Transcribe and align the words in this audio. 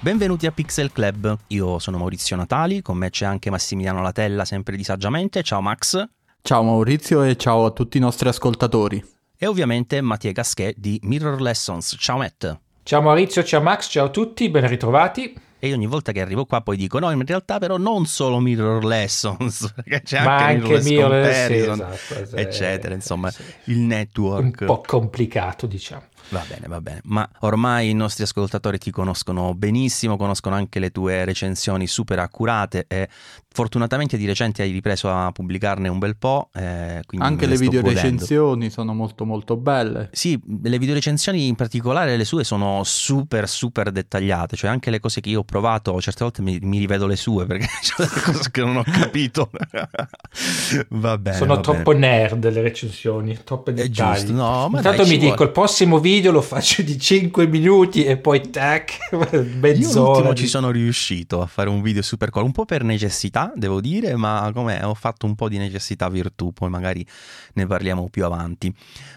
Benvenuti 0.00 0.46
a 0.46 0.52
Pixel 0.52 0.92
Club, 0.92 1.36
io 1.48 1.80
sono 1.80 1.98
Maurizio 1.98 2.36
Natali, 2.36 2.82
con 2.82 2.96
me 2.96 3.10
c'è 3.10 3.26
anche 3.26 3.50
Massimiliano 3.50 4.00
Latella, 4.00 4.44
sempre 4.44 4.76
di 4.76 4.84
Saggiamente. 4.84 5.42
Ciao 5.42 5.60
Max. 5.60 6.08
Ciao 6.40 6.62
Maurizio 6.62 7.24
e 7.24 7.36
ciao 7.36 7.64
a 7.64 7.72
tutti 7.72 7.96
i 7.96 8.00
nostri 8.00 8.28
ascoltatori. 8.28 9.04
E 9.36 9.46
ovviamente 9.48 10.00
Mattia 10.00 10.30
Gasquet 10.30 10.76
di 10.78 11.00
Mirror 11.02 11.40
Lessons. 11.40 11.96
Ciao 11.98 12.18
Matt. 12.18 12.58
Ciao 12.84 13.02
Maurizio, 13.02 13.42
ciao 13.42 13.60
Max, 13.60 13.90
ciao 13.90 14.06
a 14.06 14.10
tutti, 14.10 14.48
ben 14.48 14.68
ritrovati. 14.68 15.34
E 15.58 15.72
ogni 15.72 15.86
volta 15.86 16.12
che 16.12 16.20
arrivo 16.20 16.46
qua 16.46 16.60
poi 16.60 16.76
dico 16.76 17.00
no, 17.00 17.10
in 17.10 17.26
realtà 17.26 17.58
però 17.58 17.76
non 17.76 18.06
solo 18.06 18.38
Mirror 18.38 18.84
Lessons, 18.84 19.72
perché 19.74 20.02
c'è 20.02 20.22
Ma 20.22 20.36
anche, 20.36 20.74
anche 20.74 20.88
Mirror 20.88 21.10
Comparison, 21.10 21.76
sì, 21.96 22.12
esatto, 22.14 22.36
eccetera, 22.36 22.94
insomma, 22.94 23.30
sì. 23.32 23.42
il 23.64 23.78
network. 23.78 24.60
Un 24.60 24.66
po' 24.66 24.80
complicato, 24.86 25.66
diciamo. 25.66 26.02
Va 26.30 26.44
bene, 26.46 26.66
va 26.66 26.80
bene, 26.80 27.00
ma 27.04 27.28
ormai 27.40 27.88
i 27.88 27.94
nostri 27.94 28.24
ascoltatori 28.24 28.78
ti 28.78 28.90
conoscono 28.90 29.54
benissimo, 29.54 30.16
conoscono 30.16 30.54
anche 30.54 30.78
le 30.78 30.90
tue 30.90 31.24
recensioni 31.24 31.86
super 31.86 32.18
accurate 32.18 32.84
e 32.86 33.08
fortunatamente 33.50 34.16
di 34.16 34.26
recente 34.26 34.62
hai 34.62 34.70
ripreso 34.70 35.10
a 35.10 35.32
pubblicarne 35.32 35.88
un 35.88 35.98
bel 35.98 36.16
po'. 36.16 36.50
Eh, 36.54 37.00
anche 37.16 37.46
le 37.46 37.56
video 37.56 37.80
recensioni 37.80 38.68
sono 38.68 38.92
molto 38.92 39.24
molto 39.24 39.56
belle. 39.56 40.10
Sì, 40.12 40.38
le 40.62 40.78
video 40.78 40.94
recensioni 40.94 41.46
in 41.46 41.54
particolare 41.54 42.16
le 42.16 42.24
sue 42.24 42.44
sono 42.44 42.82
super 42.84 43.48
super 43.48 43.90
dettagliate, 43.90 44.54
cioè 44.54 44.70
anche 44.70 44.90
le 44.90 45.00
cose 45.00 45.20
che 45.20 45.30
io 45.30 45.40
ho 45.40 45.44
provato 45.44 45.98
certe 46.00 46.24
volte 46.24 46.42
mi, 46.42 46.58
mi 46.60 46.78
rivedo 46.78 47.06
le 47.06 47.16
sue 47.16 47.46
perché 47.46 47.66
c'è 47.80 47.94
delle 47.96 48.20
cose 48.22 48.50
che 48.50 48.60
non 48.62 48.76
ho 48.76 48.84
capito. 48.84 49.50
va 50.90 51.16
bene. 51.16 51.36
Sono 51.36 51.54
va 51.56 51.60
troppo 51.60 51.92
bene. 51.92 52.06
nerd 52.06 52.50
le 52.50 52.60
recensioni, 52.60 53.38
troppe 53.44 53.72
dettagli. 53.72 53.88
È 53.88 54.18
giusto, 54.18 54.32
no, 54.32 54.68
ma 54.68 54.76
Intanto 54.76 55.02
dai, 55.02 55.10
mi 55.10 55.18
dico, 55.18 55.34
vuole. 55.34 55.44
il 55.44 55.50
prossimo 55.52 55.98
video 55.98 56.16
lo 56.22 56.42
faccio 56.42 56.82
di 56.82 56.98
5 56.98 57.46
minuti 57.46 58.04
e 58.04 58.16
poi 58.16 58.50
tac, 58.50 58.98
Io 59.12 59.46
mezz'ora. 59.60 60.08
l'ultimo 60.10 60.32
di- 60.32 60.40
ci 60.40 60.46
sono 60.46 60.70
riuscito 60.70 61.40
a 61.40 61.46
fare 61.46 61.68
un 61.68 61.80
video 61.82 62.02
super 62.02 62.30
cool, 62.30 62.44
un 62.44 62.52
po' 62.52 62.64
per 62.64 62.82
necessità, 62.84 63.52
devo 63.54 63.80
dire, 63.80 64.14
ma 64.16 64.50
com'è, 64.54 64.84
ho 64.84 64.94
fatto 64.94 65.26
un 65.26 65.34
po' 65.34 65.48
di 65.48 65.58
necessità 65.58 66.08
virtù, 66.08 66.52
poi 66.52 66.68
magari 66.68 67.06
ne 67.54 67.66
parliamo 67.66 68.08
più 68.08 68.24
avanti. 68.24 68.72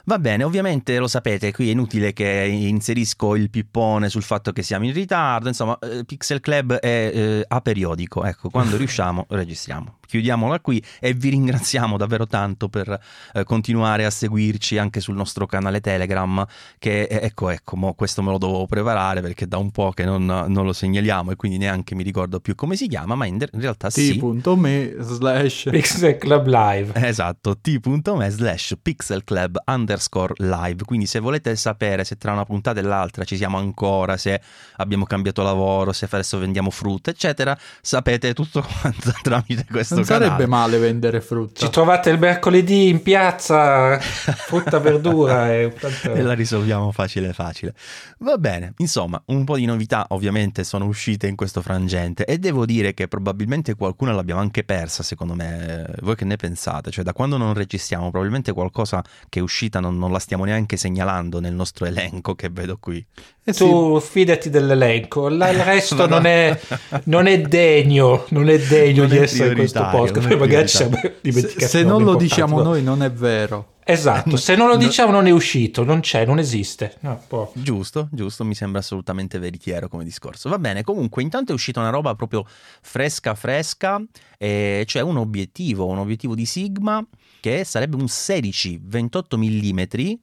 Va 0.06 0.20
bene, 0.20 0.44
ovviamente 0.44 0.98
lo 0.98 1.08
sapete, 1.08 1.52
qui 1.52 1.70
è 1.70 1.72
inutile 1.72 2.14
che 2.14 2.48
inserisco 2.50 3.36
il 3.36 3.50
pippone 3.50 4.10
sul 4.10 4.24
fatto 4.24 4.52
che 4.52 4.64
siamo 4.64 4.86
in 4.86 4.94
ritardo, 4.94 5.48
insomma, 5.48 5.78
eh, 5.80 6.04
Pixel 6.06 6.40
Club 6.40 6.76
è 6.76 7.12
eh, 7.14 7.46
a 7.48 7.62
periodico, 7.62 8.24
ecco, 8.24 8.50
quando 8.50 8.78
riusciamo 8.78 9.26
registriamo. 9.30 9.98
Chiudiamola 10.12 10.60
qui 10.60 10.84
e 11.00 11.14
vi 11.14 11.30
ringraziamo 11.30 11.96
davvero 11.96 12.28
tanto 12.28 12.68
per 12.68 13.00
eh, 13.34 13.46
continuare 13.46 14.04
a 14.04 14.10
seguirci 14.10 14.78
anche 14.78 15.00
sul 15.00 15.16
nostro 15.16 15.46
canale 15.46 15.80
Telegram 15.80 16.46
che 16.78 17.04
eh, 17.04 17.20
ecco 17.24 17.50
ecco, 17.50 17.78
mo 17.78 17.94
questo 17.94 18.22
me 18.22 18.32
lo 18.32 18.38
dovevo 18.38 18.66
preparare 18.66 19.22
perché 19.22 19.48
da 19.48 19.56
un 19.56 19.72
po' 19.72 19.92
che 19.92 20.04
non, 20.04 20.26
non 20.26 20.66
lo 20.66 20.74
segnaliamo 20.74 21.32
e 21.32 21.38
quindi 21.38 21.58
neanche 21.58 21.96
mi 21.96 22.04
ricordo 22.04 22.42
più 22.42 22.56
come 22.56 22.76
si 22.76 22.90
chiama, 22.90 23.16
ma 23.16 23.26
in, 23.26 23.36
in 23.36 23.62
realtà 23.62 23.90
sì. 23.90 24.18
T.me 24.18 24.96
slash 25.00 25.70
Pixel 25.70 26.18
Club 26.18 26.46
Live. 26.46 27.08
Esatto, 27.08 27.58
t.me 27.58 28.30
slash 28.30 28.76
pixelclub 28.82 29.62
underscore 29.66 30.34
live. 30.40 30.84
Quindi 30.84 31.06
se 31.06 31.20
volete 31.20 31.56
sapere 31.56 32.04
se 32.04 32.18
tra 32.18 32.34
una 32.34 32.44
puntata 32.44 32.82
e 32.82 32.84
l'altra 32.84 33.24
ci 33.24 33.38
siamo 33.38 33.58
ancora, 33.58 34.18
se 34.18 34.42
abbiamo 34.76 35.06
cambiato 35.06 35.42
lavoro, 35.42 35.94
se 35.94 36.08
adesso 36.12 36.38
vendiamo 36.38 36.70
frutta, 36.70 37.12
eccetera, 37.12 37.58
sapete 37.82 38.34
tutto 38.34 38.62
quanto 38.82 39.14
tramite 39.22 39.66
questo 39.70 40.01
non 40.02 40.18
canale. 40.18 40.26
sarebbe 40.26 40.46
male 40.48 40.78
vendere 40.78 41.22
frutta. 41.22 41.66
Ci 41.66 41.70
trovate 41.72 42.10
il 42.10 42.20
mercoledì 42.20 42.90
in 42.90 43.02
piazza, 43.02 43.98
frutta, 44.00 44.80
verdura 44.80 45.54
e 45.54 45.74
tanto- 45.80 46.14
e 46.14 46.22
la 46.22 46.34
risolviamo 46.34 46.92
facile 46.92 47.34
facile. 47.34 47.74
Va 48.20 48.38
bene, 48.38 48.74
insomma, 48.78 49.22
un 49.28 49.44
po' 49.44 49.56
di 49.56 49.66
novità 49.66 50.06
ovviamente 50.10 50.64
sono 50.64 50.86
uscite 50.86 51.28
in 51.28 51.36
questo 51.36 51.62
frangente 51.62 52.26
e 52.26 52.38
devo 52.38 52.66
dire 52.66 52.94
che 52.94 53.08
probabilmente 53.08 53.76
qualcuna 53.76 54.12
l'abbiamo 54.12 54.42
anche 54.42 54.64
persa, 54.64 55.04
secondo 55.04 55.34
me. 55.34 55.86
Voi 56.02 56.16
che 56.16 56.26
ne 56.26 56.36
pensate? 56.36 56.92
Cioè, 56.92 57.04
da 57.04 57.14
quando 57.14 57.38
non 57.38 57.54
registriamo, 57.54 58.10
probabilmente 58.10 58.52
qualcosa 58.54 59.04
che 59.30 59.40
è 59.40 59.42
uscita 59.42 59.80
non, 59.80 59.98
non 59.98 60.12
la 60.12 60.20
stiamo 60.20 60.44
neanche 60.44 60.78
segnalando 60.78 61.40
nel 61.40 61.54
nostro 61.54 61.86
elenco 61.86 62.36
che 62.36 62.50
vedo 62.50 62.78
qui. 62.80 63.04
Eh 63.44 63.54
sì, 63.54 63.64
Tu 63.64 64.00
fidati 64.00 64.50
dell'elenco, 64.52 65.28
il 65.28 65.40
resto 65.64 66.06
non, 66.08 66.26
è, 66.26 66.60
non 67.06 67.26
è 67.26 67.42
degno, 67.42 68.26
non 68.30 68.50
è 68.50 68.60
degno 68.60 69.02
Non 69.02 69.10
di 69.10 69.18
è 69.18 69.22
essere 69.22 69.50
in 69.50 69.56
questo 69.56 69.80
è 69.92 70.12
Poi 70.12 70.38
magari 70.38 70.68
siamo 70.68 70.96
se, 70.96 71.18
dimenticati. 71.22 71.66
se 71.66 71.84
non 71.84 72.04
lo 72.04 72.16
diciamo 72.16 72.62
noi 72.62 72.84
non 72.84 73.04
è 73.04 73.12
vero. 73.12 73.74
Esatto, 73.84 74.38
se 74.38 74.56
non 74.56 74.68
lo 74.68 74.78
diciamo 74.78 75.12
non 75.12 75.26
è 75.26 75.32
uscito, 75.32 75.84
non 75.84 76.00
c'è, 76.02 76.26
non 76.26 76.40
esiste. 76.40 76.96
No, 77.00 77.22
può. 77.28 77.52
Giusto, 77.54 78.08
giusto, 78.12 78.46
mi 78.46 78.56
sembra 78.56 78.80
assolutamente 78.80 79.40
veritiero 79.40 79.88
come 79.88 80.04
discorso. 80.04 80.50
Va 80.50 80.60
bene, 80.60 80.84
comunque 80.84 81.24
intanto 81.24 81.52
è 81.52 81.56
uscita 81.56 81.80
una 81.80 81.90
roba 81.90 82.16
proprio 82.16 82.46
fresca 82.82 83.36
fresca, 83.36 84.02
e 84.38 84.84
cioè 84.88 85.02
un 85.02 85.18
obiettivo, 85.18 85.88
un 85.88 85.98
obiettivo 85.98 86.36
di 86.36 86.46
Sigma 86.46 87.06
che 87.40 87.64
sarebbe 87.64 87.96
un 87.96 88.06
16-28 88.06 89.36
mm 89.36 90.14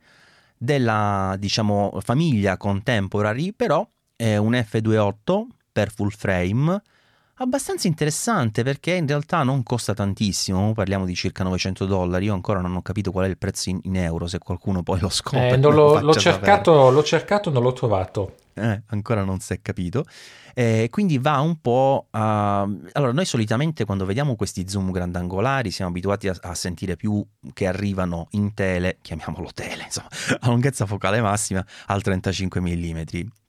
della, 0.57 1.37
diciamo, 1.39 1.99
famiglia 2.01 2.57
contemporary, 2.57 3.53
però 3.53 3.87
è 4.17 4.37
un 4.37 4.53
f2.8 4.53 5.43
per 5.71 5.93
full 5.93 6.09
frame, 6.09 6.81
abbastanza 7.39 7.87
interessante 7.87 8.63
perché 8.63 8.93
in 8.93 9.07
realtà 9.07 9.43
non 9.43 9.63
costa 9.63 9.95
tantissimo, 9.95 10.73
parliamo 10.73 11.05
di 11.05 11.15
circa 11.15 11.45
900 11.45 11.87
dollari, 11.87 12.27
io 12.27 12.35
ancora 12.35 12.61
non 12.61 12.77
ho 12.77 12.83
capito 12.83 13.11
qual 13.11 13.27
è 13.27 13.29
il 13.29 13.39
prezzo 13.39 13.71
in, 13.71 13.81
in 13.83 13.97
euro, 13.97 14.27
se 14.27 14.39
qualcuno 14.39 14.83
poi 14.83 15.01
lo 15.01 15.09
scopre. 15.09 15.51
Eh, 15.51 15.57
l'ho, 15.57 15.71
lo 15.71 16.01
l'ho 16.01 16.15
cercato, 16.15 16.91
l'ho 16.91 17.03
cercato, 17.03 17.51
non 17.51 17.63
l'ho 17.63 17.73
trovato. 17.73 18.35
Eh, 18.59 18.83
ancora 18.87 19.25
non 19.25 19.41
si 19.41 19.53
è 19.53 19.61
capito. 19.63 20.05
Eh, 20.55 20.89
quindi 20.91 21.19
va 21.19 21.39
un 21.39 21.61
po' 21.61 22.09
a... 22.11 22.63
Allora, 22.93 23.13
noi 23.13 23.25
solitamente 23.25 23.85
quando 23.85 24.05
vediamo 24.05 24.35
questi 24.35 24.69
zoom 24.69 24.91
grandangolari 24.91 25.71
siamo 25.71 25.91
abituati 25.91 26.27
a, 26.29 26.37
a 26.41 26.55
sentire 26.55 26.97
più 26.97 27.25
che 27.53 27.67
arrivano 27.69 28.27
in 28.31 28.55
tele, 28.55 28.99
chiamiamolo 29.01 29.51
tele, 29.55 29.85
insomma, 29.85 30.09
a 30.41 30.49
lunghezza 30.49 30.85
focale 30.85 31.21
massima 31.21 31.65
al 31.87 32.03
35 32.03 32.61
mm. 32.61 33.01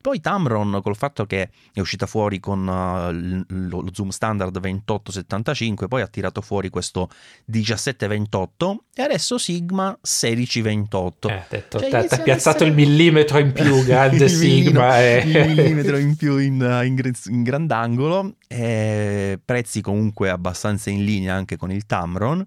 Poi 0.02 0.22
Tamron, 0.22 0.80
col 0.82 0.96
fatto 0.96 1.26
che 1.26 1.50
è 1.74 1.80
uscita 1.82 2.06
fuori 2.06 2.40
con 2.40 2.66
uh, 2.66 3.46
lo, 3.50 3.82
lo 3.82 3.90
zoom 3.92 4.10
standard 4.10 4.58
28-75, 4.58 5.90
poi 5.90 6.02
ha 6.02 6.08
tirato 6.08 6.40
fuori 6.40 6.70
questo 6.70 7.10
17-28 7.52 8.76
e 8.96 9.02
adesso 9.02 9.38
Sigma 9.38 9.98
16-28. 10.02 11.12
Eh, 11.28 11.34
ha 11.34 11.46
detto, 11.50 11.80
Cioè, 11.80 11.90
t'ha 11.90 11.98
ad 11.98 12.24
piazzato 12.24 12.64
essere- 12.64 12.70
il 12.70 12.76
millimetro 12.76 13.40
in 13.40 13.52
più, 13.52 13.84
grande 13.84 14.30
Sigma. 14.30 14.99
Eh. 15.00 15.24
il 15.26 15.48
millimetro 15.56 15.98
in 15.98 16.16
più 16.16 16.38
in, 16.38 16.62
in 16.86 17.12
in 17.26 17.44
grandangolo, 17.44 18.36
eh, 18.48 19.40
prezzi 19.44 19.82
comunque 19.82 20.30
abbastanza 20.30 20.90
in 20.90 21.04
linea 21.04 21.34
anche 21.36 21.58
con 21.58 21.72
il 21.72 21.86
Tamron. 21.86 22.46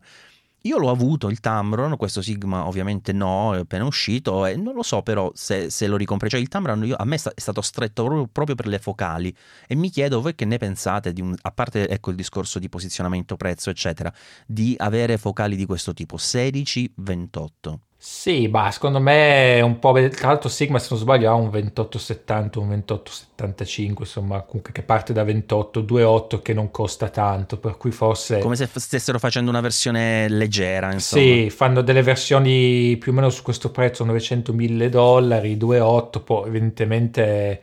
Io 0.65 0.79
l'ho 0.79 0.91
avuto 0.91 1.29
il 1.29 1.41
Tamron, 1.41 1.97
questo 1.97 2.23
Sigma 2.23 2.67
ovviamente 2.69 3.13
no, 3.13 3.53
è 3.53 3.59
appena 3.59 3.85
uscito 3.85 4.47
e 4.47 4.55
non 4.55 4.75
lo 4.75 4.85
so 4.85 5.03
però 5.03 5.31
se, 5.35 5.71
se 5.71 5.89
lo 5.89 5.97
ricompre. 5.97 6.29
Cioè 6.29 6.39
il 6.39 6.47
Tamron 6.47 6.85
io- 6.85 6.95
a 6.97 7.05
me 7.05 7.17
è 7.17 7.41
stato 7.41 7.61
stretto 7.63 8.05
proprio, 8.05 8.29
proprio 8.31 8.55
per 8.55 8.69
le 8.69 8.79
focali 8.79 9.35
e 9.67 9.75
mi 9.75 9.91
chiedo 9.91 10.21
voi 10.21 10.37
che 10.37 10.45
ne 10.45 10.59
pensate, 10.59 11.13
di 11.13 11.21
un- 11.21 11.35
a 11.43 11.51
parte 11.51 11.89
ecco 11.89 12.11
il 12.11 12.17
discorso 12.17 12.61
di 12.61 12.69
posizionamento 12.69 13.37
prezzo 13.37 13.71
eccetera, 13.71 14.13
di 14.47 14.75
avere 14.79 15.19
focali 15.19 15.57
di 15.57 15.67
questo 15.67 15.93
tipo 15.95 16.17
16-28. 16.17 17.79
Sì, 18.05 18.49
ma 18.49 18.69
secondo 18.73 18.99
me 18.99 19.59
è 19.59 19.61
un 19.61 19.79
po'. 19.79 19.93
Tra 19.93 20.27
l'altro, 20.27 20.49
Sigma, 20.49 20.81
se 20.81 20.89
non 20.91 20.99
sbaglio, 20.99 21.31
ha 21.31 21.35
un 21.35 21.51
2870, 21.51 22.59
un 22.59 22.67
2875, 22.67 24.05
insomma, 24.05 24.41
comunque 24.41 24.73
che 24.73 24.83
parte 24.83 25.13
da 25.13 25.23
28, 25.23 25.83
2.8 25.83 26.43
che 26.43 26.53
non 26.53 26.73
costa 26.73 27.11
tanto, 27.11 27.59
per 27.59 27.77
cui 27.77 27.93
forse. 27.93 28.41
Come 28.41 28.57
se 28.57 28.69
stessero 28.75 29.21
facendo 29.21 29.51
una 29.51 29.61
versione 29.61 30.29
leggera, 30.29 30.93
insomma. 30.93 31.23
Sì, 31.23 31.51
fanno 31.51 31.81
delle 31.81 32.03
versioni 32.03 32.97
più 32.97 33.13
o 33.13 33.15
meno 33.15 33.31
su 33.31 33.43
questo 33.45 33.71
prezzo, 33.71 34.05
900-1000 34.05 34.89
dollari, 34.89 35.57
2.8, 35.57 36.25
poi 36.25 36.49
evidentemente 36.49 37.63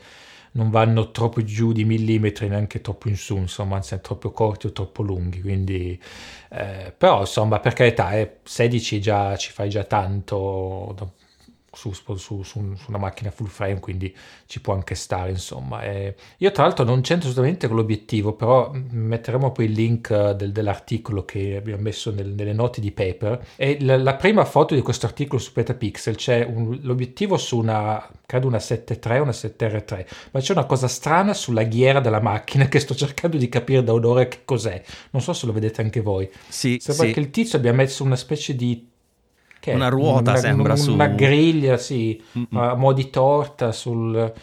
non 0.53 0.69
vanno 0.69 1.11
troppo 1.11 1.43
giù 1.43 1.71
di 1.71 1.83
millimetri, 1.85 2.47
neanche 2.47 2.81
troppo 2.81 3.07
in 3.09 3.15
su, 3.17 3.37
insomma, 3.37 3.75
anzi 3.77 3.99
troppo 4.01 4.31
corti 4.31 4.67
o 4.67 4.71
troppo 4.71 5.01
lunghi, 5.03 5.41
quindi... 5.41 5.99
eh, 6.51 6.93
però, 6.97 7.21
insomma, 7.21 7.59
per 7.59 7.73
carità, 7.73 8.11
eh, 8.13 8.37
16 8.43 8.99
già 9.01 9.35
ci 9.37 9.51
fai 9.51 9.69
già 9.69 9.83
tanto 9.83 10.93
da- 10.97 11.07
su, 11.15 11.18
su- 11.71 11.91
su- 11.93 12.43
su 12.43 12.59
una 12.87 12.97
macchina 12.97 13.31
full 13.31 13.47
frame, 13.47 13.79
quindi 13.79 14.15
ci 14.45 14.61
può 14.61 14.73
anche 14.73 14.95
stare, 14.95 15.31
insomma. 15.31 15.83
Eh, 15.83 16.15
io 16.37 16.51
tra 16.51 16.63
l'altro 16.63 16.83
non 16.85 17.01
c'entro 17.01 17.29
assolutamente 17.29 17.67
con 17.67 17.77
l'obiettivo, 17.77 18.33
però 18.33 18.71
metteremo 18.73 19.51
poi 19.51 19.65
il 19.65 19.71
link 19.71 20.09
eh, 20.11 20.35
del- 20.35 20.51
dell'articolo 20.51 21.25
che 21.25 21.55
abbiamo 21.57 21.81
messo 21.81 22.11
nel- 22.11 22.29
nelle 22.33 22.53
note 22.53 22.81
di 22.81 22.91
paper. 22.91 23.47
E 23.55 23.77
la, 23.81 23.97
la 23.97 24.15
prima 24.15 24.45
foto 24.45 24.75
di 24.75 24.81
questo 24.81 25.05
articolo 25.05 25.39
su 25.39 25.51
Petapixel 25.53 26.15
c'è 26.15 26.43
un- 26.43 26.79
l'obiettivo 26.81 27.37
su 27.37 27.57
una, 27.57 28.07
credo 28.25 28.47
una 28.47 28.59
7.3 28.59 29.19
o 29.19 29.23
una 29.23 29.31
7R3, 29.33 30.05
ma 30.31 30.39
c'è 30.39 30.51
una 30.53 30.65
cosa 30.65 30.87
strana 30.87 31.33
sulla 31.33 31.63
ghiera 31.63 31.99
della 31.99 32.21
macchina 32.21 32.67
che 32.69 32.79
sto 32.79 32.95
cercando 32.95 33.37
di 33.37 33.49
capire 33.49 33.83
da 33.83 33.93
un'ora 33.93 34.27
che 34.27 34.39
cos'è. 34.45 34.81
Non 35.11 35.21
so 35.21 35.33
se 35.33 35.45
lo 35.45 35.51
vedete 35.53 35.81
anche 35.81 36.01
voi. 36.01 36.29
Sì, 36.47 36.77
Sembra 36.81 37.05
sì. 37.07 37.13
che 37.13 37.19
il 37.19 37.29
tizio 37.31 37.57
abbia 37.57 37.73
messo 37.73 38.03
una 38.03 38.15
specie 38.15 38.55
di... 38.55 38.88
che? 39.69 39.75
Una 39.75 39.89
ruota 39.89 40.31
Una- 40.31 40.39
sembra 40.39 40.73
una 40.73 40.81
su- 40.81 41.15
griglia, 41.15 41.77
sì, 41.77 42.21
Mm-mm. 42.37 42.47
a 42.61 42.75
mo' 42.75 42.93
di 42.93 43.09
torta 43.09 43.71
sul... 43.71 44.33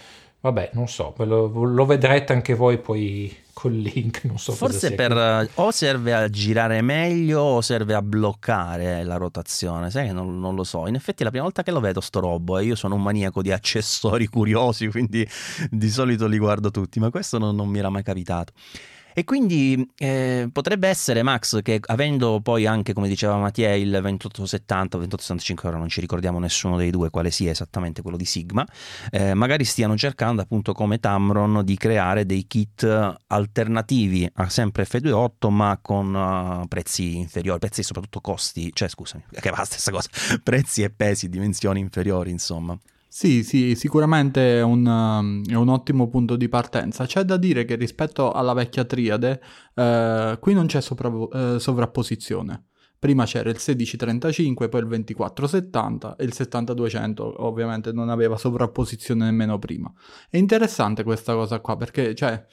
Vabbè, 0.41 0.71
non 0.75 0.87
so, 0.87 1.13
lo, 1.19 1.47
lo 1.49 1.85
vedrete 1.87 2.33
anche 2.33 2.55
voi 2.55 2.79
poi 2.79 3.35
col 3.53 3.73
link, 3.73 4.25
non 4.25 4.39
so 4.39 4.53
Forse 4.53 4.93
per 4.93 5.13
qui. 5.13 5.65
o 5.65 5.71
serve 5.71 6.13
a 6.13 6.29
girare 6.29 6.83
meglio 6.83 7.41
o 7.41 7.61
serve 7.63 7.95
a 7.95 8.03
bloccare 8.03 9.03
la 9.03 9.17
rotazione, 9.17 9.91
sai 9.91 10.09
che 10.09 10.13
non, 10.13 10.39
non, 10.39 10.55
lo 10.55 10.63
so. 10.63 10.87
In 10.87 10.95
effetti 10.95 11.23
è 11.23 11.25
la 11.25 11.31
prima 11.31 11.45
volta 11.45 11.63
che 11.63 11.71
lo 11.71 11.81
vedo 11.81 12.01
sto 12.03 12.21
robo 12.21 12.59
e 12.59 12.65
io 12.65 12.75
sono 12.75 12.95
un 12.97 13.03
maniaco 13.03 13.41
di 13.41 13.51
accessori 13.51 14.27
curiosi, 14.29 14.89
quindi 14.89 15.27
di 15.71 15.89
solito 15.89 16.27
li 16.27 16.39
guardo 16.39 16.71
tutti, 16.71 17.01
ma 17.01 17.11
questo 17.11 17.39
non, 17.39 17.57
non 17.57 17.69
mi 17.69 17.79
era 17.79 17.89
mai 17.89 18.03
capitato. 18.03 18.53
E 19.19 19.25
quindi 19.25 19.93
eh, 19.97 20.47
potrebbe 20.53 20.89
essere, 20.89 21.23
Max, 21.23 21.63
che 21.63 21.81
avendo 21.87 22.41
poi 22.43 22.67
anche, 22.67 22.93
come 22.93 23.09
diceva 23.09 23.39
Mattia, 23.39 23.73
il 23.73 23.89
2870 23.89 24.97
o 24.97 24.99
2875, 24.99 25.69
ora 25.71 25.79
non 25.79 25.89
ci 25.89 26.03
ricordiamo 26.03 26.39
nessuno 26.39 26.77
dei 26.77 26.91
due 26.91 27.09
quale 27.09 27.31
sia 27.31 27.51
esattamente 27.51 28.03
quello 28.03 28.19
di 28.19 28.27
Sigma, 28.27 28.63
eh, 29.11 29.33
magari 29.33 29.65
stiano 29.65 29.97
cercando 29.97 30.43
appunto 30.43 30.75
come 30.75 31.01
Tamron 31.01 31.63
di 31.65 31.79
creare 31.79 32.27
dei 32.27 32.47
kit 32.47 32.85
alternativi 33.27 34.29
a 34.35 34.51
sempre 34.51 34.85
F28 34.85 35.49
ma 35.49 35.79
con 35.81 36.15
uh, 36.15 36.69
prezzi 36.69 37.17
inferiori, 37.17 37.59
prezzi 37.59 37.83
soprattutto 37.83 38.21
costi, 38.21 38.71
cioè 38.75 38.89
scusami, 38.89 39.25
che 39.41 39.49
va 39.49 39.57
la 39.57 39.65
stessa 39.65 39.91
cosa, 39.91 40.11
prezzi 40.43 40.83
e 40.83 40.91
pesi, 40.91 41.31
dimensioni 41.31 41.81
inferiori 41.81 42.31
insomma. 42.31 42.79
Sì, 43.19 43.45
sì, 43.45 43.75
sicuramente 43.77 44.59
è 44.59 44.63
un, 44.63 45.43
è 45.49 45.55
un, 45.55 45.69
ottimo 45.71 46.11
punto 46.11 46.37
di 46.37 46.51
partenza. 46.51 47.07
C'è 47.07 47.23
da 47.23 47.39
dire 47.39 47.65
che 47.65 47.75
rispetto 47.75 48.31
alla 48.31 48.53
vecchia 48.53 48.85
triade, 48.85 49.41
eh, 49.73 50.37
qui 50.39 50.53
non 50.53 50.67
c'è 50.67 50.83
sopra, 50.83 51.11
eh, 51.33 51.59
sovrapposizione. 51.59 52.67
Prima 52.99 53.25
c'era 53.25 53.49
il 53.49 53.57
1635, 53.57 54.69
poi 54.69 54.81
il 54.81 54.87
2470 54.89 56.17
e 56.17 56.25
il 56.25 56.35
7200 56.35 57.43
ovviamente 57.43 57.91
non 57.91 58.11
aveva 58.11 58.37
sovrapposizione 58.37 59.25
nemmeno 59.25 59.59
prima. 59.59 59.91
È 60.29 60.37
interessante 60.37 61.03
questa 61.03 61.33
cosa 61.33 61.61
qua 61.61 61.75
perché 61.79 62.15
cioè, 62.15 62.45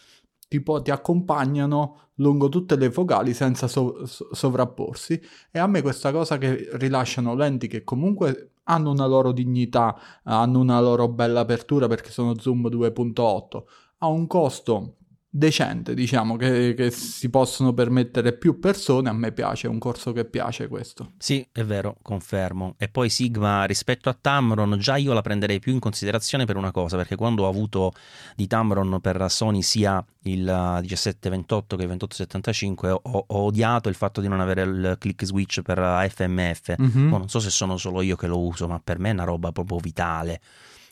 tipo, 0.48 0.82
ti 0.82 0.92
accompagnano 0.92 2.12
lungo 2.18 2.48
tutte 2.48 2.78
le 2.78 2.90
focali 2.90 3.34
senza 3.34 3.68
so- 3.68 4.06
sovrapporsi 4.06 5.22
e 5.52 5.60
a 5.60 5.68
me 5.68 5.82
questa 5.82 6.14
cosa 6.14 6.38
che 6.38 6.70
rilasciano 6.74 7.36
lenti 7.36 7.68
che 7.68 7.84
comunque 7.84 8.53
hanno 8.64 8.92
una 8.92 9.06
loro 9.06 9.32
dignità, 9.32 9.96
hanno 10.24 10.60
una 10.60 10.80
loro 10.80 11.08
bella 11.08 11.42
apertura 11.42 11.88
perché 11.88 12.12
sono 12.12 12.38
zoom 12.38 12.68
2.8, 12.70 13.64
a 14.00 14.08
un 14.08 14.28
costo 14.28 14.98
decente, 15.36 15.96
diciamo, 15.96 16.36
che, 16.36 16.76
che, 16.76 16.92
si 16.92 17.28
possono 17.32 17.74
permettere 17.74 18.34
più 18.34 18.60
persone, 18.60 19.10
a 19.10 19.14
me 19.14 19.32
piace, 19.32 19.66
è 19.66 19.70
un 19.70 19.80
corso 19.80 20.12
che 20.12 20.26
piace 20.26 20.68
questo. 20.68 21.14
Sì, 21.18 21.44
è 21.52 21.64
vero, 21.64 21.98
confermo. 22.04 22.76
E 22.78 22.88
poi 22.88 23.10
Sigma 23.10 23.64
rispetto 23.64 24.10
a 24.10 24.18
Tamron, 24.20 24.78
già 24.78 24.96
io 24.96 25.12
la 25.12 25.22
prenderei 25.22 25.58
più 25.58 25.74
in 25.74 25.80
considerazione 25.80 26.46
per 26.46 26.56
una 26.56 26.70
cosa, 26.70 26.98
perché 26.98 27.16
quando 27.16 27.46
ho 27.46 27.50
avuto 27.50 27.94
di 28.36 28.46
Tamron 28.46 29.00
per 29.02 29.26
Sony 29.32 29.64
sia 29.64 30.06
il 30.26 30.44
1728 30.44 31.76
che 31.78 31.82
il 31.82 31.88
2875 31.88 32.92
ho, 32.92 33.02
ho 33.02 33.26
odiato 33.28 33.90
il 33.90 33.96
fatto 33.96 34.22
di 34.22 34.28
non 34.28 34.40
avere 34.40 34.62
il 34.62 34.96
click 35.00 35.26
switch 35.26 35.64
per 35.64 35.80
FMF. 36.12 36.76
Mm-hmm. 36.80 37.12
Oh, 37.12 37.18
non 37.18 37.28
so 37.28 37.40
se 37.40 37.50
sono 37.50 37.78
solo 37.78 38.02
io 38.02 38.16
che 38.16 38.28
lo 38.28 38.40
uso, 38.40 38.68
ma 38.68 38.80
per 38.80 39.00
me 39.00 39.10
è 39.10 39.14
una 39.14 39.24
roba 39.24 39.52
proprio 39.52 39.80
vitale. 39.80 40.40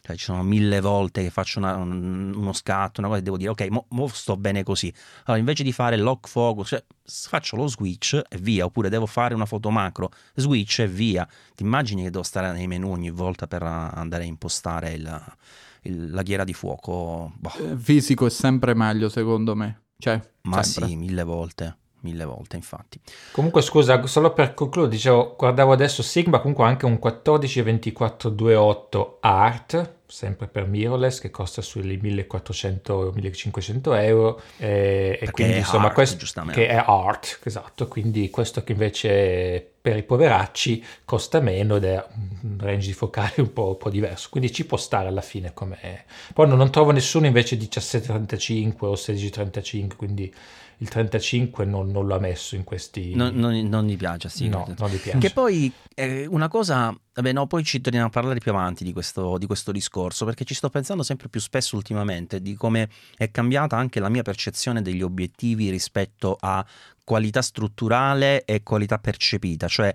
Cioè, 0.02 0.16
ci 0.16 0.26
sono 0.26 0.42
mille 0.42 0.82
volte 0.82 1.22
che 1.22 1.30
faccio 1.30 1.60
una, 1.60 1.76
un, 1.76 2.34
uno 2.36 2.54
scatto, 2.54 3.00
una 3.00 3.10
cosa 3.10 3.22
e 3.22 3.24
devo 3.24 3.38
dire, 3.38 3.50
ok, 3.50 3.68
mo, 3.70 3.86
mo, 3.90 4.08
sto 4.08 4.36
bene 4.36 4.64
così. 4.64 4.92
Allora, 5.26 5.38
invece 5.38 5.64
di 5.64 5.72
fare 5.72 5.96
lock 5.96 6.28
focus, 6.28 6.70
cioè, 6.70 6.84
faccio 7.04 7.56
lo 7.56 7.68
switch 7.68 8.20
e 8.28 8.38
via, 8.38 8.66
oppure 8.66 8.90
devo 8.90 9.06
fare 9.06 9.36
una 9.36 9.46
foto 9.46 9.70
macro, 9.70 10.10
switch 10.36 10.80
e 10.80 10.88
via. 10.88 11.28
Ti 11.56 11.64
immagini 11.64 12.04
che 12.04 12.10
devo 12.10 12.24
stare 12.24 12.52
nei 12.52 12.68
menu 12.68 12.90
ogni 12.90 13.12
volta 13.12 13.46
per 13.46 13.62
andare 13.62 14.24
a 14.24 14.26
impostare 14.26 14.94
il, 14.94 15.36
il, 15.84 16.12
la 16.12 16.24
ghiera 16.24 16.44
di 16.44 16.54
fuoco? 16.54 17.32
Boh. 17.38 17.54
Eh, 17.72 17.78
fisico 17.78 18.26
è 18.26 18.32
sempre 18.32 18.74
meglio, 18.74 19.08
secondo 19.08 19.56
me. 19.56 19.84
Cioè, 19.98 20.20
Ma 20.42 20.64
sempre. 20.64 20.90
sì, 20.90 20.96
mille 20.96 21.24
volte 21.24 21.76
mille 22.02 22.26
volte 22.26 22.56
infatti. 22.56 23.00
Comunque 23.32 23.62
scusa, 23.62 24.06
solo 24.06 24.34
per 24.34 24.54
concludere, 24.54 24.94
dicevo, 24.94 25.36
guardavo 25.38 25.72
adesso 25.72 26.04
Sigma 26.04 26.40
comunque 26.40 26.66
anche 26.66 26.86
un 26.86 27.00
142428 27.00 29.18
Art, 29.22 29.94
sempre 30.08 30.48
per 30.48 30.68
mirrorless, 30.68 31.20
che 31.20 31.32
costa 31.32 31.62
sui 31.62 31.98
1400-1500 31.98 34.04
euro. 34.04 34.42
E, 34.58 35.18
e 35.22 35.32
quindi 35.32 35.56
insomma 35.58 35.86
art, 35.86 35.94
questo 35.94 36.26
che 36.52 36.68
è 36.68 36.84
art, 36.86 37.40
esatto, 37.44 37.88
quindi 37.88 38.30
questo 38.30 38.62
che 38.64 38.74
invece 38.74 39.71
per 39.82 39.98
i 39.98 40.04
poveracci 40.04 40.84
costa 41.04 41.40
meno 41.40 41.78
ed 41.78 41.86
è 41.86 42.06
un 42.44 42.58
range 42.60 42.88
di 42.88 42.94
focale 42.94 43.34
un 43.38 43.52
po', 43.52 43.70
un 43.70 43.78
po 43.78 43.90
diverso, 43.90 44.30
quindi 44.30 44.52
ci 44.52 44.66
può 44.66 44.78
stare 44.78 45.08
alla 45.08 45.22
fine 45.22 45.54
come... 45.54 46.06
Poi 46.34 46.48
non, 46.48 46.58
non 46.58 46.72
trovo 46.72 46.92
nessuno 46.92 47.26
invece 47.26 47.56
1735 47.56 48.88
o 48.88 48.92
1635, 48.92 49.98
quindi 49.98 50.34
il 50.82 50.90
35 50.90 51.64
non, 51.64 51.92
non 51.92 52.08
l'ha 52.08 52.20
messo 52.20 52.56
in 52.56 52.64
questi... 52.64 53.14
Non, 53.14 53.36
non, 53.36 53.54
non 53.68 53.86
gli 53.86 53.96
piace, 53.96 54.30
sì. 54.30 54.50
No, 54.50 54.68
non 54.78 54.90
gli 54.90 54.98
piace. 54.98 55.20
Che 55.20 55.30
poi 55.30 55.72
eh, 55.94 56.26
una 56.26 56.48
cosa... 56.48 56.96
Vabbè, 57.14 57.34
no, 57.34 57.46
poi 57.46 57.64
ci 57.64 57.82
torniamo 57.82 58.08
a 58.08 58.10
parlare 58.10 58.40
più 58.40 58.52
avanti 58.52 58.84
di 58.84 58.92
questo, 58.92 59.38
di 59.38 59.46
questo 59.46 59.72
discorso, 59.72 60.26
perché 60.26 60.44
ci 60.44 60.56
sto 60.56 60.70
pensando 60.70 61.04
sempre 61.04 61.30
più 61.30 61.40
spesso 61.40 61.76
ultimamente 61.76 62.42
di 62.42 62.56
come 62.56 62.90
è 63.16 63.30
cambiata 63.30 63.78
anche 63.78 64.00
la 64.00 64.10
mia 64.10 64.24
percezione 64.24 64.82
degli 64.82 65.04
obiettivi 65.04 65.70
rispetto 65.70 66.36
a 66.40 66.66
qualità 67.04 67.42
strutturale 67.42 68.46
e 68.46 68.64
qualità 68.64 68.98
percepita, 68.98 69.68
cioè 69.68 69.94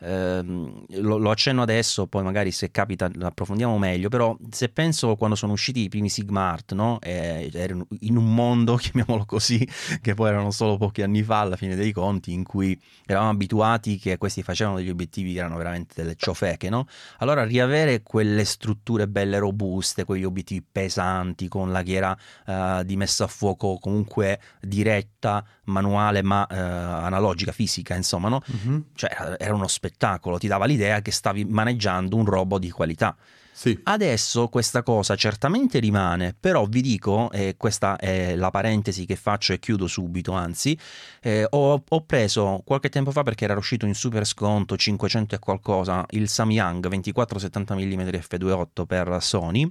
ehm, 0.00 0.84
lo, 1.00 1.16
lo, 1.18 1.30
accenno 1.30 1.62
adesso, 1.62 2.06
poi 2.06 2.22
magari 2.22 2.50
se 2.50 2.70
capita 2.70 3.10
lo 3.14 3.26
approfondiamo 3.26 3.78
meglio, 3.78 4.08
però 4.08 4.36
se 4.50 4.68
penso 4.68 5.16
quando 5.16 5.36
sono 5.36 5.52
usciti 5.52 5.80
i 5.82 5.88
primi 5.88 6.08
Sigma 6.08 6.50
Art, 6.50 6.74
no? 6.74 6.98
E, 7.00 7.50
erano 7.52 7.86
in 8.00 8.16
un 8.16 8.34
mondo, 8.34 8.76
chiamiamolo 8.76 9.24
così, 9.24 9.66
che 10.00 10.14
poi 10.14 10.28
erano 10.28 10.50
solo 10.50 10.76
pochi 10.76 11.02
anni 11.02 11.22
fa 11.22 11.40
alla 11.40 11.56
fine 11.56 11.74
dei 11.74 11.92
conti, 11.92 12.32
in 12.32 12.44
cui 12.44 12.78
eravamo 13.06 13.30
abituati 13.30 13.98
che 13.98 14.18
questi 14.18 14.42
facevano 14.42 14.76
degli 14.76 14.90
obiettivi 14.90 15.32
che 15.32 15.38
erano 15.38 15.56
veramente 15.56 15.94
delle 16.02 16.14
ciofeche, 16.16 16.68
no? 16.68 16.86
Allora 17.18 17.44
riavere 17.44 18.02
quelle 18.02 18.44
strutture 18.44 19.08
belle 19.08 19.38
robuste, 19.38 20.04
quegli 20.04 20.24
obiettivi 20.24 20.64
pesanti, 20.70 21.48
con 21.48 21.72
la 21.72 21.82
ghiera 21.82 22.16
uh, 22.46 22.82
di 22.82 22.96
messa 22.96 23.24
a 23.24 23.26
fuoco 23.26 23.78
comunque 23.78 24.40
diretta, 24.60 25.44
manuale, 25.64 26.22
ma 26.22 26.46
uh, 26.50 26.54
analogica, 26.54 27.52
fisica, 27.52 27.94
insomma, 27.94 28.28
no? 28.28 28.42
Mm-hmm. 28.50 28.80
Cioè 28.94 29.36
era 29.38 29.54
uno 29.54 29.68
spettacolo 29.68 30.38
ti 30.38 30.46
dava 30.46 30.64
l'idea 30.64 31.00
che 31.00 31.10
stavi 31.10 31.44
maneggiando 31.44 32.16
un 32.16 32.24
robot 32.24 32.60
di 32.60 32.70
qualità. 32.70 33.16
Sì. 33.58 33.76
Adesso 33.82 34.46
questa 34.46 34.84
cosa 34.84 35.16
certamente 35.16 35.80
rimane, 35.80 36.32
però 36.38 36.64
vi 36.66 36.80
dico, 36.80 37.28
e 37.32 37.56
questa 37.56 37.96
è 37.96 38.36
la 38.36 38.52
parentesi 38.52 39.04
che 39.04 39.16
faccio 39.16 39.52
e 39.52 39.58
chiudo 39.58 39.88
subito, 39.88 40.30
anzi, 40.30 40.78
eh, 41.20 41.44
ho, 41.50 41.82
ho, 41.88 42.00
preso 42.02 42.62
qualche 42.64 42.88
tempo 42.88 43.10
fa 43.10 43.24
perché 43.24 43.46
era 43.46 43.56
uscito 43.56 43.84
in 43.84 43.94
super 43.94 44.24
sconto 44.24 44.76
500 44.76 45.34
e 45.34 45.38
qualcosa 45.40 46.06
il 46.10 46.28
Samyang 46.28 46.88
24-70 46.88 47.74
mm 47.74 48.00
f2.8 48.10 48.86
per 48.86 49.16
Sony, 49.20 49.68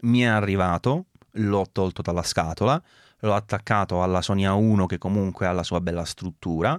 mi 0.00 0.20
è 0.20 0.26
arrivato, 0.26 1.04
l'ho 1.32 1.66
tolto 1.70 2.00
dalla 2.00 2.22
scatola, 2.22 2.82
l'ho 3.20 3.34
attaccato 3.34 4.02
alla 4.02 4.22
Sony 4.22 4.44
A1 4.44 4.86
che 4.86 4.98
comunque 4.98 5.46
ha 5.46 5.52
la 5.52 5.62
sua 5.62 5.80
bella 5.80 6.04
struttura. 6.04 6.78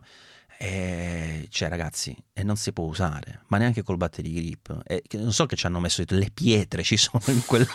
E 0.60 1.48
cioè, 1.50 1.70
ragazzi, 1.70 2.16
e 2.38 2.44
non 2.44 2.56
si 2.56 2.72
può 2.72 2.86
usare, 2.86 3.42
ma 3.48 3.58
neanche 3.58 3.84
col 3.84 3.98
battery 3.98 4.34
grip. 4.34 4.82
E 4.86 5.04
non 5.14 5.32
so 5.32 5.46
che 5.46 5.56
ci 5.56 5.66
hanno 5.66 5.80
messo 5.80 6.04
le 6.08 6.30
pietre, 6.34 6.84
ci 6.84 6.98
sono 6.98 7.24
in 7.28 7.46
quel 7.46 7.68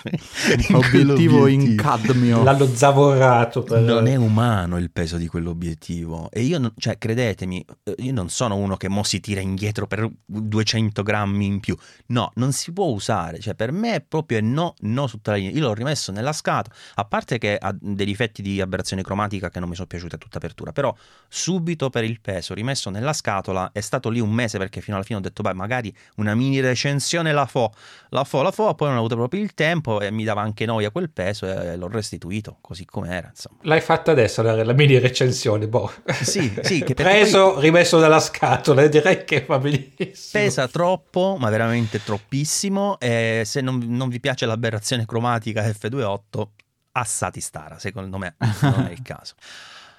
in 0.68 0.74
obiettivo 0.76 1.46
in 1.46 1.76
cadmio. 1.76 2.42
L'hanno 2.42 2.66
zavorato. 2.66 3.62
Per... 3.62 3.80
Non 3.80 4.06
è 4.06 4.16
umano 4.16 4.78
il 4.78 4.90
peso 4.90 5.16
di 5.16 5.26
quell'obiettivo. 5.26 6.30
E 6.30 6.42
io, 6.42 6.72
cioè, 6.76 6.98
credetemi, 6.98 7.64
eh, 7.82 7.94
io 7.98 8.12
non 8.12 8.28
sono 8.28 8.56
uno 8.56 8.76
che 8.76 8.88
mo 8.88 9.02
si 9.02 9.20
tira 9.20 9.40
indietro 9.40 9.86
per 9.86 10.08
200 10.24 11.02
grammi 11.02 11.46
in 11.46 11.60
più. 11.60 11.76
No, 12.06 12.30
non 12.34 12.52
si 12.52 12.72
può 12.72 12.86
usare. 12.86 13.38
Cioè, 13.40 13.54
per 13.54 13.72
me 13.72 13.94
è 13.94 14.00
proprio 14.00 14.40
no, 14.42 14.74
no 14.80 15.08
tutta 15.08 15.32
la 15.32 15.36
linea. 15.38 15.52
Io 15.52 15.66
l'ho 15.66 15.74
rimesso 15.74 16.12
nella 16.12 16.32
scatola, 16.32 16.74
a 16.94 17.04
parte 17.04 17.38
che 17.38 17.56
ha 17.56 17.74
dei 17.78 18.06
difetti 18.06 18.42
di 18.42 18.60
aberrazione 18.60 19.02
cromatica 19.02 19.50
che 19.50 19.60
non 19.60 19.68
mi 19.68 19.74
sono 19.74 19.86
piaciute 19.86 20.16
a 20.16 20.18
tutta 20.18 20.38
apertura, 20.38 20.72
però 20.72 20.94
subito 21.28 21.90
per 21.90 22.04
il 22.04 22.20
peso 22.20 22.54
rimesso 22.54 22.82
messo 22.82 22.90
nella 22.90 23.12
scatola, 23.12 23.70
è 23.72 23.80
stato 23.80 24.08
lì 24.08 24.18
un 24.18 24.30
mese 24.30 24.51
perché 24.58 24.80
fino 24.80 24.96
alla 24.96 25.04
fine 25.04 25.18
ho 25.18 25.22
detto, 25.22 25.42
beh, 25.42 25.54
magari 25.54 25.94
una 26.16 26.34
mini 26.34 26.60
recensione 26.60 27.32
la 27.32 27.46
fo, 27.46 27.72
la 28.10 28.24
fo, 28.24 28.42
la 28.42 28.50
fo, 28.50 28.74
poi 28.74 28.88
non 28.88 28.96
ho 28.96 29.00
avuto 29.00 29.16
proprio 29.16 29.42
il 29.42 29.54
tempo 29.54 30.00
e 30.00 30.10
mi 30.10 30.24
dava 30.24 30.42
anche 30.42 30.66
noia 30.66 30.90
quel 30.90 31.10
peso 31.10 31.46
e 31.46 31.76
l'ho 31.76 31.88
restituito 31.88 32.58
così 32.60 32.84
com'era, 32.84 33.28
insomma. 33.28 33.58
L'hai 33.62 33.80
fatta 33.80 34.10
adesso 34.10 34.42
la, 34.42 34.62
la 34.62 34.72
mini 34.72 34.98
recensione, 34.98 35.68
boh. 35.68 35.90
Sì, 36.22 36.52
sì. 36.62 36.84
Preso, 36.94 37.52
poi... 37.54 37.62
rimesso 37.62 37.98
nella 37.98 38.20
scatola, 38.20 38.86
direi 38.86 39.24
che 39.24 39.44
va 39.46 39.58
benissimo. 39.58 40.42
Pesa 40.44 40.68
troppo, 40.68 41.36
ma 41.38 41.48
veramente 41.50 42.02
troppissimo 42.02 42.98
e 42.98 43.42
se 43.44 43.60
non, 43.60 43.78
non 43.86 44.08
vi 44.08 44.20
piace 44.20 44.46
l'aberrazione 44.46 45.06
cromatica 45.06 45.62
F28, 45.62 46.46
assati 46.92 47.40
stara, 47.40 47.78
secondo 47.78 48.18
me 48.18 48.36
non 48.60 48.86
è 48.88 48.92
il 48.92 49.02
caso. 49.02 49.34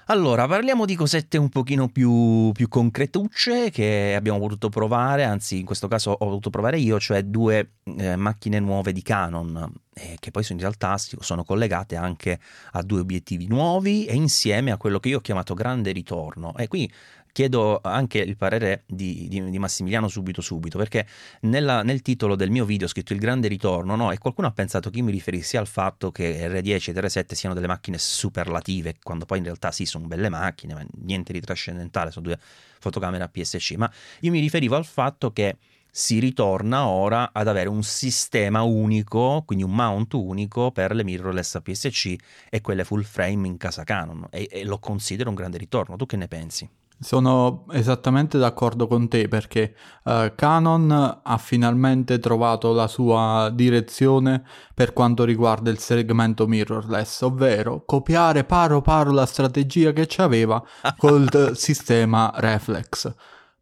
Allora, 0.08 0.46
parliamo 0.46 0.84
di 0.84 0.96
cosette 0.96 1.38
un 1.38 1.48
pochino 1.48 1.88
più, 1.88 2.52
più, 2.52 2.68
concretucce 2.68 3.70
che 3.70 4.14
abbiamo 4.14 4.38
potuto 4.38 4.68
provare, 4.68 5.24
anzi 5.24 5.60
in 5.60 5.64
questo 5.64 5.88
caso 5.88 6.10
ho 6.10 6.24
voluto 6.26 6.50
provare 6.50 6.78
io, 6.78 7.00
cioè 7.00 7.22
due 7.22 7.76
eh, 7.84 8.14
macchine 8.14 8.60
nuove 8.60 8.92
di 8.92 9.00
Canon, 9.00 9.72
eh, 9.94 10.16
che 10.20 10.30
poi 10.30 10.44
in 10.50 10.58
realtà 10.58 10.98
sono 10.98 11.42
collegate 11.42 11.96
anche 11.96 12.38
a 12.72 12.82
due 12.82 13.00
obiettivi 13.00 13.46
nuovi 13.46 14.04
e 14.04 14.14
insieme 14.14 14.72
a 14.72 14.76
quello 14.76 15.00
che 15.00 15.08
io 15.08 15.16
ho 15.16 15.22
chiamato 15.22 15.54
grande 15.54 15.90
ritorno. 15.92 16.54
E 16.58 16.68
qui 16.68 16.90
chiedo 17.34 17.80
anche 17.82 18.18
il 18.18 18.36
parere 18.36 18.84
di, 18.86 19.26
di, 19.28 19.50
di 19.50 19.58
Massimiliano 19.58 20.06
subito 20.06 20.40
subito, 20.40 20.78
perché 20.78 21.04
nella, 21.40 21.82
nel 21.82 22.00
titolo 22.00 22.36
del 22.36 22.48
mio 22.48 22.64
video 22.64 22.86
ho 22.86 22.88
scritto 22.88 23.12
il 23.12 23.18
grande 23.18 23.48
ritorno, 23.48 23.96
no? 23.96 24.12
E 24.12 24.18
qualcuno 24.18 24.46
ha 24.46 24.52
pensato 24.52 24.88
che 24.88 24.98
io 24.98 25.04
mi 25.04 25.10
riferissi 25.10 25.56
al 25.56 25.66
fatto 25.66 26.12
che 26.12 26.48
R10 26.48 26.90
e 26.90 27.00
R7 27.00 27.34
siano 27.34 27.52
delle 27.52 27.66
macchine 27.66 27.98
superlative, 27.98 28.94
quando 29.02 29.24
poi 29.24 29.38
in 29.38 29.44
realtà 29.44 29.72
sì, 29.72 29.84
sono 29.84 30.06
belle 30.06 30.28
macchine, 30.28 30.74
ma 30.74 30.86
niente 31.02 31.32
di 31.32 31.40
trascendentale, 31.40 32.12
sono 32.12 32.26
due 32.26 32.38
fotocamere 32.78 33.28
PSC, 33.28 33.72
ma 33.72 33.90
io 34.20 34.30
mi 34.30 34.38
riferivo 34.38 34.76
al 34.76 34.84
fatto 34.84 35.32
che 35.32 35.56
si 35.90 36.20
ritorna 36.20 36.86
ora 36.86 37.30
ad 37.32 37.48
avere 37.48 37.68
un 37.68 37.82
sistema 37.82 38.62
unico, 38.62 39.42
quindi 39.44 39.64
un 39.64 39.74
mount 39.74 40.12
unico 40.12 40.70
per 40.70 40.94
le 40.94 41.02
mirrorless 41.02 41.56
APS-C 41.56 42.16
e 42.48 42.60
quelle 42.60 42.84
full 42.84 43.02
frame 43.02 43.48
in 43.48 43.56
casa 43.56 43.82
Canon 43.82 44.28
e, 44.30 44.48
e 44.50 44.64
lo 44.64 44.78
considero 44.78 45.30
un 45.30 45.34
grande 45.34 45.58
ritorno. 45.58 45.96
Tu 45.96 46.06
che 46.06 46.16
ne 46.16 46.28
pensi? 46.28 46.68
Sono 46.98 47.66
esattamente 47.72 48.38
d'accordo 48.38 48.86
con 48.86 49.08
te 49.08 49.28
perché 49.28 49.74
uh, 50.04 50.32
Canon 50.34 51.20
ha 51.22 51.38
finalmente 51.38 52.18
trovato 52.18 52.72
la 52.72 52.86
sua 52.86 53.50
direzione 53.52 54.42
per 54.72 54.92
quanto 54.92 55.24
riguarda 55.24 55.70
il 55.70 55.78
segmento 55.78 56.46
mirrorless, 56.46 57.22
ovvero 57.22 57.84
copiare 57.84 58.44
paro 58.44 58.80
paro 58.80 59.10
la 59.10 59.26
strategia 59.26 59.92
che 59.92 60.06
c'aveva 60.08 60.62
col 60.96 61.28
sistema 61.54 62.32
reflex. 62.36 63.12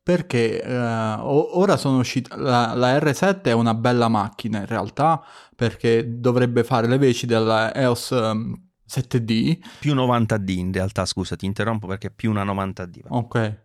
Perché 0.02 0.60
uh, 0.64 1.58
ora 1.58 1.76
sono 1.76 1.98
uscita 1.98 2.36
la, 2.36 2.74
la, 2.74 2.98
R7 2.98 3.42
è 3.42 3.52
una 3.52 3.74
bella 3.74 4.08
macchina 4.08 4.58
in 4.58 4.66
realtà 4.66 5.22
perché 5.54 6.18
dovrebbe 6.18 6.64
fare 6.64 6.88
le 6.88 6.98
veci 6.98 7.24
della 7.24 7.72
EOS 7.72 8.10
um, 8.10 8.71
7D. 8.92 9.58
Più 9.78 9.94
90D 9.94 10.50
in 10.50 10.72
realtà, 10.72 11.04
scusa, 11.06 11.36
ti 11.36 11.46
interrompo 11.46 11.86
perché 11.86 12.08
è 12.08 12.12
più 12.14 12.30
una 12.30 12.44
90D. 12.44 13.00
Ok. 13.08 13.60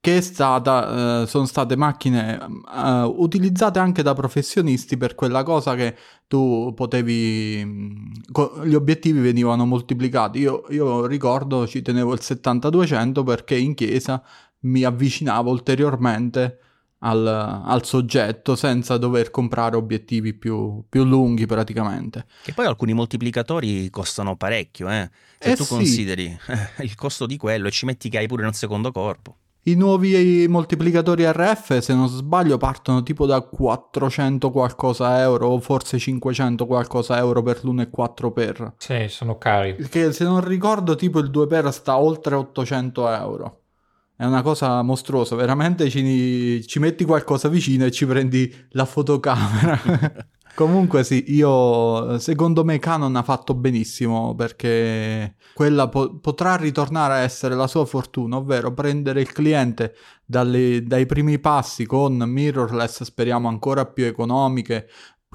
Che 0.00 0.16
è 0.16 0.20
stata, 0.20 1.22
uh, 1.22 1.26
sono 1.26 1.46
state 1.46 1.76
macchine 1.76 2.36
uh, 2.36 3.14
utilizzate 3.22 3.78
anche 3.78 4.02
da 4.02 4.14
professionisti 4.14 4.96
per 4.96 5.14
quella 5.14 5.44
cosa 5.44 5.76
che 5.76 5.96
tu 6.26 6.72
potevi, 6.74 7.62
mm, 7.64 8.12
gli 8.64 8.74
obiettivi 8.74 9.20
venivano 9.20 9.64
moltiplicati. 9.64 10.40
Io, 10.40 10.64
io 10.70 11.06
ricordo, 11.06 11.68
ci 11.68 11.82
tenevo 11.82 12.14
il 12.14 12.20
70-200 12.20 13.22
perché 13.22 13.56
in 13.56 13.74
chiesa 13.74 14.20
mi 14.60 14.82
avvicinavo 14.82 15.50
ulteriormente 15.50 16.58
al, 17.02 17.26
al, 17.26 17.84
soggetto 17.84 18.56
senza 18.56 18.96
dover 18.96 19.30
comprare 19.30 19.76
obiettivi 19.76 20.34
più, 20.34 20.84
più, 20.88 21.04
lunghi 21.04 21.46
praticamente. 21.46 22.26
Che 22.42 22.52
poi 22.52 22.66
alcuni 22.66 22.92
moltiplicatori 22.92 23.88
costano 23.90 24.36
parecchio, 24.36 24.88
eh? 24.88 25.10
se 25.38 25.52
eh 25.52 25.56
tu 25.56 25.64
sì. 25.64 25.74
consideri 25.74 26.38
eh, 26.46 26.84
il 26.84 26.94
costo 26.94 27.26
di 27.26 27.36
quello 27.36 27.68
e 27.68 27.70
ci 27.70 27.86
metti 27.86 28.08
che 28.08 28.18
hai 28.18 28.26
pure 28.26 28.44
un 28.44 28.52
secondo 28.52 28.92
corpo. 28.92 29.36
I 29.64 29.76
nuovi 29.76 30.44
moltiplicatori 30.48 31.24
RF, 31.24 31.78
se 31.78 31.94
non 31.94 32.08
sbaglio, 32.08 32.56
partono 32.56 33.04
tipo 33.04 33.26
da 33.26 33.40
400 33.42 34.50
qualcosa 34.50 35.20
euro 35.20 35.46
o 35.46 35.60
forse 35.60 36.00
500 36.00 36.66
qualcosa 36.66 37.16
euro 37.18 37.42
per 37.42 37.60
l'1,4 37.62 38.32
per. 38.32 38.74
Sì, 38.76 39.06
sono 39.08 39.38
cari. 39.38 39.76
Che 39.76 40.10
se 40.10 40.24
non 40.24 40.44
ricordo, 40.44 40.96
tipo 40.96 41.20
il 41.20 41.30
2 41.30 41.46
per 41.46 41.72
sta 41.72 41.96
oltre 41.96 42.34
800 42.34 43.08
euro. 43.10 43.61
È 44.14 44.24
una 44.24 44.42
cosa 44.42 44.82
mostruosa, 44.82 45.34
veramente 45.34 45.88
ci, 45.90 46.64
ci 46.66 46.78
metti 46.78 47.04
qualcosa 47.04 47.48
vicino 47.48 47.84
e 47.84 47.90
ci 47.90 48.06
prendi 48.06 48.52
la 48.70 48.84
fotocamera. 48.84 49.80
Comunque 50.54 51.02
sì, 51.02 51.24
io 51.28 52.18
secondo 52.18 52.62
me 52.62 52.78
Canon 52.78 53.16
ha 53.16 53.22
fatto 53.22 53.54
benissimo 53.54 54.34
perché 54.34 55.36
quella 55.54 55.88
po- 55.88 56.18
potrà 56.18 56.56
ritornare 56.56 57.14
a 57.14 57.18
essere 57.18 57.54
la 57.54 57.66
sua 57.66 57.86
fortuna, 57.86 58.36
ovvero 58.36 58.72
prendere 58.74 59.22
il 59.22 59.32
cliente 59.32 59.94
dalle, 60.26 60.82
dai 60.82 61.06
primi 61.06 61.38
passi 61.38 61.86
con 61.86 62.16
mirrorless, 62.16 63.02
speriamo 63.04 63.48
ancora 63.48 63.86
più 63.86 64.04
economiche, 64.04 64.88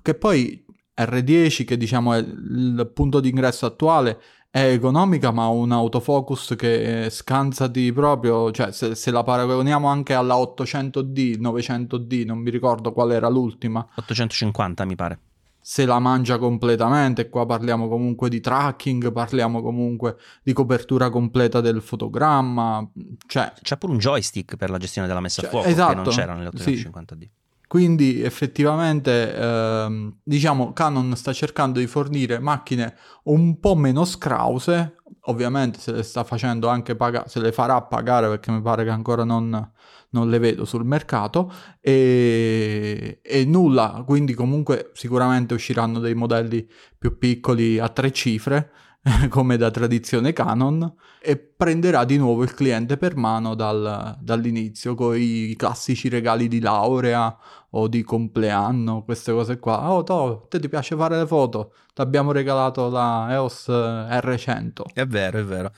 che 0.03 0.13
poi 0.13 0.63
R10, 0.95 1.65
che 1.65 1.77
diciamo 1.77 2.13
è 2.13 2.19
il 2.19 2.91
punto 2.93 3.19
d'ingresso 3.19 3.65
attuale, 3.65 4.19
è 4.49 4.71
economica 4.71 5.31
ma 5.31 5.47
un 5.47 5.71
autofocus 5.71 6.55
che 6.57 7.09
scansati 7.09 7.91
proprio, 7.93 8.51
cioè 8.51 8.71
se, 8.71 8.95
se, 8.95 9.11
la 9.11 9.23
paragoniamo 9.23 9.87
anche 9.87 10.13
alla 10.13 10.35
800D, 10.35 11.39
900D, 11.39 12.25
non 12.25 12.39
mi 12.39 12.49
ricordo 12.49 12.91
qual 12.91 13.11
era 13.11 13.27
l'ultima. 13.29 13.87
850 13.95 14.85
mi 14.85 14.95
pare. 14.95 15.19
Se 15.59 15.85
la 15.85 15.99
mangia 15.99 16.37
completamente, 16.37 17.27
qua 17.29 17.45
parliamo 17.45 17.89
comunque 17.89 18.29
di 18.29 18.39
tracking, 18.39 19.11
parliamo 19.11 19.61
comunque 19.61 20.15
di 20.41 20.53
copertura 20.53 21.09
completa 21.09 21.59
del 21.59 21.81
fotogramma, 21.81 22.89
cioè... 23.27 23.51
C'è 23.61 23.77
pure 23.77 23.91
un 23.91 23.97
joystick 23.97 24.55
per 24.55 24.69
la 24.69 24.77
gestione 24.77 25.09
della 25.09 25.19
messa 25.19 25.41
cioè, 25.41 25.49
a 25.49 25.51
fuoco 25.51 25.67
esatto, 25.67 25.89
che 25.89 25.95
non 25.95 26.05
c'era 26.05 26.33
nelle 26.35 26.49
850D. 26.49 27.19
Sì. 27.19 27.29
Quindi 27.67 28.21
effettivamente 28.21 29.35
ehm, 29.35 30.19
diciamo 30.23 30.71
Canon 30.71 31.15
sta 31.17 31.33
cercando 31.33 31.79
di 31.79 31.87
fornire 31.87 32.39
macchine 32.39 32.95
un 33.23 33.59
po' 33.59 33.75
meno 33.75 34.05
scrause, 34.05 34.95
ovviamente 35.23 35.79
se 35.79 35.91
le 35.91 36.03
sta 36.03 36.23
facendo 36.23 36.69
anche 36.69 36.95
pagare, 36.95 37.27
se 37.27 37.41
le 37.41 37.51
farà 37.51 37.81
pagare 37.81 38.29
perché 38.29 38.51
mi 38.51 38.61
pare 38.61 38.85
che 38.85 38.89
ancora 38.89 39.25
non, 39.25 39.71
non 40.11 40.29
le 40.29 40.39
vedo 40.39 40.63
sul 40.63 40.85
mercato. 40.85 41.51
E, 41.81 43.19
e, 43.21 43.45
nulla, 43.45 44.01
quindi 44.05 44.33
comunque 44.33 44.91
sicuramente 44.93 45.53
usciranno 45.53 45.99
dei 45.99 46.13
modelli 46.13 46.65
più 46.97 47.17
piccoli 47.17 47.79
a 47.79 47.89
tre 47.89 48.11
cifre 48.11 48.71
come 49.29 49.57
da 49.57 49.71
tradizione 49.71 50.33
Canon 50.33 50.93
e 51.19 51.37
prenderà 51.37 52.03
di 52.03 52.17
nuovo 52.17 52.43
il 52.43 52.53
cliente 52.53 52.97
per 52.97 53.15
mano 53.15 53.55
dal, 53.55 54.17
dall'inizio 54.19 54.95
con 54.95 55.15
i 55.17 55.55
classici 55.57 56.09
regali 56.09 56.47
di 56.47 56.59
laurea 56.59 57.35
o 57.71 57.87
di 57.87 58.03
compleanno, 58.03 59.03
queste 59.03 59.31
cose 59.31 59.59
qua. 59.59 59.91
Oh, 59.91 60.03
to, 60.03 60.45
te 60.49 60.59
ti 60.59 60.69
piace 60.69 60.95
fare 60.95 61.17
le 61.17 61.27
foto? 61.27 61.73
Ti 61.93 62.01
abbiamo 62.01 62.31
regalato 62.31 62.89
la 62.89 63.27
EOS 63.31 63.67
R100. 63.69 64.81
È 64.93 65.05
vero, 65.05 65.39
è 65.39 65.43
vero. 65.43 65.71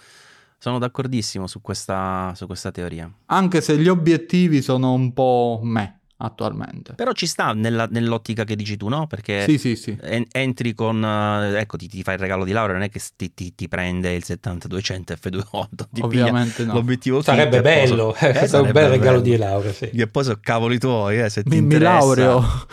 Sono 0.58 0.78
d'accordissimo 0.78 1.48
su 1.48 1.62
questa, 1.62 2.34
su 2.36 2.46
questa 2.46 2.72
teoria. 2.72 3.10
Anche 3.28 3.62
se 3.62 3.78
gli 3.78 3.88
obiettivi 3.88 4.62
sono 4.62 4.92
un 4.92 5.14
po' 5.14 5.62
me 5.64 5.99
attualmente. 6.22 6.94
Però 6.94 7.12
ci 7.12 7.28
sta 7.28 7.54
nella, 7.54 7.88
nell'ottica 7.90 8.44
che 8.44 8.56
dici 8.56 8.78
tu, 8.78 8.88
no? 8.88 9.08
Perché 9.08 9.44
sì, 9.44 9.58
sì, 9.58 9.76
sì. 9.76 9.98
En- 10.02 10.26
entri 10.32 10.74
con, 10.74 11.02
uh, 11.02 11.56
ecco, 11.56 11.78
ti, 11.78 11.88
ti, 11.88 12.04
fai 12.04 12.16
il 12.16 12.20
regalo 12.20 12.44
di 12.44 12.52
laurea, 12.52 12.74
non 12.74 12.84
è 12.84 12.90
che 12.90 13.02
ti, 13.16 13.34
ti, 13.34 13.56
ti 13.56 13.68
prende 13.68 14.14
il 14.14 14.24
7200 14.24 15.14
F28, 15.14 15.68
ti 15.92 16.02
Ovviamente 16.02 16.66
no. 16.66 16.74
l'obiettivo 16.74 17.22
Sarebbe 17.22 17.62
bello, 17.62 18.16
so, 18.18 18.26
eh, 18.26 18.48
sarebbe 18.48 18.68
un 18.68 18.74
bel 18.74 18.90
regalo 18.90 19.22
bello. 19.22 19.24
di 19.32 19.38
laurea, 19.38 19.72
sì. 19.72 19.90
E 19.90 20.08
poi 20.08 20.24
sono 20.24 20.40
cavoli 20.42 20.78
tuoi, 20.78 21.22
eh, 21.22 21.30
se 21.30 21.44
mi, 21.46 21.56
ti 21.56 21.62
mi 21.62 21.78
laureo. 21.78 22.42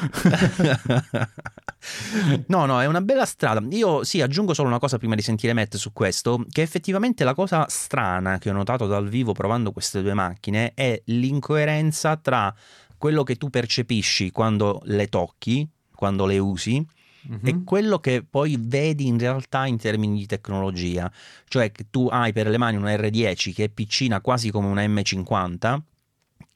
no, 2.48 2.66
no, 2.66 2.80
è 2.80 2.86
una 2.86 3.00
bella 3.00 3.24
strada. 3.24 3.62
Io 3.70 4.02
sì, 4.02 4.20
aggiungo 4.20 4.54
solo 4.54 4.68
una 4.68 4.80
cosa 4.80 4.98
prima 4.98 5.14
di 5.14 5.22
sentire 5.22 5.52
Matt 5.52 5.76
su 5.76 5.92
questo, 5.92 6.44
che 6.50 6.62
effettivamente 6.62 7.22
la 7.22 7.34
cosa 7.34 7.66
strana 7.68 8.38
che 8.38 8.50
ho 8.50 8.52
notato 8.52 8.86
dal 8.86 9.08
vivo 9.08 9.32
provando 9.32 9.70
queste 9.70 10.02
due 10.02 10.14
macchine 10.14 10.72
è 10.74 11.00
l'incoerenza 11.06 12.16
tra 12.16 12.52
quello 12.98 13.22
che 13.22 13.36
tu 13.36 13.50
percepisci 13.50 14.30
quando 14.30 14.80
le 14.84 15.08
tocchi, 15.08 15.66
quando 15.94 16.26
le 16.26 16.38
usi, 16.38 16.84
mm-hmm. 17.28 17.46
e 17.46 17.64
quello 17.64 17.98
che 17.98 18.24
poi 18.28 18.56
vedi 18.58 19.06
in 19.06 19.18
realtà 19.18 19.66
in 19.66 19.78
termini 19.78 20.18
di 20.18 20.26
tecnologia. 20.26 21.10
Cioè 21.48 21.72
che 21.72 21.86
tu 21.90 22.08
hai 22.10 22.32
per 22.32 22.48
le 22.48 22.58
mani 22.58 22.76
una 22.76 22.94
R10 22.94 23.52
che 23.52 23.64
è 23.64 23.68
piccina 23.68 24.20
quasi 24.20 24.50
come 24.50 24.68
una 24.68 24.84
M50, 24.86 25.80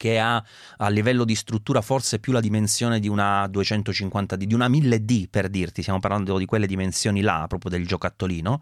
che 0.01 0.17
ha 0.17 0.43
a 0.77 0.89
livello 0.89 1.23
di 1.25 1.35
struttura 1.35 1.81
forse 1.81 2.17
più 2.17 2.31
la 2.31 2.39
dimensione 2.39 2.99
di 2.99 3.07
una 3.07 3.45
250D, 3.45 4.43
di 4.43 4.53
una 4.55 4.67
1000D 4.67 5.25
per 5.29 5.47
dirti, 5.47 5.81
stiamo 5.81 5.99
parlando 5.99 6.39
di 6.39 6.45
quelle 6.45 6.65
dimensioni 6.65 7.21
là, 7.21 7.45
proprio 7.47 7.69
del 7.69 7.85
giocattolino. 7.85 8.57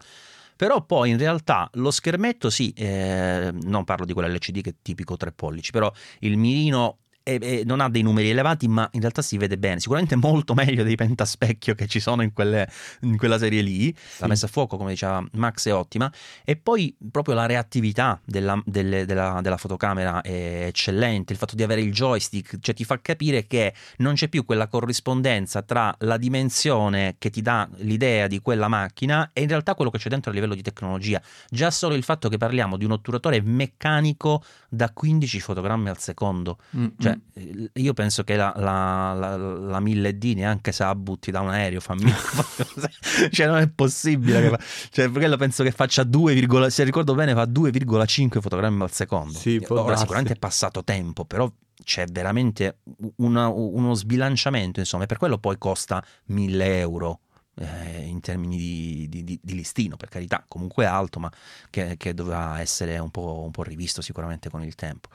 Però 0.54 0.84
poi 0.84 1.08
in 1.08 1.16
realtà 1.16 1.70
lo 1.74 1.90
schermetto 1.90 2.50
sì, 2.50 2.74
eh, 2.74 3.50
non 3.62 3.84
parlo 3.84 4.04
di 4.04 4.12
quell'LCD 4.12 4.60
che 4.60 4.70
è 4.70 4.74
tipico 4.82 5.16
3 5.16 5.32
pollici, 5.32 5.70
però 5.70 5.90
il 6.18 6.36
mirino 6.36 6.98
e, 7.22 7.38
e 7.40 7.62
non 7.64 7.80
ha 7.80 7.88
dei 7.88 8.02
numeri 8.02 8.30
elevati, 8.30 8.68
ma 8.68 8.88
in 8.92 9.00
realtà 9.00 9.22
si 9.22 9.36
vede 9.36 9.58
bene. 9.58 9.80
Sicuramente 9.80 10.16
molto 10.20 10.54
meglio 10.54 10.82
dei 10.82 10.96
pentaspecchio 10.96 11.74
che 11.74 11.86
ci 11.86 12.00
sono 12.00 12.22
in, 12.22 12.32
quelle, 12.32 12.68
in 13.02 13.16
quella 13.16 13.38
serie 13.38 13.62
lì. 13.62 13.94
La 14.18 14.26
messa 14.26 14.46
a 14.46 14.48
fuoco, 14.48 14.76
come 14.76 14.90
diceva 14.90 15.24
Max, 15.32 15.66
è 15.68 15.74
ottima. 15.74 16.10
E 16.44 16.56
poi 16.56 16.94
proprio 17.10 17.34
la 17.34 17.46
reattività 17.46 18.20
della, 18.24 18.60
delle, 18.64 19.04
della, 19.04 19.40
della 19.42 19.56
fotocamera 19.56 20.20
è 20.22 20.66
eccellente. 20.66 21.32
Il 21.32 21.38
fatto 21.38 21.54
di 21.54 21.62
avere 21.62 21.80
il 21.80 21.92
joystick, 21.92 22.58
cioè 22.60 22.74
ti 22.74 22.84
fa 22.84 23.00
capire 23.00 23.46
che 23.46 23.74
non 23.98 24.14
c'è 24.14 24.28
più 24.28 24.44
quella 24.44 24.68
corrispondenza 24.68 25.62
tra 25.62 25.94
la 26.00 26.16
dimensione 26.16 27.16
che 27.18 27.30
ti 27.30 27.42
dà 27.42 27.68
l'idea 27.78 28.26
di 28.26 28.40
quella 28.40 28.68
macchina 28.68 29.30
e 29.32 29.42
in 29.42 29.48
realtà 29.48 29.74
quello 29.74 29.90
che 29.90 29.98
c'è 29.98 30.08
dentro 30.08 30.30
a 30.30 30.34
livello 30.34 30.54
di 30.54 30.62
tecnologia. 30.62 31.20
Già 31.48 31.70
solo 31.70 31.94
il 31.94 32.02
fatto 32.02 32.28
che 32.28 32.36
parliamo 32.36 32.76
di 32.76 32.84
un 32.84 32.92
otturatore 32.92 33.40
meccanico 33.40 34.42
da 34.68 34.90
15 34.90 35.40
fotogrammi 35.40 35.88
al 35.88 35.98
secondo. 35.98 36.58
Mm-hmm. 36.76 36.88
Cioè, 36.98 37.09
eh, 37.34 37.70
io 37.74 37.92
penso 37.92 38.24
che 38.24 38.36
la, 38.36 38.52
la, 38.56 39.12
la, 39.14 39.36
la 39.36 39.80
1000D 39.80 40.34
neanche 40.34 40.72
se 40.72 40.84
la 40.84 40.94
butti 40.94 41.30
da 41.30 41.40
un 41.40 41.50
aereo 41.50 41.80
fa 41.80 41.94
mille 41.94 42.14
cioè 43.30 43.46
non 43.46 43.58
è 43.58 43.68
possibile 43.68 44.40
che 44.40 44.48
fa... 44.48 44.60
cioè 44.90 45.10
quello 45.10 45.36
penso 45.36 45.62
che 45.62 45.70
faccia 45.70 46.02
2, 46.02 46.70
se 46.70 46.84
ricordo 46.84 47.14
bene 47.14 47.34
fa 47.34 47.44
2,5 47.44 48.40
fotogrammi 48.40 48.82
al 48.82 48.92
secondo. 48.92 49.36
Sì, 49.36 49.62
ora 49.68 49.96
sicuramente 49.96 50.34
è 50.34 50.38
passato 50.38 50.84
tempo 50.84 51.24
però 51.24 51.50
c'è 51.82 52.04
veramente 52.06 52.78
una, 53.16 53.48
uno 53.48 53.94
sbilanciamento 53.94 54.80
insomma 54.80 55.04
e 55.04 55.06
per 55.06 55.16
quello 55.16 55.38
poi 55.38 55.56
costa 55.58 56.04
1000 56.26 56.78
euro 56.78 57.20
eh, 57.56 58.04
in 58.04 58.20
termini 58.20 58.56
di, 58.56 59.24
di, 59.24 59.38
di, 59.42 59.54
listino, 59.54 59.96
per 59.96 60.08
carità, 60.08 60.44
comunque 60.46 60.86
alto, 60.86 61.18
ma 61.18 61.30
che, 61.68 61.96
che 61.96 62.14
doveva 62.14 62.60
essere 62.60 62.98
un 62.98 63.10
po', 63.10 63.42
un 63.44 63.50
po', 63.50 63.62
rivisto 63.62 64.00
sicuramente 64.00 64.48
con 64.48 64.62
il 64.62 64.74
tempo. 64.74 65.08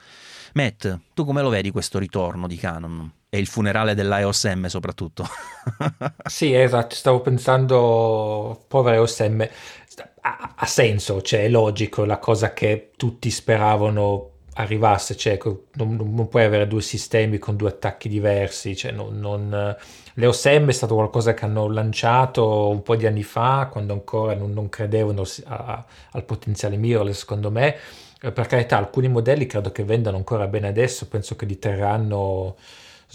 Matt, 0.54 1.00
tu 1.14 1.26
come 1.26 1.42
lo 1.42 1.50
vedi 1.50 1.72
questo 1.72 2.00
ritorno 2.00 2.48
di 2.48 2.58
Canon? 2.58 3.12
E 3.30 3.40
il 3.40 3.48
funerale 3.48 3.96
dell'EOS 3.96 4.46
M 4.46 4.66
soprattutto. 4.68 5.28
sì, 6.26 6.54
esatto, 6.54 6.96
stavo 6.96 7.22
pensando, 7.22 8.64
povera 8.68 8.96
EOS 8.96 9.20
M, 9.22 9.48
ha, 10.22 10.54
ha 10.56 10.66
senso, 10.66 11.22
cioè 11.22 11.44
è 11.44 11.50
logico, 11.50 12.06
la 12.06 12.20
cosa 12.20 12.54
che 12.54 12.92
tutti 12.96 13.30
speravano 13.30 14.35
arrivasse, 14.56 15.16
cioè 15.16 15.38
non, 15.74 15.96
non, 15.96 16.28
puoi 16.30 16.44
avere 16.44 16.68
due 16.68 16.82
sistemi 16.82 17.38
con 17.40 17.56
due 17.56 17.70
attacchi 17.70 18.08
diversi, 18.08 18.76
cioè 18.76 18.92
non, 18.92 19.20
non... 19.20 19.76
l'EOSM 20.14 20.70
è 20.70 20.72
stato 20.72 20.96
qualcosa 20.96 21.34
che 21.34 21.46
hanno 21.46 21.70
lanciato 21.70 22.70
un 22.70 22.82
po' 22.82 22.96
di 22.96 23.06
anni 23.06 23.24
fa, 23.24 23.68
quando 23.72 23.94
ancora 23.94 24.34
non, 24.34 24.54
non 24.54 24.70
credevano 24.70 25.24
a, 25.46 25.56
a, 25.56 25.86
al 26.12 26.24
potenziale 26.24 26.78
mirrorless, 26.78 27.20
secondo 27.20 27.52
me, 27.52 27.76
eh, 28.22 28.32
per 28.32 28.48
carità 28.48 28.78
alcuni 28.78 29.10
modelli 29.10 29.46
credo 29.46 29.72
che 29.72 29.84
vendano 29.84 30.18
ancora 30.18 30.48
bene 30.48 30.68
adesso, 30.68 31.08
penso 31.08 31.36
che 31.36 31.46
li 31.46 31.60
terranno 31.60 32.56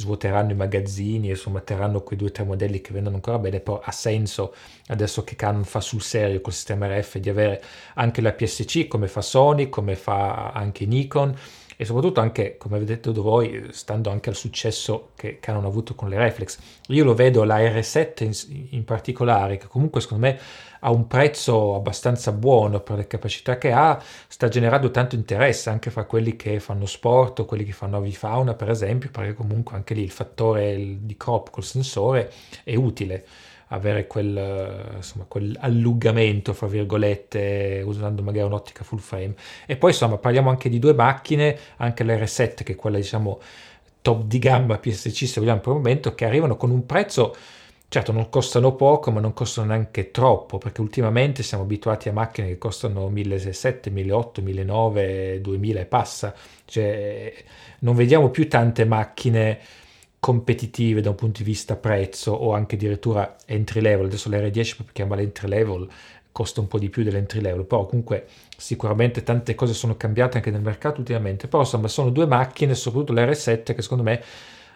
svuoteranno 0.00 0.52
i 0.52 0.54
magazzini, 0.54 1.28
insomma 1.28 1.60
terranno 1.60 2.02
quei 2.02 2.18
due 2.18 2.28
o 2.28 2.32
tre 2.32 2.44
modelli 2.44 2.80
che 2.80 2.92
vendono 2.92 3.16
ancora 3.16 3.38
bene, 3.38 3.60
però 3.60 3.80
ha 3.82 3.92
senso 3.92 4.54
adesso 4.88 5.22
che 5.24 5.36
Canon 5.36 5.64
fa 5.64 5.80
sul 5.80 6.00
serio 6.00 6.40
col 6.40 6.52
sistema 6.52 6.86
RF 6.86 7.18
di 7.18 7.28
avere 7.28 7.62
anche 7.94 8.20
la 8.20 8.32
PSC 8.32 8.88
come 8.88 9.08
fa 9.08 9.20
Sony, 9.20 9.68
come 9.68 9.94
fa 9.96 10.50
anche 10.52 10.86
Nikon 10.86 11.36
e 11.76 11.84
soprattutto 11.86 12.20
anche, 12.20 12.56
come 12.58 12.76
avete 12.76 12.96
detto 12.96 13.22
voi, 13.22 13.68
stando 13.70 14.10
anche 14.10 14.28
al 14.28 14.36
successo 14.36 15.12
che 15.16 15.38
Canon 15.40 15.64
ha 15.64 15.68
avuto 15.68 15.94
con 15.94 16.10
le 16.10 16.18
reflex. 16.18 16.58
Io 16.88 17.04
lo 17.04 17.14
vedo 17.14 17.42
la 17.44 17.58
R7 17.58 18.24
in, 18.24 18.66
in 18.72 18.84
particolare, 18.84 19.56
che 19.56 19.66
comunque 19.66 20.02
secondo 20.02 20.26
me 20.26 20.38
a 20.80 20.90
un 20.90 21.06
prezzo 21.06 21.74
abbastanza 21.74 22.32
buono 22.32 22.80
per 22.80 22.96
le 22.96 23.06
capacità 23.06 23.58
che 23.58 23.72
ha, 23.72 24.00
sta 24.28 24.48
generando 24.48 24.90
tanto 24.90 25.14
interesse 25.14 25.70
anche 25.70 25.90
fra 25.90 26.04
quelli 26.04 26.36
che 26.36 26.60
fanno 26.60 26.86
sport 26.86 27.40
o 27.40 27.44
quelli 27.44 27.64
che 27.64 27.72
fanno 27.72 27.96
avifauna, 27.96 28.54
per 28.54 28.70
esempio, 28.70 29.10
perché 29.10 29.34
comunque 29.34 29.76
anche 29.76 29.94
lì 29.94 30.02
il 30.02 30.10
fattore 30.10 30.98
di 31.00 31.16
crop 31.16 31.50
col 31.50 31.64
sensore 31.64 32.32
è 32.64 32.74
utile 32.74 33.26
avere 33.72 34.06
quel, 34.06 34.94
insomma, 34.96 35.24
quell'allungamento, 35.28 36.52
fra 36.52 36.66
virgolette, 36.66 37.82
usando 37.84 38.22
magari 38.22 38.46
un'ottica 38.46 38.82
full 38.84 38.98
frame. 38.98 39.34
E 39.66 39.76
poi 39.76 39.90
insomma 39.90 40.18
parliamo 40.18 40.50
anche 40.50 40.68
di 40.68 40.78
due 40.78 40.94
macchine, 40.94 41.56
anche 41.76 42.04
l'R7 42.04 42.64
che 42.64 42.72
è 42.72 42.76
quella 42.76 42.96
diciamo 42.96 43.40
top 44.02 44.24
di 44.24 44.38
gamma 44.38 44.78
PSC 44.78 45.26
se 45.26 45.40
vogliamo 45.40 45.60
per 45.60 45.72
il 45.72 45.78
momento, 45.78 46.14
che 46.14 46.24
arrivano 46.24 46.56
con 46.56 46.70
un 46.70 46.84
prezzo 46.86 47.34
Certo, 47.92 48.12
non 48.12 48.28
costano 48.28 48.76
poco, 48.76 49.10
ma 49.10 49.18
non 49.18 49.32
costano 49.32 49.66
neanche 49.66 50.12
troppo, 50.12 50.58
perché 50.58 50.80
ultimamente 50.80 51.42
siamo 51.42 51.64
abituati 51.64 52.08
a 52.08 52.12
macchine 52.12 52.46
che 52.46 52.56
costano 52.56 53.10
1.700, 53.10 53.90
1.800, 53.92 54.42
1.900, 54.44 55.40
2.000 55.40 55.76
e 55.80 55.86
passa. 55.86 56.32
Cioè, 56.66 57.34
non 57.80 57.96
vediamo 57.96 58.30
più 58.30 58.48
tante 58.48 58.84
macchine 58.84 59.58
competitive 60.20 61.00
da 61.00 61.08
un 61.10 61.16
punto 61.16 61.38
di 61.38 61.44
vista 61.44 61.74
prezzo 61.74 62.30
o 62.30 62.52
anche 62.52 62.76
addirittura 62.76 63.36
entry 63.44 63.80
level. 63.80 64.06
Adesso 64.06 64.28
l'R10 64.28 64.74
proprio 64.76 64.92
chiama 64.92 65.16
l'entry 65.16 65.48
level, 65.48 65.88
costa 66.30 66.60
un 66.60 66.68
po' 66.68 66.78
di 66.78 66.90
più 66.90 67.02
dell'entry 67.02 67.40
level, 67.40 67.64
però 67.64 67.86
comunque 67.86 68.26
sicuramente 68.56 69.24
tante 69.24 69.56
cose 69.56 69.74
sono 69.74 69.96
cambiate 69.96 70.36
anche 70.36 70.52
nel 70.52 70.62
mercato 70.62 71.00
ultimamente. 71.00 71.48
Però 71.48 71.62
insomma 71.62 71.88
sono 71.88 72.10
due 72.10 72.26
macchine, 72.26 72.76
soprattutto 72.76 73.14
l'R7, 73.14 73.74
che 73.74 73.82
secondo 73.82 74.04
me 74.04 74.22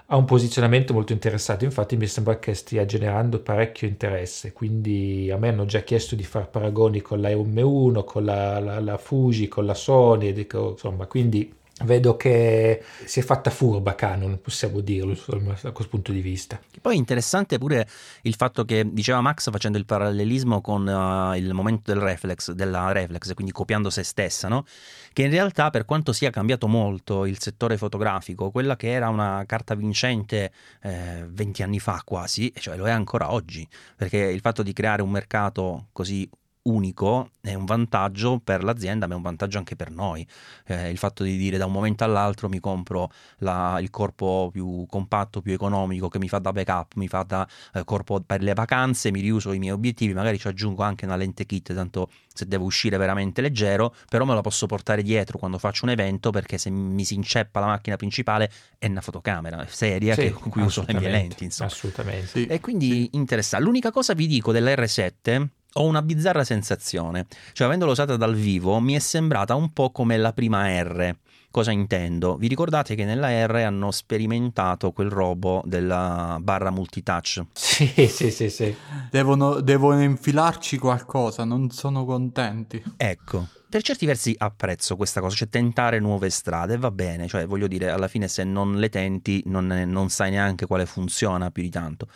ha 0.08 0.16
un 0.16 0.24
posizionamento 0.26 0.92
molto 0.92 1.12
interessante, 1.12 1.64
infatti 1.64 1.96
mi 1.96 2.06
sembra 2.06 2.38
che 2.38 2.54
stia 2.54 2.84
generando 2.84 3.40
parecchio 3.40 3.88
interesse, 3.88 4.52
quindi 4.52 5.30
a 5.30 5.36
me 5.38 5.48
hanno 5.48 5.64
già 5.64 5.80
chiesto 5.80 6.14
di 6.14 6.22
fare 6.24 6.46
paragoni 6.46 7.00
con 7.00 7.20
la 7.20 7.30
M1, 7.30 8.04
con 8.04 8.24
la, 8.24 8.58
la, 8.60 8.80
la 8.80 8.98
Fuji, 8.98 9.48
con 9.48 9.64
la 9.64 9.74
Sony, 9.74 10.32
dico, 10.32 10.70
insomma, 10.72 11.06
quindi 11.06 11.52
vedo 11.82 12.16
che 12.16 12.82
si 13.04 13.18
è 13.18 13.22
fatta 13.22 13.50
furba 13.50 13.94
Canon, 13.94 14.40
possiamo 14.40 14.80
dirlo 14.80 15.14
da 15.60 15.72
questo 15.72 15.88
punto 15.88 16.12
di 16.12 16.20
vista. 16.20 16.60
Poi 16.80 16.96
interessante 16.96 17.58
pure 17.58 17.88
il 18.22 18.34
fatto 18.36 18.64
che 18.64 18.86
diceva 18.92 19.20
Max 19.20 19.50
facendo 19.50 19.76
il 19.76 19.84
parallelismo 19.84 20.60
con 20.60 20.86
uh, 20.86 21.34
il 21.34 21.52
momento 21.52 21.92
del 21.92 22.00
reflex, 22.00 22.52
della 22.52 22.92
reflex, 22.92 23.34
quindi 23.34 23.52
copiando 23.52 23.90
se 23.90 24.04
stessa, 24.04 24.46
no? 24.46 24.64
che 25.12 25.22
in 25.22 25.30
realtà 25.30 25.70
per 25.70 25.84
quanto 25.84 26.12
sia 26.12 26.30
cambiato 26.30 26.68
molto 26.68 27.24
il 27.24 27.40
settore 27.40 27.76
fotografico, 27.76 28.50
quella 28.50 28.76
che 28.76 28.90
era 28.90 29.08
una 29.08 29.42
carta 29.46 29.74
vincente 29.74 30.52
eh, 30.82 31.24
20 31.28 31.62
anni 31.62 31.80
fa 31.80 32.02
quasi, 32.04 32.52
cioè 32.56 32.76
lo 32.76 32.86
è 32.86 32.90
ancora 32.90 33.32
oggi, 33.32 33.66
perché 33.96 34.18
il 34.18 34.40
fatto 34.40 34.62
di 34.62 34.72
creare 34.72 35.02
un 35.02 35.10
mercato 35.10 35.86
così 35.92 36.28
unico 36.64 37.30
è 37.40 37.54
un 37.54 37.64
vantaggio 37.64 38.40
per 38.42 38.64
l'azienda, 38.64 39.06
ma 39.06 39.14
è 39.14 39.16
un 39.16 39.22
vantaggio 39.22 39.58
anche 39.58 39.76
per 39.76 39.90
noi. 39.90 40.26
Eh, 40.66 40.90
il 40.90 40.98
fatto 40.98 41.22
di 41.22 41.36
dire 41.36 41.58
da 41.58 41.66
un 41.66 41.72
momento 41.72 42.04
all'altro 42.04 42.48
mi 42.48 42.60
compro 42.60 43.10
la, 43.38 43.78
il 43.80 43.90
corpo 43.90 44.48
più 44.52 44.86
compatto, 44.88 45.42
più 45.42 45.52
economico, 45.52 46.08
che 46.08 46.18
mi 46.18 46.28
fa 46.28 46.38
da 46.38 46.52
backup, 46.52 46.94
mi 46.94 47.08
fa 47.08 47.22
da 47.22 47.46
eh, 47.74 47.84
corpo 47.84 48.20
per 48.20 48.42
le 48.42 48.54
vacanze, 48.54 49.10
mi 49.10 49.20
riuso 49.20 49.52
i 49.52 49.58
miei 49.58 49.72
obiettivi, 49.72 50.14
magari 50.14 50.38
ci 50.38 50.48
aggiungo 50.48 50.82
anche 50.82 51.04
una 51.04 51.16
lente 51.16 51.44
kit, 51.44 51.74
tanto 51.74 52.08
se 52.32 52.46
devo 52.46 52.64
uscire 52.64 52.96
veramente 52.96 53.40
leggero, 53.40 53.94
però 54.08 54.24
me 54.24 54.34
la 54.34 54.40
posso 54.40 54.66
portare 54.66 55.02
dietro 55.02 55.38
quando 55.38 55.58
faccio 55.58 55.84
un 55.84 55.90
evento 55.90 56.30
perché 56.30 56.58
se 56.58 56.70
mi 56.70 57.04
si 57.04 57.14
inceppa 57.14 57.60
la 57.60 57.66
macchina 57.66 57.96
principale 57.96 58.50
è 58.78 58.86
una 58.86 59.00
fotocamera 59.00 59.64
seria 59.68 60.14
sì, 60.14 60.30
con 60.30 60.50
cui 60.50 60.62
uso 60.62 60.84
le 60.86 60.94
mie 60.94 61.10
lenti. 61.10 61.44
Insomma. 61.44 61.70
Assolutamente. 61.70 62.26
Sì. 62.26 62.46
E 62.46 62.60
quindi 62.60 63.10
interessante. 63.12 63.64
L'unica 63.64 63.90
cosa 63.90 64.14
vi 64.14 64.26
dico 64.26 64.52
dell'R7 64.52 65.46
ho 65.74 65.84
una 65.84 66.02
bizzarra 66.02 66.44
sensazione, 66.44 67.26
cioè 67.52 67.66
avendola 67.66 67.92
usata 67.92 68.16
dal 68.16 68.34
vivo 68.34 68.78
mi 68.80 68.94
è 68.94 68.98
sembrata 68.98 69.54
un 69.54 69.72
po' 69.72 69.90
come 69.90 70.16
la 70.16 70.32
prima 70.32 70.66
R. 70.82 71.16
Cosa 71.50 71.70
intendo? 71.70 72.36
Vi 72.36 72.48
ricordate 72.48 72.96
che 72.96 73.04
nella 73.04 73.46
R 73.46 73.54
hanno 73.56 73.92
sperimentato 73.92 74.90
quel 74.90 75.08
robo 75.08 75.62
della 75.64 76.38
barra 76.40 76.70
multitouch? 76.70 77.44
Sì, 77.52 77.86
sì, 78.08 78.32
sì, 78.32 78.50
sì. 78.50 78.74
Devono, 79.08 79.60
devono 79.60 80.02
infilarci 80.02 80.78
qualcosa, 80.78 81.44
non 81.44 81.70
sono 81.70 82.04
contenti. 82.04 82.82
Ecco, 82.96 83.46
per 83.68 83.82
certi 83.82 84.04
versi 84.04 84.34
apprezzo 84.36 84.96
questa 84.96 85.20
cosa, 85.20 85.36
cioè 85.36 85.48
tentare 85.48 86.00
nuove 86.00 86.28
strade, 86.28 86.76
va 86.76 86.90
bene, 86.90 87.28
cioè 87.28 87.46
voglio 87.46 87.68
dire, 87.68 87.90
alla 87.90 88.08
fine 88.08 88.26
se 88.26 88.42
non 88.42 88.74
le 88.74 88.88
tenti 88.88 89.40
non, 89.46 89.66
non 89.66 90.08
sai 90.08 90.32
neanche 90.32 90.66
quale 90.66 90.86
funziona 90.86 91.52
più 91.52 91.62
di 91.62 91.70
tanto. 91.70 92.08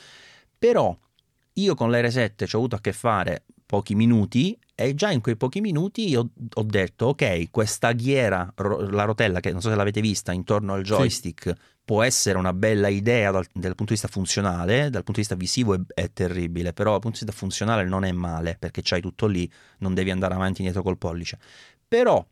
Però 0.59 0.97
io 1.63 1.75
con 1.75 1.91
l'R7 1.91 2.47
ci 2.47 2.55
ho 2.55 2.59
avuto 2.59 2.77
a 2.77 2.81
che 2.81 2.93
fare 2.93 3.45
pochi 3.67 3.95
minuti 3.95 4.59
e 4.75 4.95
già 4.95 5.11
in 5.11 5.21
quei 5.21 5.37
pochi 5.37 5.61
minuti 5.61 6.15
ho, 6.17 6.31
ho 6.55 6.63
detto 6.63 7.07
ok, 7.07 7.51
questa 7.51 7.93
ghiera, 7.93 8.51
ro- 8.57 8.89
la 8.89 9.05
rotella 9.05 9.41
che 9.41 9.51
non 9.51 9.61
so 9.61 9.69
se 9.69 9.75
l'avete 9.75 10.01
vista 10.01 10.33
intorno 10.33 10.73
al 10.73 10.83
joystick, 10.83 11.49
sì. 11.49 11.55
può 11.85 12.03
essere 12.03 12.39
una 12.39 12.53
bella 12.53 12.89
idea 12.89 13.31
dal, 13.31 13.45
dal, 13.53 13.75
punto 13.75 13.93
di 13.93 14.01
vista 14.01 14.09
funzionale, 14.09 14.89
dal 14.89 15.03
punto 15.03 15.13
di 15.13 15.19
vista 15.21 15.35
visivo 15.35 15.75
è, 15.75 15.81
è, 15.95 16.13
terribile, 16.13 16.73
però 16.73 16.93
dal 16.93 17.01
punto 17.01 17.19
di 17.19 17.25
vista 17.25 17.39
funzionale 17.39 17.85
non 17.85 18.05
è 18.05 18.13
male 18.13 18.57
perché 18.59 18.81
c'hai 18.83 19.01
tutto 19.01 19.27
lì, 19.27 19.51
non 19.79 19.95
devi 19.95 20.11
andare 20.11 20.35
avanti 20.35 20.63
e 20.63 20.65
indietro 20.65 20.83
col 20.83 20.97
pollice. 20.97 21.39
Però 21.87 22.25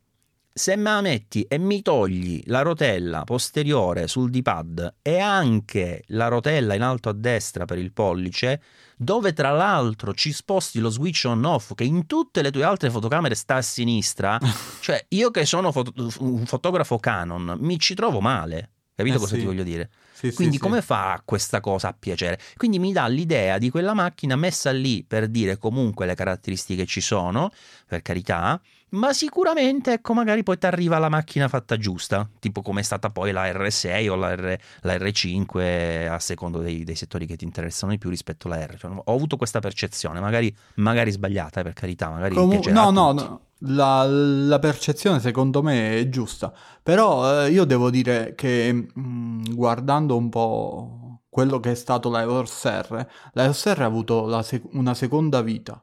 se 0.59 0.75
me 0.75 0.91
la 0.91 1.03
metti 1.03 1.43
e 1.43 1.59
mi 1.59 1.83
togli 1.83 2.41
la 2.47 2.63
rotella 2.63 3.25
posteriore 3.25 4.07
sul 4.07 4.31
D-pad 4.31 4.95
e 5.03 5.19
anche 5.19 6.03
la 6.07 6.29
rotella 6.29 6.73
in 6.73 6.81
alto 6.81 7.11
a 7.11 7.13
destra 7.13 7.67
per 7.67 7.77
il 7.77 7.93
pollice, 7.93 8.63
dove 8.97 9.35
tra 9.35 9.51
l'altro 9.51 10.15
ci 10.15 10.33
sposti 10.33 10.79
lo 10.79 10.89
switch 10.89 11.25
on 11.27 11.45
off 11.45 11.75
che 11.75 11.85
in 11.85 12.07
tutte 12.07 12.41
le 12.41 12.51
tue 12.51 12.65
altre 12.65 12.89
fotocamere 12.89 13.35
sta 13.35 13.57
a 13.57 13.63
sinistra, 13.63 14.41
cioè 14.81 15.05
io 15.11 15.31
che 15.31 15.45
sono 15.45 15.73
foto- 15.73 15.93
un 16.21 16.47
fotografo 16.47 16.99
Canon 16.99 17.59
mi 17.61 17.79
ci 17.79 17.95
trovo 17.95 18.21
male. 18.21 18.71
Capito 18.95 19.17
Eh 19.17 19.19
cosa 19.19 19.35
sì. 19.35 19.41
ti 19.41 19.45
voglio 19.45 19.63
dire? 19.63 19.91
Sì, 20.17 20.31
sì, 20.31 20.37
Quindi 20.37 20.57
sì. 20.57 20.63
come 20.63 20.81
fa 20.81 21.21
questa 21.23 21.61
cosa 21.61 21.89
a 21.89 21.97
piacere? 21.99 22.41
Quindi 22.57 22.79
mi 22.79 22.91
dà 22.91 23.07
l'idea 23.07 23.59
di 23.59 23.69
quella 23.69 23.93
macchina 23.93 24.35
messa 24.35 24.71
lì 24.71 25.05
per 25.05 25.29
dire 25.29 25.59
comunque 25.59 26.07
le 26.07 26.15
caratteristiche 26.15 26.87
ci 26.87 27.03
sono, 27.03 27.51
per 27.87 28.01
carità, 28.01 28.59
ma 28.91 29.13
sicuramente 29.13 29.93
ecco 29.93 30.15
magari 30.15 30.43
poi 30.43 30.57
ti 30.57 30.65
arriva 30.65 30.97
la 30.97 31.11
macchina 31.11 31.49
fatta 31.49 31.77
giusta, 31.77 32.27
tipo 32.39 32.63
come 32.63 32.81
è 32.81 32.83
stata 32.83 33.11
poi 33.11 33.31
la 33.31 33.47
R6 33.51 34.09
o 34.09 34.15
la, 34.15 34.35
R, 34.35 34.59
la 34.81 34.95
R5 34.97 36.09
a 36.09 36.19
secondo 36.19 36.61
dei, 36.61 36.83
dei 36.83 36.95
settori 36.95 37.27
che 37.27 37.37
ti 37.37 37.45
interessano 37.45 37.93
di 37.93 37.99
più 37.99 38.09
rispetto 38.09 38.47
alla 38.47 38.65
R. 38.65 38.79
Cioè, 38.79 38.91
ho 38.91 39.15
avuto 39.15 39.37
questa 39.37 39.59
percezione, 39.59 40.19
magari, 40.19 40.55
magari 40.77 41.11
sbagliata, 41.11 41.61
eh, 41.61 41.63
per 41.63 41.75
carità, 41.75 42.09
magari 42.09 42.37
Comu- 42.37 42.53
piacerà 42.53 42.85
no, 42.85 42.91
no, 42.91 43.13
no. 43.13 43.41
La, 43.61 44.05
la 44.05 44.59
percezione 44.59 45.19
secondo 45.19 45.63
me 45.63 45.99
è 45.99 46.09
giusta, 46.11 46.53
però 46.83 47.45
eh, 47.45 47.51
io 47.51 47.65
devo 47.65 47.89
dire 47.89 48.35
che 48.35 48.71
mh, 48.73 49.55
guardando 49.55 50.15
un 50.17 50.29
po' 50.29 51.21
quello 51.31 51.59
che 51.59 51.71
è 51.71 51.75
stato 51.75 52.11
la 52.11 52.21
EOS 52.21 52.65
R, 52.65 53.07
la 53.33 53.45
EOS 53.45 53.65
R 53.75 53.81
ha 53.81 53.85
avuto 53.87 54.43
sec- 54.43 54.69
una 54.75 54.93
seconda 54.93 55.41
vita. 55.41 55.83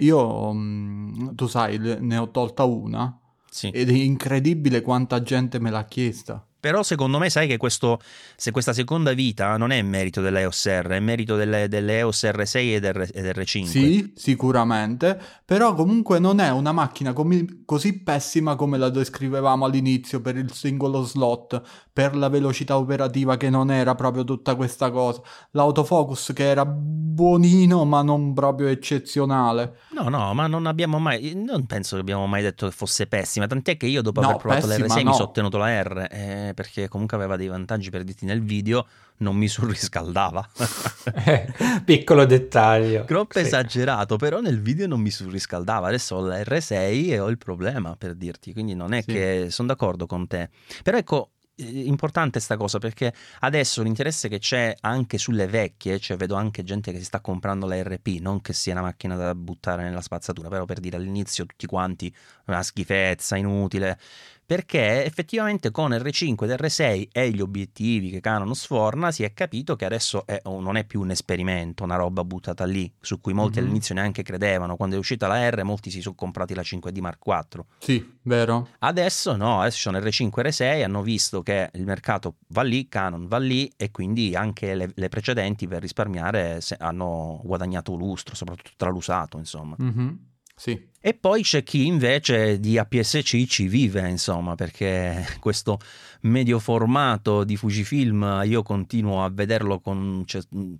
Io, 0.00 0.52
mh, 0.52 1.34
tu 1.34 1.46
sai, 1.46 1.78
ne 1.78 2.16
ho 2.18 2.30
tolta 2.30 2.64
una 2.64 3.18
Sì. 3.48 3.68
ed 3.70 3.88
è 3.88 3.92
incredibile 3.92 4.82
quanta 4.82 5.22
gente 5.22 5.58
me 5.58 5.70
l'ha 5.70 5.84
chiesta. 5.86 6.46
Però 6.66 6.82
secondo 6.82 7.18
me 7.18 7.30
sai 7.30 7.46
che 7.46 7.58
questo, 7.58 8.00
se 8.34 8.50
questa 8.50 8.72
seconda 8.72 9.12
vita 9.12 9.56
non 9.56 9.70
è 9.70 9.80
merito 9.82 10.20
dell'EOS 10.20 10.66
R, 10.66 10.88
è 10.88 10.98
merito 10.98 11.36
delle, 11.36 11.68
delle 11.68 11.98
EOS 11.98 12.24
R6 12.24 12.56
ed, 12.74 12.84
R, 12.84 13.08
ed 13.14 13.24
R5. 13.36 13.64
Sì, 13.66 14.12
sicuramente, 14.16 15.16
però 15.44 15.74
comunque 15.74 16.18
non 16.18 16.40
è 16.40 16.50
una 16.50 16.72
macchina 16.72 17.12
comi- 17.12 17.62
così 17.64 18.02
pessima 18.02 18.56
come 18.56 18.78
la 18.78 18.88
descrivevamo 18.88 19.64
all'inizio 19.64 20.20
per 20.20 20.36
il 20.36 20.50
singolo 20.52 21.04
slot, 21.04 21.62
per 21.92 22.16
la 22.16 22.28
velocità 22.28 22.76
operativa 22.76 23.36
che 23.36 23.48
non 23.48 23.70
era 23.70 23.94
proprio 23.94 24.24
tutta 24.24 24.56
questa 24.56 24.90
cosa, 24.90 25.20
l'autofocus 25.52 26.32
che 26.34 26.48
era 26.48 26.64
buonino 26.66 27.84
ma 27.84 28.02
non 28.02 28.34
proprio 28.34 28.66
eccezionale. 28.66 29.76
No, 29.90 30.08
no, 30.08 30.34
ma 30.34 30.48
non 30.48 30.66
abbiamo 30.66 30.98
mai, 30.98 31.32
non 31.34 31.64
penso 31.66 31.94
che 31.94 32.00
abbiamo 32.00 32.26
mai 32.26 32.42
detto 32.42 32.66
che 32.66 32.72
fosse 32.72 33.06
pessima, 33.06 33.46
tant'è 33.46 33.76
che 33.76 33.86
io 33.86 34.02
dopo 34.02 34.20
No, 34.20 34.26
aver 34.26 34.38
provato 34.38 34.66
pessima 34.66 34.86
l'R6 34.86 34.96
mi 34.98 35.04
no. 35.04 35.12
sono 35.12 35.28
ottenuto 35.28 35.58
la 35.58 35.82
R, 35.82 36.06
eh, 36.10 36.52
perché 36.56 36.88
comunque 36.88 37.16
aveva 37.16 37.36
dei 37.36 37.46
vantaggi 37.46 37.90
per 37.90 38.02
dirti 38.02 38.24
nel 38.24 38.42
video, 38.42 38.86
non 39.18 39.36
mi 39.36 39.46
surriscaldava. 39.46 40.48
Eh, 41.24 41.46
Piccolo 41.84 42.24
dettaglio. 42.24 43.04
Troppo 43.04 43.38
Sì. 43.38 43.44
esagerato, 43.44 44.16
però 44.16 44.40
nel 44.40 44.60
video 44.60 44.88
non 44.88 45.00
mi 45.00 45.10
surriscaldava. 45.10 45.86
Adesso 45.86 46.16
ho 46.16 46.20
la 46.26 46.40
R6 46.40 47.10
e 47.12 47.18
ho 47.20 47.28
il 47.28 47.38
problema 47.38 47.94
per 47.96 48.14
dirti, 48.14 48.52
quindi 48.52 48.74
non 48.74 48.92
è 48.92 49.02
Sì. 49.02 49.12
che 49.12 49.46
sono 49.50 49.68
d'accordo 49.68 50.06
con 50.06 50.26
te. 50.26 50.50
Però 50.82 50.96
ecco, 50.98 51.30
eh, 51.54 51.64
importante 51.64 52.40
sta 52.40 52.56
cosa 52.56 52.78
perché 52.78 53.12
adesso 53.40 53.82
l'interesse 53.82 54.28
che 54.28 54.38
c'è 54.40 54.74
anche 54.80 55.16
sulle 55.16 55.46
vecchie, 55.46 55.98
cioè 56.00 56.16
vedo 56.16 56.34
anche 56.34 56.64
gente 56.64 56.90
che 56.90 56.98
si 56.98 57.04
sta 57.04 57.20
comprando 57.20 57.66
la 57.66 57.80
RP, 57.80 58.18
non 58.20 58.40
che 58.40 58.52
sia 58.52 58.72
una 58.72 58.82
macchina 58.82 59.14
da 59.14 59.34
buttare 59.34 59.82
nella 59.84 60.00
spazzatura, 60.02 60.48
però 60.48 60.64
per 60.64 60.80
dire 60.80 60.96
all'inizio 60.96 61.46
tutti 61.46 61.66
quanti 61.66 62.12
una 62.46 62.62
schifezza, 62.64 63.36
inutile. 63.36 63.98
Perché 64.46 65.04
effettivamente 65.04 65.72
con 65.72 65.90
R5 65.90 66.44
ed 66.44 66.50
R6 66.60 67.08
e 67.10 67.30
gli 67.30 67.40
obiettivi 67.40 68.10
che 68.10 68.20
Canon 68.20 68.54
sforna 68.54 69.10
si 69.10 69.24
è 69.24 69.32
capito 69.34 69.74
che 69.74 69.84
adesso 69.84 70.24
è- 70.24 70.38
oh, 70.44 70.60
non 70.60 70.76
è 70.76 70.84
più 70.84 71.00
un 71.00 71.10
esperimento, 71.10 71.82
una 71.82 71.96
roba 71.96 72.22
buttata 72.22 72.64
lì, 72.64 72.90
su 73.00 73.20
cui 73.20 73.32
molti 73.32 73.58
Mhm. 73.58 73.64
all'inizio 73.64 73.94
neanche 73.96 74.22
credevano. 74.22 74.76
Quando 74.76 74.94
è 74.94 74.98
uscita 74.98 75.26
la 75.26 75.48
R 75.50 75.64
molti 75.64 75.90
si 75.90 76.00
sono 76.00 76.14
comprati 76.14 76.54
la 76.54 76.62
5D 76.62 76.98
Mark 77.00 77.26
IV. 77.26 77.64
Sì, 77.78 78.18
vero? 78.22 78.68
Adesso 78.78 79.34
no, 79.34 79.60
adesso 79.62 79.78
sono 79.78 79.98
R5 79.98 80.40
e 80.40 80.48
R6, 80.50 80.82
hanno 80.84 81.02
visto 81.02 81.42
che 81.42 81.68
il 81.74 81.84
mercato 81.84 82.36
va 82.50 82.62
lì, 82.62 82.86
Canon 82.88 83.26
va 83.26 83.38
lì 83.38 83.68
e 83.76 83.90
quindi 83.90 84.36
anche 84.36 84.76
le, 84.76 84.92
le 84.94 85.08
precedenti 85.08 85.66
per 85.66 85.80
risparmiare 85.80 86.60
hanno 86.78 87.40
guadagnato 87.42 87.94
lustro, 87.96 88.36
soprattutto 88.36 88.70
tra 88.76 88.90
l'usato, 88.90 89.38
insomma. 89.38 89.74
Mhm, 89.76 90.18
Sì. 90.58 90.88
E 90.98 91.14
poi 91.14 91.42
c'è 91.42 91.62
chi 91.62 91.86
invece 91.86 92.58
di 92.58 92.78
APS-C 92.78 93.44
ci 93.46 93.68
vive, 93.68 94.08
insomma, 94.08 94.54
perché 94.54 95.24
questo 95.38 95.78
medio 96.22 96.58
formato 96.58 97.44
di 97.44 97.56
Fujifilm 97.56 98.42
io 98.44 98.62
continuo 98.62 99.22
a 99.22 99.30
vederlo 99.30 99.80
con 99.80 100.24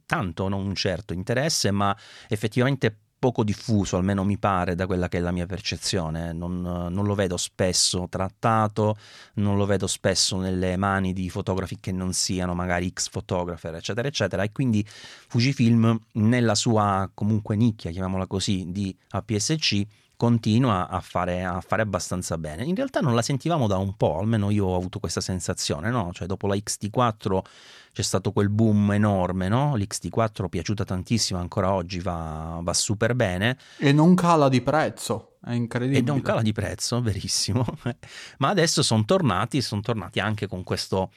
tanto, 0.06 0.48
non 0.48 0.66
un 0.66 0.74
certo 0.74 1.12
interesse, 1.12 1.70
ma 1.70 1.96
effettivamente 2.28 3.05
poco 3.18 3.44
diffuso, 3.44 3.96
almeno 3.96 4.24
mi 4.24 4.38
pare, 4.38 4.74
da 4.74 4.86
quella 4.86 5.08
che 5.08 5.18
è 5.18 5.20
la 5.20 5.32
mia 5.32 5.46
percezione. 5.46 6.32
Non, 6.32 6.60
non 6.60 7.04
lo 7.04 7.14
vedo 7.14 7.36
spesso 7.36 8.06
trattato, 8.08 8.96
non 9.34 9.56
lo 9.56 9.66
vedo 9.66 9.86
spesso 9.86 10.38
nelle 10.38 10.76
mani 10.76 11.12
di 11.12 11.28
fotografi 11.30 11.78
che 11.80 11.92
non 11.92 12.12
siano 12.12 12.54
magari 12.54 12.90
X 12.92 13.08
photographer, 13.08 13.74
eccetera, 13.74 14.08
eccetera. 14.08 14.42
E 14.42 14.52
quindi 14.52 14.84
Fujifilm, 14.86 15.98
nella 16.12 16.54
sua 16.54 17.10
comunque 17.12 17.56
nicchia, 17.56 17.90
chiamiamola 17.90 18.26
così, 18.26 18.66
di 18.68 18.94
APS-C, 19.10 19.86
continua 20.16 20.88
a 20.88 21.00
fare, 21.00 21.44
a 21.44 21.60
fare 21.60 21.82
abbastanza 21.82 22.38
bene. 22.38 22.64
In 22.64 22.74
realtà 22.74 23.00
non 23.00 23.14
la 23.14 23.22
sentivamo 23.22 23.66
da 23.66 23.76
un 23.76 23.96
po', 23.96 24.18
almeno 24.18 24.50
io 24.50 24.66
ho 24.66 24.76
avuto 24.76 24.98
questa 24.98 25.20
sensazione, 25.20 25.90
no? 25.90 26.10
Cioè 26.12 26.26
dopo 26.26 26.46
la 26.46 26.54
XT4 26.54 27.38
c'è 27.92 28.02
stato 28.02 28.32
quel 28.32 28.48
boom 28.48 28.92
enorme, 28.92 29.48
no? 29.48 29.74
L'XT4 29.76 30.48
piaciuta 30.48 30.84
tantissimo, 30.84 31.38
ancora 31.38 31.72
oggi 31.72 32.00
va, 32.00 32.58
va 32.62 32.72
super 32.72 33.14
bene 33.14 33.58
E 33.78 33.92
non 33.92 34.14
cala 34.14 34.48
di 34.48 34.62
prezzo, 34.62 35.36
è 35.44 35.52
incredibile. 35.52 36.00
e 36.00 36.02
non 36.02 36.22
cala 36.22 36.42
di 36.42 36.52
prezzo, 36.52 37.00
verissimo. 37.02 37.64
Ma 38.38 38.48
adesso 38.48 38.82
sono 38.82 39.04
tornati, 39.04 39.60
sono 39.60 39.80
tornati 39.82 40.18
anche 40.18 40.46
con 40.46 40.62
questo 40.62 41.10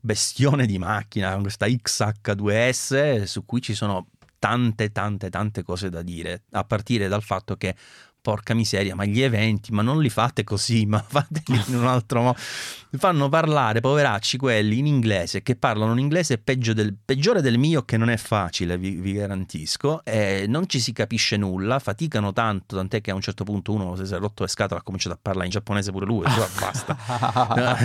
bestione 0.00 0.66
di 0.66 0.78
macchina, 0.78 1.32
con 1.32 1.42
questa 1.42 1.66
XH2S 1.66 3.24
su 3.24 3.44
cui 3.44 3.60
ci 3.60 3.74
sono 3.74 4.08
tante 4.38 4.92
tante 4.92 5.30
tante 5.30 5.62
cose 5.62 5.88
da 5.88 6.02
dire, 6.02 6.42
a 6.50 6.64
partire 6.64 7.08
dal 7.08 7.22
fatto 7.22 7.56
che 7.56 7.74
porca 8.24 8.54
miseria, 8.54 8.94
ma 8.94 9.04
gli 9.04 9.20
eventi, 9.20 9.70
ma 9.70 9.82
non 9.82 10.00
li 10.00 10.08
fate 10.08 10.44
così, 10.44 10.86
ma 10.86 11.04
fateli 11.06 11.62
in 11.66 11.74
un 11.74 11.86
altro 11.86 12.22
modo. 12.22 12.38
Fanno 12.96 13.28
parlare, 13.28 13.80
poveracci, 13.80 14.38
quelli 14.38 14.78
in 14.78 14.86
inglese, 14.86 15.42
che 15.42 15.56
parlano 15.56 15.92
un 15.92 15.98
inglese 15.98 16.38
peggio 16.38 16.72
del, 16.72 16.96
peggiore 17.04 17.42
del 17.42 17.58
mio, 17.58 17.84
che 17.84 17.98
non 17.98 18.08
è 18.08 18.16
facile, 18.16 18.78
vi, 18.78 18.92
vi 18.92 19.12
garantisco, 19.12 20.02
e 20.04 20.46
non 20.48 20.66
ci 20.70 20.80
si 20.80 20.92
capisce 20.94 21.36
nulla, 21.36 21.78
faticano 21.80 22.32
tanto, 22.32 22.76
tant'è 22.76 23.02
che 23.02 23.10
a 23.10 23.14
un 23.14 23.20
certo 23.20 23.44
punto 23.44 23.72
uno 23.72 23.94
si 24.02 24.14
è 24.14 24.16
rotto 24.16 24.44
le 24.44 24.48
scatole, 24.48 24.80
ha 24.80 24.82
cominciato 24.82 25.16
a 25.16 25.18
parlare 25.20 25.44
in 25.44 25.50
giapponese 25.50 25.90
pure 25.90 26.06
lui, 26.06 26.22
"Ma 26.22 26.48
basta. 26.58 26.96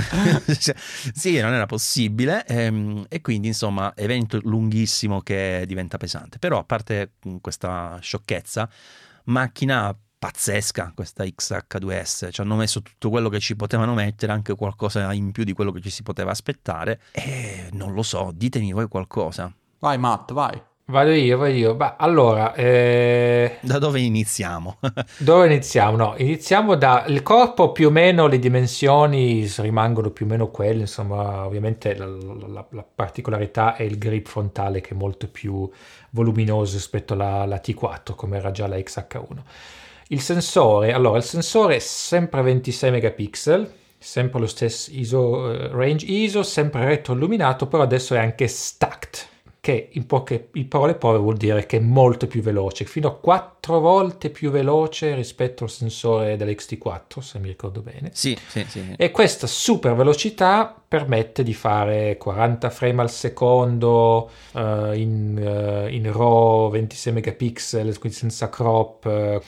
sì, 1.12 1.38
non 1.41 1.52
era 1.52 1.65
possibile, 1.65 2.45
ehm, 2.45 3.08
e 3.10 3.19
quindi 3.19 3.47
insomma, 3.47 3.91
evento 3.93 4.39
lunghissimo 4.41 5.19
che 5.19 5.65
diventa 5.67 5.97
pesante. 5.97 6.39
Però, 6.39 6.60
a 6.60 6.63
parte 6.63 7.15
mm, 7.28 7.38
questa 7.41 7.97
sciocchezza, 7.99 8.69
macchina 9.25 9.93
pazzesca 10.19 10.91
questa 10.93 11.23
XH2S, 11.23 12.32
ci 12.32 12.41
hanno 12.41 12.55
messo 12.55 12.82
tutto 12.82 13.10
quello 13.10 13.29
che 13.29 13.39
ci 13.39 13.55
potevano 13.55 13.93
mettere, 13.93 14.34
anche 14.34 14.53
qualcosa 14.53 15.13
in 15.13 15.32
più 15.32 15.45
di 15.45 15.53
quello 15.53 15.71
che 15.71 15.79
ci 15.82 15.89
si 15.89 16.03
poteva 16.03 16.32
aspettare, 16.32 16.99
e 17.12 17.69
non 17.71 17.93
lo 17.93 18.03
so, 18.03 18.32
ditemi 18.34 18.73
voi 18.73 18.88
qualcosa. 18.89 19.51
Vai 19.79 19.97
Matt, 19.97 20.34
vai. 20.34 20.62
Vado 20.89 21.12
io, 21.12 21.38
vado 21.38 21.53
io. 21.53 21.75
Beh, 21.75 21.93
allora, 21.97 22.55
eh, 22.55 23.60
Da 23.62 23.77
dove 23.77 23.99
iniziamo? 23.99 24.79
dove 25.19 25.45
iniziamo? 25.45 25.95
No, 25.95 26.15
iniziamo 26.17 26.73
da 26.75 27.05
il 27.08 27.21
corpo 27.21 27.71
più 27.71 27.88
o 27.89 27.91
meno, 27.91 28.25
le 28.25 28.39
dimensioni 28.39 29.45
rimangono 29.58 30.10
più 30.10 30.25
o 30.25 30.29
meno 30.29 30.47
quelle, 30.49 30.82
insomma, 30.82 31.45
ovviamente 31.45 31.93
la, 31.95 32.08
la- 32.08 32.65
la 32.71 32.84
particolarità 32.84 33.75
è 33.75 33.84
il 33.84 33.99
grip 33.99 34.27
frontale 34.27 34.82
che 34.82 34.89
è 34.89 34.93
molto 34.95 35.27
più 35.27 35.69
voluminoso 36.10 36.73
rispetto 36.75 37.13
alla, 37.13 37.41
alla 37.41 37.62
T4, 37.63 38.15
come 38.15 38.38
era 38.38 38.49
già 38.49 38.67
la 38.67 38.75
XH1. 38.77 39.38
Il 40.12 40.22
sensore, 40.22 40.91
allora, 40.91 41.17
il 41.17 41.24
sensore 41.24 41.76
è 41.76 41.80
sempre 41.80 42.41
26 42.41 42.89
megapixel, 42.89 43.72
sempre 43.95 44.39
lo 44.39 44.48
stesso 44.48 44.89
ISO, 44.91 45.52
eh, 45.52 45.67
range 45.67 46.04
ISO, 46.08 46.41
sempre 46.41 46.84
retroilluminato, 46.86 47.67
però 47.67 47.84
adesso 47.84 48.15
è 48.15 48.17
anche 48.17 48.48
stacked, 48.48 49.28
che 49.62 49.89
in 49.91 50.08
poche 50.08 50.50
in 50.54 50.67
parole 50.67 50.95
povere 50.95 51.22
vuol 51.22 51.38
dire 51.38 51.67
che 51.67 51.78
è 51.78 51.80
molto 51.80 52.26
più 52.26 52.41
veloce, 52.41 52.86
fino 52.86 53.08
a 53.08 53.15
4 53.15 53.80
volte 53.80 54.32
più 54.32 54.50
veloce 54.50 55.13
rispetto 55.13 55.65
al 55.65 55.69
sensore 55.69 56.38
dell'XT4, 56.38 57.19
se 57.19 57.38
mi 57.38 57.50
ricordo 57.50 57.82
bene. 57.82 58.10
sì, 58.12 58.36
sì, 58.48 58.65
sì. 58.67 58.93
E 58.98 59.12
questa 59.12 59.45
super 59.45 59.93
velocità 59.93 60.76
permette 60.88 61.43
di 61.43 61.54
fare 61.54 62.17
40 62.17 62.72
frame 62.72 63.04
al 63.04 63.12
secondo 63.12 64.32
eh, 64.56 64.91
in, 64.95 65.38
eh, 65.38 65.93
in 65.93 66.12
RAW 66.12 66.72
26 66.72 67.13
megapixel, 67.13 68.00
quindi 68.00 68.17
senza 68.17 68.50
crop. 68.50 69.06
eh, 69.06 69.41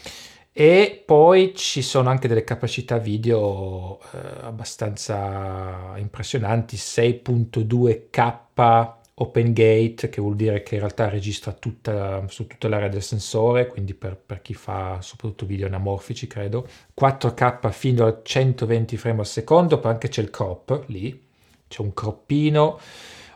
e 0.54 1.02
poi 1.06 1.56
ci 1.56 1.82
sono 1.82 2.10
anche 2.10 2.28
delle 2.28 2.44
capacità 2.44 2.98
video 2.98 4.00
eh, 4.14 4.18
abbastanza 4.42 5.94
impressionanti, 5.98 6.76
6.2K 6.76 8.94
open 9.14 9.54
gate, 9.54 10.10
che 10.10 10.20
vuol 10.20 10.36
dire 10.36 10.64
che 10.64 10.76
in 10.76 10.82
realtà 10.82 11.08
registra 11.08 11.54
tutta, 11.54 12.26
su 12.28 12.48
tutta 12.48 12.68
l'area 12.68 12.90
del 12.90 13.04
sensore, 13.04 13.68
quindi 13.68 13.94
per, 13.94 14.18
per 14.18 14.42
chi 14.42 14.54
fa 14.54 15.00
soprattutto 15.02 15.46
video 15.46 15.68
anamorfici, 15.68 16.28
credo. 16.28 16.68
4K 17.00 17.72
fino 17.72 18.06
a 18.06 18.20
120 18.22 18.98
frame 18.98 19.20
al 19.20 19.28
secondo, 19.28 19.80
poi 19.80 19.92
anche 19.92 20.10
c'è 20.10 20.22
il 20.22 20.32
crop 20.32 20.84
lì, 20.88 21.28
c'è 21.68 21.82
un 21.82 21.94
croppino 21.94 22.80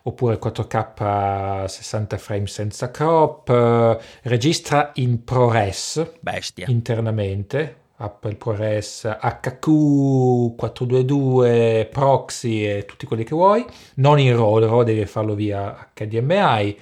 oppure 0.07 0.37
4K 0.37 1.65
60 1.65 2.17
frame 2.17 2.47
senza 2.47 2.91
crop, 2.91 3.49
eh, 3.49 3.97
registra 4.23 4.91
in 4.95 5.23
ProRes. 5.23 6.11
Bestia. 6.19 6.65
internamente, 6.69 7.83
Apple 7.97 8.35
ProRes 8.35 9.05
HQ422, 9.05 11.87
proxy 11.89 12.65
e 12.65 12.85
tutti 12.85 13.07
quelli 13.07 13.23
che 13.23 13.33
vuoi, 13.33 13.65
non 13.95 14.19
in 14.19 14.35
RAW, 14.35 14.59
RAW 14.59 14.83
devi 14.83 15.05
farlo 15.05 15.33
via 15.33 15.89
HDMI, 15.93 16.77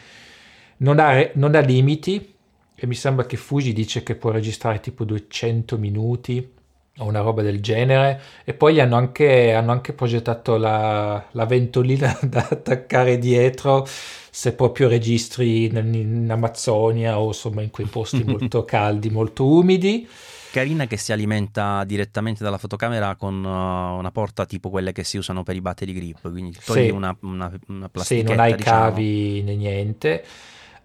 non 0.78 0.98
ha, 1.00 1.30
non 1.36 1.54
ha 1.56 1.60
limiti. 1.60 2.32
E 2.76 2.88
mi 2.88 2.96
sembra 2.96 3.26
che 3.26 3.38
Fuji 3.38 3.72
dice 3.72 4.04
che 4.04 4.16
può 4.16 4.32
registrare 4.32 4.82
tipo 4.82 5.06
200 5.06 5.78
minuti 5.78 6.53
o 6.98 7.06
una 7.06 7.22
roba 7.22 7.42
del 7.42 7.60
genere 7.60 8.22
e 8.44 8.54
poi 8.54 8.80
hanno 8.80 8.96
anche, 8.96 9.54
hanno 9.54 9.72
anche 9.72 9.94
progettato 9.94 10.58
la, 10.58 11.26
la, 11.32 11.46
ventolina 11.46 12.18
da 12.22 12.48
attaccare 12.50 13.18
dietro 13.18 13.86
se 13.86 14.54
proprio 14.54 14.88
registri 14.88 15.66
in, 15.66 15.94
in 15.94 16.28
Amazzonia 16.30 17.20
o 17.20 17.28
insomma 17.28 17.62
in 17.62 17.72
quei 17.72 17.88
posti 17.88 18.24
molto 18.26 18.64
caldi, 18.64 19.10
molto 19.10 19.46
umidi. 19.46 20.08
Carina 20.52 20.86
che 20.86 20.98
si 20.98 21.12
alimenta 21.12 21.84
direttamente 21.84 22.44
dalla 22.44 22.60
fotocamera 22.60 23.16
con 23.16 23.44
uh, 23.44 23.98
una 23.98 24.12
porta 24.12 24.46
tipo 24.46 24.70
quelle 24.70 24.92
che 24.92 25.04
si 25.04 25.18
usano 25.18 25.42
per 25.42 25.56
i 25.56 25.62
battery 25.62 25.94
grip, 25.94 26.30
quindi 26.30 26.56
togli 26.64 26.84
Sì. 26.86 26.90
una, 26.92 27.16
una, 27.22 27.52
una 27.70 27.86
Sì, 27.86 27.90
plastichetta 27.90 28.30
non 28.30 28.40
hai 28.40 28.56
diciamo. 28.56 28.80
cavi 28.82 29.42
né 29.42 29.56
niente. 29.56 30.24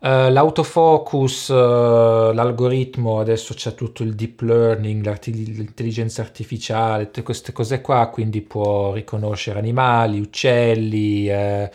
Eh, 0.00 0.30
l'autofocus, 0.30 1.50
eh, 1.50 1.54
l'algoritmo, 1.54 3.18
adesso 3.18 3.52
c'è 3.54 3.74
tutto 3.74 4.04
il 4.04 4.14
deep 4.14 4.40
learning, 4.42 5.04
l'intelligenza 5.26 6.22
artificiale, 6.22 7.06
tutte 7.06 7.22
queste 7.22 7.50
cose 7.52 7.80
qua, 7.80 8.08
quindi 8.08 8.40
può 8.42 8.92
riconoscere 8.92 9.58
animali, 9.58 10.20
uccelli, 10.20 11.28
eh, 11.28 11.68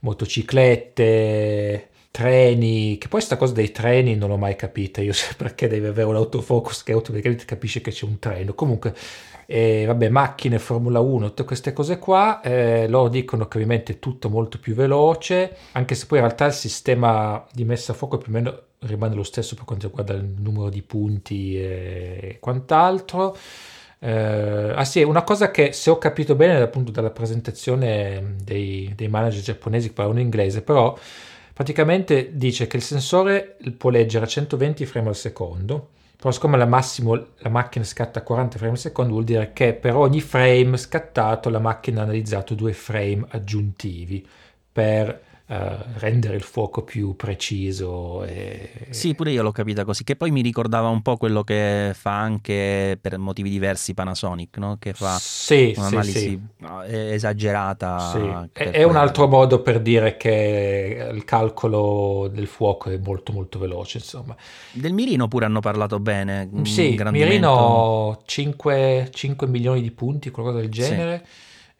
motociclette, 0.00 1.88
treni, 2.10 2.98
che 2.98 3.08
poi 3.08 3.22
sta 3.22 3.36
cosa 3.38 3.54
dei 3.54 3.70
treni 3.72 4.16
non 4.16 4.28
l'ho 4.28 4.36
mai 4.36 4.54
capita, 4.54 5.00
io 5.00 5.12
so 5.14 5.32
perché 5.38 5.66
deve 5.66 5.88
avere 5.88 6.08
un 6.08 6.16
autofocus 6.16 6.82
che 6.82 6.92
automaticamente 6.92 7.46
capisce 7.46 7.80
che 7.80 7.90
c'è 7.90 8.04
un 8.04 8.18
treno. 8.18 8.52
Comunque, 8.54 8.94
eh, 9.54 9.84
vabbè, 9.84 10.08
macchine, 10.08 10.58
Formula 10.58 11.00
1, 11.00 11.26
tutte 11.28 11.44
queste 11.44 11.74
cose 11.74 11.98
qua, 11.98 12.40
eh, 12.40 12.88
loro 12.88 13.10
dicono 13.10 13.48
che 13.48 13.58
ovviamente 13.58 13.92
è 13.92 13.98
tutto 13.98 14.30
molto 14.30 14.58
più 14.58 14.72
veloce, 14.74 15.56
anche 15.72 15.94
se 15.94 16.06
poi 16.06 16.20
in 16.20 16.24
realtà 16.24 16.46
il 16.46 16.54
sistema 16.54 17.44
di 17.52 17.66
messa 17.66 17.92
a 17.92 17.94
fuoco 17.94 18.16
più 18.16 18.32
o 18.32 18.34
meno 18.34 18.60
rimane 18.78 19.14
lo 19.14 19.22
stesso 19.22 19.54
per 19.54 19.66
quanto 19.66 19.88
riguarda 19.88 20.14
il 20.14 20.24
numero 20.24 20.70
di 20.70 20.80
punti 20.80 21.60
e 21.60 22.38
quant'altro. 22.40 23.36
Eh, 23.98 24.72
ah 24.74 24.84
sì, 24.86 25.02
una 25.02 25.22
cosa 25.22 25.50
che 25.50 25.74
se 25.74 25.90
ho 25.90 25.98
capito 25.98 26.34
bene 26.34 26.58
appunto 26.58 26.90
dalla 26.90 27.10
presentazione 27.10 28.36
dei, 28.42 28.90
dei 28.96 29.08
manager 29.08 29.42
giapponesi 29.42 29.88
che 29.88 29.94
parlano 29.94 30.20
inglese, 30.20 30.62
però 30.62 30.96
praticamente 31.52 32.38
dice 32.38 32.66
che 32.66 32.78
il 32.78 32.82
sensore 32.82 33.58
può 33.76 33.90
leggere 33.90 34.24
a 34.24 34.28
120 34.28 34.86
frame 34.86 35.08
al 35.08 35.16
secondo, 35.16 35.90
però 36.22 36.32
siccome 36.32 36.56
al 36.56 36.68
massimo 36.68 37.16
la 37.38 37.48
macchina 37.48 37.84
scatta 37.84 38.20
a 38.20 38.22
40 38.22 38.56
frame 38.56 38.74
al 38.74 38.78
secondo 38.78 39.10
vuol 39.10 39.24
dire 39.24 39.52
che 39.52 39.74
per 39.74 39.96
ogni 39.96 40.20
frame 40.20 40.76
scattato 40.76 41.50
la 41.50 41.58
macchina 41.58 41.98
ha 41.98 42.04
analizzato 42.04 42.54
due 42.54 42.72
frame 42.72 43.26
aggiuntivi 43.30 44.24
per 44.70 45.20
rendere 45.98 46.36
il 46.36 46.42
fuoco 46.42 46.82
più 46.82 47.14
preciso. 47.16 48.24
E... 48.24 48.70
Sì, 48.90 49.14
pure 49.14 49.30
io 49.30 49.42
l'ho 49.42 49.52
capita 49.52 49.84
così, 49.84 50.04
che 50.04 50.16
poi 50.16 50.30
mi 50.30 50.40
ricordava 50.40 50.88
un 50.88 51.02
po' 51.02 51.16
quello 51.16 51.42
che 51.44 51.92
fa 51.94 52.18
anche 52.18 52.98
per 53.00 53.18
motivi 53.18 53.50
diversi 53.50 53.94
Panasonic, 53.94 54.56
no? 54.58 54.76
che 54.78 54.92
fa 54.92 55.16
Sì, 55.18 55.72
sì, 55.74 55.78
un'analisi 55.78 56.18
sì. 56.20 56.40
esagerata. 56.86 57.98
Sì, 57.98 58.48
per 58.52 58.68
È, 58.68 58.70
è 58.70 58.82
un 58.84 58.96
altro 58.96 59.28
modo 59.28 59.60
per 59.60 59.80
dire 59.80 60.16
che 60.16 61.10
il 61.12 61.24
calcolo 61.24 62.28
del 62.32 62.46
fuoco 62.46 62.90
è 62.90 62.98
molto 62.98 63.32
molto 63.32 63.58
veloce, 63.58 63.98
insomma. 63.98 64.34
Del 64.72 64.92
mirino 64.92 65.28
pure 65.28 65.44
hanno 65.44 65.60
parlato 65.60 66.00
bene. 66.00 66.48
Sì, 66.62 66.98
Mirino 67.10 68.22
5, 68.24 69.08
5 69.12 69.46
milioni 69.46 69.82
di 69.82 69.90
punti, 69.90 70.30
qualcosa 70.30 70.60
del 70.60 70.70
genere. 70.70 71.24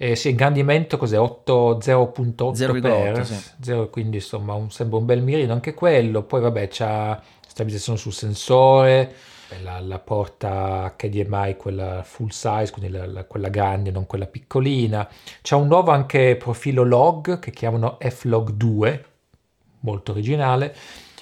E 0.03 0.17
sì, 0.17 0.31
ingrandimento 0.31 0.97
cos'è? 0.97 1.17
8, 1.17 1.79
0.8 1.81 2.53
0,8, 2.57 3.12
per 3.12 3.25
sì. 3.25 3.37
0, 3.61 3.88
quindi 3.88 4.17
insomma 4.17 4.53
un, 4.55 4.69
sembra 4.69 4.99
un 4.99 5.05
bel 5.05 5.23
mirino 5.23 5.53
anche 5.53 5.75
quello. 5.75 6.25
Poi 6.25 6.41
vabbè 6.41 6.67
c'ha 6.69 7.23
stabilizzazione 7.47 7.99
sul 8.01 8.12
sensore, 8.12 9.15
la, 9.62 9.79
la 9.79 10.01
porta 10.01 10.93
HDMI, 10.97 11.55
quella 11.57 12.03
full 12.03 12.31
size, 12.31 12.73
quindi 12.73 12.91
la- 12.91 13.07
la- 13.07 13.25
quella 13.27 13.49
grande, 13.49 13.93
non 13.93 14.07
quella 14.07 14.27
piccolina. 14.27 15.09
C'ha 15.41 15.55
un 15.55 15.69
nuovo 15.69 15.93
anche 15.93 16.35
profilo 16.35 16.83
log 16.83 17.38
che 17.38 17.53
chiamano 17.53 17.97
F-Log 18.01 18.51
2, 18.51 19.05
molto 19.81 20.11
originale, 20.11 20.75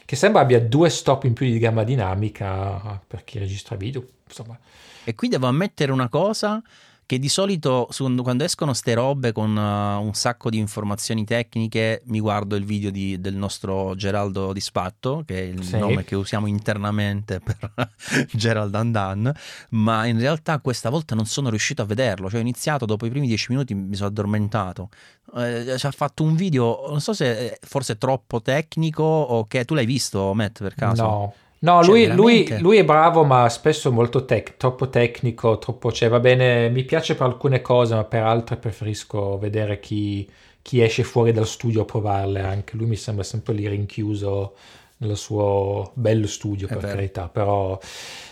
che 0.07 0.17
sembra 0.17 0.41
abbia 0.41 0.59
due 0.59 0.89
stop 0.89 1.25
in 1.25 1.35
più 1.35 1.45
di 1.45 1.59
gamma 1.59 1.85
dinamica 1.85 2.99
per 3.07 3.25
chi 3.25 3.39
registra 3.39 3.77
video. 3.77 4.03
Insomma, 4.27 4.59
E 5.05 5.15
qui 5.15 5.29
devo 5.29 5.47
ammettere 5.49 5.93
una 5.93 6.09
cosa 6.09 6.63
che 7.11 7.19
di 7.19 7.29
solito 7.29 7.89
quando 8.23 8.45
escono 8.45 8.73
ste 8.73 8.95
robe 8.95 9.33
con 9.33 9.51
uh, 9.57 10.01
un 10.01 10.15
sacco 10.15 10.49
di 10.49 10.59
informazioni 10.59 11.25
tecniche 11.25 12.03
mi 12.05 12.21
guardo 12.21 12.55
il 12.55 12.65
video 12.65 12.93
di- 12.93 13.21
del 13.21 13.35
nostro 13.35 13.97
Geraldo 13.97 14.53
Dispatto, 14.53 15.25
che 15.27 15.37
è 15.41 15.43
il 15.43 15.65
Sì. 15.65 15.77
nome 15.79 16.05
che 16.05 16.15
usiamo 16.15 16.47
internamente 16.47 17.41
per 17.41 17.73
Gerald 18.31 18.73
Andan, 18.77 19.33
ma 19.71 20.07
in 20.07 20.21
realtà 20.21 20.61
questa 20.61 20.89
volta 20.89 21.17
non 21.17 21.27
sono 21.27 21.51
riuscito 21.51 21.83
a 21.83 21.85
vederlo, 21.85 22.29
cioè 22.29 22.39
ho 22.39 22.43
iniziato 22.43 22.85
dopo 22.87 23.07
i 23.07 23.11
primi 23.11 23.27
dieci 23.27 23.47
minuti 23.49 23.75
mi 23.75 23.97
sono 23.97 24.07
addormentato. 24.07 24.89
Eh, 25.35 25.75
ci 25.79 25.87
ha 25.87 25.91
fatto 25.91 26.23
un 26.23 26.37
video, 26.37 26.85
non 26.91 27.01
so 27.01 27.13
se 27.13 27.59
forse 27.61 27.99
troppo 27.99 28.41
tecnico 28.41 29.03
o 29.03 29.49
che 29.49 29.65
tu 29.65 29.75
l'hai 29.75 29.85
visto 29.85 30.33
Matt 30.33 30.61
per 30.61 30.77
caso? 30.77 31.03
No, 31.03 31.35
no 31.61 31.83
Cioè, 31.83 31.95
lui, 31.95 32.11
lui- 32.11 32.55
lui 32.59 32.79
è 32.79 32.85
bravo, 32.85 33.25
ma 33.25 33.49
spesso 33.49 33.93
molto 33.93 34.25
tec- 34.25 34.57
troppo 34.57 34.89
tecnico, 34.89 35.59
troppo, 35.59 35.93
cioè 35.93 36.09
va 36.09 36.21
bene, 36.21 36.69
mi 36.71 36.85
piace 36.85 37.15
per 37.15 37.27
alcune 37.27 37.61
cose, 37.61 37.95
ma 37.95 38.05
per 38.05 38.23
altre 38.23 38.57
preferisco 38.57 39.39
vedere 39.39 39.79
chi, 39.81 40.29
chi 40.63 40.83
esce 40.83 41.03
fuori 41.05 41.33
dal 41.33 41.47
studio 41.47 41.83
a 41.83 41.85
provarle 41.85 42.41
anche. 42.41 42.77
Lui 42.77 42.87
mi 42.87 42.97
sembra 42.97 43.25
sempre 43.25 43.53
lì 43.55 43.69
rinchiuso 43.69 44.57
nel 44.99 45.17
suo 45.17 45.93
bello 45.95 46.27
studio, 46.27 46.69
per 46.69 46.85
carità, 46.87 47.29
però... 47.29 47.79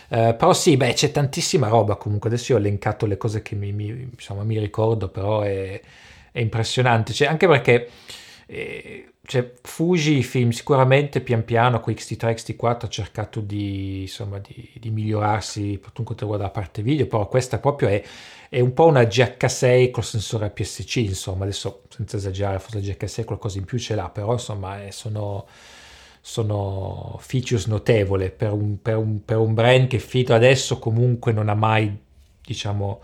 eh, 0.09 0.33
però 0.37 0.53
sì, 0.53 0.77
beh, 0.77 0.93
c'è 0.93 1.11
tantissima 1.11 1.67
roba 1.67 1.95
comunque. 1.95 2.29
Adesso 2.29 2.51
io 2.53 2.57
ho 2.57 2.61
elencato 2.61 3.05
le 3.05 3.17
cose 3.17 3.41
che 3.41 3.55
mi, 3.55 3.71
mi- 3.71 4.09
insomma, 4.11 4.43
mi 4.43 4.57
ricordo, 4.59 5.09
però 5.09 5.41
è, 5.41 5.79
è 6.31 6.39
impressionante. 6.39 7.13
Cioè, 7.13 7.27
anche 7.27 7.47
perché 7.47 7.89
eh, 8.47 9.11
cioè, 9.29 9.53
Fuji 9.61 10.23
film 10.23 10.49
sicuramente 10.49 11.21
pian 11.21 11.45
piano 11.45 11.79
con 11.81 11.93
X-T3 11.93 12.33
X-T4 12.33 12.85
ha 12.85 12.87
cercato 12.87 13.41
di, 13.41 14.01
insomma, 14.01 14.39
di, 14.39 14.71
di 14.79 14.89
migliorarsi 14.89 15.77
per 15.79 15.91
quanto 15.93 16.15
riguarda 16.23 16.45
la 16.45 16.49
parte 16.49 16.81
video, 16.81 17.05
però 17.05 17.27
questa 17.27 17.59
proprio 17.59 17.89
è, 17.89 18.03
è 18.49 18.59
un 18.59 18.73
po' 18.73 18.87
una 18.87 19.03
GH6 19.03 19.91
col 19.91 20.03
sensore 20.03 20.45
APS-C, 20.47 20.95
insomma, 20.95 21.43
adesso 21.43 21.83
senza 21.89 22.17
esagerare, 22.17 22.57
forse 22.57 22.79
la 22.79 22.83
GH6 22.85 23.23
qualcosa 23.23 23.59
in 23.59 23.65
più 23.65 23.77
ce 23.77 23.93
l'ha, 23.93 24.09
però 24.09 24.31
insomma 24.31 24.83
eh, 24.83 24.91
sono, 24.91 25.45
sono 26.21 27.17
features 27.21 27.67
notevole 27.67 28.31
per 28.31 28.51
un, 28.51 28.81
per 28.81 28.97
un- 28.97 29.23
per 29.23 29.37
un 29.37 29.53
brand 29.53 29.87
che 29.87 29.99
fino 29.99 30.33
adesso 30.33 30.79
comunque 30.79 31.31
non 31.33 31.49
ha 31.49 31.53
mai, 31.55 31.95
diciamo, 32.43 33.01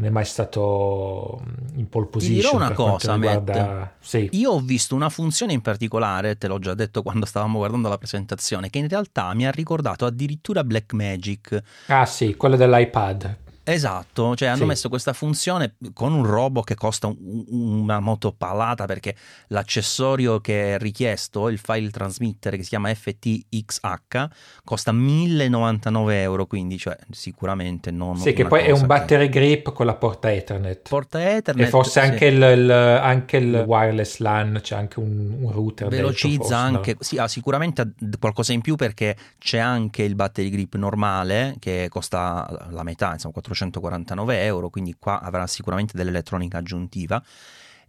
non 0.00 0.08
è 0.08 0.12
mai 0.12 0.24
stato 0.24 1.42
mm, 1.42 1.78
in 1.78 1.88
pole 1.88 2.06
position. 2.06 2.34
dirò 2.40 2.56
una 2.56 2.72
cosa, 2.72 3.14
riguarda- 3.14 3.92
Sì. 4.00 4.28
Io 4.32 4.52
ho 4.52 4.60
visto 4.60 4.94
una 4.94 5.10
funzione 5.10 5.52
in 5.52 5.60
particolare, 5.60 6.36
te 6.38 6.48
l'ho 6.48 6.58
già 6.58 6.74
detto 6.74 7.02
quando 7.02 7.26
stavamo 7.26 7.58
guardando 7.58 7.88
la 7.88 7.98
presentazione, 7.98 8.70
che 8.70 8.78
in 8.78 8.88
realtà 8.88 9.32
mi 9.34 9.46
ha 9.46 9.50
ricordato 9.50 10.06
addirittura 10.06 10.64
Blackmagic. 10.64 11.62
Ah 11.88 12.06
sì, 12.06 12.34
quello 12.34 12.56
dell'iPad. 12.56 13.36
Esatto, 13.72 14.34
cioè 14.36 14.48
hanno 14.48 14.58
Sì. 14.58 14.64
messo 14.64 14.88
questa 14.88 15.12
funzione 15.12 15.74
con 15.92 16.12
un 16.12 16.24
robot 16.24 16.64
che 16.64 16.74
costa 16.74 17.06
un- 17.06 17.44
una 17.48 18.00
moto 18.00 18.32
palata 18.32 18.86
perché 18.86 19.14
l'accessorio 19.48 20.40
che 20.40 20.74
è 20.74 20.78
richiesto, 20.78 21.48
il 21.48 21.58
file 21.58 21.90
transmitter 21.90 22.56
che 22.56 22.62
si 22.62 22.68
chiama 22.70 22.92
FTXH, 22.94 24.28
costa 24.64 24.92
1099 24.92 26.20
euro, 26.22 26.46
quindi 26.46 26.78
cioè, 26.78 26.96
sicuramente 27.10 27.90
non 27.90 28.16
Sì, 28.16 28.32
che 28.32 28.46
poi 28.46 28.62
è 28.64 28.70
un 28.70 28.80
che- 28.80 28.86
battery 28.86 29.28
grip 29.28 29.72
con 29.72 29.86
la 29.86 29.94
porta 29.94 30.32
Ethernet. 30.32 30.88
Porta 30.88 31.36
Ethernet. 31.36 31.66
e 31.66 31.70
forse 31.70 32.00
sì. 32.00 32.06
anche, 32.06 32.26
il, 32.26 32.34
il- 32.42 32.70
anche 32.70 33.36
il 33.36 33.64
wireless 33.66 34.18
LAN, 34.18 34.58
c'è 34.62 34.76
anche 34.76 34.98
un, 35.00 35.36
un 35.40 35.50
router 35.52 35.88
dentro, 35.88 36.06
velocizza 36.08 36.68
no? 36.68 36.76
anche 36.76 36.96
sì, 37.00 37.18
ha 37.18 37.28
sicuramente 37.28 37.92
qualcosa 38.18 38.52
in 38.52 38.60
più 38.60 38.76
perché 38.76 39.16
c'è 39.38 39.58
anche 39.58 40.02
il 40.02 40.14
battery 40.14 40.48
grip 40.50 40.74
normale 40.76 41.56
che 41.58 41.86
costa 41.88 42.68
la 42.70 42.82
metà 42.82 43.12
insomma 43.12 43.34
449 43.60 44.44
euro 44.44 44.70
quindi 44.70 44.94
qua 44.98 45.20
avrà 45.20 45.46
sicuramente 45.46 45.96
dell'elettronica 45.96 46.58
aggiuntiva. 46.58 47.22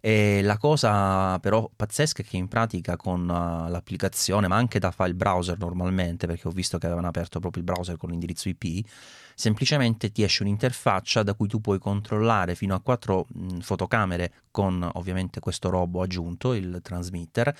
E 0.04 0.42
la 0.42 0.58
cosa 0.58 1.38
però 1.38 1.70
pazzesca 1.74 2.22
è 2.22 2.24
che 2.24 2.36
in 2.36 2.48
pratica 2.48 2.96
con 2.96 3.20
uh, 3.20 3.70
l'applicazione, 3.70 4.48
ma 4.48 4.56
anche 4.56 4.80
da 4.80 4.90
file 4.90 5.14
browser 5.14 5.56
normalmente, 5.56 6.26
perché 6.26 6.48
ho 6.48 6.50
visto 6.50 6.76
che 6.76 6.86
avevano 6.86 7.06
aperto 7.06 7.38
proprio 7.38 7.62
il 7.62 7.70
browser 7.70 7.96
con 7.96 8.10
l'indirizzo 8.10 8.48
IP, 8.48 8.84
semplicemente 9.36 10.10
ti 10.10 10.24
esce 10.24 10.42
un'interfaccia 10.42 11.22
da 11.22 11.34
cui 11.34 11.46
tu 11.46 11.60
puoi 11.60 11.78
controllare 11.78 12.56
fino 12.56 12.74
a 12.74 12.80
quattro 12.80 13.28
fotocamere 13.60 14.32
con 14.50 14.90
ovviamente 14.94 15.38
questo 15.38 15.70
robo 15.70 16.02
aggiunto, 16.02 16.52
il 16.52 16.80
transmitter, 16.82 17.56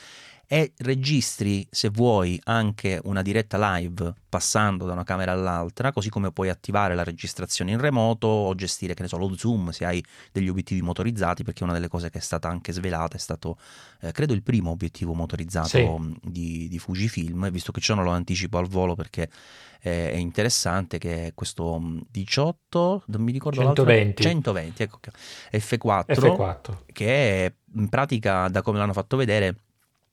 e 0.46 0.72
registri 0.78 1.66
se 1.70 1.88
vuoi 1.88 2.38
anche 2.44 3.00
una 3.04 3.22
diretta 3.22 3.76
live 3.76 4.12
passando 4.28 4.84
da 4.84 4.92
una 4.92 5.04
camera 5.04 5.32
all'altra, 5.32 5.92
così 5.92 6.10
come 6.10 6.30
puoi 6.32 6.48
attivare 6.50 6.94
la 6.94 7.04
registrazione 7.04 7.70
in 7.70 7.80
remoto 7.80 8.26
o 8.26 8.54
gestire, 8.54 8.94
che 8.94 9.02
ne 9.02 9.08
so, 9.08 9.16
lo 9.16 9.34
zoom 9.36 9.70
se 9.70 9.84
hai 9.84 10.04
degli 10.30 10.48
obiettivi 10.48 10.82
motorizzati, 10.82 11.42
perché 11.42 11.64
una 11.64 11.72
delle 11.72 11.88
cose 11.88 12.10
che 12.10 12.18
è 12.18 12.20
stata 12.22 12.48
anche 12.48 12.72
svelata 12.72 13.16
è 13.16 13.20
stato, 13.20 13.56
eh, 14.00 14.12
credo, 14.12 14.32
il 14.34 14.42
primo 14.42 14.70
obiettivo 14.70 15.14
motorizzato 15.14 15.68
Sì. 15.68 16.18
di, 16.22 16.68
di 16.68 16.78
Fujifilm, 16.78 17.50
visto 17.50 17.72
che 17.72 17.80
ciò 17.80 17.94
non 17.94 18.04
lo 18.04 18.10
anticipo 18.10 18.58
al 18.58 18.66
volo 18.68 18.94
perché 18.94 19.28
è 19.80 20.14
interessante 20.14 20.98
che 20.98 21.26
è 21.26 21.34
questo 21.34 21.78
mh, 21.78 22.02
18, 22.10 23.02
non 23.06 23.22
mi 23.22 23.32
ricordo 23.32 23.62
l'altro, 23.62 23.84
120. 23.84 24.22
120, 24.22 24.82
ecco, 24.84 24.98
che- 25.00 25.10
F4, 25.58 26.04
F4. 26.06 26.78
che 26.92 27.46
è, 27.46 27.54
in 27.74 27.88
pratica, 27.88 28.48
da 28.48 28.62
come 28.62 28.78
l'hanno 28.78 28.92
fatto 28.92 29.16
vedere, 29.16 29.56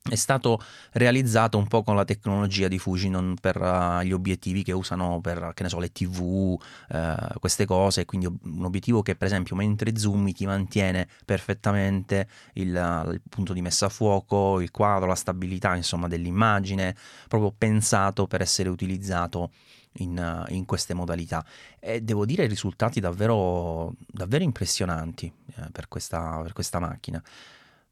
è 0.01 0.15
stato 0.15 0.61
realizzato 0.93 1.57
un 1.57 1.67
po' 1.67 1.83
con 1.83 1.95
la 1.95 2.05
tecnologia 2.05 2.67
di 2.67 2.79
Fuji 2.79 3.09
non 3.09 3.35
per 3.39 3.61
uh, 3.61 4.01
gli 4.01 4.13
obiettivi 4.13 4.63
che 4.63 4.71
usano 4.71 5.19
per 5.19 5.51
che 5.53 5.63
ne 5.63 5.69
so 5.69 5.77
le 5.77 5.91
tv 5.91 6.57
eh, 6.89 7.15
queste 7.39 7.65
cose 7.65 8.05
quindi 8.05 8.25
un 8.25 8.65
obiettivo 8.65 9.01
che 9.01 9.15
per 9.15 9.27
esempio 9.27 9.55
mentre 9.55 9.95
zoomi 9.97 10.33
ti 10.33 10.45
mantiene 10.45 11.07
perfettamente 11.25 12.27
il, 12.53 12.73
uh, 12.73 13.11
il 13.11 13.21
punto 13.27 13.53
di 13.53 13.61
messa 13.61 13.87
a 13.87 13.89
fuoco 13.89 14.61
il 14.61 14.71
quadro 14.71 15.07
la 15.07 15.15
stabilità 15.15 15.75
insomma 15.75 16.07
dell'immagine 16.07 16.95
proprio 17.27 17.53
pensato 17.55 18.25
per 18.25 18.41
essere 18.41 18.69
utilizzato 18.69 19.51
in, 19.93 20.17
uh, 20.17 20.51
in 20.53 20.65
queste 20.65 20.93
modalità. 20.93 21.43
E 21.79 22.01
devo 22.01 22.25
dire 22.25 22.45
risultati 22.45 22.99
davvero 22.99 23.95
davvero 24.07 24.43
impressionanti 24.43 25.31
eh, 25.55 25.69
per, 25.71 25.87
questa, 25.87 26.39
per 26.43 26.53
questa 26.53 26.79
macchina. 26.79 27.21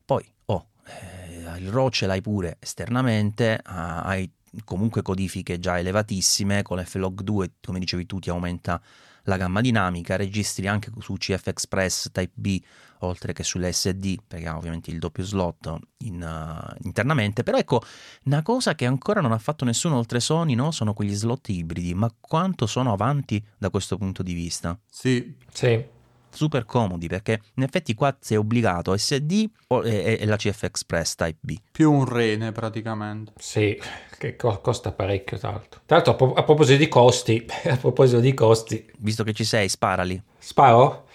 Poi 0.06 0.24
oh 0.46 0.68
eh, 0.88 1.58
il 1.60 1.70
RAW 1.70 1.90
ce 1.90 2.06
l'hai 2.06 2.22
pure 2.22 2.58
esternamente, 2.60 3.60
ah, 3.64 4.02
hai 4.04 4.30
comunque 4.64 5.02
codifiche 5.02 5.60
già 5.60 5.78
elevatissime, 5.78 6.62
con 6.62 6.78
l'F-Log 6.78 7.22
2, 7.22 7.52
come 7.62 7.80
dicevi 7.80 8.06
tu, 8.06 8.20
ti 8.20 8.30
aumenta 8.30 8.82
la 9.24 9.38
gamma 9.38 9.62
dinamica, 9.62 10.16
registri 10.16 10.68
anche 10.68 10.90
su 11.00 11.14
CF 11.16 11.48
Express 11.48 12.12
Type 12.12 12.32
B, 12.34 12.62
oltre 13.00 13.34
che 13.34 13.44
sulle 13.44 13.72
SD, 13.72 14.20
perché 14.26 14.48
ha 14.48 14.56
ovviamente 14.56 14.90
il 14.90 15.00
doppio 15.00 15.24
slot 15.24 15.78
in, 16.00 16.22
uh, 16.22 16.76
internamente, 16.84 17.44
però 17.44 17.58
ecco, 17.58 17.82
una 18.24 18.42
cosa 18.42 18.74
che 18.74 18.86
ancora 18.86 19.20
non 19.22 19.34
ha 19.34 19.38
fatto 19.38 19.66
nessuno 19.66 19.98
oltre 19.98 20.20
Sony, 20.20 20.56
no? 20.56 20.72
sono 20.72 20.94
quegli 20.94 21.14
slot 21.14 21.50
ibridi, 21.50 21.94
ma 21.94 22.12
quanto 22.20 22.66
sono 22.66 22.94
avanti 22.94 23.44
da 23.58 23.70
questo 23.70 23.98
punto 23.98 24.24
di 24.24 24.34
vista? 24.34 24.80
Sì, 24.90 25.36
Sì. 25.52 25.96
Super 26.30 26.66
comodi 26.66 27.08
perché 27.08 27.42
in 27.56 27.64
effetti 27.64 27.94
qua 27.96 28.16
sei 28.20 28.38
obbligato 28.38 28.92
a 28.92 28.98
SD 28.98 29.50
o- 29.68 29.84
e, 29.84 30.18
e 30.20 30.26
la 30.26 30.36
CF 30.36 30.64
Express 30.64 31.16
Type 31.16 31.38
B. 31.42 31.56
più 31.72 31.92
un 31.92 32.06
rene 32.06 32.52
praticamente. 32.52 33.34
Sì, 33.38 33.80
che 34.18 34.36
co- 34.36 34.60
costa 34.62 34.92
parecchio 34.92 35.38
tra 35.38 35.52
l'altro. 35.52 35.82
Tra 35.86 35.96
l'altro 35.96 36.14
a, 36.14 36.16
pro- 36.16 36.34
a 36.34 36.44
proposito 36.44 36.78
di 36.78 36.88
costi, 36.88 37.46
a 37.70 37.78
proposito 37.78 38.20
di 38.20 38.34
costi, 38.34 38.86
Visto 39.00 39.24
che 39.24 39.34
ci 39.34 39.44
sei, 39.44 39.70
sparali. 39.70 40.22
sparo? 40.38 41.06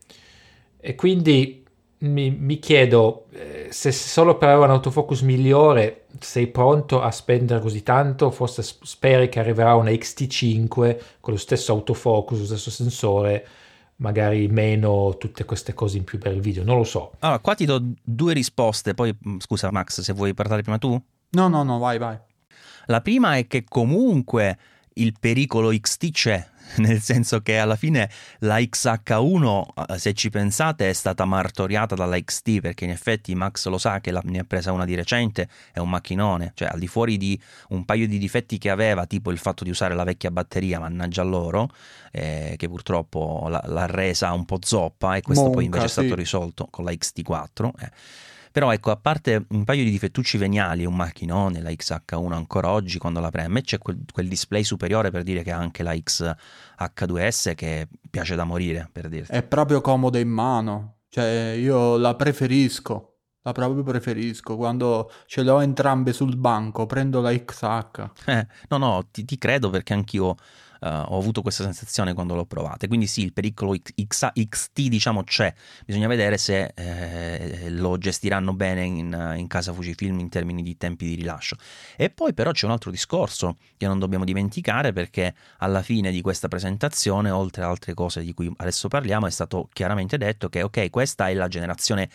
E 0.80 0.96
quindi 0.96 1.64
mi, 1.98 2.30
mi 2.30 2.58
chiedo 2.58 3.26
eh, 3.32 3.68
se 3.70 3.90
solo 3.92 4.38
per 4.38 4.50
avere 4.50 4.66
un 4.66 4.72
autofocus 4.72 5.22
migliore 5.22 6.06
sei 6.20 6.46
pronto 6.46 7.02
a 7.02 7.11
spendere 7.11 7.61
così 7.61 7.82
tanto, 7.82 8.30
forse 8.30 8.62
speri 8.62 9.28
che 9.28 9.40
arriverà 9.40 9.74
una 9.74 9.90
XT5 9.90 10.98
con 11.20 11.32
lo 11.32 11.38
stesso 11.38 11.72
autofocus, 11.72 12.38
lo 12.38 12.44
stesso 12.44 12.70
sensore, 12.70 13.46
magari 13.96 14.48
meno 14.48 15.16
tutte 15.18 15.44
queste 15.44 15.74
cose 15.74 15.96
in 15.96 16.04
più 16.04 16.18
per 16.18 16.32
il 16.32 16.40
video, 16.40 16.64
non 16.64 16.76
lo 16.76 16.84
so. 16.84 17.12
Allora, 17.20 17.38
qua 17.40 17.54
ti 17.54 17.64
do 17.64 17.82
due 18.02 18.32
risposte, 18.32 18.94
poi 18.94 19.14
mh, 19.18 19.38
scusa 19.38 19.70
Max, 19.70 20.00
se 20.00 20.12
vuoi 20.12 20.34
parlare 20.34 20.62
prima 20.62 20.78
tu. 20.78 21.00
no, 21.30 21.48
no, 21.48 21.62
no, 21.62 21.78
vai, 21.78 21.98
vai. 21.98 22.18
La 22.87 23.00
prima 23.00 23.37
è 23.37 23.46
che 23.46 23.64
comunque 23.64 24.58
il 24.94 25.14
pericolo 25.18 25.68
XT 25.70 26.11
c'è, 26.11 26.46
nel 26.76 27.00
senso 27.00 27.40
che 27.40 27.59
alla 27.59 27.76
fine 27.76 28.11
la 28.40 28.59
XH1, 28.59 29.64
eh, 29.88 29.98
se 29.98 30.12
ci 30.14 30.31
pensate, 30.31 30.90
è 30.90 30.92
stata 30.92 31.24
martoriata 31.24 31.94
dalla 31.94 32.18
XT, 32.18 32.61
perché 32.61 32.85
in 32.85 32.90
effetti 32.90 33.35
Max 33.35 33.66
lo 33.68 33.78
sa 33.78 34.00
che 34.00 34.11
la- 34.11 34.22
ne 34.24 34.40
ha 34.40 34.44
presa 34.44 34.72
una 34.72 34.85
di 34.85 34.94
recente, 34.94 35.48
è 35.72 35.78
un 35.78 35.88
macchinone, 35.88 36.52
cioè 36.54 36.68
al 36.68 36.78
di 36.78 36.87
fuori 36.87 37.16
di 37.16 37.40
un 37.70 37.85
paio 37.85 38.07
di 38.07 38.18
difetti 38.18 38.59
che 38.59 38.70
aveva, 38.70 39.07
tipo 39.07 39.31
il 39.31 39.38
fatto 39.38 39.64
di 39.64 39.70
usare 39.70 39.94
la 39.94 40.04
vecchia 40.04 40.31
batteria, 40.31 40.78
mannaggia 40.78 41.22
loro, 41.22 41.70
eh, 42.12 42.54
che 42.57 42.68
purtroppo 42.68 43.46
l'ha, 43.48 43.62
l'ha 43.66 43.87
resa 43.87 44.33
un 44.33 44.44
po' 44.44 44.59
zoppa 44.61 45.16
e 45.16 45.22
questo 45.22 45.44
poi 45.44 45.64
Monca, 45.64 45.78
invece 45.78 45.85
è 45.87 45.88
stato 45.88 46.09
sì. 46.09 46.14
risolto 46.14 46.66
con 46.70 46.85
la 46.85 46.92
XT4. 46.92 47.70
eh. 47.81 47.90
Però 48.52 48.72
ecco, 48.72 48.90
a 48.90 48.96
parte 48.96 49.46
un 49.50 49.64
paio 49.64 49.84
di 49.84 49.90
difettucci 49.90 50.38
veniali, 50.38 50.84
un 50.84 50.96
macchinone, 50.96 51.61
la 51.61 51.70
XH1 51.70 52.32
ancora 52.32 52.70
oggi 52.70 52.98
quando 52.98 53.20
la 53.20 53.30
preme, 53.30 53.62
c'è 53.62 53.78
quel, 53.78 53.98
quel 54.12 54.28
display 54.28 54.64
superiore 54.64 55.11
per 55.11 55.22
dire 55.22 55.42
che 55.42 55.52
ha 55.52 55.58
anche 55.58 55.82
la 55.82 55.92
XH2S 55.92 57.54
che 57.54 57.88
piace 58.11 58.34
da 58.34 58.44
morire, 58.44 58.88
per 58.90 59.08
dirti. 59.08 59.32
È 59.32 59.42
proprio 59.42 59.80
comoda 59.80 60.18
in 60.18 60.28
mano. 60.28 60.96
Cioè, 61.08 61.56
io 61.58 61.96
la 61.96 62.14
preferisco. 62.14 63.04
La 63.42 63.52
proprio 63.52 63.82
preferisco. 63.82 64.56
Quando 64.56 65.11
ce 65.26 65.42
le 65.42 65.50
ho 65.50 65.62
entrambe 65.62 66.12
sul 66.12 66.37
banco, 66.37 66.87
prendo 66.87 67.20
la 67.20 67.32
XH. 67.32 68.11
Eh, 68.26 68.46
no, 68.68 68.76
no, 68.76 69.08
ti, 69.11 69.24
ti 69.24 69.38
credo 69.38 69.70
perché 69.70 69.94
anch'io 69.94 70.37
eh, 70.80 70.88
ho 70.88 71.18
avuto 71.18 71.42
questa 71.42 71.64
sensazione 71.64 72.14
quando 72.14 72.34
l'ho 72.34 72.44
provata. 72.44 72.86
Quindi 72.86 73.06
sì, 73.06 73.22
il 73.22 73.32
pericolo 73.32 73.74
X- 73.76 74.32
XT 74.32 74.80
diciamo 74.88 75.24
c'è, 75.24 75.52
bisogna 75.84 76.08
vedere 76.08 76.38
se 76.38 76.72
eh, 76.74 77.70
lo 77.70 77.98
gestiranno 77.98 78.52
bene 78.52 78.84
in, 78.84 79.34
in 79.36 79.46
casa 79.46 79.72
Fujifilm 79.72 80.18
in 80.18 80.28
termini 80.28 80.62
di 80.62 80.76
tempi 80.76 81.06
di 81.06 81.14
rilascio. 81.14 81.56
E 81.96 82.10
poi 82.10 82.34
però 82.34 82.50
c'è 82.52 82.66
un 82.66 82.72
altro 82.72 82.90
discorso 82.90 83.56
che 83.76 83.86
non 83.86 83.98
dobbiamo 83.98 84.24
dimenticare 84.24 84.92
perché 84.92 85.34
alla 85.58 85.82
fine 85.82 86.10
di 86.10 86.20
questa 86.20 86.48
presentazione, 86.48 87.30
oltre 87.30 87.62
ad 87.62 87.70
altre 87.70 87.94
cose 87.94 88.22
di 88.22 88.34
cui 88.34 88.52
adesso 88.56 88.88
parliamo, 88.88 89.26
è 89.26 89.30
stato 89.30 89.68
chiaramente 89.72 90.16
detto 90.18 90.48
che 90.48 90.62
ok, 90.62 90.90
questa 90.90 91.28
è 91.28 91.34
la 91.34 91.48
generazione 91.48 92.08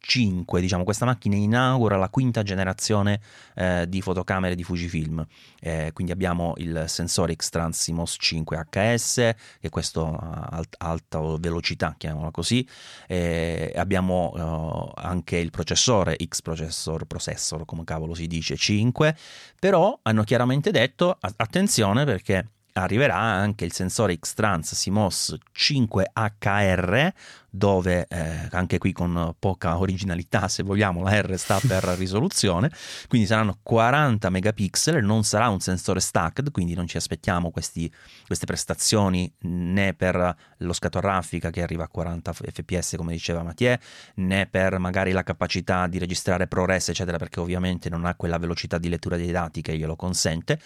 5, 0.00 0.60
diciamo, 0.60 0.84
questa 0.84 1.04
macchina 1.04 1.36
inaugura 1.36 1.96
la 1.96 2.08
quinta 2.08 2.42
generazione 2.42 3.20
eh, 3.54 3.86
di 3.88 4.00
fotocamere 4.00 4.54
di 4.54 4.62
Fujifilm. 4.62 5.24
Eh, 5.60 5.90
quindi 5.92 6.12
abbiamo 6.12 6.54
il 6.56 6.84
sensore 6.86 7.34
X-Trans 7.34 7.84
CMOS 7.84 8.16
5 8.18 8.66
HS, 8.70 9.14
che 9.14 9.36
è 9.60 9.68
questo 9.68 10.06
a 10.06 10.48
alt- 10.50 10.76
alta 10.78 11.20
velocità, 11.38 11.94
chiamiamolo 11.96 12.30
così. 12.30 12.66
Eh, 13.06 13.72
abbiamo 13.76 14.32
eh, 14.36 15.02
anche 15.02 15.36
il 15.36 15.50
processore 15.50 16.16
X-Processor, 16.22 17.04
processor, 17.04 17.64
come 17.64 17.84
cavolo 17.84 18.14
si 18.14 18.26
dice, 18.26 18.56
5. 18.56 19.16
Però 19.58 19.98
hanno 20.02 20.22
chiaramente 20.22 20.70
detto, 20.70 21.16
attenzione 21.20 22.04
perché 22.04 22.46
arriverà 22.82 23.16
anche 23.16 23.64
il 23.64 23.72
sensore 23.72 24.16
X-Trans 24.16 24.80
CMOS 24.82 25.36
5HR 25.56 27.12
dove 27.50 28.06
eh, 28.08 28.48
anche 28.50 28.78
qui 28.78 28.92
con 28.92 29.34
poca 29.38 29.78
originalità 29.78 30.48
se 30.48 30.62
vogliamo 30.62 31.02
la 31.02 31.20
R 31.20 31.36
sta 31.38 31.58
per 31.66 31.82
risoluzione. 31.98 32.70
Quindi 33.08 33.26
saranno 33.26 33.58
40 33.62 34.28
megapixel 34.30 35.04
non 35.04 35.24
sarà 35.24 35.48
un 35.48 35.60
sensore 35.60 36.00
stacked 36.00 36.50
quindi 36.50 36.74
non 36.74 36.86
ci 36.86 36.96
aspettiamo 36.96 37.50
questi, 37.50 37.92
queste 38.26 38.46
prestazioni 38.46 39.32
né 39.40 39.94
per 39.94 40.36
lo 40.58 40.72
scatto 40.72 40.98
a 40.98 41.00
raffica 41.00 41.50
che 41.50 41.62
arriva 41.62 41.84
a 41.84 41.88
40 41.88 42.32
fps 42.32 42.94
come 42.96 43.12
diceva 43.12 43.42
Mathieu 43.42 43.76
né 44.16 44.46
per 44.46 44.78
magari 44.78 45.12
la 45.12 45.22
capacità 45.22 45.86
di 45.86 45.98
registrare 45.98 46.46
ProRes 46.46 46.90
eccetera 46.90 47.16
perché 47.16 47.40
ovviamente 47.40 47.88
non 47.88 48.04
ha 48.04 48.14
quella 48.14 48.38
velocità 48.38 48.78
di 48.78 48.88
lettura 48.88 49.16
dei 49.16 49.30
dati 49.30 49.62
che 49.62 49.76
glielo 49.76 49.96
consente 49.96 50.60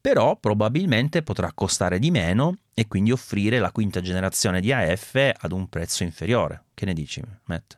però 0.00 0.36
probabilmente 0.36 1.22
potrà 1.22 1.52
costare 1.52 1.98
di 1.98 2.10
meno 2.10 2.56
e 2.74 2.88
quindi 2.88 3.12
offrire 3.12 3.58
la 3.58 3.70
quinta 3.70 4.00
generazione 4.00 4.60
di 4.60 4.72
AF 4.72 5.32
ad 5.36 5.52
un 5.52 5.68
prezzo 5.68 6.02
inferiore. 6.02 6.64
Che 6.72 6.86
ne 6.86 6.94
dici, 6.94 7.22
Matt? 7.44 7.76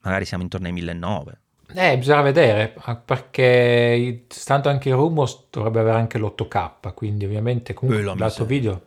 Magari 0.00 0.24
siamo 0.24 0.42
intorno 0.42 0.66
ai 0.66 0.72
1900. 0.72 1.42
Eh, 1.74 1.98
bisogna 1.98 2.22
vedere, 2.22 2.74
perché 3.04 4.26
stando 4.28 4.68
anche 4.68 4.90
il 4.90 4.94
Rumors 4.94 5.46
dovrebbe 5.50 5.80
avere 5.80 5.96
anche 5.96 6.18
l'8K, 6.18 6.94
quindi 6.94 7.24
ovviamente 7.24 7.74
comunque 7.74 8.04
Quello 8.04 8.18
l'altro 8.18 8.44
mi 8.44 8.50
video... 8.50 8.82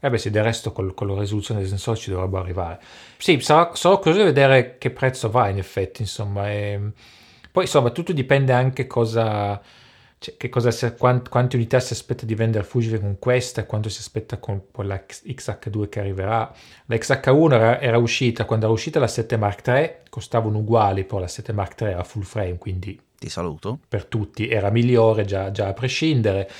Eh 0.00 0.10
beh 0.10 0.18
sì, 0.18 0.30
del 0.30 0.44
resto 0.44 0.70
col- 0.70 0.94
con, 0.94 1.08
la 1.08 1.18
risoluzione 1.18 1.58
del 1.58 1.68
sensore 1.68 1.98
ci 1.98 2.10
dovrebbe 2.10 2.38
arrivare. 2.38 2.78
Sì, 3.16 3.40
sarò, 3.40 3.74
sarò 3.74 3.98
curioso 3.98 4.20
di 4.20 4.26
vedere 4.26 4.78
che 4.78 4.90
prezzo 4.90 5.28
va 5.28 5.48
in 5.48 5.58
effetti, 5.58 6.02
insomma. 6.02 6.48
E... 6.48 6.80
Poi 7.50 7.64
insomma, 7.64 7.90
tutto 7.90 8.12
dipende 8.12 8.52
anche 8.52 8.86
cosa... 8.86 9.60
Cioè, 10.18 10.36
che 10.36 10.48
cosa 10.48 10.70
si, 10.70 10.92
quant, 10.96 11.28
quante 11.28 11.56
unità 11.56 11.78
si 11.80 11.92
aspetta 11.92 12.26
di 12.26 12.34
vendere 12.34 12.64
Fujifilm 12.64 13.02
con 13.02 13.18
questa 13.18 13.60
e 13.60 13.66
quanto 13.66 13.88
si 13.88 14.00
aspetta 14.00 14.38
con, 14.38 14.62
la 14.78 15.04
XH2 15.06 15.88
che 15.88 16.00
arriverà. 16.00 16.52
La 16.86 16.96
XH1 16.96 17.52
era, 17.52 17.80
era, 17.80 17.98
uscita, 17.98 18.44
quando 18.44 18.64
era 18.66 18.74
uscita 18.74 18.98
la 18.98 19.06
7 19.06 19.36
Mark 19.36 19.66
III 19.66 19.90
costavano 20.10 20.58
uguali, 20.58 21.04
poi 21.04 21.20
la 21.20 21.28
7 21.28 21.52
Mark 21.52 21.80
III 21.80 21.88
era 21.88 22.04
full 22.04 22.22
frame, 22.22 22.58
quindi 22.58 23.00
ti 23.18 23.28
saluto. 23.28 23.78
Per 23.88 24.04
tutti 24.06 24.48
era 24.48 24.70
migliore 24.70 25.24
già, 25.24 25.50
già 25.50 25.68
a 25.68 25.72
prescindere. 25.72 26.50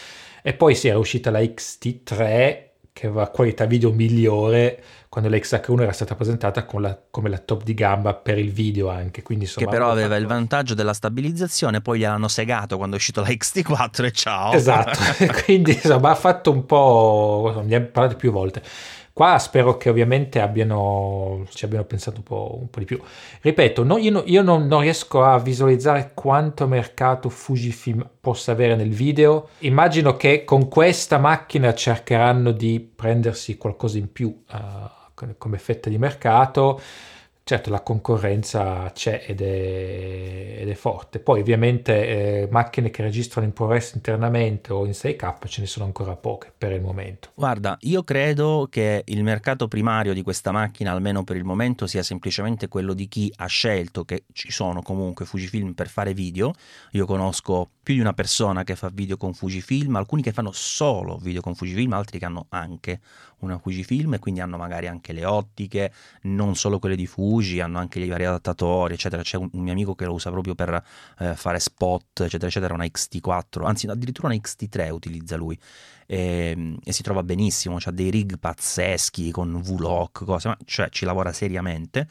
E 0.42 0.54
poi 0.54 0.74
si 0.74 0.88
era 0.88 0.98
uscita 0.98 1.30
la 1.30 1.40
XT3 1.40 2.67
che 2.98 3.06
aveva 3.06 3.28
qualità 3.28 3.64
video 3.64 3.92
migliore 3.92 4.82
quando 5.08 5.30
la 5.30 5.36
XH1 5.36 5.82
era 5.82 5.92
stata 5.92 6.16
presentata 6.16 6.66
la, 6.78 6.98
come 7.10 7.28
la 7.28 7.38
top 7.38 7.62
di 7.62 7.72
gamba 7.72 8.12
per 8.12 8.38
il 8.38 8.50
video 8.50 8.88
anche. 8.88 9.22
Quindi, 9.22 9.44
insomma, 9.44 9.66
che 9.66 9.72
però 9.72 9.90
aveva 9.92 10.08
fatto... 10.08 10.20
il 10.20 10.26
vantaggio 10.26 10.74
della 10.74 10.92
stabilizzazione, 10.92 11.80
poi 11.80 12.00
gliel'hanno 12.00 12.26
segato 12.26 12.76
quando 12.76 12.96
è 12.96 12.98
uscito 12.98 13.20
la 13.20 13.28
XT4 13.28 14.04
e 14.04 14.10
ciao. 14.10 14.52
Esatto, 14.52 14.98
quindi 15.44 15.74
insomma 15.74 16.10
ha 16.10 16.16
fatto 16.16 16.50
un 16.50 16.66
po', 16.66 17.52
ne 17.54 17.60
abbiamo 17.60 17.86
parlato 17.86 18.16
più 18.16 18.32
volte. 18.32 18.62
Qua 19.18 19.36
spero 19.40 19.76
che 19.76 19.88
ovviamente 19.88 20.40
abbiano, 20.40 21.44
ci 21.52 21.64
abbiano 21.64 21.84
pensato 21.84 22.18
un 22.18 22.22
po', 22.22 22.56
un 22.60 22.70
po 22.70 22.78
di 22.78 22.84
più. 22.84 23.02
Ripeto, 23.40 23.82
no, 23.82 23.98
io, 23.98 24.22
io 24.26 24.42
non, 24.42 24.68
non, 24.68 24.82
riesco 24.82 25.24
a 25.24 25.40
visualizzare 25.40 26.12
quanto 26.14 26.68
mercato 26.68 27.28
Fujifilm 27.28 28.08
possa 28.20 28.52
avere 28.52 28.76
nel 28.76 28.90
video. 28.90 29.48
Immagino 29.58 30.16
che 30.16 30.44
con 30.44 30.68
questa 30.68 31.18
macchina 31.18 31.74
cercheranno 31.74 32.52
di 32.52 32.78
prendersi 32.78 33.56
qualcosa 33.56 33.98
in 33.98 34.12
più 34.12 34.28
uh, 34.52 35.34
come 35.36 35.58
fetta 35.58 35.90
di 35.90 35.98
mercato 35.98 36.80
certo 37.48 37.70
la 37.70 37.80
concorrenza 37.80 38.90
c'è 38.92 39.24
ed 39.26 39.40
è, 39.40 40.58
ed 40.60 40.68
è 40.68 40.74
forte. 40.74 41.18
Poi 41.18 41.40
ovviamente 41.40 42.42
eh, 42.42 42.48
macchine 42.50 42.90
che 42.90 43.00
registrano 43.00 43.46
in 43.46 43.54
ProRes 43.54 43.94
internamente 43.94 44.70
o 44.70 44.84
in 44.84 44.90
6K 44.90 45.46
ce 45.46 45.62
ne 45.62 45.66
sono 45.66 45.86
ancora 45.86 46.14
poche 46.14 46.52
per 46.56 46.72
il 46.72 46.82
momento. 46.82 47.30
Guarda, 47.34 47.78
io 47.80 48.02
credo 48.02 48.66
che 48.68 49.02
il 49.06 49.22
mercato 49.22 49.66
primario 49.66 50.12
di 50.12 50.20
questa 50.20 50.52
macchina, 50.52 50.92
almeno 50.92 51.24
per 51.24 51.36
il 51.36 51.44
momento, 51.44 51.86
sia 51.86 52.02
semplicemente 52.02 52.68
quello 52.68 52.92
di 52.92 53.08
chi 53.08 53.32
ha 53.36 53.46
scelto 53.46 54.04
che 54.04 54.24
ci 54.34 54.52
sono 54.52 54.82
comunque 54.82 55.24
Fujifilm 55.24 55.72
per 55.72 55.88
fare 55.88 56.12
video. 56.12 56.52
Io 56.92 57.06
conosco 57.06 57.70
più 57.82 57.94
di 57.94 58.00
una 58.00 58.12
persona 58.12 58.62
che 58.62 58.76
fa 58.76 58.90
video 58.92 59.16
con 59.16 59.32
Fujifilm, 59.32 59.96
alcuni 59.96 60.20
che 60.20 60.32
fanno 60.32 60.52
solo 60.52 61.16
video 61.16 61.40
con 61.40 61.54
Fujifilm, 61.54 61.94
altri 61.94 62.18
che 62.18 62.26
hanno 62.26 62.44
anche 62.50 63.00
una 63.38 63.58
Fujifilm 63.58 64.14
e 64.14 64.18
quindi 64.18 64.40
hanno 64.40 64.56
magari 64.56 64.88
anche 64.88 65.12
le 65.12 65.24
ottiche, 65.24 65.92
non 66.22 66.54
solo 66.54 66.78
quelle 66.78 66.96
di 66.96 67.06
Fuji, 67.06 67.37
hanno 67.60 67.78
anche 67.78 68.00
i 68.00 68.08
vari 68.08 68.24
adattatori, 68.24 68.94
eccetera. 68.94 69.22
C'è 69.22 69.36
un, 69.36 69.48
un 69.52 69.62
mio 69.62 69.72
amico 69.72 69.94
che 69.94 70.04
lo 70.04 70.12
usa 70.12 70.30
proprio 70.30 70.54
per 70.54 70.82
eh, 71.18 71.34
fare 71.34 71.58
spot, 71.58 72.20
eccetera, 72.20 72.46
eccetera, 72.46 72.74
una 72.74 72.84
XT4, 72.84 73.64
anzi 73.64 73.86
addirittura 73.86 74.28
una 74.28 74.36
XT3 74.36 74.90
utilizza 74.90 75.36
lui. 75.36 75.58
E, 76.06 76.54
ehm, 76.56 76.78
e 76.84 76.92
si 76.92 77.02
trova 77.02 77.22
benissimo, 77.22 77.78
ha 77.82 77.90
dei 77.90 78.10
rig 78.10 78.38
pazzeschi 78.38 79.30
con 79.30 79.60
V-Lock, 79.60 80.24
cose, 80.24 80.48
ma 80.48 80.56
cioè 80.64 80.88
ci 80.90 81.04
lavora 81.04 81.32
seriamente 81.32 82.08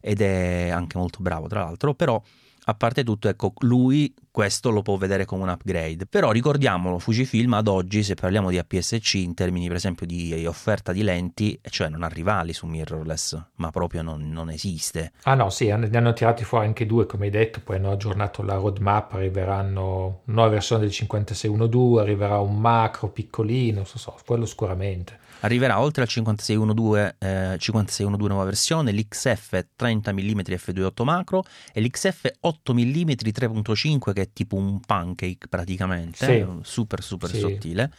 ed 0.00 0.20
è 0.20 0.68
anche 0.68 0.98
molto 0.98 1.18
bravo 1.20 1.48
tra 1.48 1.62
l'altro, 1.62 1.94
però 1.94 2.22
a 2.68 2.74
parte 2.74 3.04
tutto, 3.04 3.28
ecco, 3.28 3.52
lui 3.60 4.12
questo 4.28 4.70
lo 4.70 4.82
può 4.82 4.96
vedere 4.96 5.24
come 5.24 5.44
un 5.44 5.50
upgrade. 5.50 6.04
Però 6.06 6.32
ricordiamolo, 6.32 6.98
Fujifilm 6.98 7.54
ad 7.54 7.68
oggi, 7.68 8.02
se 8.02 8.14
parliamo 8.14 8.50
di 8.50 8.58
APS-C 8.58 9.14
in 9.14 9.34
termini 9.34 9.68
per 9.68 9.76
esempio 9.76 10.04
di 10.04 10.44
offerta 10.46 10.92
di 10.92 11.02
lenti, 11.02 11.58
cioè 11.62 11.88
non 11.88 12.02
ha 12.02 12.08
rivali 12.08 12.52
su 12.52 12.66
mirrorless, 12.66 13.40
ma 13.56 13.70
proprio 13.70 14.02
non, 14.02 14.28
non 14.30 14.50
esiste. 14.50 15.12
Ah 15.22 15.34
no, 15.34 15.48
sì, 15.48 15.66
ne 15.66 15.88
hanno 15.92 16.12
tirati 16.12 16.42
fuori 16.42 16.66
anche 16.66 16.86
due, 16.86 17.06
come 17.06 17.26
hai 17.26 17.30
detto, 17.30 17.60
poi 17.62 17.76
hanno 17.76 17.92
aggiornato 17.92 18.42
la 18.42 18.56
roadmap, 18.56 19.12
arriveranno 19.12 20.22
nuova 20.24 20.50
versione 20.50 20.82
del 20.82 20.90
5612, 20.90 22.02
arriverà 22.02 22.40
un 22.40 22.58
macro 22.58 23.08
piccolino, 23.08 23.84
so, 23.84 23.96
so, 23.96 24.16
quello 24.26 24.44
sicuramente. 24.44 25.20
Arriverà 25.40 25.80
oltre 25.80 26.02
al 26.02 26.08
5612, 26.08 27.14
eh, 27.18 27.56
5612 27.58 28.28
nuova 28.28 28.44
versione, 28.44 28.92
l'XF 28.92 29.66
30 29.76 30.12
mm 30.12 30.40
f2.8 30.40 31.04
macro 31.04 31.44
e 31.72 31.80
l'XF 31.80 32.30
8 32.40 32.74
mm 32.74 33.10
3.5 33.10 34.12
che 34.12 34.22
è 34.22 34.32
tipo 34.32 34.56
un 34.56 34.80
pancake 34.80 35.48
praticamente, 35.48 36.26
sì. 36.26 36.46
super 36.62 37.02
super 37.02 37.30
sì. 37.30 37.38
sottile. 37.38 37.90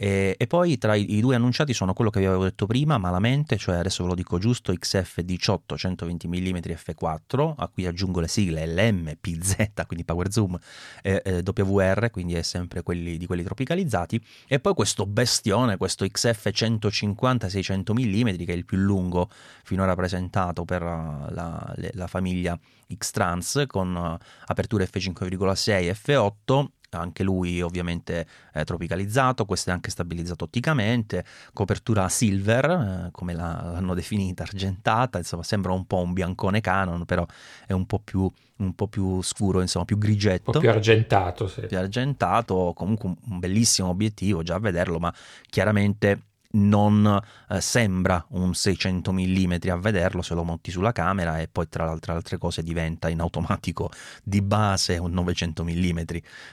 E, 0.00 0.36
e, 0.38 0.46
poi 0.46 0.78
tra 0.78 0.94
i, 0.94 1.16
i, 1.16 1.20
due 1.20 1.34
annunciati 1.34 1.74
sono 1.74 1.92
quello 1.92 2.10
che 2.10 2.20
vi 2.20 2.26
avevo 2.26 2.44
detto 2.44 2.66
prima, 2.66 2.98
malamente, 2.98 3.56
cioè 3.56 3.78
adesso 3.78 4.04
ve 4.04 4.10
lo 4.10 4.14
dico 4.14 4.38
giusto, 4.38 4.72
XF18 4.72 5.74
120 5.74 6.28
mm 6.28 6.56
f4, 6.56 7.54
a 7.56 7.66
cui 7.66 7.84
aggiungo 7.84 8.20
le 8.20 8.28
sigle 8.28 8.64
LM, 8.64 9.16
PZ, 9.20 9.56
quindi 9.88 10.04
Power 10.04 10.30
Zoom, 10.30 10.56
e, 11.02 11.20
e 11.24 11.42
WR, 11.44 12.10
quindi 12.12 12.34
è 12.34 12.42
sempre 12.42 12.84
quelli 12.84 13.16
di 13.16 13.26
quelli 13.26 13.42
tropicalizzati, 13.42 14.24
e 14.46 14.60
poi 14.60 14.72
questo 14.74 15.04
bestione, 15.04 15.76
questo 15.76 16.06
XF 16.06 16.48
150 16.48 17.48
600 17.48 17.92
mm, 17.92 18.28
che 18.36 18.52
è 18.52 18.52
il 18.52 18.64
più 18.64 18.78
lungo 18.78 19.28
finora 19.64 19.96
presentato 19.96 20.64
per 20.64 20.80
la, 20.80 21.74
la 21.76 22.06
famiglia 22.06 22.56
X-Trans, 22.96 23.64
con 23.66 24.16
apertura 24.46 24.84
f5,6 24.84 25.90
f8 25.90 26.66
anche 26.96 27.22
lui 27.22 27.60
ovviamente 27.60 28.26
eh, 28.54 28.64
tropicalizzato, 28.64 29.44
questo 29.44 29.70
è 29.70 29.72
anche 29.72 29.90
stabilizzato 29.90 30.44
otticamente, 30.44 31.24
copertura 31.52 32.08
silver, 32.08 32.64
eh, 32.70 33.08
come 33.12 33.34
la, 33.34 33.70
l'hanno 33.72 33.94
definita, 33.94 34.44
argentata, 34.44 35.18
insomma 35.18 35.42
sembra 35.42 35.72
un 35.72 35.86
po' 35.86 35.98
un 35.98 36.12
biancone 36.12 36.60
Canon, 36.60 37.04
però 37.04 37.26
è 37.66 37.72
un 37.72 37.86
po' 37.86 37.98
più, 37.98 38.30
un 38.56 38.74
po 38.74 38.88
più 38.88 39.20
scuro, 39.22 39.60
insomma 39.60 39.84
più 39.84 39.98
grigetto. 39.98 40.50
Un 40.50 40.52
po' 40.54 40.60
più 40.60 40.70
argentato, 40.70 41.46
sì. 41.46 41.66
Più 41.66 41.76
argentato, 41.76 42.72
comunque 42.74 43.14
un 43.28 43.38
bellissimo 43.38 43.88
obiettivo, 43.88 44.42
già 44.42 44.54
a 44.54 44.60
vederlo, 44.60 44.98
ma 44.98 45.12
chiaramente 45.48 46.22
non 46.50 47.20
eh, 47.50 47.60
sembra 47.60 48.24
un 48.30 48.54
600 48.54 49.12
mm 49.12 49.54
a 49.68 49.76
vederlo 49.76 50.22
se 50.22 50.34
lo 50.34 50.44
monti 50.44 50.70
sulla 50.70 50.92
camera 50.92 51.40
e 51.40 51.48
poi 51.48 51.68
tra 51.68 51.84
le 51.92 51.98
altre 52.06 52.38
cose 52.38 52.62
diventa 52.62 53.08
in 53.08 53.20
automatico 53.20 53.90
di 54.22 54.40
base 54.40 54.96
un 54.96 55.12
900 55.12 55.64
mm 55.64 55.98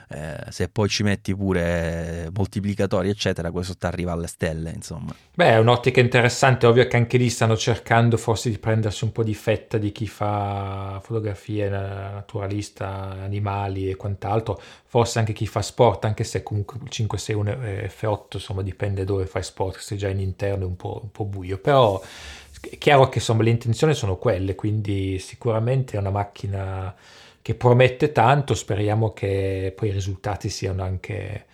eh, 0.10 0.46
se 0.50 0.70
poi 0.70 0.90
ci 0.90 1.04
metti 1.04 1.36
pure 1.36 2.30
moltiplicatori 2.34 3.10
eccetera 3.10 3.52
questo 3.52 3.76
ti 3.76 3.86
arriva 3.86 4.12
alle 4.12 4.28
stelle 4.28 4.72
insomma. 4.72 5.14
Beh 5.34 5.52
è 5.52 5.58
un'ottica 5.58 6.00
interessante 6.00 6.66
ovvio 6.66 6.88
che 6.88 6.98
anche 6.98 7.18
lì 7.18 7.30
stanno 7.30 7.56
cercando 7.56 8.18
forse 8.18 8.50
di 8.50 8.58
prendersi 8.58 9.04
un 9.04 9.12
po' 9.12 9.24
di 9.24 9.34
fetta 9.34 9.78
di 9.78 9.92
chi 9.92 10.08
fa 10.08 11.00
fotografie 11.04 11.70
naturalista 11.70 13.12
animali 13.22 13.90
e 13.90 13.96
quant'altro. 13.96 14.60
Forse 14.86 15.20
anche 15.20 15.34
chi 15.34 15.46
fa 15.46 15.62
sport, 15.62 16.06
anche 16.06 16.24
se 16.24 16.42
comunque 16.42 16.78
il 16.82 16.90
561 16.90 17.52
F8 17.88 18.26
insomma 18.34 18.62
dipende 18.62 19.04
dove 19.04 19.26
fai 19.26 19.44
sport, 19.44 19.78
se 19.86 19.98
già 19.98 20.10
in 20.10 20.20
interno 20.20 20.64
è 20.64 20.68
un 20.68 20.76
po', 20.76 21.00
un 21.04 21.12
po 21.12 21.26
buio, 21.26 21.60
però 21.60 22.02
è 22.60 22.78
chiaro 22.80 23.08
che 23.08 23.20
insomma 23.20 23.44
le 23.44 23.52
intenzioni 23.52 23.94
sono 23.94 24.18
quelle, 24.18 24.56
quindi 24.56 25.20
sicuramente 25.20 25.96
è 25.96 26.00
una 26.00 26.10
macchina 26.10 26.96
che 27.40 27.54
promette 27.54 28.12
tanto, 28.12 28.56
speriamo 28.56 29.14
che 29.14 29.72
poi 29.76 29.90
i 29.90 29.92
risultati 29.92 30.50
siano 30.50 30.82
anche, 30.82 31.46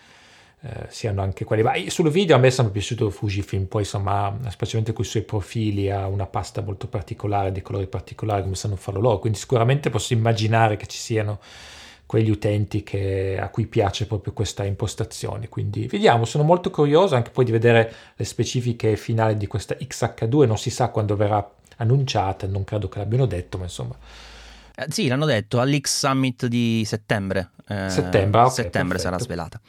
eh, 0.62 0.86
siano 0.88 1.22
anche 1.22 1.44
quelli. 1.44 1.62
Ma 1.62 1.74
sul 1.88 2.10
video 2.10 2.38
a 2.38 2.40
me 2.40 2.48
è 2.48 2.52
sempre 2.52 2.72
piaciuto 2.72 3.10
Fujifilm, 3.10 3.66
poi 3.66 3.82
insomma, 3.82 4.34
specialmente 4.48 4.94
con 4.94 5.04
i 5.04 5.08
suoi 5.10 5.24
profili, 5.24 5.92
ha 5.92 6.08
una 6.08 6.26
pasta 6.26 6.62
molto 6.62 6.88
particolare, 6.88 7.52
dei 7.52 7.62
colori 7.62 7.88
particolari 7.88 8.44
come 8.44 8.56
sanno 8.56 8.78
farlo 8.78 9.02
loro, 9.02 9.20
quindi 9.20 9.38
sicuramente 9.38 9.90
posso 9.90 10.14
immaginare 10.14 10.78
che 10.78 10.88
ci 10.88 10.98
siano 10.98 11.40
quegli 12.12 12.30
utenti 12.30 12.84
che, 12.84 13.40
a 13.40 13.48
cui 13.48 13.68
piace 13.68 14.06
proprio 14.06 14.34
questa 14.34 14.66
impostazione. 14.66 15.48
Quindi 15.48 15.88
vediamo, 15.88 16.26
sono 16.26 16.44
molto 16.44 16.70
curioso 16.70 17.16
anche 17.16 17.30
poi 17.30 17.46
di 17.46 17.54
vedere 17.54 17.94
le 18.18 18.26
specifiche 18.26 18.98
finali 18.98 19.38
di 19.38 19.48
questa 19.48 19.78
XH2, 19.80 20.46
non 20.46 20.58
si 20.58 20.70
sa 20.70 20.90
quando 20.90 21.16
verrà 21.16 21.50
annunciata, 21.78 22.48
non 22.48 22.66
credo 22.66 22.90
che 22.90 22.98
l'abbiano 23.00 23.26
detto, 23.26 23.58
ma 23.58 23.64
insomma... 23.64 23.96
Eh, 24.76 24.88
sì, 24.90 25.08
l'hanno 25.08 25.24
detto 25.24 25.62
all'X 25.62 26.00
Summit 26.00 26.48
di 26.48 26.84
settembre. 26.86 27.52
Eh, 27.66 27.90
settembre, 27.90 28.42
okay, 28.42 28.54
settembre 28.56 29.00
sarà 29.00 29.18
svelata. 29.18 29.62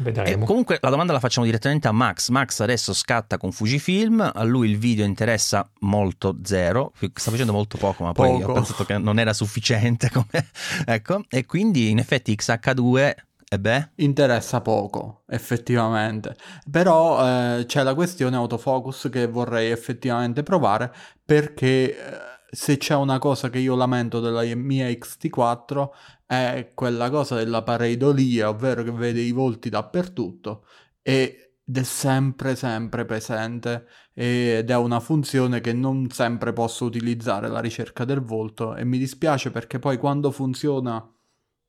Vedremo. 0.00 0.44
E 0.44 0.46
comunque 0.46 0.78
la 0.80 0.90
domanda 0.90 1.12
la 1.12 1.20
facciamo 1.20 1.46
direttamente 1.46 1.88
a 1.88 1.92
Max. 1.92 2.30
Max 2.30 2.60
adesso 2.60 2.92
scatta 2.92 3.36
con 3.36 3.52
Fujifilm, 3.52 4.30
a 4.34 4.42
lui 4.44 4.70
il 4.70 4.78
video 4.78 5.04
interessa 5.04 5.68
molto 5.80 6.38
zero, 6.42 6.92
sta 7.14 7.30
facendo 7.30 7.52
molto 7.52 7.76
poco, 7.76 8.04
ma 8.04 8.12
poi 8.12 8.38
poco. 8.38 8.50
ho 8.50 8.54
pensato 8.54 8.84
che 8.84 8.98
non 8.98 9.18
era 9.18 9.32
sufficiente. 9.32 10.10
Come... 10.12 10.48
ecco, 10.84 11.24
e 11.28 11.44
quindi 11.44 11.90
in 11.90 11.98
effetti 11.98 12.34
XH2 12.34 13.14
E 13.52 13.58
beh? 13.58 13.90
Interessa 13.96 14.60
poco, 14.60 15.22
effettivamente. 15.28 16.36
Però 16.70 17.58
eh, 17.58 17.66
c'è 17.66 17.82
la 17.82 17.94
questione 17.94 18.36
autofocus 18.36 19.08
che 19.10 19.26
vorrei 19.26 19.70
effettivamente 19.70 20.42
provare 20.42 20.92
perché 21.24 21.96
eh, 21.96 22.39
se 22.50 22.76
c'è 22.76 22.94
una 22.94 23.18
cosa 23.18 23.48
che 23.48 23.58
io 23.58 23.76
lamento 23.76 24.20
della 24.20 24.42
mia 24.56 24.88
XT4 24.88 25.88
è 26.26 26.72
quella 26.74 27.08
cosa 27.10 27.36
della 27.36 27.62
pareidolia, 27.62 28.48
ovvero 28.48 28.82
che 28.82 28.90
vede 28.90 29.20
i 29.20 29.32
volti 29.32 29.68
dappertutto 29.68 30.66
ed 31.02 31.34
è 31.72 31.82
sempre 31.82 32.56
sempre 32.56 33.04
presente 33.04 33.86
ed 34.12 34.68
è 34.68 34.76
una 34.76 35.00
funzione 35.00 35.60
che 35.60 35.72
non 35.72 36.10
sempre 36.10 36.52
posso 36.52 36.84
utilizzare 36.84 37.48
la 37.48 37.60
ricerca 37.60 38.04
del 38.04 38.20
volto. 38.20 38.74
E 38.74 38.84
mi 38.84 38.98
dispiace 38.98 39.50
perché 39.50 39.78
poi 39.78 39.96
quando 39.96 40.30
funziona 40.32 40.94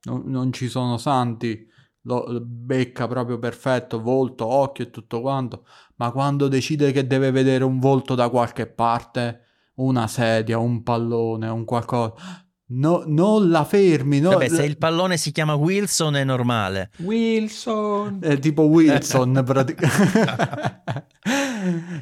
non, 0.03 0.23
non 0.25 0.51
ci 0.51 0.67
sono 0.67 0.97
santi 0.97 1.69
lo 2.03 2.41
becca 2.43 3.07
proprio 3.07 3.37
perfetto, 3.37 4.01
volto, 4.01 4.45
occhio 4.45 4.85
e 4.85 4.89
tutto 4.89 5.21
quanto, 5.21 5.65
ma 5.97 6.11
quando 6.11 6.47
decide 6.47 6.91
che 6.91 7.05
deve 7.05 7.31
vedere 7.31 7.63
un 7.63 7.79
volto 7.79 8.15
da 8.15 8.29
qualche 8.29 8.65
parte, 8.65 9.50
una 9.75 10.07
sedia, 10.07 10.57
un 10.57 10.83
pallone, 10.83 11.47
un 11.47 11.65
qualcosa, 11.65 12.13
no, 12.67 13.03
non 13.05 13.49
la 13.49 13.63
fermi. 13.63 14.19
No, 14.19 14.31
Vabbè, 14.31 14.49
se 14.49 14.65
il 14.65 14.77
pallone 14.77 15.17
si 15.17 15.31
chiama 15.31 15.55
Wilson 15.55 16.15
è 16.15 16.23
normale. 16.23 16.91
Wilson! 16.99 18.19
È 18.21 18.39
tipo 18.39 18.63
Wilson, 18.63 19.41
praticamente. 19.45 20.83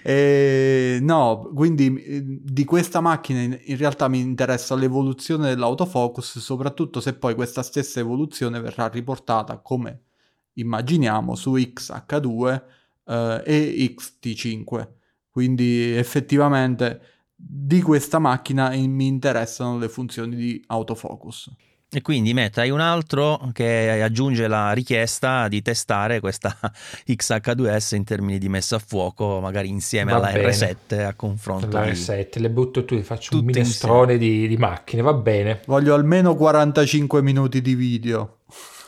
E, 0.03 0.99
no, 1.01 1.51
quindi 1.53 2.39
di 2.41 2.63
questa 2.63 3.01
macchina 3.01 3.41
in, 3.41 3.59
in, 3.65 3.77
realtà 3.77 4.07
mi 4.07 4.19
interessa 4.19 4.73
l'evoluzione 4.75 5.49
dell'autofocus, 5.49 6.39
soprattutto 6.39 7.01
se 7.01 7.13
poi 7.13 7.35
questa 7.35 7.61
stessa 7.61 7.99
evoluzione 7.99 8.61
verrà 8.61 8.87
riportata 8.87 9.57
come 9.57 10.03
immaginiamo 10.53 11.35
su 11.35 11.55
XH2 11.55 12.63
eh, 13.05 13.43
e 13.45 13.95
XT5. 13.97 14.87
Quindi 15.29 15.95
effettivamente 15.95 17.01
di 17.41 17.81
questa 17.81 18.19
macchina 18.19 18.69
mi 18.71 19.07
interessano 19.07 19.77
le 19.77 19.87
funzioni 19.87 20.35
di 20.35 20.63
autofocus. 20.67 21.49
E 21.91 22.03
quindi 22.03 22.35
Matt, 22.35 22.59
hai 22.59 22.69
un 22.69 22.81
altro 22.81 23.49
che 23.51 23.99
aggiunge 24.03 24.47
la 24.47 24.73
richiesta 24.73 25.47
di 25.47 25.63
testare 25.63 26.19
questa 26.19 26.55
XH2S 27.07 27.95
in 27.95 28.03
termini 28.03 28.37
di 28.37 28.47
messa 28.47 28.75
a 28.75 28.79
fuoco, 28.79 29.39
magari 29.39 29.69
insieme 29.69 30.11
Va 30.11 30.17
alla 30.17 30.31
bene. 30.31 30.51
R7 30.51 31.05
a 31.05 31.13
confronto. 31.15 31.67
La 31.71 31.85
di- 31.85 31.91
R7, 31.91 32.39
le 32.41 32.49
butto 32.51 32.85
tu, 32.85 33.01
faccio 33.01 33.33
un 33.33 33.39
Tutte 33.39 33.51
minestrone 33.57 34.17
di, 34.19 34.47
di 34.47 34.57
macchine, 34.57 35.01
va 35.01 35.13
bene. 35.13 35.61
Voglio 35.65 35.95
almeno 35.95 36.35
45 36.35 37.23
minuti 37.23 37.59
di 37.61 37.73
video. 37.73 38.41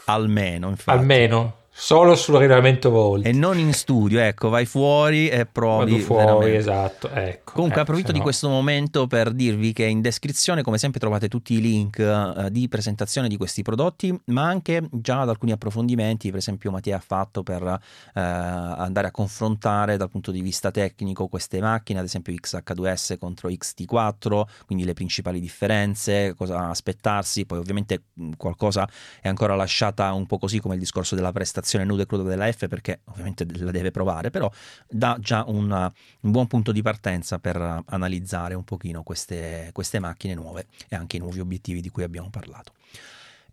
Almeno, 0.05 0.69
infatti. 0.69 0.95
Almeno, 0.99 1.55
solo 1.73 2.15
sul 2.15 2.35
regolamento 2.35 2.89
volti. 2.89 3.29
E 3.29 3.31
non 3.31 3.57
in 3.57 3.73
studio, 3.73 4.19
ecco, 4.19 4.49
vai 4.49 4.65
fuori 4.65 5.29
e 5.29 5.45
provi. 5.45 5.93
Vado 5.93 6.03
fuori, 6.03 6.25
veramente. 6.25 6.57
esatto. 6.57 7.09
Ecco, 7.09 7.53
Comunque 7.53 7.79
eh, 7.79 7.81
approfitto 7.83 8.11
di 8.11 8.17
no- 8.17 8.23
questo 8.23 8.49
momento 8.49 9.07
per 9.07 9.31
dirvi 9.31 9.71
che 9.71 9.85
in 9.85 10.01
descrizione 10.01 10.63
come 10.63 10.77
sempre 10.77 10.99
trovate 10.99 11.29
tutti 11.29 11.53
i 11.53 11.61
link 11.61 11.99
eh, 11.99 12.51
di 12.51 12.67
presentazione 12.67 13.29
di 13.29 13.37
questi 13.37 13.61
prodotti 13.61 14.15
ma 14.25 14.43
anche 14.43 14.87
già 14.91 15.21
ad 15.21 15.29
alcuni 15.29 15.53
approfondimenti 15.53 16.29
per 16.29 16.39
esempio 16.39 16.71
Mattia 16.71 16.97
ha 16.97 17.03
fatto 17.05 17.41
per 17.41 17.63
eh, 17.63 18.19
andare 18.19 19.07
a 19.07 19.11
confrontare 19.11 19.97
dal 19.97 20.09
punto 20.09 20.31
di 20.31 20.41
vista 20.41 20.71
tecnico 20.71 21.27
queste 21.27 21.59
macchine 21.61 21.99
ad 21.99 22.05
esempio 22.05 22.33
XH2S 22.33 23.17
contro 23.17 23.49
XT4 23.49 24.43
quindi 24.65 24.83
le 24.83 24.93
principali 24.93 25.39
differenze 25.39 26.33
cosa 26.35 26.69
aspettarsi 26.69 27.45
poi 27.45 27.59
ovviamente 27.59 28.03
qualcosa 28.37 28.87
è 29.21 29.27
ancora 29.27 29.55
lasciata 29.55 30.11
un 30.13 30.25
po' 30.25 30.37
così 30.37 30.59
come 30.59 30.75
il 30.75 30.79
discorso 30.79 31.15
della 31.15 31.31
prestazione 31.31 31.59
nuda 31.83 32.03
e 32.03 32.05
cruda 32.05 32.23
della 32.23 32.51
F 32.51 32.67
perché 32.67 33.01
ovviamente 33.05 33.45
la 33.57 33.71
deve 33.71 33.91
provare 33.91 34.29
però 34.29 34.49
dà 34.89 35.17
già 35.19 35.43
una- 35.47 35.91
un 36.21 36.31
buon 36.31 36.47
punto 36.47 36.71
di 36.71 36.81
partenza 36.81 37.39
per 37.39 37.83
analizzare 37.85 38.53
un 38.53 38.63
pochino 38.63 39.03
queste, 39.03 39.69
queste 39.73 39.99
macchine 39.99 40.33
nuove 40.33 40.67
e 40.89 40.95
anche 40.95 41.17
i 41.17 41.19
nuovi 41.19 41.39
obiettivi 41.39 41.81
di 41.81 41.89
cui 41.89 42.03
abbiamo 42.03 42.29
parlato. 42.29 42.73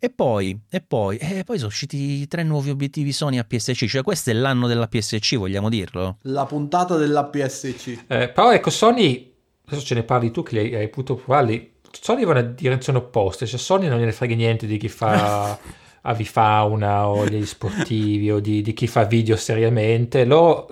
E 0.01 0.09
poi, 0.09 0.57
e 0.69 0.79
poi, 0.79 1.17
e 1.17 1.43
poi 1.43 1.57
sono 1.57 1.67
usciti 1.67 2.25
tre 2.29 2.43
nuovi 2.43 2.69
obiettivi 2.69 3.11
Sony 3.11 3.37
a 3.37 3.43
PSC, 3.43 3.85
cioè 3.85 4.01
questo 4.01 4.29
è 4.29 4.33
l'anno 4.33 4.67
della 4.67 4.87
PSC, 4.87 5.35
vogliamo 5.35 5.67
dirlo? 5.67 6.19
La 6.21 6.45
puntata 6.45 6.95
della 6.95 7.25
PSC. 7.25 8.05
Eh, 8.07 8.29
però 8.29 8.53
ecco, 8.53 8.69
Sony, 8.69 9.33
adesso 9.65 9.85
ce 9.85 9.95
ne 9.95 10.03
parli 10.03 10.31
tu 10.31 10.41
che 10.41 10.57
hai, 10.57 10.73
hai 10.73 10.87
potuto 10.87 11.15
provarli, 11.21 11.73
Sony 11.91 12.23
va 12.23 12.39
in 12.39 12.53
direzione 12.55 12.97
opposta, 12.99 13.45
cioè 13.45 13.59
Sony 13.59 13.89
non 13.89 13.99
gliene 13.99 14.13
frega 14.13 14.35
niente 14.35 14.65
di 14.67 14.77
chi 14.77 14.87
fa 14.87 15.59
avifauna 16.01 17.07
o 17.07 17.25
gli 17.25 17.45
sportivi 17.45 18.31
o 18.31 18.39
di, 18.39 18.61
di 18.61 18.73
chi 18.73 18.87
fa 18.87 19.03
video 19.03 19.35
seriamente, 19.35 20.25
loro, 20.25 20.69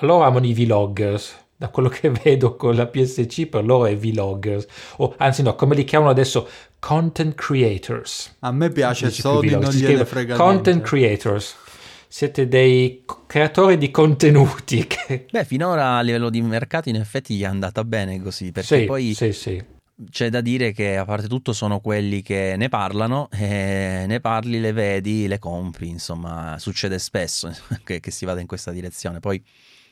loro 0.00 0.22
amano 0.24 0.46
i 0.46 0.52
vloggers. 0.54 1.46
Da 1.56 1.70
quello 1.70 1.88
che 1.88 2.10
vedo 2.22 2.54
con 2.54 2.76
la 2.76 2.86
PSC, 2.86 3.46
per 3.46 3.64
loro 3.64 3.86
è 3.86 3.96
vloggers, 3.96 4.66
o 4.98 5.14
anzi, 5.16 5.42
no, 5.42 5.56
come 5.56 5.74
li 5.74 5.82
chiamano 5.82 6.10
adesso, 6.10 6.48
content 6.78 7.34
creators. 7.34 8.36
A 8.40 8.52
me 8.52 8.70
piace 8.70 9.08
Dici 9.08 9.22
vlog, 9.22 9.44
non 9.48 9.70
gliene 9.70 10.04
frega 10.04 10.36
Content 10.36 10.66
niente. 10.66 10.88
creators. 10.88 11.56
Siete 12.06 12.46
dei 12.48 13.04
creatori 13.26 13.76
di 13.76 13.90
contenuti. 13.90 14.86
Che... 14.88 15.26
Beh, 15.30 15.44
finora 15.44 15.96
a 15.96 16.00
livello 16.00 16.30
di 16.30 16.40
mercato 16.40 16.88
in 16.88 16.94
effetti 16.96 17.34
gli 17.34 17.42
è 17.42 17.46
andata 17.46 17.82
bene 17.84 18.22
così, 18.22 18.52
perché 18.52 18.78
Sì, 18.78 18.84
poi 18.84 19.14
sì, 19.14 19.32
sì. 19.32 19.62
C'è 20.10 20.30
da 20.30 20.40
dire 20.40 20.72
che 20.72 20.96
a 20.96 21.04
parte 21.04 21.26
tutto 21.28 21.52
sono 21.52 21.80
quelli 21.80 22.22
che 22.22 22.54
ne 22.56 22.68
parlano, 22.68 23.28
e 23.32 24.04
ne 24.06 24.20
parli, 24.20 24.60
le 24.60 24.72
vedi, 24.72 25.26
le 25.26 25.38
compri, 25.38 25.88
insomma 25.88 26.58
succede 26.58 26.98
spesso 26.98 27.50
che, 27.84 28.00
che 28.00 28.10
si 28.10 28.24
vada 28.24 28.40
in 28.40 28.46
questa 28.46 28.70
direzione. 28.70 29.20
Poi 29.20 29.42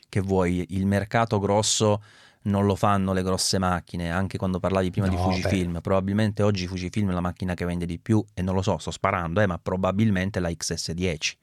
che 0.08 0.20
vuoi, 0.20 0.64
il 0.70 0.86
mercato 0.86 1.38
grosso 1.38 2.02
non 2.42 2.64
lo 2.64 2.76
fanno 2.76 3.12
le 3.12 3.22
grosse 3.22 3.58
macchine, 3.58 4.10
anche 4.10 4.38
quando 4.38 4.60
parlavi 4.60 4.90
prima 4.90 5.08
di 5.08 5.16
No, 5.16 5.22
Fujifilm, 5.22 5.80
probabilmente 5.80 6.42
oggi 6.44 6.66
Fujifilm 6.68 7.10
è 7.10 7.12
la 7.12 7.20
macchina 7.20 7.54
che 7.54 7.64
vende 7.64 7.86
di 7.86 7.98
più 7.98 8.24
e 8.34 8.42
non 8.42 8.54
lo 8.54 8.62
so, 8.62 8.78
sto 8.78 8.92
sparando, 8.92 9.40
eh, 9.40 9.46
ma 9.46 9.58
probabilmente 9.58 10.38
la 10.38 10.48
XS10 10.48 11.36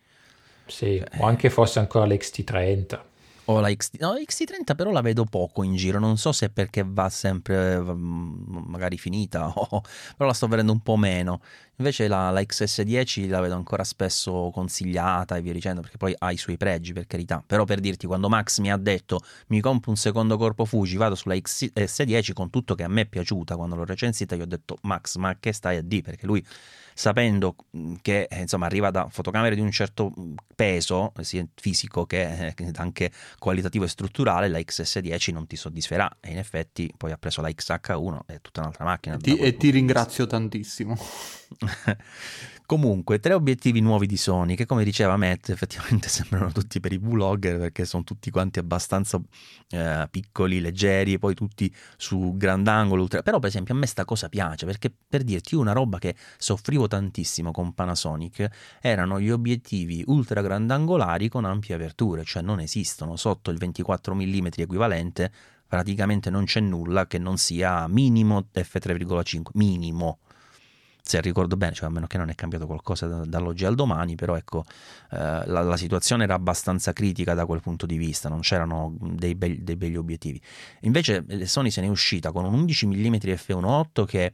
Sì, 0.65 0.97
Cioè, 0.99 1.21
o 1.21 1.25
anche 1.25 1.49
forse 1.49 1.79
ancora 1.79 2.05
l'XT30. 2.05 2.99
O 3.45 3.59
la 3.59 3.69
XT, 3.73 3.99
no, 3.99 4.13
XT30 4.13 4.75
però 4.75 4.91
la 4.91 5.01
vedo 5.01 5.25
poco 5.25 5.63
in 5.63 5.75
giro, 5.75 5.99
non 5.99 6.17
so 6.17 6.31
se 6.31 6.49
perché 6.49 6.83
va 6.87 7.09
sempre 7.09 7.81
magari 7.81 8.97
finita, 8.97 9.47
o- 9.53 9.81
però 10.15 10.27
la 10.29 10.33
sto 10.33 10.47
vedendo 10.47 10.71
un 10.71 10.79
po' 10.81 10.95
meno. 10.95 11.41
Invece 11.77 12.07
la, 12.07 12.29
la 12.29 12.41
XS10 12.41 13.27
la 13.27 13.39
vedo 13.41 13.55
ancora 13.55 13.83
spesso 13.83 14.51
consigliata 14.53 15.35
e 15.35 15.41
via 15.41 15.53
dicendo, 15.53 15.81
perché 15.81 15.97
poi 15.97 16.13
ha 16.17 16.31
i 16.31 16.37
suoi 16.37 16.55
pregi, 16.55 16.93
per 16.93 17.07
carità. 17.07 17.43
Però 17.45 17.65
per 17.65 17.79
dirti, 17.79 18.05
quando 18.05 18.29
Max 18.29 18.59
mi 18.59 18.71
ha 18.71 18.77
detto 18.77 19.19
mi 19.47 19.59
compro 19.59 19.89
un 19.89 19.97
secondo 19.97 20.37
corpo 20.37 20.65
Fuji, 20.65 20.95
vado 20.97 21.15
sulla 21.15 21.35
XS10 21.35 22.33
con 22.33 22.49
tutto 22.49 22.75
che 22.75 22.83
a 22.83 22.87
me 22.87 23.01
è 23.01 23.05
piaciuta, 23.07 23.55
quando 23.55 23.75
l'ho 23.75 23.85
recensita 23.85 24.35
gli 24.35 24.41
ho 24.41 24.45
detto 24.45 24.77
Max, 24.83 25.15
ma 25.17 25.35
che 25.39 25.51
stai 25.51 25.77
a 25.77 25.81
dire? 25.81 26.03
Perché 26.03 26.25
lui 26.27 26.45
sapendo 26.93 27.55
mh, 27.71 27.93
che 28.01 28.23
eh, 28.29 28.41
insomma 28.41 28.65
arriva 28.65 28.91
da 28.91 29.07
fotocamere 29.09 29.55
di 29.55 29.61
un 29.61 29.71
certo 29.71 30.11
mh, 30.15 30.33
peso 30.55 31.11
sia 31.21 31.45
fisico 31.55 32.05
che 32.05 32.53
eh, 32.55 32.71
anche 32.75 33.11
qualitativo 33.39 33.85
e 33.85 33.87
strutturale 33.87 34.47
la 34.47 34.59
XS10 34.59 35.33
non 35.33 35.47
ti 35.47 35.55
soddisferà 35.55 36.17
e 36.19 36.31
in 36.31 36.37
effetti 36.37 36.91
poi 36.95 37.11
ha 37.11 37.17
preso 37.17 37.41
la 37.41 37.49
XH1 37.49 38.19
è 38.25 38.39
tutta 38.41 38.61
un'altra 38.61 38.85
macchina 38.85 39.17
Ti- 39.17 39.31
e 39.31 39.35
ti 39.35 39.37
di 39.37 39.47
vista. 39.51 39.71
ringrazio 39.71 40.27
tantissimo. 40.27 40.95
Comunque, 42.65 43.19
tre 43.19 43.33
obiettivi 43.33 43.81
nuovi 43.81 44.07
di 44.07 44.15
Sony 44.15 44.55
che 44.55 44.65
come 44.65 44.85
diceva 44.85 45.17
Matt 45.17 45.49
effettivamente 45.49 46.07
sembrano 46.09 46.51
tutti 46.51 46.79
per 46.79 46.93
i 46.93 46.97
vlogger 46.97 47.57
perché 47.59 47.83
sono 47.83 48.03
tutti 48.03 48.31
quanti 48.31 48.59
abbastanza 48.59 49.21
eh, 49.69 50.07
piccoli, 50.09 50.61
leggeri, 50.61 51.19
poi 51.19 51.33
tutti 51.33 51.73
su 51.97 52.35
grandangolo, 52.37 53.01
ultra... 53.01 53.21
però 53.21 53.39
per 53.39 53.49
esempio 53.49 53.73
a 53.73 53.77
me 53.77 53.85
sta 53.85 54.05
cosa 54.05 54.29
piace 54.29 54.65
perché 54.65 54.91
per 55.07 55.23
dirti 55.23 55.55
una 55.55 55.73
roba 55.73 55.99
che 55.99 56.15
soffrivo 56.37 56.87
tantissimo 56.87 57.51
con 57.51 57.73
Panasonic 57.73 58.47
erano 58.81 59.19
gli 59.19 59.29
obiettivi 59.29 60.01
ultra 60.07 60.41
grandangolari 60.41 61.27
con 61.27 61.43
ampie 61.43 61.75
aperture, 61.75 62.23
cioè 62.23 62.41
non 62.41 62.61
esistono 62.61 63.17
sotto 63.17 63.51
il 63.51 63.57
24 63.57 64.15
mm 64.15 64.47
equivalente 64.55 65.31
praticamente 65.67 66.29
non 66.29 66.45
c'è 66.45 66.59
nulla 66.59 67.07
che 67.07 67.17
non 67.17 67.37
sia 67.37 67.87
minimo 67.87 68.47
f3,5 68.53 69.41
minimo 69.53 70.19
se 71.05 71.19
ricordo 71.19 71.57
bene, 71.57 71.73
cioè 71.73 71.89
a 71.89 71.91
meno 71.91 72.07
che 72.07 72.17
non 72.17 72.29
è 72.29 72.35
cambiato 72.35 72.65
qualcosa 72.65 73.07
da- 73.07 73.25
dall'oggi 73.25 73.65
al 73.65 73.75
domani, 73.75 74.15
però 74.15 74.37
ecco, 74.37 74.63
eh, 75.11 75.17
la, 75.17 75.61
la 75.61 75.75
situazione 75.75 76.23
era 76.23 76.33
abbastanza 76.33 76.93
critica 76.93 77.33
da 77.33 77.45
quel 77.45 77.59
punto 77.59 77.85
di 77.85 77.97
vista, 77.97 78.29
non 78.29 78.39
c'erano 78.39 78.95
dei, 78.99 79.35
be- 79.35 79.61
dei 79.63 79.75
begli 79.75 79.97
obiettivi. 79.97 80.41
Invece 80.81 81.25
eh, 81.27 81.45
Sony 81.45 81.71
se 81.71 81.81
n'è 81.81 81.87
uscita 81.87 82.31
con 82.31 82.45
un 82.45 82.53
11 82.53 82.87
mm 82.87 83.15
f1.8 83.15 84.05
che 84.05 84.33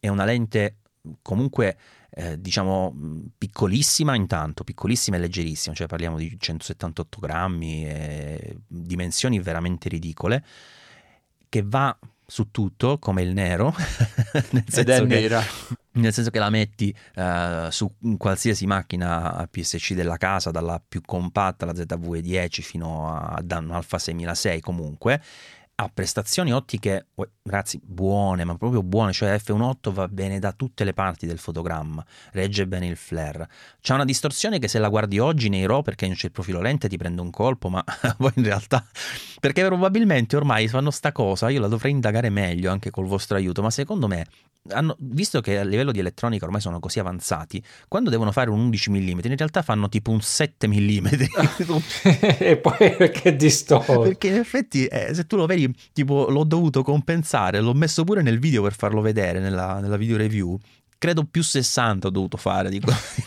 è 0.00 0.08
una 0.08 0.24
lente 0.24 0.76
comunque 1.20 1.76
eh, 2.10 2.40
diciamo 2.40 2.94
piccolissima 3.36 4.14
intanto, 4.14 4.64
piccolissima 4.64 5.16
e 5.16 5.20
leggerissima, 5.20 5.74
cioè 5.74 5.86
parliamo 5.86 6.16
di 6.16 6.34
178 6.38 7.18
grammi, 7.20 7.86
e 7.86 8.56
dimensioni 8.66 9.38
veramente 9.38 9.90
ridicole, 9.90 10.42
che 11.50 11.62
va 11.62 11.96
su 12.26 12.50
tutto 12.50 12.98
come 12.98 13.22
il 13.22 13.32
nero, 13.32 13.74
nel 14.50 14.64
Ed 14.66 14.68
è 14.68 14.72
senso 14.72 15.06
che 15.06 15.20
nera. 15.20 15.42
Nel 15.96 16.12
senso 16.12 16.30
che 16.30 16.38
la 16.38 16.50
metti 16.50 16.94
uh, 17.16 17.70
su 17.70 17.90
qualsiasi 18.16 18.66
macchina 18.66 19.46
PSC 19.50 19.94
della 19.94 20.16
casa, 20.16 20.50
dalla 20.50 20.82
più 20.86 21.00
compatta, 21.04 21.66
la 21.66 21.72
ZV10 21.72 22.60
fino 22.62 23.14
a 23.14 23.42
un 23.42 23.70
Alfa 23.70 23.98
6006 23.98 24.60
comunque, 24.60 25.22
ha 25.78 25.90
prestazioni 25.92 26.54
ottiche, 26.54 27.08
ragazzi, 27.42 27.78
buone, 27.82 28.44
ma 28.44 28.56
proprio 28.56 28.82
buone, 28.82 29.12
cioè 29.12 29.36
F1.8 29.36 29.92
va 29.92 30.08
bene 30.08 30.38
da 30.38 30.52
tutte 30.52 30.84
le 30.84 30.94
parti 30.94 31.26
del 31.26 31.38
fotogramma, 31.38 32.02
regge 32.32 32.66
bene 32.66 32.86
il 32.86 32.96
flare. 32.96 33.46
C'è 33.82 33.92
una 33.92 34.06
distorsione 34.06 34.58
che 34.58 34.68
se 34.68 34.78
la 34.78 34.88
guardi 34.88 35.18
oggi 35.18 35.50
nei 35.50 35.66
RAW 35.66 35.82
perché 35.82 36.06
non 36.06 36.14
c'è 36.14 36.26
il 36.26 36.32
profilo 36.32 36.62
lente 36.62 36.88
ti 36.88 36.96
prende 36.96 37.20
un 37.20 37.30
colpo, 37.30 37.68
ma 37.68 37.84
poi 38.16 38.32
in 38.36 38.44
realtà 38.44 38.86
perché 39.38 39.64
probabilmente 39.66 40.34
ormai 40.36 40.66
fanno 40.66 40.90
sta 40.90 41.12
cosa, 41.12 41.50
io 41.50 41.60
la 41.60 41.68
dovrei 41.68 41.92
indagare 41.92 42.30
meglio 42.30 42.70
anche 42.70 42.90
col 42.90 43.06
vostro 43.06 43.36
aiuto, 43.36 43.60
ma 43.60 43.70
secondo 43.70 44.06
me 44.06 44.26
hanno, 44.70 44.96
visto 44.98 45.40
che 45.40 45.58
a 45.58 45.62
livello 45.62 45.92
di 45.92 45.98
elettronica 45.98 46.44
ormai 46.44 46.60
sono 46.60 46.80
così 46.80 46.98
avanzati, 46.98 47.62
quando 47.88 48.10
devono 48.10 48.32
fare 48.32 48.50
un 48.50 48.60
11 48.60 48.90
mm, 48.90 49.18
in 49.22 49.36
realtà 49.36 49.62
fanno 49.62 49.88
tipo 49.88 50.10
un 50.10 50.20
7 50.20 50.66
mm. 50.66 51.06
e 52.38 52.56
poi 52.56 52.96
perché 52.96 53.36
distorto? 53.36 54.00
Perché 54.00 54.28
in 54.28 54.34
effetti, 54.36 54.86
eh, 54.86 55.14
se 55.14 55.26
tu 55.26 55.36
lo 55.36 55.46
vedi, 55.46 55.65
tipo 55.92 56.28
l'ho 56.28 56.44
dovuto 56.44 56.82
compensare, 56.82 57.60
l'ho 57.60 57.74
messo 57.74 58.04
pure 58.04 58.22
nel 58.22 58.38
video 58.38 58.62
per 58.62 58.74
farlo 58.74 59.00
vedere 59.00 59.40
nella, 59.40 59.80
nella 59.80 59.96
video 59.96 60.16
review. 60.16 60.58
Credo 60.98 61.24
più 61.24 61.42
60 61.42 62.06
ho 62.06 62.10
dovuto 62.10 62.36
fare 62.36 62.68
di, 62.70 62.80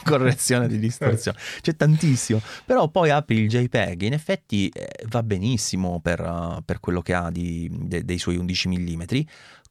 correzione 0.03 0.67
di 0.67 0.80
distorsione. 0.80 1.38
C'è 1.61 1.76
tantissimo. 1.76 2.41
Però 2.65 2.88
poi 2.89 3.09
apri 3.09 3.38
il 3.38 3.47
JPEG, 3.47 4.03
in 4.03 4.13
effetti 4.13 4.70
eh, 4.70 5.05
va 5.07 5.24
benissimo 5.24 5.99
per, 5.99 6.22
uh, 6.22 6.61
per, 6.63 6.80
quello 6.80 7.01
che 7.01 7.13
ha 7.13 7.30
di, 7.30 7.70
de, 7.72 8.03
dei 8.03 8.17
suoi 8.17 8.38
11 8.38 8.67
mm 8.70 9.03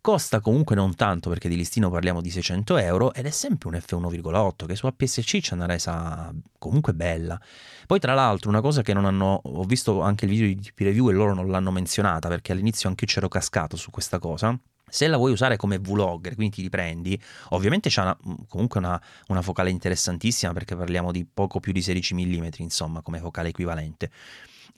Costa 0.01 0.41
comunque 0.41 0.77
non 0.77 0.95
tanto 0.95 1.29
perché 1.29 1.49
di 1.49 1.57
listino 1.57 1.91
parliamo 1.91 2.21
di 2.21 2.31
600 2.31 2.77
euro 2.79 3.13
ed 3.13 3.27
è 3.27 3.31
sempre 3.31 3.69
un 3.69 3.75
F1,8 3.75 4.65
che 4.65 4.77
su 4.77 4.87
APS-C 4.87 5.41
c'è 5.41 5.55
una 5.55 5.67
resa 5.67 6.33
comunque 6.57 6.95
bella. 6.95 7.39
Poi 7.87 7.99
tra 7.99 8.15
l'altro 8.15 8.49
una 8.49 8.61
cosa 8.61 8.83
che 8.83 8.95
non 8.95 9.05
hanno, 9.05 9.41
ho 9.43 9.65
visto 9.65 10.01
anche 10.01 10.25
il 10.25 10.31
video 10.31 10.47
di 10.47 10.61
TP 10.61 10.79
Review 10.81 11.11
e 11.11 11.13
loro 11.13 11.35
non 11.35 11.49
l'hanno 11.49 11.73
menzionata 11.73 12.29
perché 12.29 12.53
all'inizio 12.53 12.89
anche 12.89 13.05
io 13.05 13.13
c'ero 13.13 13.29
cascato 13.29 13.77
su 13.77 13.91
questa 13.91 14.19
cosa. 14.19 14.57
Se 14.89 15.07
la 15.07 15.17
vuoi 15.17 15.33
usare 15.33 15.57
come 15.57 15.79
vlogger, 15.79 16.35
quindi 16.35 16.57
ti 16.57 16.63
riprendi, 16.63 17.21
ovviamente 17.51 17.89
c'è 17.89 18.03
una, 18.03 18.17
comunque 18.49 18.81
una, 18.81 19.01
una, 19.29 19.43
focale 19.43 19.71
interessantissima 19.71 20.53
perché 20.53 20.77
parliamo 20.77 21.13
di 21.13 21.25
poco 21.25 21.61
più 21.61 21.73
di 21.73 21.83
16 21.83 22.15
mm, 22.15 22.47
insomma, 22.59 23.03
come 23.03 23.19
focale 23.19 23.49
equivalente 23.49 24.11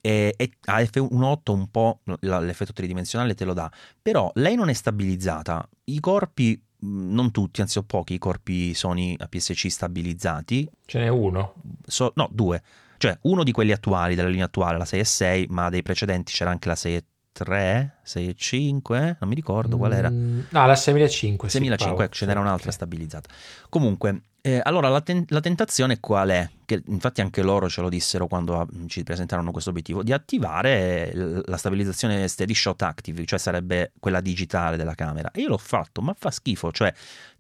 e, 0.01 0.35
e 0.37 0.51
a 0.67 0.81
F1.8 0.81 1.53
un 1.53 1.71
po' 1.71 2.01
l'effetto 2.21 2.73
tridimensionale 2.73 3.35
te 3.35 3.45
lo 3.45 3.53
dà, 3.53 3.71
però 4.01 4.31
lei 4.35 4.55
non 4.55 4.69
è 4.69 4.73
stabilizzata, 4.73 5.67
i 5.85 6.01
corpi 6.01 6.61
non 6.83 7.31
tutti, 7.31 7.61
anzi 7.61 7.79
ho 7.79 7.83
pochi 7.83 8.15
i 8.15 8.19
corpi 8.19 8.73
Sony 8.73 9.15
APS-C 9.19 9.71
stabilizzati. 9.71 10.69
Ce 10.87 10.99
n'è 10.99 11.09
uno? 11.09 11.55
So, 11.87 12.13
no, 12.17 12.29
due. 12.33 12.63
Cioè 12.97 13.19
uno 13.23 13.45
di 13.45 13.53
quelli 13.53 13.73
attuali, 13.73 14.15
della 14.15 14.29
linea 14.29 14.47
attuale, 14.47 14.79
la 14.79 14.85
6.6, 14.85 15.47
ma 15.49 15.69
dei 15.69 15.83
precedenti 15.83 16.33
c'era 16.33 16.51
anche 16.51 16.69
la 16.69 16.75
6.3, 16.75 17.01
6.5, 17.45 19.17
non 19.19 19.29
mi 19.29 19.35
ricordo 19.35 19.77
qual 19.77 19.93
era. 19.93 20.11
Mm, 20.11 20.41
no, 20.51 20.67
la 20.67 20.75
6.5. 20.75 21.47
6.5, 21.47 22.03
ecco, 22.03 22.09
ce 22.09 22.27
n'era 22.27 22.41
un'altra 22.41 22.65
okay. 22.65 22.73
stabilizzata. 22.73 23.29
Comunque, 23.69 24.23
eh, 24.43 24.61
allora, 24.63 24.89
la, 24.89 25.01
ten- 25.01 25.25
la, 25.29 25.41
tentazione 25.41 26.01
qual 26.01 26.31
è? 26.31 26.49
Che 26.65 26.83
infatti 26.87 27.21
anche 27.21 27.43
loro 27.43 27.69
ce 27.69 27.81
lo 27.81 27.89
dissero 27.89 28.27
quando 28.27 28.59
ah, 28.59 28.67
ci 28.87 29.03
presentarono 29.03 29.51
questo 29.51 29.71
obiettivo, 29.71 30.03
di 30.03 30.13
attivare 30.13 31.13
la 31.15 31.57
stabilizzazione 31.57 32.27
Steady 32.27 32.55
Shot 32.55 32.81
Active, 32.83 33.25
cioè 33.27 33.39
sarebbe 33.39 33.93
quella 34.01 34.21
digitale 34.21 34.77
della 34.77 34.95
camera. 34.95 35.31
E 35.31 35.43
io 35.43 35.49
l'ho 35.49 35.59
fatto, 35.59 36.01
ma 36.01 36.15
fa 36.17 36.31
schifo, 36.31 36.73
cioè 36.73 36.93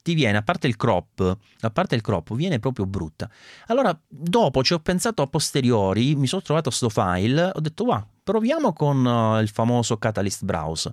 ti 0.03 0.15
viene, 0.15 0.39
a 0.39 0.43
parte 0.43 0.67
il 0.67 0.77
crop, 0.77 1.39
a 1.61 1.71
parte 1.71 1.95
il 1.95 2.01
crop, 2.03 2.35
viene 2.35 2.59
proprio 2.59 2.87
brutta. 2.87 3.31
Allora, 3.67 3.99
dopo 4.07 4.63
ci 4.63 4.75
ho 4.75 4.81
pensato 4.81 5.23
a 5.23 5.27
posteriori, 5.27 6.15
mi 6.15 6.27
sono 6.27 6.43
trovato 6.43 6.71
sto 6.71 6.89
file, 6.89 7.51
ho 7.55 7.61
detto, 7.61 7.85
wow, 7.85 8.05
proviamo 8.23 8.73
con 8.73 9.05
uh, 9.05 9.41
il 9.41 9.49
famoso 9.49 9.97
Catalyst 9.97 10.45
Browse 10.45 10.93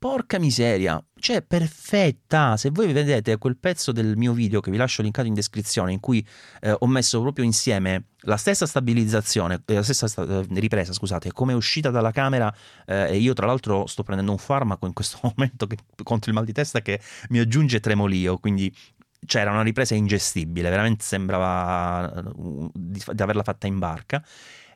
Porca 0.00 0.38
miseria, 0.38 1.04
cioè 1.18 1.42
perfetta. 1.42 2.56
Se 2.56 2.70
voi 2.70 2.92
vedete 2.92 3.36
quel 3.36 3.56
pezzo 3.56 3.90
del 3.90 4.16
mio 4.16 4.32
video 4.32 4.60
che 4.60 4.70
vi 4.70 4.76
lascio 4.76 5.02
linkato 5.02 5.26
in 5.26 5.34
descrizione, 5.34 5.90
in 5.90 5.98
cui 5.98 6.24
eh, 6.60 6.72
ho 6.78 6.86
messo 6.86 7.20
proprio 7.20 7.44
insieme 7.44 8.10
la 8.20 8.36
stessa 8.36 8.64
stabilizzazione, 8.64 9.60
eh, 9.66 9.74
la 9.74 9.82
stessa 9.82 10.06
sta- 10.06 10.22
eh, 10.22 10.46
ripresa, 10.50 10.92
scusate, 10.92 11.32
come 11.32 11.52
uscita 11.52 11.90
dalla 11.90 12.12
camera, 12.12 12.54
eh, 12.86 13.08
e 13.10 13.16
io 13.16 13.32
tra 13.32 13.46
l'altro 13.46 13.86
sto 13.86 14.04
prendendo 14.04 14.30
un 14.30 14.38
farmaco 14.38 14.86
in 14.86 14.92
questo 14.92 15.18
momento 15.34 15.66
che, 15.66 15.78
contro 16.04 16.30
il 16.30 16.36
mal 16.36 16.44
di 16.44 16.52
testa 16.52 16.80
che 16.80 17.00
mi 17.30 17.40
aggiunge 17.40 17.80
tremolio, 17.80 18.38
quindi 18.38 18.72
cioè 19.26 19.42
era 19.42 19.50
una 19.50 19.62
ripresa 19.62 19.96
ingestibile, 19.96 20.70
veramente 20.70 21.02
sembrava 21.04 22.22
uh, 22.36 22.70
di, 22.72 23.02
di 23.04 23.22
averla 23.22 23.42
fatta 23.42 23.66
in 23.66 23.80
barca. 23.80 24.24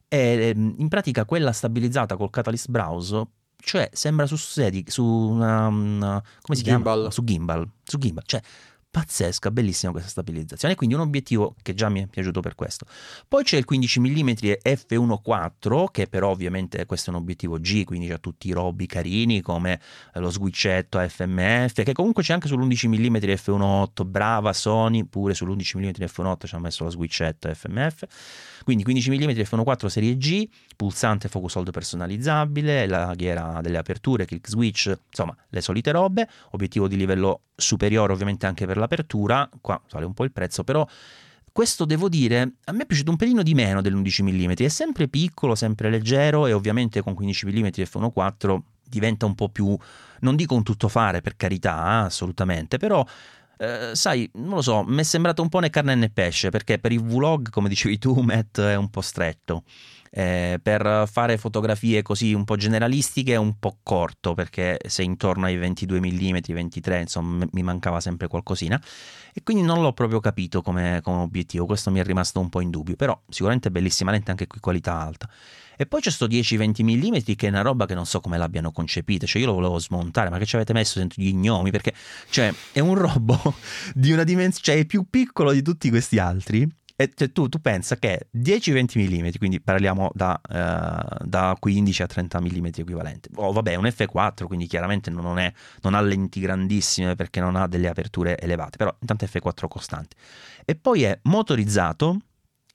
E 0.08 0.48
ehm, 0.48 0.74
in 0.78 0.88
pratica 0.88 1.24
quella 1.24 1.52
stabilizzata 1.52 2.16
col 2.16 2.28
Catalyst 2.28 2.68
Browse 2.70 3.26
cioè 3.62 3.88
sembra 3.92 4.26
su 4.26 4.36
sedi, 4.36 4.84
su 4.88 5.04
una, 5.04 5.66
una 5.68 6.22
come 6.40 6.58
si 6.58 6.64
gimbal. 6.64 6.94
chiama? 6.94 7.10
Su 7.10 7.24
gimbal, 7.24 7.68
su 7.84 7.98
gimbal, 7.98 8.24
cioè 8.26 8.40
pazzesca, 8.92 9.50
bellissima 9.50 9.90
questa 9.90 10.10
stabilizzazione, 10.10 10.74
quindi 10.74 10.94
un 10.94 11.00
obiettivo 11.00 11.54
che 11.62 11.72
già 11.72 11.88
mi 11.88 12.02
è 12.02 12.06
piaciuto 12.06 12.40
per 12.40 12.54
questo. 12.54 12.84
Poi 13.26 13.42
c'è 13.42 13.56
il 13.56 13.64
15 13.64 14.00
mm 14.00 14.28
f1.4, 14.62 15.86
che 15.90 16.06
però 16.06 16.28
ovviamente 16.28 16.84
questo 16.84 17.10
è 17.10 17.14
un 17.14 17.20
obiettivo 17.20 17.58
G, 17.58 17.84
quindi 17.84 18.06
c'ha 18.06 18.18
tutti 18.18 18.48
i 18.48 18.52
robi 18.52 18.84
carini 18.84 19.40
come 19.40 19.80
lo 20.16 20.30
sguiccetto 20.30 20.98
FMF, 20.98 21.82
che 21.82 21.92
comunque 21.94 22.22
c'è 22.22 22.34
anche 22.34 22.48
sull'11 22.48 22.88
mm 22.88 23.16
f1.8, 23.16 24.06
brava 24.06 24.52
Sony, 24.52 25.04
pure 25.04 25.32
sull'11 25.32 25.78
mm 25.78 26.04
f1.8 26.04 26.46
ci 26.46 26.54
ha 26.54 26.58
messo 26.58 26.84
lo 26.84 26.90
sguiccetto 26.90 27.52
FMF. 27.52 28.04
Quindi 28.62 28.84
15 28.84 29.10
mm 29.10 29.30
f1.4 29.30 29.86
serie 29.86 30.18
G, 30.18 30.46
pulsante 30.76 31.28
focus 31.28 31.54
hold 31.54 31.70
personalizzabile, 31.70 32.86
la 32.86 33.14
ghiera 33.14 33.60
delle 33.62 33.78
aperture, 33.78 34.26
click 34.26 34.50
switch, 34.50 34.94
insomma 35.08 35.34
le 35.48 35.60
solite 35.62 35.90
robe, 35.92 36.28
obiettivo 36.50 36.88
di 36.88 36.96
livello 36.96 37.40
superiore 37.54 38.12
ovviamente 38.12 38.46
anche 38.46 38.66
per 38.66 38.76
l'apertura, 38.82 39.48
qua 39.60 39.80
sale 39.86 40.04
un 40.04 40.12
po' 40.12 40.24
il 40.24 40.32
prezzo, 40.32 40.64
però 40.64 40.86
questo 41.52 41.84
devo 41.84 42.08
dire, 42.08 42.54
a 42.64 42.72
me 42.72 42.82
è 42.82 42.86
piaciuto 42.86 43.10
un 43.10 43.16
pelino 43.16 43.42
di 43.42 43.54
meno 43.54 43.82
dell'11 43.82 44.22
mm, 44.22 44.52
è 44.52 44.68
sempre 44.68 45.08
piccolo, 45.08 45.54
sempre 45.54 45.90
leggero 45.90 46.46
e 46.46 46.52
ovviamente 46.52 47.02
con 47.02 47.14
15 47.14 47.46
mm 47.46 47.66
f1.4 47.66 48.58
diventa 48.88 49.26
un 49.26 49.34
po' 49.34 49.48
più, 49.48 49.76
non 50.20 50.34
dico 50.34 50.54
un 50.54 50.62
tuttofare 50.62 51.20
per 51.20 51.36
carità, 51.36 52.04
assolutamente, 52.04 52.78
però 52.78 53.04
eh, 53.58 53.90
sai, 53.94 54.28
non 54.34 54.54
lo 54.54 54.62
so, 54.62 54.82
mi 54.82 55.00
è 55.00 55.02
sembrato 55.02 55.42
un 55.42 55.48
po' 55.48 55.60
né 55.60 55.70
carne 55.70 55.94
né 55.94 56.10
pesce, 56.10 56.50
perché 56.50 56.78
per 56.78 56.90
i 56.90 56.98
vlog, 56.98 57.50
come 57.50 57.68
dicevi 57.68 57.98
tu, 57.98 58.14
Matt, 58.20 58.58
è 58.58 58.74
un 58.74 58.90
po' 58.90 59.02
stretto. 59.02 59.64
Eh, 60.14 60.60
per 60.62 61.08
fare 61.10 61.38
fotografie 61.38 62.02
così 62.02 62.34
un 62.34 62.44
po' 62.44 62.56
generalistiche 62.56 63.32
è 63.32 63.36
un 63.36 63.58
po' 63.58 63.78
corto 63.82 64.34
perché 64.34 64.78
sei 64.86 65.06
intorno 65.06 65.46
ai 65.46 65.56
22 65.56 66.00
mm, 66.00 66.36
23, 66.48 67.00
insomma 67.00 67.46
mi 67.50 67.62
mancava 67.62 67.98
sempre 67.98 68.28
qualcosina 68.28 68.78
e 69.32 69.42
quindi 69.42 69.62
non 69.62 69.80
l'ho 69.80 69.94
proprio 69.94 70.20
capito 70.20 70.60
come, 70.60 71.00
come 71.02 71.22
obiettivo, 71.22 71.64
questo 71.64 71.90
mi 71.90 71.98
è 71.98 72.04
rimasto 72.04 72.40
un 72.40 72.50
po' 72.50 72.60
in 72.60 72.68
dubbio, 72.68 72.94
però 72.94 73.18
sicuramente 73.26 73.70
bellissima 73.70 74.10
lente 74.10 74.30
anche 74.30 74.46
qui 74.46 74.60
qualità 74.60 75.00
alta. 75.00 75.30
E 75.78 75.86
poi 75.86 76.02
c'è 76.02 76.10
sto 76.10 76.26
10-20 76.26 76.84
mm 76.84 77.34
che 77.34 77.46
è 77.46 77.48
una 77.48 77.62
roba 77.62 77.86
che 77.86 77.94
non 77.94 78.04
so 78.04 78.20
come 78.20 78.36
l'abbiano 78.36 78.70
concepita, 78.70 79.24
cioè 79.24 79.40
io 79.40 79.48
lo 79.48 79.54
volevo 79.54 79.78
smontare, 79.78 80.28
ma 80.28 80.36
che 80.36 80.44
ci 80.44 80.56
avete 80.56 80.74
messo 80.74 80.98
dentro 80.98 81.22
gli 81.22 81.32
gnomi? 81.32 81.70
Perché 81.70 81.94
cioè 82.28 82.52
è 82.72 82.80
un 82.80 82.94
robo 83.00 83.54
di 83.94 84.12
una 84.12 84.24
dimensione, 84.24 84.62
cioè 84.62 84.78
è 84.78 84.84
più 84.84 85.06
piccolo 85.08 85.52
di 85.52 85.62
tutti 85.62 85.88
questi 85.88 86.18
altri 86.18 86.68
e 87.02 87.10
cioè, 87.12 87.32
tu, 87.32 87.48
tu, 87.48 87.60
pensa 87.60 87.96
che 87.96 88.28
10-20 88.36 89.22
mm, 89.22 89.28
quindi 89.38 89.60
parliamo 89.60 90.10
da, 90.14 90.40
uh, 90.40 91.24
da, 91.24 91.56
15 91.58 92.02
a 92.02 92.06
30 92.06 92.40
mm 92.40 92.66
equivalente. 92.76 93.28
Oh, 93.34 93.50
vabbè, 93.50 93.74
un 93.74 93.84
F4, 93.84 94.44
quindi 94.44 94.66
chiaramente 94.66 95.10
non, 95.10 95.38
è, 95.38 95.52
non, 95.80 95.94
ha 95.94 96.00
lenti 96.00 96.38
grandissime 96.38 97.16
perché 97.16 97.40
non 97.40 97.56
ha 97.56 97.66
delle 97.66 97.88
aperture 97.88 98.38
elevate, 98.38 98.76
però 98.76 98.94
intanto 99.00 99.26
F4 99.26 99.66
costante. 99.66 100.14
E 100.64 100.76
poi 100.76 101.02
è 101.02 101.18
motorizzato 101.22 102.18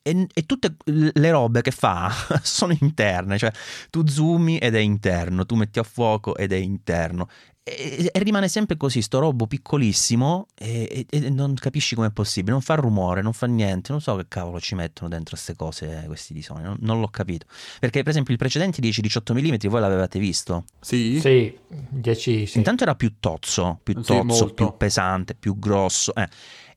e, 0.01 0.27
tutte 0.45 0.75
le 0.85 1.31
robe 1.31 1.61
che 1.61 1.71
fa 1.71 2.11
sono 2.43 2.75
interne, 2.79 3.37
cioè 3.37 3.51
tu 3.89 4.05
zoomi 4.05 4.57
ed 4.57 4.75
è 4.75 4.79
interno, 4.79 5.45
tu 5.45 5.55
metti 5.55 5.79
a 5.79 5.83
fuoco 5.83 6.35
ed 6.35 6.51
è 6.51 6.57
interno 6.57 7.29
e, 7.67 8.09
e 8.13 8.23
rimane 8.23 8.47
sempre 8.47 8.77
così, 8.77 9.01
sto 9.01 9.19
robo 9.19 9.45
piccolissimo 9.45 10.47
e, 10.55 11.05
e 11.09 11.29
non 11.29 11.53
capisci 11.55 11.95
com'è 11.95 12.11
possibile, 12.11 12.53
non 12.53 12.61
fa 12.61 12.75
rumore, 12.75 13.21
non 13.21 13.33
fa 13.33 13.45
niente, 13.45 13.91
non 13.91 13.99
so 13.99 14.15
che 14.15 14.25
cavolo 14.29 14.59
ci 14.59 14.75
mettono 14.75 15.09
dentro 15.09 15.31
queste 15.31 15.55
cose 15.55 16.03
questi 16.07 16.33
di 16.33 16.41
Sony, 16.41 16.63
non, 16.63 16.77
non 16.79 17.01
l'ho 17.01 17.09
capito. 17.09 17.45
Perché 17.79 18.03
per 18.03 18.11
esempio 18.11 18.33
il 18.33 18.39
precedente 18.39 18.81
10-18 18.81 19.33
mm 19.33 19.69
voi 19.69 19.81
l'avevate 19.81 20.17
visto? 20.19 20.63
Sì. 20.79 21.19
Sì, 21.19 21.57
10 21.67 22.45
sì. 22.45 22.57
Intanto 22.57 22.83
era 22.83 22.95
più 22.95 23.15
tozzo, 23.19 23.79
più 23.83 24.01
tozzo, 24.01 24.47
sì, 24.47 24.53
più 24.53 24.73
pesante, 24.77 25.35
più 25.35 25.59
grosso. 25.59 26.15
Eh. 26.15 26.27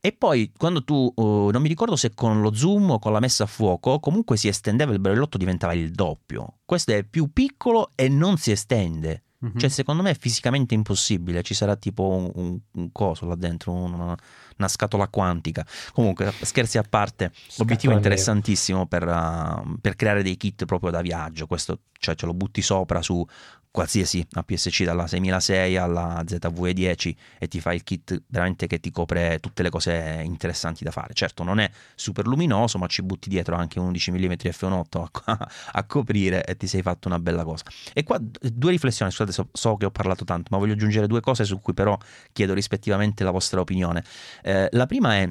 E 0.03 0.11
poi 0.13 0.51
quando 0.57 0.83
tu, 0.83 1.13
uh, 1.15 1.49
non 1.51 1.61
mi 1.61 1.67
ricordo 1.67 1.95
se 1.95 2.13
con 2.13 2.41
lo 2.41 2.53
zoom 2.53 2.91
o 2.91 2.99
con 2.99 3.13
la 3.13 3.19
messa 3.19 3.43
a 3.43 3.47
fuoco, 3.47 3.99
comunque 3.99 4.35
si 4.35 4.47
estendeva 4.47 4.91
il 4.91 4.99
barellotto, 4.99 5.37
diventava 5.37 5.73
il 5.73 5.91
doppio. 5.91 6.57
Questo 6.65 6.91
è 6.91 7.03
più 7.03 7.31
piccolo 7.31 7.91
e 7.95 8.09
non 8.09 8.37
si 8.37 8.51
estende 8.51 9.23
Mm-hmm. 9.43 9.57
Cioè, 9.57 9.69
secondo 9.69 10.03
me 10.03 10.11
è 10.11 10.17
fisicamente 10.17 10.75
impossibile. 10.75 11.41
Ci 11.41 11.53
sarà 11.53 11.75
tipo 11.75 12.07
un, 12.07 12.31
un, 12.35 12.59
un 12.73 12.91
coso 12.91 13.25
là 13.25 13.35
dentro, 13.35 13.71
una, 13.71 14.15
una, 14.57 14.67
scatola 14.67 15.07
quantica. 15.07 15.65
Comunque, 15.93 16.31
scherzi 16.41 16.77
a 16.77 16.83
parte, 16.87 17.31
Scatola 17.33 17.63
obiettivo 17.63 17.93
interessantissimo 17.93 18.85
per, 18.85 19.07
uh, 19.07 19.79
per, 19.81 19.95
creare 19.95 20.21
dei 20.21 20.37
kit 20.37 20.65
proprio 20.65 20.91
da 20.91 21.01
viaggio. 21.01 21.47
Questo 21.47 21.79
cioè, 21.97 22.15
ce 22.15 22.25
lo 22.27 22.33
butti 22.33 22.61
sopra 22.61 23.01
su 23.01 23.25
qualsiasi 23.71 24.25
APS-C 24.29 24.83
dalla 24.83 25.07
6006 25.07 25.77
alla 25.77 26.21
ZVE10 26.27 27.15
e 27.39 27.47
ti 27.47 27.61
fa 27.61 27.73
il 27.73 27.83
kit 27.83 28.21
veramente 28.27 28.67
che 28.67 28.81
ti 28.81 28.91
copre 28.91 29.39
tutte 29.39 29.63
le 29.63 29.69
cose 29.69 30.21
interessanti 30.23 30.83
da 30.83 30.91
fare. 30.91 31.13
Certo 31.13 31.43
non 31.43 31.59
è 31.59 31.71
super 31.95 32.27
luminoso 32.27 32.77
ma 32.77 32.87
ci 32.87 33.01
butti 33.01 33.29
dietro 33.29 33.55
anche 33.55 33.79
un 33.79 33.85
11 33.87 34.11
mm 34.11 34.31
f1.8 34.31 35.05
a, 35.25 35.49
a, 35.71 35.83
coprire 35.85 36.43
e 36.43 36.57
ti 36.57 36.67
sei 36.67 36.81
fatto 36.81 37.07
una 37.07 37.17
bella 37.17 37.43
cosa. 37.43 37.63
E 37.93 38.03
qua 38.03 38.19
due 38.19 38.71
riflessioni, 38.71 39.09
scusate 39.09 39.31
so, 39.31 39.47
so, 39.53 39.77
che 39.77 39.85
ho 39.85 39.91
parlato 39.91 40.25
tanto 40.25 40.49
ma 40.51 40.57
voglio 40.57 40.73
aggiungere 40.73 41.07
due 41.07 41.21
cose 41.21 41.45
su 41.45 41.59
cui 41.61 41.73
però 41.73 41.97
chiedo 42.33 42.53
rispettivamente 42.53 43.23
la 43.23 43.31
vostra 43.31 43.61
opinione. 43.61 44.03
Eh, 44.43 44.67
la 44.71 44.85
prima 44.85 45.15
è 45.15 45.29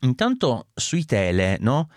intanto 0.00 0.66
sui 0.74 1.04
tele, 1.04 1.56
no? 1.60 1.88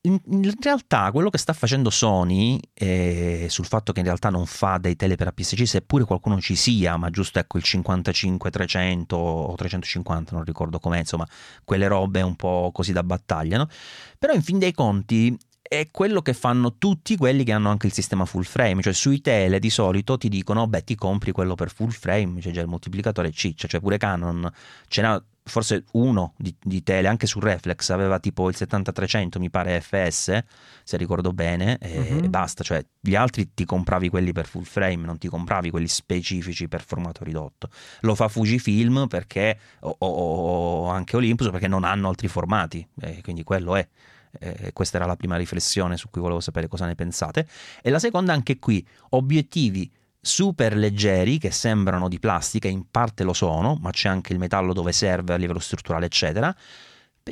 In, 0.00 0.20
in, 0.26 0.52
realtà 0.60 1.12
quello 1.12 1.30
che 1.30 1.38
sta 1.38 1.52
facendo 1.52 1.88
Sony 1.88 2.58
eh, 2.74 3.46
sul 3.48 3.64
fatto 3.64 3.92
che 3.92 4.00
in 4.00 4.06
realtà 4.06 4.28
non 4.28 4.44
fa 4.44 4.76
dei 4.78 4.96
tele 4.96 5.14
per 5.14 5.28
APS-C 5.28 5.68
seppure 5.68 6.04
qualcuno 6.04 6.40
ci 6.40 6.56
sia 6.56 6.96
ma 6.96 7.10
giusto 7.10 7.38
ecco 7.38 7.58
il 7.58 7.64
55-300 7.64 9.04
o 9.10 9.54
350 9.54 10.34
non 10.34 10.42
ricordo 10.42 10.80
com'è 10.80 10.98
insomma 10.98 11.28
quelle 11.64 11.86
robe 11.86 12.22
un 12.22 12.34
po' 12.34 12.70
così 12.72 12.90
da 12.92 13.04
battaglia 13.04 13.56
no? 13.56 13.68
però 14.18 14.32
in 14.32 14.42
fin 14.42 14.58
dei 14.58 14.72
conti 14.72 15.38
è 15.68 15.88
quello 15.90 16.22
che 16.22 16.32
fanno 16.32 16.76
tutti 16.78 17.14
quelli 17.16 17.44
che 17.44 17.52
hanno 17.52 17.68
anche 17.68 17.86
il 17.86 17.92
sistema 17.92 18.24
full 18.24 18.42
frame, 18.42 18.80
cioè 18.80 18.94
sui 18.94 19.20
tele 19.20 19.58
di 19.58 19.68
solito 19.68 20.16
ti 20.16 20.30
dicono 20.30 20.66
beh 20.66 20.82
ti 20.82 20.94
compri 20.94 21.30
quello 21.30 21.54
per 21.54 21.70
full 21.70 21.90
frame, 21.90 22.36
c'è 22.36 22.44
cioè 22.44 22.52
già 22.52 22.60
il 22.62 22.68
moltiplicatore 22.68 23.30
ciccia, 23.30 23.68
cioè 23.68 23.80
pure 23.80 23.98
Canon 23.98 24.50
ce 24.88 25.02
n'ha 25.02 25.22
forse 25.48 25.84
uno 25.92 26.34
di, 26.36 26.54
di, 26.62 26.82
tele, 26.82 27.08
anche 27.08 27.26
su 27.26 27.40
Reflex 27.40 27.90
aveva 27.90 28.18
tipo 28.18 28.48
il 28.48 28.54
7300 28.54 29.38
mi 29.38 29.50
pare 29.50 29.80
FS, 29.80 30.38
se 30.84 30.96
ricordo 30.96 31.32
bene, 31.32 31.78
e, 31.78 31.98
uh-huh. 31.98 32.24
e, 32.24 32.28
basta, 32.28 32.62
cioè 32.62 32.84
gli 33.00 33.14
altri 33.14 33.52
ti 33.54 33.64
compravi 33.64 34.08
quelli 34.08 34.32
per 34.32 34.46
full 34.46 34.62
frame, 34.62 35.04
non 35.06 35.18
ti 35.18 35.28
compravi 35.28 35.70
quelli 35.70 35.88
specifici 35.88 36.68
per 36.68 36.84
formato 36.84 37.24
ridotto. 37.24 37.70
Lo 38.00 38.14
fa 38.14 38.28
Fujifilm 38.28 39.06
perché, 39.06 39.58
o, 39.80 39.96
o, 39.98 40.06
o 40.06 40.88
anche 40.88 41.16
Olympus 41.16 41.50
perché 41.50 41.66
non 41.66 41.84
hanno 41.84 42.08
altri 42.08 42.28
formati, 42.28 42.86
e 43.00 43.20
quindi 43.22 43.42
quello 43.42 43.74
è. 43.74 43.88
Eh, 44.38 44.72
questa 44.72 44.96
era 44.96 45.06
la 45.06 45.16
prima 45.16 45.36
riflessione 45.36 45.96
su 45.96 46.10
cui 46.10 46.20
volevo 46.20 46.40
sapere 46.40 46.68
cosa 46.68 46.86
ne 46.86 46.94
pensate. 46.94 47.46
E 47.82 47.90
la 47.90 47.98
seconda, 47.98 48.32
anche 48.32 48.58
qui, 48.58 48.86
obiettivi 49.10 49.90
super 50.20 50.76
leggeri 50.76 51.38
che 51.38 51.50
sembrano 51.50 52.08
di 52.08 52.18
plastica, 52.18 52.68
in 52.68 52.90
parte 52.90 53.24
lo 53.24 53.32
sono, 53.32 53.78
ma 53.80 53.90
c'è 53.90 54.08
anche 54.08 54.32
il 54.32 54.38
metallo 54.38 54.72
dove 54.72 54.92
serve 54.92 55.34
a 55.34 55.36
livello 55.36 55.58
strutturale, 55.58 56.06
eccetera, 56.06 56.54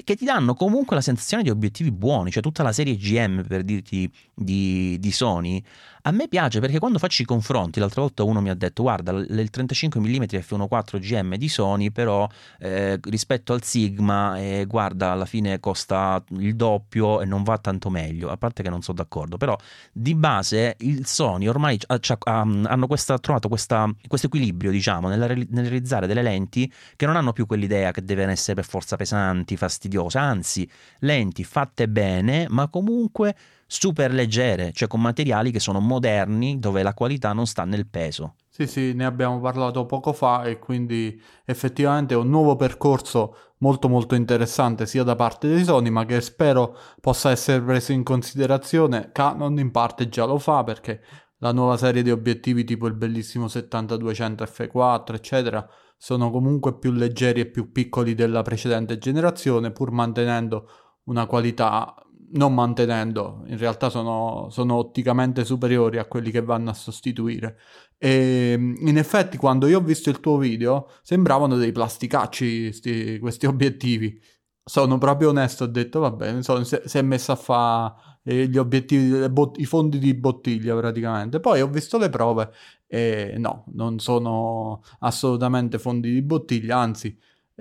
che 0.05 0.16
ti 0.16 0.24
danno 0.24 0.55
comunque 0.55 0.97
la 0.97 1.03
sensazione 1.03 1.42
di 1.42 1.51
obiettivi 1.51 1.90
buoni, 1.90 2.30
cioè 2.30 2.42
tutta 2.42 2.62
la 2.62 2.72
serie 2.72 2.97
GM 2.97 3.47
per 3.47 3.62
dirti 3.62 4.11
di, 4.34 4.99
di 4.99 5.12
Sony 5.12 5.62
a 6.07 6.12
me 6.12 6.28
piace 6.28 6.61
perché 6.61 6.78
quando 6.78 6.98
faccio 6.98 7.22
i 7.22 7.24
confronti, 7.24 7.80
l'altra 7.80 8.00
volta 8.00 8.22
uno 8.22 8.40
mi 8.40 8.48
ha 8.48 8.54
detto 8.54 8.82
guarda 8.82 9.11
il 9.11 9.50
35 9.50 10.00
mm 10.00 10.22
f1.4 10.22 10.98
GM 10.98 11.34
di 11.34 11.48
Sony 11.48 11.90
però 11.90 12.28
eh, 12.61 12.98
rispetto 13.02 13.52
al 13.52 13.64
Sigma 13.64 14.38
eh, 14.38 14.66
guarda 14.66 15.11
alla 15.11 15.24
fine 15.24 15.59
costa 15.59 16.22
il 16.38 16.54
doppio 16.54 17.20
e 17.20 17.24
non 17.24 17.42
va 17.42 17.59
tanto 17.59 17.90
meglio, 17.90 18.30
a 18.30 18.36
parte 18.36 18.62
che 18.62 18.70
non 18.70 18.82
sono 18.82 18.98
d'accordo, 18.98 19.36
però 19.36 19.57
di 19.92 20.14
base 20.14 20.76
il 20.78 21.07
Sony 21.07 21.48
ormai 21.48 21.76
ha, 21.86 21.98
ha, 21.98 22.40
hanno 22.40 22.86
questa, 22.86 23.18
trovato 23.18 23.48
questo 23.48 23.94
equilibrio 24.09 24.70
diciamo 24.70 25.09
nel, 25.09 25.46
nel 25.50 25.64
realizzare 25.64 26.07
delle 26.07 26.22
lenti 26.22 26.72
che 26.94 27.07
non 27.07 27.16
hanno 27.16 27.32
più 27.32 27.46
quell'idea 27.46 27.90
che 27.90 28.04
devono 28.04 28.30
essere 28.30 28.54
per 28.54 28.64
forza 28.64 28.94
pesanti, 28.94 29.57
fastidiose, 29.57 30.18
anzi 30.18 30.70
lenti 31.00 31.42
fatte 31.42 31.88
bene 31.88 32.46
ma 32.48 32.68
comunque 32.68 33.34
super 33.67 34.12
leggere, 34.12 34.73
cioè 34.73 34.89
con 34.89 35.01
materiali 35.01 35.51
che 35.51 35.61
sono 35.61 35.81
moderni 35.81 36.59
dove 36.59 36.83
la 36.83 36.95
qualità 36.95 37.33
non 37.33 37.47
sta 37.47 37.64
nel 37.64 37.87
peso. 37.87 38.37
Sì, 38.49 38.67
sì, 38.67 38.95
ne 38.95 39.05
abbiamo 39.05 39.39
parlato 39.41 39.85
poco 39.85 40.12
fa 40.14 40.45
e 40.45 40.59
quindi 40.59 41.21
effettivamente 41.45 42.14
è 42.14 42.17
un 42.17 42.31
nuovo 42.31 42.57
percorso 42.57 43.37
molto 43.59 43.89
molto 43.89 44.14
interessante 44.14 44.87
sia 44.87 45.03
da 45.03 45.14
parte 45.14 45.55
di 45.55 45.64
Sony 45.64 45.91
ma 45.91 46.05
che 46.05 46.21
spero 46.21 46.77
possa 47.01 47.31
essere 47.31 47.61
preso 47.62 47.93
in 47.93 48.03
considerazione. 48.03 49.11
Canon 49.12 49.59
in 49.59 49.71
parte 49.71 50.09
già 50.09 50.25
lo 50.25 50.39
fa 50.39 50.64
perché 50.64 51.03
la 51.39 51.53
nuova 51.53 51.77
serie 51.77 52.03
di 52.03 52.11
obiettivi 52.11 52.64
tipo 52.64 52.87
il 52.87 52.95
bellissimo 52.95 53.47
7200 53.47 54.45
F4 54.45 55.14
eccetera 55.14 55.69
sono 55.99 56.31
comunque 56.31 56.79
più 56.79 56.93
leggeri 56.93 57.41
e 57.41 57.47
più 57.47 57.73
piccoli 57.73 58.14
della 58.14 58.43
precedente 58.43 58.97
generazione 58.97 59.71
pur 59.71 59.91
mantenendo 59.91 60.69
una 61.05 61.27
qualità 61.27 61.95
non 62.33 62.55
mantenendo, 62.55 63.43
in 63.47 63.59
realtà 63.59 63.89
sono, 63.91 64.49
sono, 64.51 64.77
otticamente 64.77 65.45
superiori 65.45 65.99
a 65.99 66.07
quelli 66.07 66.31
che 66.31 66.43
vanno 66.43 66.70
a 66.70 66.74
sostituire. 66.74 67.59
E 67.99 68.53
in 68.53 68.99
effetti, 68.99 69.37
quando 69.37 69.66
io 69.66 69.79
ho 69.79 69.83
visto 69.83 70.11
il 70.11 70.20
tuo 70.20 70.37
video, 70.39 70.91
sembravano 71.03 71.57
dei 71.57 71.72
plasticacci 71.72 72.72
sti, 72.72 73.18
questi 73.18 73.47
obiettivi. 73.47 74.20
Sono 74.64 74.99
proprio 74.99 75.29
onesto, 75.31 75.64
ho 75.64 75.66
detto, 75.68 76.01
va 76.01 76.11
bene, 76.11 76.43
so, 76.43 76.62
si, 76.64 76.99
è 76.99 77.03
messo 77.03 77.33
a 77.33 77.37
fare 77.37 78.49
gli 78.49 78.59
obiettivi, 78.59 79.29
bot- 79.29 79.59
i 79.61 79.64
fondi 79.64 79.99
di 79.99 80.14
bottiglia 80.14 80.77
praticamente. 80.77 81.39
Poi 81.41 81.61
ho 81.61 81.68
visto 81.68 81.99
le 81.99 82.11
prove 82.11 82.51
e 82.87 83.35
no, 83.39 83.64
non 83.74 83.99
sono 84.01 84.83
assolutamente 85.01 85.79
fondi 85.79 86.12
di 86.12 86.22
bottiglia, 86.22 86.79
anzi 86.79 87.16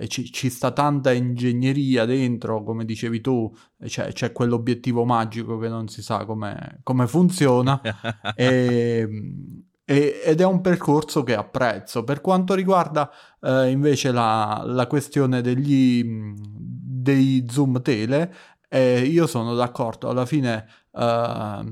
ci, 0.06 0.30
ci, 0.30 0.50
sta 0.50 0.72
tanta 0.72 1.10
ingegneria 1.12 2.04
dentro, 2.04 2.62
come 2.62 2.84
dicevi 2.84 3.20
tu, 3.22 3.50
c'è, 3.82 4.12
c'è 4.12 4.32
quell'obiettivo 4.32 5.04
magico 5.04 5.58
che 5.58 5.68
non 5.68 5.88
si 5.88 6.02
sa 6.02 6.26
come, 6.26 6.80
come 6.82 7.06
funziona 7.06 7.80
e, 8.36 9.08
e, 9.84 10.20
ed 10.22 10.40
è 10.40 10.44
un 10.44 10.60
percorso 10.60 11.22
che 11.22 11.34
apprezzo. 11.34 12.04
Per 12.04 12.20
quanto 12.20 12.54
riguarda 12.54 13.10
eh, 13.40 13.70
invece 13.70 14.12
la, 14.12 14.62
la, 14.66 14.86
questione 14.86 15.40
degli, 15.40 16.04
dei 16.04 17.46
zoom 17.48 17.80
tele, 17.80 18.34
eh, 18.68 19.00
io 19.00 19.26
sono 19.26 19.54
d'accordo, 19.54 20.10
alla 20.10 20.26
fine 20.26 20.66
eh, 20.92 21.64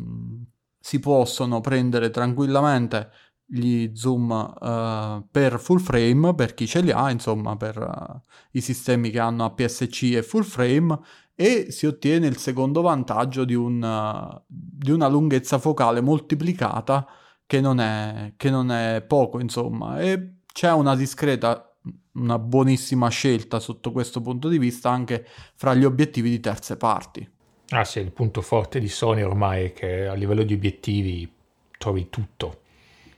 si 0.81 0.99
possono 0.99 1.61
prendere 1.61 2.09
tranquillamente 2.09 3.11
gli 3.55 3.91
zoom 3.95 4.31
uh, 4.31 5.27
per 5.31 5.61
full 5.61 5.79
frame 5.79 6.35
per 6.35 6.55
chi 6.55 6.67
ce 6.67 6.81
li 6.81 6.91
ha, 6.91 7.11
insomma 7.11 7.57
per 7.57 7.79
uh, 7.79 8.21
i 8.53 8.61
sistemi 8.61 9.11
che 9.11 9.21
hanno 9.21 9.45
APS-C 9.45 10.15
e 10.15 10.23
full 10.23 10.43
frame 10.43 10.99
e 11.37 11.71
si 11.71 11.87
ottiene 11.87 12.27
il 12.27 12.37
secondo 12.37 12.81
vantaggio 12.81 13.45
di, 13.45 13.55
un, 13.55 13.81
uh, 13.81 14.43
di 14.47 14.91
una 14.91 15.07
lunghezza 15.07 15.59
focale 15.59 16.01
moltiplicata 16.01 17.07
che 17.47 17.61
non, 17.61 17.79
è, 17.79 18.33
che 18.37 18.51
non 18.51 18.73
è 18.73 19.05
poco, 19.07 19.39
insomma, 19.39 20.01
e 20.01 20.39
c'è 20.53 20.73
una 20.73 20.97
discreta, 20.97 21.77
una 22.13 22.39
buonissima 22.39 23.09
scelta 23.09 23.61
sotto 23.61 23.93
questo 23.93 24.21
punto 24.21 24.49
di 24.49 24.59
vista 24.59 24.91
anche 24.91 25.27
fra 25.55 25.75
gli 25.75 25.85
obiettivi 25.85 26.31
di 26.31 26.41
terze 26.41 26.77
parti. 26.77 27.29
Ah 27.69 27.85
sì, 27.85 28.01
il 28.01 28.13
punto 28.13 28.41
forte 28.41 28.81
di 28.81 28.89
Sony 28.89 29.23
ormai 29.23 29.67
è 29.67 29.73
che 29.73 30.07
a 30.07 30.15
livello 30.15 30.43
di 30.43 30.55
obiettivi 30.55 31.31
trovi 31.79 32.09
tutto 32.09 32.63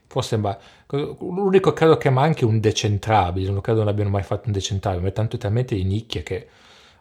Forse 0.07 0.37
ma, 0.37 0.57
l'unico 0.87 1.73
credo 1.73 1.97
che 1.97 2.09
manchi 2.09 2.45
un 2.45 2.59
decentrabile, 2.59 3.51
non 3.51 3.61
credo 3.61 3.79
non 3.79 3.89
abbiano 3.89 4.09
mai 4.09 4.23
fatto 4.23 4.47
un 4.47 4.53
decentrabile, 4.53 5.03
ma 5.03 5.09
è 5.09 5.13
tanto 5.13 5.37
talmente 5.37 5.75
di 5.75 5.83
nicchia 5.83 6.23
che 6.23 6.47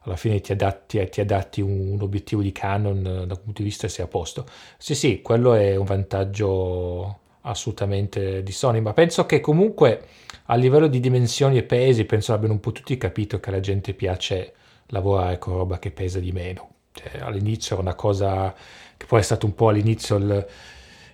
alla 0.01 0.17
fine 0.17 0.41
ti 0.41 0.53
adatti, 0.53 1.09
ti 1.09 1.21
adatti 1.21 1.61
un, 1.61 1.93
un, 1.93 2.03
obiettivo 2.03 2.43
di 2.43 2.53
Canon 2.53 3.03
da 3.03 3.11
un 3.35 3.41
punto 3.43 3.63
di 3.63 3.65
vista 3.65 3.87
e 3.87 3.91
sei 3.91 4.05
a 4.05 4.09
posto. 4.09 4.47
Sì, 4.77 4.95
sì, 4.95 5.23
quello 5.23 5.55
è 5.55 5.77
un 5.77 5.85
vantaggio 5.85 7.19
assolutamente 7.43 8.43
di 8.43 8.53
Sony, 8.53 8.81
ma 8.81 8.93
penso 8.93 9.27
che 9.27 9.41
comunque 9.41 10.03
a 10.47 10.55
livello 10.57 10.87
di 10.87 11.01
dimensioni 11.01 11.59
e 11.59 11.63
pesi, 11.63 12.05
penso 12.05 12.33
abbiano 12.33 12.55
un 12.55 12.61
po' 12.61 12.73
tutti 12.73 12.97
capito 12.97 13.41
che 13.41 13.51
alla 13.51 13.61
gente 13.61 13.95
piace 13.95 14.55
lavorare 14.87 15.39
con 15.39 15.55
roba 15.55 15.79
che 15.79 15.91
pesa 15.91 16.21
di 16.21 16.33
meno. 16.33 16.71
Cioè, 16.93 17.21
all'inizio 17.21 17.75
era 17.75 17.83
una 17.83 17.95
cosa 17.95 18.55
che 18.97 19.07
poi 19.07 19.21
è 19.21 19.23
stato 19.23 19.47
un 19.47 19.55
po' 19.55 19.69
all'inizio 19.69 20.17
il 20.17 20.47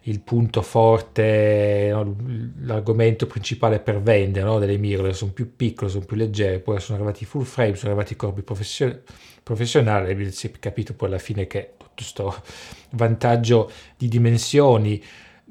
il 0.03 0.21
punto 0.21 0.63
forte, 0.63 1.91
no? 1.93 2.17
l'argomento 2.63 3.27
principale 3.27 3.79
per 3.79 4.01
vendere 4.01 4.45
no? 4.45 4.59
delle 4.59 4.77
mirrorless, 4.77 5.19
sono 5.19 5.33
più 5.33 5.55
piccole, 5.55 5.91
sono 5.91 6.05
più 6.05 6.17
leggere, 6.17 6.59
poi 6.59 6.81
sono 6.81 6.99
arrivati 6.99 7.25
full 7.25 7.45
frame, 7.45 7.77
sono 7.77 7.93
arrivati 7.93 8.15
i 8.15 8.17
corpi 8.17 8.43
profession- 8.43 9.01
professionali 9.43 10.11
e 10.11 10.31
si 10.33 10.49
è 10.49 10.51
capito 10.59 10.95
poi 10.95 11.09
alla 11.09 11.19
fine 11.19 11.47
che 11.47 11.75
tutto 11.77 11.91
questo 11.95 12.43
vantaggio 12.91 13.71
di 13.97 14.09
dimensioni 14.09 15.03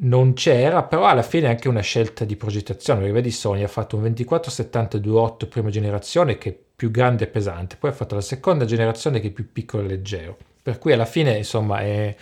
non 0.04 0.34
c'era, 0.34 0.84
però 0.84 1.06
alla 1.06 1.22
fine 1.22 1.48
è 1.48 1.50
anche 1.50 1.68
una 1.68 1.82
scelta 1.82 2.26
di 2.26 2.36
progettazione, 2.36 3.00
perché 3.00 3.14
vedi 3.14 3.32
Sony 3.32 3.64
ha 3.64 3.68
fatto 3.68 3.98
un 3.98 4.04
2470-28 4.04 5.48
prima 5.48 5.70
generazione 5.70 6.38
che 6.38 6.50
è 6.50 6.58
più 6.76 6.92
grande 6.92 7.26
e 7.26 7.28
pesante, 7.28 7.76
poi 7.78 7.92
ha 7.92 7.94
fatto 7.94 8.16
la 8.16 8.22
seconda 8.22 8.66
generazione 8.66 9.20
che 9.20 9.28
è 9.28 9.32
più 9.32 9.52
piccolo 9.52 9.84
e 9.84 9.88
leggero, 9.88 10.38
per 10.62 10.80
cui 10.80 10.92
alla 10.94 11.06
fine 11.06 11.38
insomma 11.38 11.82
è 11.82 12.16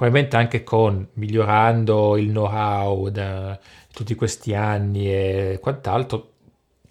probabilmente 0.00 0.36
anche 0.36 0.64
con 0.64 1.06
migliorando 1.12 2.16
il 2.16 2.30
know-how 2.30 3.10
da 3.10 3.60
tutti 3.92 4.14
questi 4.14 4.54
anni 4.54 5.12
e 5.12 5.58
quant'altro, 5.60 6.32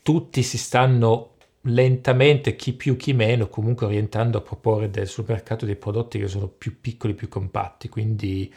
tutti 0.04 0.44
si 0.44 0.60
stanno 0.60 1.32
lentamente, 1.62 2.56
chi 2.56 2.74
più 2.74 2.96
chi 2.98 3.14
meno, 3.14 3.48
comunque 3.48 3.88
orientando 3.88 4.38
a 4.38 4.42
proporre 4.42 4.92
del, 4.92 5.08
sul 5.08 5.26
mercato 5.28 5.66
dei 5.66 5.76
prodotti 5.76 6.20
che 6.20 6.28
sono 6.28 6.46
più 6.46 6.80
piccoli, 6.80 7.16
più 7.16 7.30
compatti, 7.30 7.90
quindi 7.90 8.54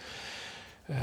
eh, 0.85 0.95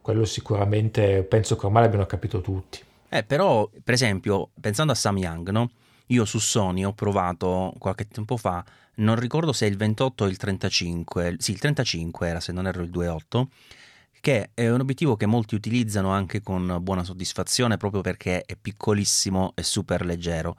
quello 0.00 0.24
sicuramente 0.24 1.24
penso 1.24 1.56
che 1.56 1.66
ormai 1.66 1.82
l'abbiano 1.82 2.06
capito 2.06 2.40
tutti. 2.40 2.78
Eh, 3.08 3.24
però, 3.24 3.68
per 3.82 3.94
esempio, 3.94 4.50
pensando 4.60 4.92
a 4.92 4.94
Sam 4.94 5.18
Young, 5.18 5.48
no? 5.48 5.72
Io 6.06 6.24
su 6.24 6.38
Sony 6.38 6.84
ho 6.84 6.92
provato 6.92 7.74
qualche 7.80 8.06
tempo 8.06 8.36
fa, 8.36 8.64
non 8.96 9.16
ricordo 9.16 9.52
se 9.52 9.66
il 9.66 9.76
28 9.76 10.24
o 10.24 10.28
il 10.28 10.36
35, 10.36 11.36
sì, 11.38 11.52
il 11.52 11.58
35 11.58 12.28
era 12.28 12.40
se 12.40 12.52
non 12.52 12.66
erro 12.66 12.82
il 12.82 12.90
28, 12.90 13.48
che 14.20 14.50
è 14.54 14.68
un 14.68 14.80
obiettivo 14.80 15.16
che 15.16 15.26
molti 15.26 15.54
utilizzano 15.54 16.10
anche 16.10 16.42
con 16.42 16.78
buona 16.80 17.02
soddisfazione 17.02 17.76
proprio 17.76 18.02
perché 18.02 18.42
è 18.42 18.56
piccolissimo 18.56 19.52
e 19.54 19.62
super 19.62 20.04
leggero. 20.04 20.56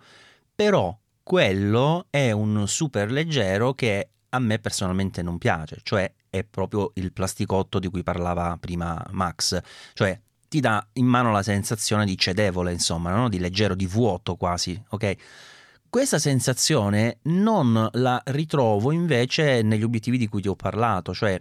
Però 0.53 0.97
quello 1.23 2.07
è 2.09 2.31
un 2.31 2.67
super 2.67 3.09
leggero 3.11 3.73
che 3.73 4.09
a 4.29 4.39
me 4.39 4.59
personalmente 4.59 5.21
non 5.21 5.37
piace, 5.37 5.79
cioè 5.83 6.11
è 6.29 6.43
proprio 6.43 6.91
il 6.95 7.13
plasticotto 7.13 7.79
di 7.79 7.87
cui 7.87 8.03
parlava 8.03 8.57
prima 8.59 9.01
Max, 9.11 9.59
cioè 9.93 10.19
ti 10.49 10.59
dà 10.59 10.85
in 10.93 11.05
mano 11.05 11.31
la 11.31 11.41
sensazione 11.41 12.05
di 12.05 12.17
cedevole, 12.17 12.71
insomma, 12.71 13.15
no? 13.15 13.29
di 13.29 13.39
leggero, 13.39 13.75
di 13.75 13.85
vuoto 13.85 14.35
quasi, 14.35 14.79
ok? 14.89 15.15
Questa 15.93 16.17
sensazione 16.17 17.19
non 17.25 17.87
la 17.91 18.19
ritrovo 18.25 18.91
invece 18.91 19.61
negli 19.61 19.83
obiettivi 19.83 20.17
di 20.17 20.27
cui 20.27 20.41
ti 20.41 20.47
ho 20.47 20.55
parlato, 20.55 21.13
cioè 21.13 21.39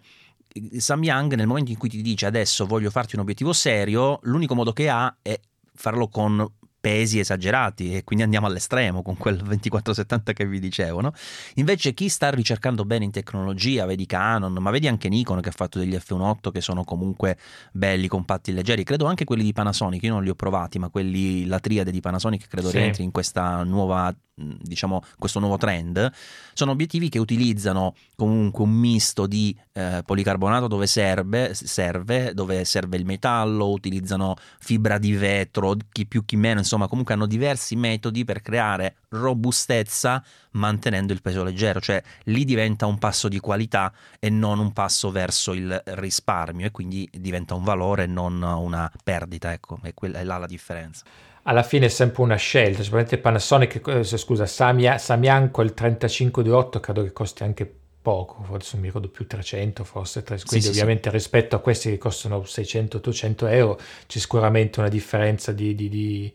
Sam 0.76 1.02
Young 1.02 1.32
nel 1.36 1.46
momento 1.46 1.70
in 1.70 1.78
cui 1.78 1.88
ti 1.88 2.02
dice 2.02 2.26
adesso 2.26 2.66
voglio 2.66 2.90
farti 2.90 3.14
un 3.14 3.22
obiettivo 3.22 3.54
serio, 3.54 4.18
l'unico 4.24 4.54
modo 4.54 4.74
che 4.74 4.90
ha 4.90 5.16
è 5.22 5.40
farlo 5.74 6.08
con 6.08 6.46
pesi 6.82 7.20
esagerati 7.20 7.94
e 7.94 8.02
quindi 8.02 8.24
andiamo 8.24 8.48
all'estremo 8.48 9.02
con 9.02 9.16
quel 9.16 9.36
2470 9.36 10.32
che 10.32 10.44
vi 10.44 10.58
dicevo, 10.58 11.00
no? 11.00 11.12
Invece 11.54 11.94
chi 11.94 12.08
sta 12.08 12.28
ricercando 12.30 12.84
bene 12.84 13.04
in 13.04 13.12
tecnologia, 13.12 13.86
vedi 13.86 14.04
Canon, 14.04 14.52
ma 14.54 14.70
vedi 14.72 14.88
anche 14.88 15.08
Nikon 15.08 15.40
che 15.40 15.50
ha 15.50 15.52
fatto 15.52 15.78
degli 15.78 15.94
F1.8 15.94 16.50
che 16.50 16.60
sono 16.60 16.82
comunque 16.82 17.38
belli, 17.70 18.08
compatti 18.08 18.50
e 18.50 18.54
leggeri, 18.54 18.82
credo 18.82 19.06
anche 19.06 19.24
quelli 19.24 19.44
di 19.44 19.52
Panasonic, 19.52 20.02
io 20.02 20.12
non 20.12 20.24
li 20.24 20.30
ho 20.30 20.34
provati, 20.34 20.80
ma 20.80 20.88
quelli, 20.88 21.46
la 21.46 21.60
triade 21.60 21.92
di 21.92 22.00
Panasonic 22.00 22.48
credo 22.48 22.70
sì. 22.70 22.78
rientri 22.78 23.04
in 23.04 23.12
questa 23.12 23.62
nuova 23.62 24.12
diciamo 24.34 25.02
questo 25.18 25.38
nuovo 25.40 25.58
trend 25.58 26.10
sono 26.54 26.70
obiettivi 26.70 27.10
che 27.10 27.18
utilizzano 27.18 27.94
comunque 28.16 28.64
un 28.64 28.70
misto 28.70 29.26
di 29.26 29.56
eh, 29.72 30.02
policarbonato 30.04 30.68
dove 30.68 30.86
serve, 30.86 31.54
serve, 31.54 32.34
dove 32.34 32.64
serve 32.64 32.96
il 32.96 33.04
metallo, 33.04 33.70
utilizzano 33.70 34.36
fibra 34.58 34.98
di 34.98 35.12
vetro, 35.14 35.76
chi 35.90 36.06
più 36.06 36.24
chi 36.24 36.36
meno, 36.36 36.60
insomma 36.72 36.88
comunque 36.88 37.12
hanno 37.12 37.26
diversi 37.26 37.76
metodi 37.76 38.24
per 38.24 38.40
creare 38.40 38.96
robustezza 39.10 40.24
mantenendo 40.52 41.12
il 41.12 41.20
peso 41.20 41.44
leggero, 41.44 41.80
cioè 41.80 42.02
lì 42.24 42.44
diventa 42.44 42.86
un 42.86 42.98
passo 42.98 43.28
di 43.28 43.38
qualità 43.40 43.92
e 44.18 44.30
non 44.30 44.58
un 44.58 44.72
passo 44.72 45.10
verso 45.10 45.52
il 45.52 45.82
risparmio 45.84 46.66
e 46.66 46.70
quindi 46.70 47.08
diventa 47.12 47.54
un 47.54 47.64
valore 47.64 48.04
e 48.04 48.06
non 48.06 48.40
una 48.42 48.90
perdita, 49.04 49.52
ecco, 49.52 49.78
è, 49.82 49.92
quella, 49.92 50.20
è 50.20 50.24
là 50.24 50.38
la 50.38 50.46
differenza 50.46 51.04
alla 51.44 51.64
fine 51.64 51.86
è 51.86 51.88
sempre 51.88 52.22
una 52.22 52.36
scelta, 52.36 52.82
sicuramente 52.84 53.18
Panasonic, 53.18 53.80
eh, 53.88 54.04
scusa, 54.04 54.46
Samia, 54.46 54.96
Samianco 54.96 55.62
il 55.62 55.74
3528 55.74 56.78
credo 56.78 57.02
che 57.02 57.12
costi 57.12 57.42
anche 57.42 57.80
poco, 58.02 58.42
forse 58.42 58.76
mi 58.76 58.86
ricordo 58.86 59.08
più 59.08 59.26
300 59.26 59.84
forse, 59.84 60.24
quindi 60.24 60.60
sì, 60.60 60.68
ovviamente 60.68 61.08
sì. 61.08 61.14
rispetto 61.14 61.54
a 61.54 61.60
questi 61.60 61.90
che 61.90 61.98
costano 61.98 62.40
600-800 62.40 63.50
euro 63.52 63.80
c'è 64.06 64.18
sicuramente 64.18 64.80
una 64.80 64.88
differenza 64.88 65.52
di, 65.52 65.74
di, 65.76 65.88
di, 65.88 66.32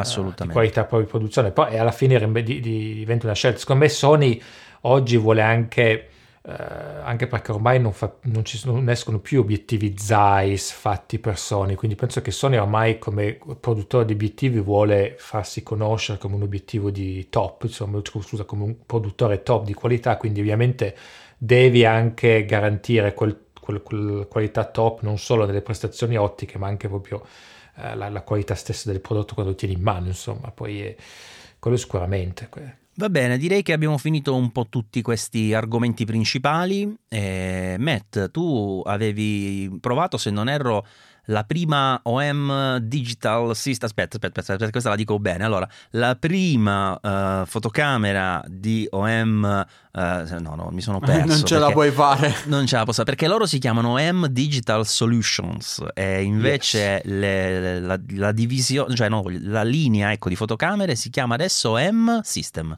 Assolutamente. 0.00 0.42
Uh, 0.42 0.46
di 0.46 0.52
qualità 0.52 0.84
poi 0.84 1.02
di 1.02 1.08
produzione, 1.08 1.50
poi 1.50 1.78
alla 1.78 1.92
fine 1.92 2.18
diventa 2.42 3.26
una 3.26 3.34
scelta, 3.34 3.58
secondo 3.58 3.82
me 3.82 3.88
Sony 3.88 4.40
oggi 4.82 5.16
vuole 5.16 5.42
anche 5.42 6.08
eh, 6.46 6.52
anche 6.52 7.26
perché 7.26 7.52
ormai 7.52 7.80
non, 7.80 7.94
fa, 7.94 8.16
non, 8.24 8.44
ci, 8.44 8.60
non, 8.66 8.86
escono 8.90 9.18
più 9.18 9.40
obiettivi 9.40 9.96
Zeiss 9.96 10.72
fatti 10.72 11.18
per 11.18 11.38
Sony, 11.38 11.74
quindi 11.74 11.96
penso 11.96 12.20
che 12.20 12.30
Sony 12.30 12.58
ormai 12.58 12.98
come 12.98 13.38
produttore 13.58 14.04
di 14.04 14.12
obiettivi 14.12 14.60
vuole 14.60 15.14
farsi 15.16 15.62
conoscere 15.62 16.18
come 16.18 16.34
un 16.34 16.42
obiettivo 16.42 16.90
di 16.90 17.28
top, 17.30 17.62
insomma, 17.62 17.98
scusa, 18.02 18.44
come 18.44 18.64
un 18.64 18.76
produttore 18.84 19.42
top 19.42 19.64
di 19.64 19.72
qualità, 19.72 20.18
quindi 20.18 20.40
ovviamente 20.40 20.94
devi 21.38 21.86
anche 21.86 22.44
garantire 22.44 23.14
quel, 23.14 23.46
quel, 23.58 23.80
quel 23.80 24.26
qualità 24.28 24.66
top 24.66 25.00
non 25.00 25.16
solo 25.16 25.46
nelle 25.46 25.62
prestazioni 25.62 26.18
ottiche, 26.18 26.58
ma 26.58 26.66
anche 26.66 26.88
proprio 26.88 27.22
eh, 27.76 27.94
la, 27.94 28.08
la, 28.08 28.22
qualità 28.22 28.54
stessa 28.54 28.90
del 28.90 29.00
prodotto 29.00 29.34
quando 29.34 29.52
lo 29.52 29.58
tieni 29.58 29.74
in 29.74 29.82
mano, 29.82 30.06
insomma, 30.06 30.50
poi 30.50 30.80
è, 30.80 30.96
quello 31.58 31.76
sicuramente. 31.76 32.48
Va 32.96 33.08
bene, 33.08 33.38
direi 33.38 33.62
che 33.62 33.72
abbiamo 33.72 33.98
finito 33.98 34.34
un 34.36 34.52
po' 34.52 34.68
tutti 34.68 35.02
questi 35.02 35.52
argomenti 35.52 36.04
principali. 36.04 36.94
Eh, 37.08 37.76
Matt, 37.78 38.30
tu 38.30 38.82
avevi 38.84 39.78
provato, 39.80 40.16
se 40.16 40.30
non 40.30 40.48
erro, 40.48 40.86
la 41.26 41.44
prima 41.44 42.00
OM 42.04 42.78
Digital 42.78 43.54
System. 43.54 43.88
Aspetta, 43.88 44.16
aspetta, 44.16 44.40
aspetta, 44.40 44.70
questa 44.70 44.90
la 44.90 44.96
dico 44.96 45.18
bene. 45.18 45.44
Allora, 45.44 45.68
la 45.90 46.16
prima 46.16 46.98
uh, 47.00 47.46
fotocamera 47.46 48.42
di 48.46 48.86
OM. 48.90 49.66
Uh, 49.92 50.00
eh, 50.00 50.40
no, 50.40 50.54
no, 50.56 50.68
mi 50.72 50.80
sono 50.80 50.98
perso. 51.00 51.26
non 51.26 51.44
ce 51.44 51.58
la 51.58 51.70
puoi 51.70 51.90
fare. 51.90 52.34
Non 52.54 52.66
ce 52.66 52.76
la 52.76 52.84
posso 52.84 53.04
perché 53.04 53.26
loro 53.26 53.46
si 53.46 53.58
chiamano 53.58 53.94
OM 53.94 54.26
Digital 54.26 54.86
Solutions 54.86 55.82
e 55.94 56.22
invece 56.22 57.02
yes. 57.04 57.04
le, 57.04 57.80
la, 57.80 57.98
la 58.08 58.32
divisione, 58.32 58.94
cioè 58.94 59.08
no, 59.08 59.24
la 59.26 59.62
linea 59.62 60.12
ecco, 60.12 60.28
di 60.28 60.36
fotocamere 60.36 60.94
si 60.94 61.10
chiama 61.10 61.34
adesso 61.34 61.70
OM 61.70 62.20
System. 62.22 62.76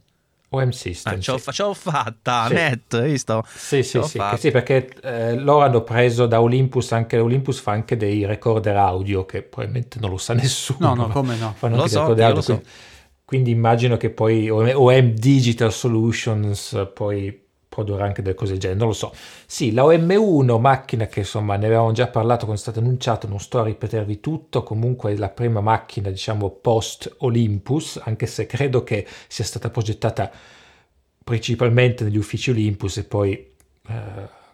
OM 0.57 0.71
System. 0.71 1.15
Ah, 1.15 1.21
ce, 1.21 1.63
l'ho, 1.63 1.75
fatta, 1.75 2.47
sì. 2.49 2.55
net, 2.55 3.03
visto? 3.03 3.45
Sì, 3.55 3.83
sì, 3.83 4.03
sì, 4.03 4.21
sì, 4.37 4.51
perché 4.51 4.89
eh, 5.03 5.37
loro 5.37 5.65
hanno 5.65 5.83
preso 5.83 6.27
da 6.27 6.41
Olympus, 6.41 6.93
anche 6.93 7.19
Olympus 7.19 7.61
fa 7.61 7.73
anche 7.73 7.97
dei 7.97 8.25
recorder 8.27 8.77
audio 8.77 9.25
che 9.25 9.43
probabilmente 9.43 9.99
non 10.01 10.11
lo 10.11 10.19
sa 10.19 10.35
nessuno. 10.35 10.95
No, 10.95 11.07
no, 11.07 11.09
come 11.09 11.37
no. 11.37 11.55
Fanno 11.57 11.77
lo 11.77 11.83
anche 11.83 11.93
so, 11.93 12.01
recorder 12.01 12.25
audio, 12.25 12.41
so. 12.41 12.53
quindi, 12.53 12.69
quindi, 13.25 13.51
immagino 13.51 13.97
che 13.97 14.11
poi 14.11 14.49
OM 14.51 15.13
Digital 15.13 15.73
Solutions 15.73 16.89
poi 16.95 17.45
produrrà 17.83 18.05
anche 18.07 18.23
delle 18.23 18.35
cose 18.35 18.53
del 18.53 18.61
genere, 18.61 18.79
non 18.79 18.89
lo 18.89 18.95
so. 18.95 19.13
Sì, 19.47 19.73
la 19.73 19.83
OM1, 19.83 20.59
macchina 20.59 21.07
che 21.07 21.21
insomma 21.21 21.57
ne 21.57 21.67
avevamo 21.67 21.93
già 21.93 22.07
parlato 22.09 22.45
quando 22.45 22.55
è 22.61 22.63
stato 22.63 22.81
annunciato, 22.81 23.29
non 23.29 23.39
sto 23.39 23.61
a 23.61 23.65
ripetervi 23.65 24.21
tutto, 24.21 24.63
comunque 24.63 25.13
è 25.13 25.17
la 25.17 25.29
prima 25.29 25.61
macchina 25.61 26.09
diciamo 26.11 26.51
post 26.51 27.17
Olympus, 27.19 28.01
anche 28.03 28.27
se 28.27 28.47
credo 28.47 28.83
che 28.83 29.07
sia 29.29 29.45
stata 29.45 29.69
progettata 29.69 30.31
principalmente 31.23 32.05
negli 32.05 32.17
uffici 32.17 32.51
Olympus 32.51 32.97
e 32.97 33.05
poi... 33.05 33.33
Eh, 33.89 34.45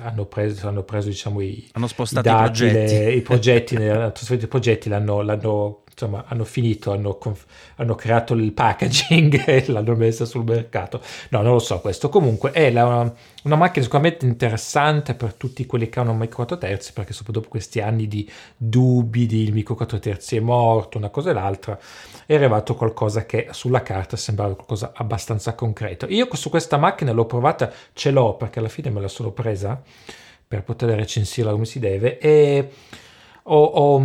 hanno 0.00 0.24
preso, 0.24 0.68
hanno 0.68 0.82
preso 0.82 1.08
diciamo, 1.08 1.40
i, 1.40 1.68
hanno 1.72 1.86
spostato 1.86 2.28
i, 2.28 2.32
dati, 2.32 2.64
i 2.64 2.68
progetti, 2.70 2.94
le, 2.94 3.12
i 3.12 3.22
progetti, 3.22 3.76
hanno 3.76 4.12
i 4.28 4.46
progetti, 4.46 4.88
l'hanno, 4.88 5.22
l'hanno 5.22 5.82
insomma, 5.90 6.24
hanno 6.28 6.44
finito, 6.44 6.92
hanno, 6.92 7.16
conf- 7.16 7.44
hanno, 7.76 7.96
creato 7.96 8.34
il 8.34 8.52
packaging 8.52 9.42
e 9.46 9.64
l'hanno 9.66 9.96
messa 9.96 10.24
sul 10.24 10.44
mercato. 10.44 11.02
No, 11.30 11.42
non 11.42 11.54
lo 11.54 11.58
so 11.58 11.80
questo. 11.80 12.08
Comunque 12.08 12.52
è 12.52 12.70
la, 12.70 13.12
una 13.48 13.56
macchina 13.56 13.82
sicuramente 13.82 14.26
interessante 14.26 15.14
per 15.14 15.34
tutti 15.34 15.66
quelli 15.66 15.88
che 15.88 15.98
hanno 15.98 16.12
un 16.12 16.18
micro 16.18 16.36
4 16.36 16.58
terzi, 16.58 16.92
perché 16.92 17.14
dopo 17.28 17.48
questi 17.48 17.80
anni 17.80 18.06
di 18.06 18.30
dubbi 18.56 19.26
di 19.26 19.42
il 19.42 19.52
micro 19.52 19.74
4 19.74 19.98
terzi 19.98 20.36
è 20.36 20.40
morto, 20.40 20.98
una 20.98 21.08
cosa 21.08 21.30
e 21.30 21.32
l'altra, 21.32 21.78
è 22.26 22.34
arrivato 22.34 22.74
qualcosa 22.74 23.26
che 23.26 23.48
sulla 23.50 23.82
carta 23.82 24.16
sembrava 24.16 24.54
qualcosa 24.54 24.92
abbastanza 24.94 25.54
concreto. 25.54 26.06
Io 26.08 26.28
su 26.34 26.50
questa 26.50 26.76
macchina 26.76 27.12
l'ho 27.12 27.26
provata, 27.26 27.72
ce 27.94 28.10
l'ho 28.10 28.34
perché 28.34 28.58
alla 28.58 28.68
fine 28.68 28.90
me 28.90 29.00
la 29.00 29.08
sono 29.08 29.32
presa 29.32 29.82
per 30.46 30.62
poter 30.62 30.90
recensirla 30.90 31.50
come 31.50 31.64
si 31.64 31.78
deve 31.78 32.18
e 32.18 32.70
ho, 33.42 33.64
ho 33.64 33.98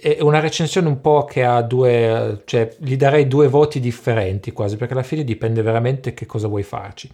è 0.00 0.18
una 0.20 0.40
recensione 0.40 0.88
un 0.88 1.00
po' 1.00 1.24
che 1.24 1.44
ha 1.44 1.62
due, 1.62 2.42
cioè 2.44 2.74
gli 2.78 2.96
darei 2.96 3.28
due 3.28 3.48
voti 3.48 3.80
differenti 3.80 4.50
quasi, 4.50 4.76
perché 4.76 4.92
alla 4.92 5.02
fine 5.02 5.24
dipende 5.24 5.62
veramente 5.62 6.14
che 6.14 6.26
cosa 6.26 6.48
vuoi 6.48 6.62
farci. 6.62 7.08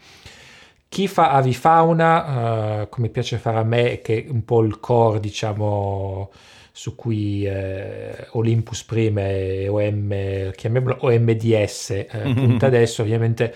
Chi 0.94 1.08
fa 1.08 1.32
avifauna, 1.32 2.82
uh, 2.82 2.88
come 2.88 3.08
piace 3.08 3.36
fare 3.38 3.58
a 3.58 3.64
me, 3.64 4.00
che 4.00 4.26
è 4.26 4.30
un 4.30 4.44
po' 4.44 4.62
il 4.62 4.78
core, 4.78 5.18
diciamo, 5.18 6.30
su 6.70 6.94
cui 6.94 7.44
eh, 7.44 8.28
Olympus 8.30 8.84
prima 8.84 9.22
e 9.22 9.66
OM, 9.66 10.52
chiamiamolo 10.52 10.98
OMDS, 11.00 11.90
eh, 11.90 12.06
punta 12.32 12.66
adesso, 12.66 13.02
ovviamente 13.02 13.52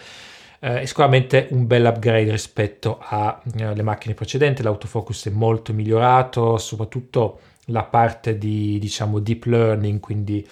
eh, 0.59 0.81
è 0.81 0.85
sicuramente 0.85 1.47
un 1.51 1.69
bel 1.69 1.85
upgrade 1.85 2.29
rispetto 2.29 2.99
alle 3.01 3.39
eh, 3.55 3.83
macchine 3.83 4.15
precedenti, 4.15 4.65
l'autofocus 4.65 5.29
è 5.29 5.31
molto 5.31 5.73
migliorato, 5.73 6.59
soprattutto 6.59 7.39
la 7.67 7.85
parte 7.85 8.37
di 8.37 8.81
diciamo 8.81 9.21
deep 9.21 9.45
learning, 9.45 10.01
quindi 10.01 10.45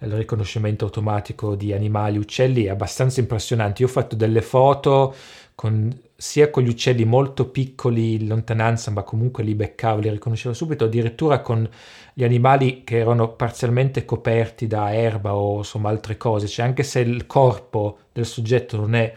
il 0.00 0.12
riconoscimento 0.12 0.86
automatico 0.86 1.54
di 1.54 1.72
animali, 1.72 2.18
uccelli, 2.18 2.64
è 2.64 2.70
abbastanza 2.70 3.20
impressionante. 3.20 3.82
Io 3.82 3.86
ho 3.86 3.92
fatto 3.92 4.16
delle 4.16 4.42
foto 4.42 5.14
con 5.54 5.96
sia 6.22 6.50
con 6.50 6.62
gli 6.62 6.68
uccelli 6.68 7.04
molto 7.04 7.48
piccoli 7.48 8.14
in 8.14 8.28
lontananza, 8.28 8.92
ma 8.92 9.02
comunque 9.02 9.42
li 9.42 9.56
beccava, 9.56 10.00
li 10.00 10.08
riconosceva 10.08 10.54
subito, 10.54 10.84
addirittura 10.84 11.40
con 11.40 11.68
gli 12.14 12.22
animali 12.22 12.84
che 12.84 12.98
erano 12.98 13.32
parzialmente 13.32 14.04
coperti 14.04 14.68
da 14.68 14.94
erba 14.94 15.34
o 15.34 15.58
insomma 15.58 15.88
altre 15.88 16.16
cose, 16.16 16.46
cioè 16.46 16.64
anche 16.64 16.84
se 16.84 17.00
il 17.00 17.26
corpo 17.26 17.98
del 18.12 18.24
soggetto 18.24 18.76
non 18.76 18.94
è 18.94 19.12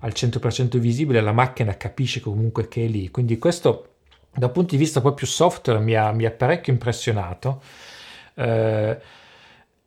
al 0.00 0.10
100% 0.12 0.78
visibile, 0.78 1.20
la 1.20 1.30
macchina 1.30 1.76
capisce 1.76 2.18
comunque 2.18 2.66
che 2.66 2.86
è 2.86 2.88
lì. 2.88 3.08
Quindi 3.12 3.38
questo 3.38 3.90
dal 4.34 4.50
punto 4.50 4.74
di 4.74 4.78
vista 4.78 5.00
proprio 5.00 5.28
software 5.28 5.78
mi 5.78 5.94
ha, 5.94 6.10
mi 6.10 6.24
ha 6.24 6.32
parecchio 6.32 6.72
impressionato. 6.72 7.62
Eh, 8.34 8.98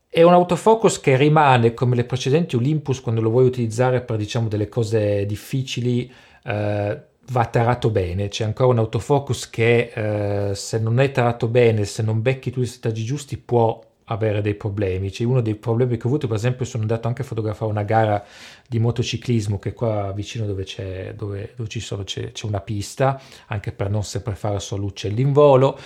è 0.07 0.21
un 0.21 0.31
autofocus 0.31 1.01
che 1.01 1.17
rimane 1.17 1.73
come 1.73 1.97
le 1.97 2.05
precedenti 2.05 2.55
Olympus 2.55 3.01
quando 3.01 3.19
lo 3.19 3.29
vuoi 3.29 3.45
utilizzare 3.45 3.99
per 3.99 4.15
diciamo 4.15 4.47
delle 4.47 4.69
cose 4.69 5.25
difficili 5.25 6.09
eh, 6.45 7.01
va 7.31 7.45
tarato 7.45 7.89
bene, 7.89 8.27
c'è 8.27 8.43
ancora 8.43 8.69
un 8.69 8.77
autofocus 8.79 9.49
che 9.49 9.91
eh, 9.93 10.55
se 10.55 10.79
non 10.79 10.99
è 10.99 11.11
tarato 11.11 11.47
bene, 11.47 11.85
se 11.85 12.03
non 12.03 12.21
becchi 12.21 12.51
tutti 12.51 12.65
i 12.65 12.69
settaggi 12.69 13.03
giusti 13.03 13.37
può 13.37 13.81
avere 14.05 14.41
dei 14.41 14.55
problemi. 14.55 15.09
C'è 15.09 15.23
uno 15.23 15.41
dei 15.41 15.55
problemi 15.55 15.97
che 15.97 16.05
ho 16.05 16.09
avuto, 16.09 16.27
per 16.27 16.35
esempio, 16.35 16.65
sono 16.65 16.83
andato 16.83 17.07
anche 17.07 17.23
a 17.23 17.25
fotografare 17.25 17.71
una 17.71 17.83
gara 17.83 18.23
di 18.67 18.79
motociclismo 18.79 19.57
che 19.59 19.73
qua 19.73 20.11
vicino 20.11 20.45
dove, 20.45 20.63
c'è, 20.63 21.13
dove, 21.15 21.53
dove 21.55 21.69
ci 21.69 21.79
sono 21.79 22.03
c'è, 22.03 22.31
c'è, 22.31 22.45
una 22.45 22.61
pista, 22.61 23.19
anche 23.47 23.71
per 23.71 23.89
non 23.89 24.03
sempre 24.03 24.35
fare 24.35 24.59
solo 24.59 24.85
uccelli 24.85 25.21
in 25.21 25.33
volo. 25.33 25.77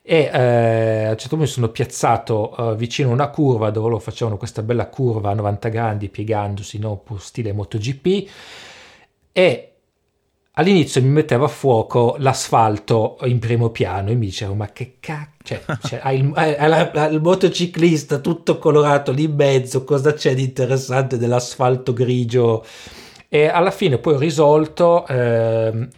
E 0.00 0.30
eh, 0.32 1.04
a 1.06 1.10
un 1.10 1.16
certo 1.16 1.30
punto 1.30 1.44
mi 1.44 1.46
sono 1.46 1.68
piazzato 1.68 2.72
eh, 2.72 2.76
vicino 2.76 3.10
a 3.10 3.12
una 3.12 3.28
curva 3.28 3.70
dove 3.70 3.88
loro 3.88 3.98
facevano 4.00 4.36
questa 4.36 4.62
bella 4.62 4.86
curva 4.86 5.30
a 5.30 5.34
90 5.34 5.68
gradi 5.68 6.08
piegandosi, 6.08 6.78
no? 6.78 7.02
stile 7.18 7.52
MotoGP. 7.52 8.30
E 9.32 9.75
all'inizio 10.58 11.02
mi 11.02 11.08
metteva 11.08 11.46
a 11.46 11.48
fuoco 11.48 12.16
l'asfalto 12.18 13.18
in 13.24 13.38
primo 13.38 13.70
piano 13.70 14.10
e 14.10 14.14
mi 14.14 14.26
dicevo 14.26 14.54
ma 14.54 14.72
che 14.72 14.96
cacchio 15.00 15.36
cioè, 15.46 15.62
cioè, 15.86 16.00
hai, 16.02 16.18
il, 16.18 16.32
hai, 16.34 16.54
hai, 16.56 17.14
il, 17.14 17.20
motociclista 17.20 18.18
tutto 18.18 18.58
colorato 18.58 19.12
lì 19.12 19.24
in 19.24 19.34
mezzo 19.34 19.84
cosa 19.84 20.12
c'è 20.12 20.34
di 20.34 20.42
interessante 20.42 21.18
dell'asfalto 21.18 21.92
grigio? 21.92 22.64
E 23.28 23.46
alla 23.46 23.70
fine 23.70 23.98
poi 23.98 24.14
ho 24.14 24.18
risolto 24.18 25.06
eh, 25.06 25.88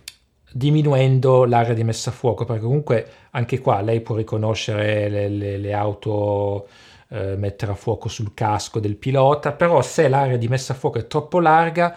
diminuendo 0.53 1.45
l'area 1.45 1.73
di 1.73 1.85
messa 1.85 2.11
a 2.11 2.13
fuoco 2.13 2.45
perché 2.45 2.63
comunque 2.63 3.07
anche 3.31 3.59
qua 3.61 3.81
lei 3.81 4.01
può 4.01 4.17
riconoscere 4.17 5.09
le, 5.09 5.29
le, 5.29 5.57
le 5.57 5.73
auto 5.73 6.69
eh, 7.09 7.37
mettere 7.37 7.73
a 7.73 7.75
fuoco 7.75 8.09
sul 8.09 8.35
casco 8.35 8.81
del 8.81 8.97
pilota 8.97 9.53
però 9.53 9.81
se 9.81 10.09
l'area 10.09 10.37
di 10.37 10.49
messa 10.49 10.73
a 10.75 10.77
fuoco 10.77 10.99
è 10.99 11.07
troppo 11.07 11.41
larga 11.41 11.97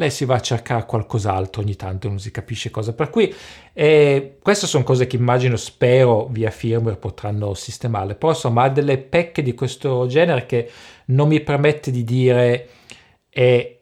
lei 0.00 0.10
si 0.10 0.24
va 0.24 0.36
a 0.36 0.40
cercare 0.40 0.86
qualcos'altro 0.86 1.60
ogni 1.60 1.76
tanto, 1.76 2.08
non 2.08 2.18
si 2.18 2.30
capisce 2.30 2.70
cosa. 2.70 2.94
Per 2.94 3.10
cui 3.10 3.32
eh, 3.74 4.38
queste 4.42 4.66
sono 4.66 4.82
cose 4.82 5.06
che 5.06 5.16
immagino, 5.16 5.56
spero, 5.56 6.26
via 6.30 6.50
firmware 6.50 6.96
potranno 6.96 7.52
sistemare. 7.52 8.14
Però 8.14 8.32
insomma 8.32 8.62
ha 8.62 8.68
delle 8.70 8.96
pecche 8.96 9.42
di 9.42 9.52
questo 9.52 10.06
genere 10.06 10.46
che 10.46 10.70
non 11.06 11.28
mi 11.28 11.40
permette 11.40 11.90
di 11.90 12.02
dire 12.02 12.68
è 13.28 13.78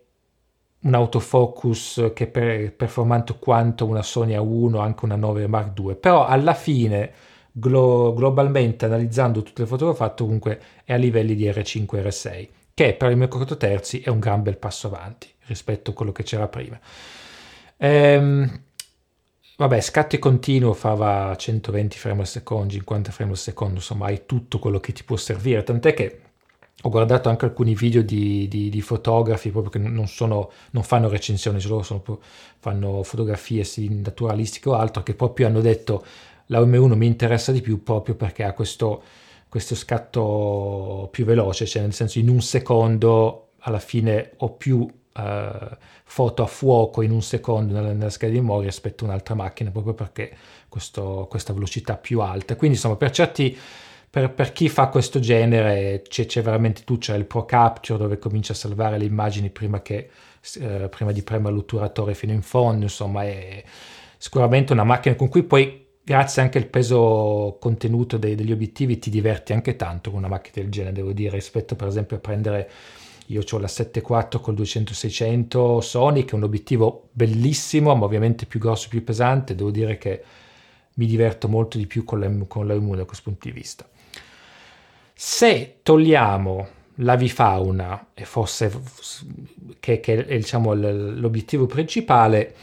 un 0.81 0.95
autofocus 0.95 2.11
che 2.15 2.33
è 2.33 2.71
performante 2.71 3.37
quanto 3.39 3.87
una 3.87 4.03
Sony 4.03 4.35
A1, 4.35 4.81
anche 4.81 5.05
una 5.05 5.17
9 5.17 5.47
Mark 5.47 5.79
II, 5.79 5.95
però 5.95 6.27
alla 6.27 6.55
fine 6.55 7.13
glo- 7.53 8.13
globalmente 8.13 8.87
analizzando 8.87 9.43
tutte 9.43 9.63
le 9.63 9.69
foto 9.69 9.85
che 9.85 9.91
ho 9.93 9.95
fatto 9.95 10.25
comunque 10.25 10.61
è 10.83 10.93
a 10.95 10.97
livelli 10.97 11.37
di 11.37 11.49
R5 11.49 11.85
R6 11.87 12.49
che 12.75 12.95
per 12.95 13.11
il 13.11 13.17
mio 13.17 13.27
corto 13.29 13.57
terzi 13.57 14.01
è 14.01 14.09
un 14.09 14.21
gran 14.21 14.43
bel 14.43 14.57
passo 14.57 14.87
avanti 14.87 15.29
rispetto 15.49 15.91
a 15.91 15.95
quello 15.95 16.13
che 16.13 16.23
c'era 16.23 16.47
prima. 16.47 16.79
Ehm, 17.79 18.63
vabbè, 19.57 19.81
scatto 19.81 20.19
continuo 20.19 20.73
fava 20.75 21.35
120 21.37 21.99
frame 21.99 22.21
al 22.21 22.27
secondo, 22.27 22.73
50 22.75 23.11
frame 23.11 23.33
al 23.33 23.37
secondo, 23.37 23.75
insomma 23.77 24.07
hai 24.07 24.23
tutto 24.27 24.59
quello 24.59 24.79
che 24.79 24.93
ti 24.93 25.03
può 25.03 25.17
servire, 25.17 25.65
tant'è 25.65 25.95
che 25.95 26.21
ho 26.83 26.91
guardato 26.91 27.29
anche 27.29 27.45
alcuni 27.45 27.75
video 27.75 28.03
di, 28.03 28.47
di, 28.47 28.69
di 28.69 28.81
fotografi 28.81 29.51
proprio 29.51 29.71
che 29.73 29.79
non, 29.81 30.07
sono, 30.07 30.53
non 30.71 30.85
fanno 30.85 31.09
recensioni, 31.09 31.59
solo 31.59 31.83
sono, 31.83 32.21
fanno 32.61 33.03
fotografie 33.03 33.65
naturalistiche 33.89 34.69
o 34.69 34.75
altro, 34.75 35.03
che 35.03 35.15
proprio 35.15 35.49
hanno 35.49 35.61
detto 35.61 36.05
la 36.47 36.61
M1 36.61 36.95
mi 36.95 37.07
interessa 37.07 37.51
di 37.51 37.61
più 37.61 37.83
proprio 37.83 38.15
perché 38.15 38.45
ha 38.45 38.53
questo 38.53 39.03
questo 39.49 39.75
scatto 39.75 41.09
più 41.11 41.25
veloce, 41.25 41.67
cioè 41.67 41.83
nel 41.83 41.95
senso 41.95 42.19
in 42.19 42.29
un 42.29 42.43
secondo 42.43 43.53
alla 43.61 43.79
fine 43.79 44.33
ho 44.39 44.51
più 44.53 44.87
uh, 45.19 45.77
foto 46.05 46.43
a 46.43 46.47
fuoco 46.47 47.03
in 47.03 47.11
un 47.11 47.23
secondo 47.23 47.75
nella, 47.75 47.93
nella 47.93 48.11
scheda 48.11 48.33
di 48.33 48.41
memoria 48.41 48.69
rispetto 48.69 49.05
a 49.05 49.09
un'altra 49.09 49.35
macchina 49.35 49.71
proprio 49.71 49.95
perché 49.95 50.35
questo, 50.69 51.27
questa 51.29 51.53
velocità 51.53 51.97
più 51.97 52.21
alta. 52.21 52.57
Quindi 52.57 52.77
insomma 52.77 52.97
per 52.97 53.11
certi... 53.11 53.59
Per, 54.11 54.33
per, 54.33 54.53
chi 54.53 54.71
fa 54.71 54.89
questo 54.89 55.21
genere 55.21 56.01
c'è, 56.09 56.25
c'è, 56.25 56.41
veramente 56.41 56.83
tu, 56.83 56.97
c'è 56.97 57.15
il 57.15 57.27
Pro 57.27 57.45
Capture 57.45 57.99
dove 57.99 58.19
comincia 58.19 58.55
a 58.55 58.57
salvare 58.57 58.97
le 58.97 59.05
immagini 59.05 59.51
prima, 59.51 59.83
che, 59.83 60.09
eh, 60.61 60.89
prima 60.89 61.13
di 61.13 61.23
premere 61.23 61.55
l'otturatore 61.55 62.15
fino 62.15 62.33
in 62.33 62.41
fondo, 62.41 62.85
insomma 62.85 63.25
è 63.25 63.63
sicuramente 64.17 64.73
una 64.73 64.85
macchina 64.85 65.15
con 65.15 65.29
cui 65.29 65.43
poi 65.43 65.89
grazie 66.03 66.41
anche 66.41 66.57
al 66.57 66.69
peso 66.69 67.59
contenuto 67.61 68.17
dei, 68.17 68.35
degli 68.35 68.51
obiettivi 68.51 68.99
ti 68.99 69.11
diverti 69.11 69.53
anche 69.53 69.77
tanto 69.77 70.09
con 70.09 70.21
una 70.21 70.29
macchina 70.29 70.63
del 70.63 70.71
genere, 70.71 70.95
devo 70.95 71.13
dire, 71.13 71.33
rispetto 71.33 71.77
per 71.77 71.87
esempio 71.87 72.17
a 72.17 72.21
prendere 72.21 72.71
io 73.29 73.43
ho 73.49 73.59
la 73.59 73.67
7.4 73.67 74.41
col 74.41 74.55
200-600 74.55 75.79
Sony 75.79 76.25
che 76.25 76.33
è 76.33 76.35
un 76.35 76.45
obiettivo 76.45 77.09
bellissimo 77.13 77.95
ma 77.95 78.05
ovviamente 78.05 78.47
più 78.47 78.61
grosso 78.61 78.89
più 78.89 79.05
pesante. 79.05 79.55
Devo 79.55 79.71
dire 79.71 79.99
che 79.99 80.23
mi 80.95 81.07
diverto 81.07 81.49
molto 81.49 81.79
di 81.79 81.87
più 81.87 82.05
con 82.05 82.21
la, 82.21 82.31
con 82.47 82.67
la 82.67 82.75
M1 82.75 82.97
da 82.97 83.05
questo 83.05 83.31
punto 83.31 83.49
di 83.49 83.53
vista. 83.53 83.89
Se 85.15 85.79
togliamo 85.83 86.69
l'avifauna 86.97 88.09
e 88.15 88.25
fosse 88.25 88.73
che, 89.79 90.01
che 90.01 90.27
è 90.27 90.37
diciamo, 90.37 90.75
l'obiettivo 90.75 91.67
principale 91.67 92.55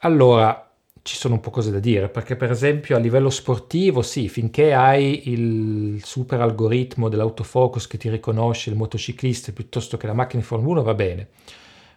allora 0.00 0.69
ci 1.02 1.16
sono 1.16 1.34
un 1.34 1.40
po' 1.40 1.50
cose 1.50 1.70
da 1.70 1.78
dire, 1.78 2.08
perché 2.08 2.36
per 2.36 2.50
esempio 2.50 2.96
a 2.96 2.98
livello 2.98 3.30
sportivo, 3.30 4.02
sì, 4.02 4.28
finché 4.28 4.74
hai 4.74 5.30
il 5.30 6.02
super 6.04 6.40
algoritmo 6.40 7.08
dell'autofocus 7.08 7.86
che 7.86 7.98
ti 7.98 8.08
riconosce 8.10 8.70
il 8.70 8.76
motociclista 8.76 9.52
piuttosto 9.52 9.96
che 9.96 10.06
la 10.06 10.12
macchina 10.12 10.40
di 10.42 10.46
Formula 10.46 10.80
1 10.80 10.82
va 10.82 10.94
bene, 10.94 11.28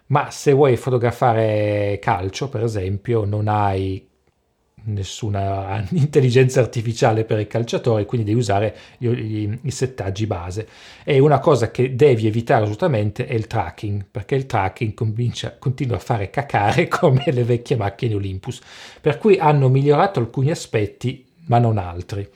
ma 0.06 0.30
se 0.30 0.52
vuoi 0.52 0.76
fotografare 0.76 1.98
calcio, 2.00 2.48
per 2.48 2.62
esempio, 2.62 3.24
non 3.24 3.48
hai 3.48 4.06
nessuna 4.84 5.84
intelligenza 5.92 6.60
artificiale 6.60 7.24
per 7.24 7.38
i 7.38 7.46
calciatori, 7.46 8.04
quindi 8.04 8.26
devi 8.26 8.38
usare 8.40 8.76
gli, 8.98 9.08
gli, 9.08 9.58
i 9.62 9.70
settaggi 9.70 10.26
base. 10.26 10.68
E 11.04 11.18
una 11.18 11.38
cosa 11.38 11.70
che 11.70 11.94
devi 11.94 12.26
evitare 12.26 12.62
assolutamente 12.62 13.26
è 13.26 13.34
il 13.34 13.46
tracking, 13.46 14.06
perché 14.10 14.34
il 14.34 14.46
tracking 14.46 14.94
comincia, 14.94 15.56
continua 15.58 15.96
a 15.96 16.00
fare 16.00 16.30
cacare 16.30 16.86
come 16.88 17.24
le 17.26 17.44
vecchie 17.44 17.76
macchine 17.76 18.14
Olympus, 18.14 18.60
per 19.00 19.18
cui 19.18 19.38
hanno 19.38 19.68
migliorato 19.68 20.20
alcuni 20.20 20.50
aspetti, 20.50 21.24
ma 21.46 21.58
non 21.58 21.78
altri. 21.78 22.28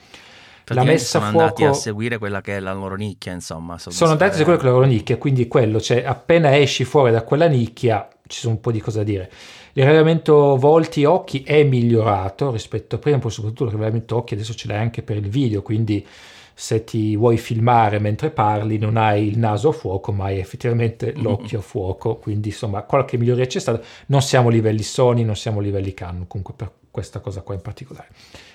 La 0.74 0.84
messa 0.84 1.18
sono 1.18 1.24
a 1.24 1.30
fuoco... 1.30 1.44
andati 1.44 1.64
a 1.64 1.72
seguire 1.72 2.18
quella 2.18 2.42
che 2.42 2.56
è 2.56 2.60
la 2.60 2.74
loro 2.74 2.94
nicchia, 2.94 3.32
insomma. 3.32 3.78
Sono 3.78 4.10
andati 4.10 4.34
a 4.34 4.36
seguire 4.36 4.62
la 4.62 4.70
loro 4.70 4.84
nicchia, 4.84 5.16
quindi 5.16 5.48
quello, 5.48 5.80
cioè 5.80 6.04
appena 6.04 6.56
esci 6.58 6.84
fuori 6.84 7.10
da 7.10 7.22
quella 7.22 7.46
nicchia 7.46 8.06
ci 8.28 8.38
sono 8.38 8.54
un 8.54 8.60
po' 8.60 8.70
di 8.70 8.80
cose 8.80 8.98
da 8.98 9.04
dire. 9.04 9.30
Il 9.72 9.84
rilevamento 9.84 10.56
volti 10.56 11.04
occhi 11.04 11.42
è 11.42 11.64
migliorato 11.64 12.52
rispetto 12.52 12.96
a 12.96 12.98
prima, 12.98 13.18
poi 13.18 13.30
soprattutto 13.30 13.64
il 13.64 13.70
rilevamento 13.70 14.16
occhi 14.16 14.34
adesso 14.34 14.54
ce 14.54 14.68
l'hai 14.68 14.78
anche 14.78 15.02
per 15.02 15.16
il 15.16 15.28
video, 15.28 15.62
quindi 15.62 16.06
se 16.54 16.82
ti 16.82 17.16
vuoi 17.16 17.38
filmare 17.38 18.00
mentre 18.00 18.30
parli 18.30 18.78
non 18.78 18.96
hai 18.96 19.28
il 19.28 19.38
naso 19.38 19.68
a 19.68 19.72
fuoco 19.72 20.10
ma 20.10 20.24
hai 20.24 20.40
effettivamente 20.40 21.12
l'occhio 21.16 21.60
a 21.60 21.62
fuoco, 21.62 22.16
quindi 22.16 22.48
insomma 22.48 22.82
qualche 22.82 23.16
miglioria 23.16 23.46
c'è 23.46 23.60
stata, 23.60 23.80
non 24.06 24.22
siamo 24.22 24.48
livelli 24.48 24.82
Sony, 24.82 25.22
non 25.22 25.36
siamo 25.36 25.60
livelli 25.60 25.94
Canon 25.94 26.26
comunque 26.26 26.54
per 26.56 26.72
questa 26.90 27.20
cosa 27.20 27.42
qua 27.42 27.54
in 27.54 27.62
particolare. 27.62 28.08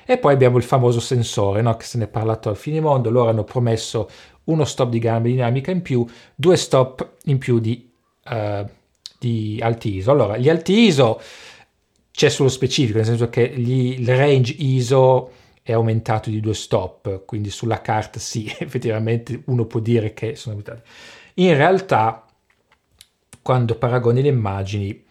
E 0.06 0.18
poi 0.18 0.34
abbiamo 0.34 0.58
il 0.58 0.64
famoso 0.64 1.00
sensore, 1.00 1.62
no? 1.62 1.78
che 1.78 1.86
se 1.86 1.98
ne 1.98 2.04
è 2.04 2.08
parlato 2.08 2.50
al 2.50 2.58
finimondo, 2.58 3.10
loro 3.10 3.30
hanno 3.30 3.46
promesso 3.46 4.10
uno 4.46 4.66
stop 4.66 4.90
di 4.90 5.00
gamma 5.00 5.22
dinamica 5.22 5.72
in 5.72 5.82
più, 5.82 6.06
due 6.36 6.58
stop 6.58 7.14
in 7.24 7.38
più 7.38 7.60
di... 7.60 7.90
Uh, 8.30 8.66
di 9.24 9.60
alti 9.62 9.96
ISO. 9.96 10.12
Allora, 10.12 10.38
gli 10.38 10.50
alti 10.50 10.74
ISO 10.82 11.22
c'è 12.12 12.30
sullo 12.30 12.50
specifico, 12.50 12.98
nel 12.98 13.08
senso 13.08 13.30
che 13.30 13.50
gli, 13.56 14.00
il 14.00 14.16
range 14.16 14.54
ISO 14.58 15.32
è 15.62 15.72
aumentato 15.72 16.30
di 16.30 16.42
due 16.42 16.54
stop, 16.54 17.24
quindi 17.26 17.50
sulla 17.50 17.82
carta 17.82 18.20
sì, 18.20 18.54
effettivamente 18.60 19.44
uno 19.46 19.66
può 19.66 19.80
dire 19.80 20.14
che 20.14 20.36
sono 20.36 20.56
aumentati. 20.56 20.82
In 21.36 21.56
realtà, 21.56 22.26
quando 23.42 23.76
paragoni 23.76 24.22
le 24.22 24.28
immagini, 24.28 25.03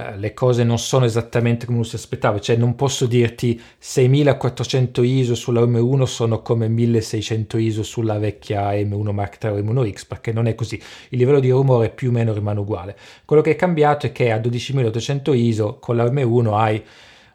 eh, 0.00 0.16
le 0.16 0.32
cose 0.32 0.64
non 0.64 0.78
sono 0.78 1.04
esattamente 1.04 1.66
come 1.66 1.78
uno 1.78 1.86
si 1.86 1.96
aspettava, 1.96 2.40
cioè 2.40 2.56
non 2.56 2.74
posso 2.74 3.06
dirti 3.06 3.60
6400 3.78 5.02
ISO 5.02 5.34
sulla 5.34 5.60
M1 5.60 6.02
sono 6.04 6.40
come 6.40 6.68
1600 6.68 7.58
ISO 7.58 7.82
sulla 7.82 8.18
vecchia 8.18 8.70
M1 8.70 9.10
Mark 9.10 9.42
III 9.42 9.50
o 9.50 9.56
M1X 9.58 10.06
perché 10.08 10.32
non 10.32 10.46
è 10.46 10.54
così, 10.54 10.80
il 11.10 11.18
livello 11.18 11.40
di 11.40 11.50
rumore 11.50 11.90
più 11.90 12.08
o 12.08 12.12
meno 12.12 12.32
rimane 12.32 12.60
uguale. 12.60 12.96
Quello 13.24 13.42
che 13.42 13.50
è 13.52 13.56
cambiato 13.56 14.06
è 14.06 14.12
che 14.12 14.32
a 14.32 14.38
12800 14.38 15.32
ISO 15.34 15.78
con 15.78 15.96
la 15.96 16.04
M1 16.04 16.54
hai 16.54 16.82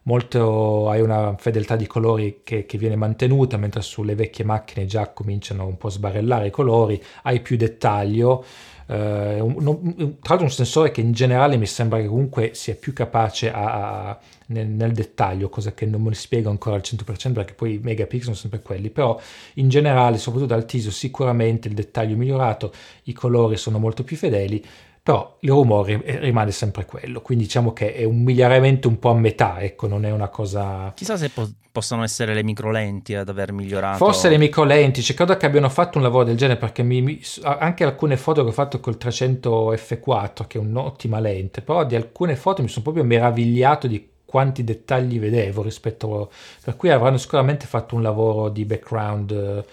molto, 0.04 0.90
hai 0.90 1.02
una 1.02 1.36
fedeltà 1.38 1.76
di 1.76 1.88
colori 1.88 2.42
che, 2.44 2.66
che, 2.66 2.78
viene 2.78 2.96
mantenuta, 2.96 3.58
mentre 3.58 3.82
sulle 3.82 4.16
vecchie 4.16 4.46
macchine 4.46 4.86
già 4.86 5.12
cominciano 5.12 5.66
un 5.66 5.78
po' 5.78 5.88
a 5.88 5.92
sbarellare 5.92 6.48
i 6.48 6.52
colori, 6.52 7.02
hai 7.24 7.42
più 7.42 7.58
dettaglio, 7.58 8.44
Uh, 8.88 8.94
un, 8.94 9.66
un, 9.66 9.96
tra 10.20 10.36
l'altro 10.36 10.44
un 10.44 10.52
sensore 10.52 10.92
che 10.92 11.02
in 11.02 11.12
generale 11.12 11.58
mi 11.58 11.66
sembra 11.66 12.00
che 12.00 12.06
comunque 12.06 12.52
sia 12.54 12.76
più 12.76 12.94
capace 12.94 13.52
a, 13.52 14.10
a, 14.10 14.20
nel, 14.48 14.68
nel, 14.68 14.92
dettaglio, 14.92 15.50
cosa 15.50 15.74
che 15.74 15.88
non 15.88 16.04
me 16.04 16.10
lo 16.10 16.16
spiego 16.16 16.52
ancora 16.52 16.76
al 16.76 16.84
100% 16.86 17.34
perché 17.34 17.54
poi 17.54 17.74
i 17.74 17.80
megapixel 17.80 18.26
sono 18.26 18.36
sempre 18.36 18.62
quelli, 18.62 18.92
però 18.92 19.20
in 19.56 19.70
generale, 19.70 20.20
soprattutto 20.20 20.54
dal 20.54 20.66
TISO, 20.66 20.92
sicuramente 20.92 21.68
il 21.68 21.74
dettaglio 21.74 22.14
è 22.14 22.18
migliorato, 22.18 22.72
i 23.04 23.14
colori 23.14 23.58
sono 23.58 23.80
molto 23.80 24.04
più 24.04 24.18
fedeli, 24.18 24.64
però 25.06 25.38
il 25.42 25.52
rumore 25.52 26.02
rimane 26.18 26.50
sempre 26.50 26.84
quello, 26.88 27.22
quindi 27.22 27.44
diciamo 27.44 27.74
che 27.74 27.94
è 27.94 28.06
un 28.06 28.24
miglioramento 28.24 28.88
un 28.88 28.98
po' 28.98 29.12
a 29.12 29.14
metà, 29.14 29.60
ecco, 29.60 29.86
non 29.86 30.04
è 30.04 30.10
una 30.10 30.30
cosa... 30.30 30.94
Chissà 30.96 31.16
se 31.16 31.30
po- 31.30 31.48
possono 31.72 32.02
essere 32.04 32.34
le 32.34 32.42
microlenti 32.42 33.14
ad 33.14 33.30
aver 33.30 33.52
migliorato. 33.52 34.04
Forse 34.04 34.30
le 34.30 34.40
microlenti, 34.40 35.04
cioè, 35.04 35.16
credo 35.16 35.38
che 35.38 35.46
abbiano 35.46 35.70
fatto 35.70 36.00
un 36.00 36.04
lavoro 36.06 36.24
del 36.24 36.36
genere 36.36 36.58
perché 36.58 36.82
mi, 36.82 37.04
mi, 37.04 37.22
anche 37.44 37.84
alcune 37.84 38.18
foto 38.18 38.42
che 38.42 38.50
ho 38.50 38.52
fatto 38.52 38.80
col 38.80 38.98
300 38.98 39.74
F4, 39.76 40.48
che 40.48 40.58
è 40.58 40.62
un'ottima 40.62 41.20
lente, 41.20 41.62
però 41.62 41.86
di 41.86 41.96
alcune 41.96 42.36
foto 42.36 42.64
mi 42.64 42.68
sono 42.68 42.82
proprio 42.82 43.04
meravigliato 43.04 43.86
di 43.86 44.10
quanti 44.26 44.64
dettagli 44.64 45.20
vedevo 45.20 45.62
rispetto... 45.62 46.32
per 46.64 46.76
cui 46.78 46.90
avranno 46.90 47.18
sicuramente 47.18 47.68
fatto 47.68 47.94
un 47.94 48.02
lavoro 48.02 48.50
di 48.50 48.66
background 48.66 49.64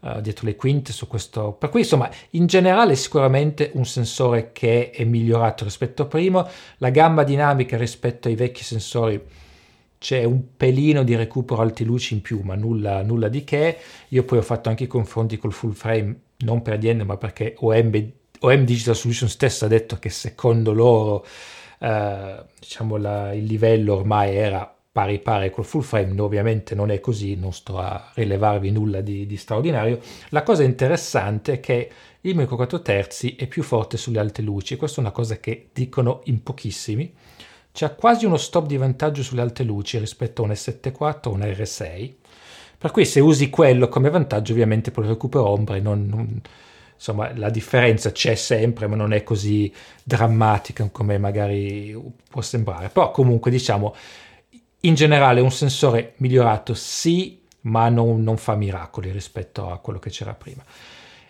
uh, 0.00 0.20
dietro 0.20 0.46
le 0.46 0.56
quinte 0.56 0.92
su 0.92 1.06
questo. 1.06 1.52
Per 1.52 1.68
cui 1.68 1.80
insomma 1.80 2.10
in 2.30 2.46
generale 2.46 2.96
sicuramente 2.96 3.70
un 3.74 3.84
sensore 3.84 4.50
che 4.52 4.90
è 4.90 5.04
migliorato 5.04 5.64
rispetto 5.64 6.02
a 6.02 6.06
prima, 6.06 6.48
la 6.78 6.90
gamma 6.90 7.22
dinamica 7.24 7.76
rispetto 7.76 8.28
ai 8.28 8.34
vecchi 8.34 8.64
sensori 8.64 9.20
c'è 9.98 10.22
un 10.22 10.56
pelino 10.56 11.02
di 11.02 11.16
recupero 11.16 11.60
alti 11.60 11.84
luci 11.84 12.14
in 12.14 12.22
più, 12.22 12.40
ma 12.42 12.54
nulla, 12.54 13.02
nulla 13.02 13.28
di 13.28 13.42
che. 13.44 13.78
Io 14.08 14.24
poi 14.24 14.38
ho 14.38 14.42
fatto 14.42 14.68
anche 14.68 14.84
i 14.84 14.86
confronti 14.86 15.36
col 15.36 15.52
full 15.52 15.72
frame, 15.72 16.16
non 16.38 16.62
per 16.62 16.74
ADN, 16.74 17.02
ma 17.02 17.16
perché 17.16 17.54
OM, 17.58 18.12
OM 18.40 18.64
Digital 18.64 18.94
Solution 18.94 19.28
stesso 19.28 19.64
ha 19.64 19.68
detto 19.68 19.98
che 19.98 20.08
secondo 20.08 20.72
loro 20.72 21.26
eh, 21.80 22.44
diciamo 22.58 22.96
la, 22.96 23.32
il 23.34 23.44
livello 23.44 23.96
ormai 23.96 24.36
era 24.36 24.77
pari 24.98 25.20
pari 25.20 25.50
col 25.52 25.64
full 25.64 25.82
frame, 25.82 26.20
ovviamente 26.20 26.74
non 26.74 26.90
è 26.90 26.98
così, 26.98 27.36
non 27.36 27.52
sto 27.52 27.78
a 27.78 28.10
rilevarvi 28.14 28.72
nulla 28.72 29.00
di, 29.00 29.26
di 29.26 29.36
straordinario. 29.36 30.00
La 30.30 30.42
cosa 30.42 30.64
interessante 30.64 31.52
è 31.52 31.60
che 31.60 31.88
il 32.22 32.34
micro 32.34 32.56
4 32.56 32.82
terzi 32.82 33.36
è 33.36 33.46
più 33.46 33.62
forte 33.62 33.96
sulle 33.96 34.18
alte 34.18 34.42
luci, 34.42 34.74
questa 34.74 34.96
è 34.96 35.00
una 35.04 35.12
cosa 35.12 35.38
che 35.38 35.68
dicono 35.72 36.22
in 36.24 36.42
pochissimi. 36.42 37.14
C'è 37.70 37.94
quasi 37.94 38.26
uno 38.26 38.36
stop 38.36 38.66
di 38.66 38.76
vantaggio 38.76 39.22
sulle 39.22 39.40
alte 39.40 39.62
luci 39.62 39.98
rispetto 39.98 40.42
a 40.42 40.46
un 40.46 40.50
S74 40.50 41.28
o 41.28 41.30
un 41.30 41.40
R6, 41.42 42.12
per 42.76 42.90
cui 42.90 43.04
se 43.04 43.20
usi 43.20 43.50
quello 43.50 43.86
come 43.86 44.10
vantaggio 44.10 44.50
ovviamente 44.50 44.90
poi 44.90 45.06
recupero 45.06 45.48
ombre 45.48 45.78
non, 45.78 46.06
non 46.06 46.40
insomma 46.92 47.30
la 47.36 47.50
differenza 47.50 48.10
c'è 48.10 48.34
sempre 48.34 48.88
ma 48.88 48.96
non 48.96 49.12
è 49.12 49.22
così 49.22 49.72
drammatica 50.02 50.88
come 50.90 51.18
magari 51.18 51.96
può 52.28 52.40
sembrare 52.40 52.88
però 52.88 53.12
comunque 53.12 53.52
diciamo 53.52 53.94
in 54.80 54.94
generale 54.94 55.40
un 55.40 55.50
sensore 55.50 56.14
migliorato 56.16 56.74
sì, 56.74 57.42
ma 57.62 57.88
non, 57.88 58.22
non 58.22 58.36
fa 58.36 58.54
miracoli 58.54 59.10
rispetto 59.10 59.70
a 59.70 59.78
quello 59.78 59.98
che 59.98 60.10
c'era 60.10 60.34
prima. 60.34 60.62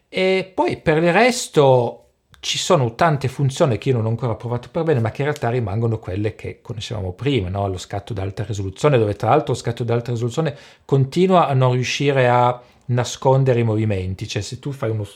E 0.08 0.50
poi 0.54 0.78
per 0.78 1.02
il 1.02 1.12
resto 1.12 2.04
ci 2.40 2.58
sono 2.58 2.94
tante 2.94 3.26
funzioni 3.28 3.78
che 3.78 3.88
io 3.88 3.96
non 3.96 4.06
ho 4.06 4.10
ancora 4.10 4.34
provato 4.34 4.68
per 4.70 4.84
bene, 4.84 5.00
ma 5.00 5.10
che 5.10 5.22
in 5.22 5.28
realtà 5.28 5.50
rimangono 5.50 5.98
quelle 5.98 6.34
che 6.34 6.60
conoscevamo 6.62 7.12
prima, 7.12 7.48
no? 7.48 7.66
lo 7.68 7.78
scatto 7.78 8.12
ad 8.12 8.18
alta 8.18 8.44
risoluzione, 8.44 8.98
dove 8.98 9.14
tra 9.14 9.30
l'altro 9.30 9.52
lo 9.54 9.58
scatto 9.58 9.82
ad 9.82 9.90
alta 9.90 10.12
risoluzione 10.12 10.56
continua 10.84 11.48
a 11.48 11.54
non 11.54 11.72
riuscire 11.72 12.28
a 12.28 12.60
nascondere 12.86 13.60
i 13.60 13.64
movimenti, 13.64 14.28
cioè 14.28 14.42
se 14.42 14.58
tu 14.58 14.70
fai 14.70 14.90
uno, 14.90 15.06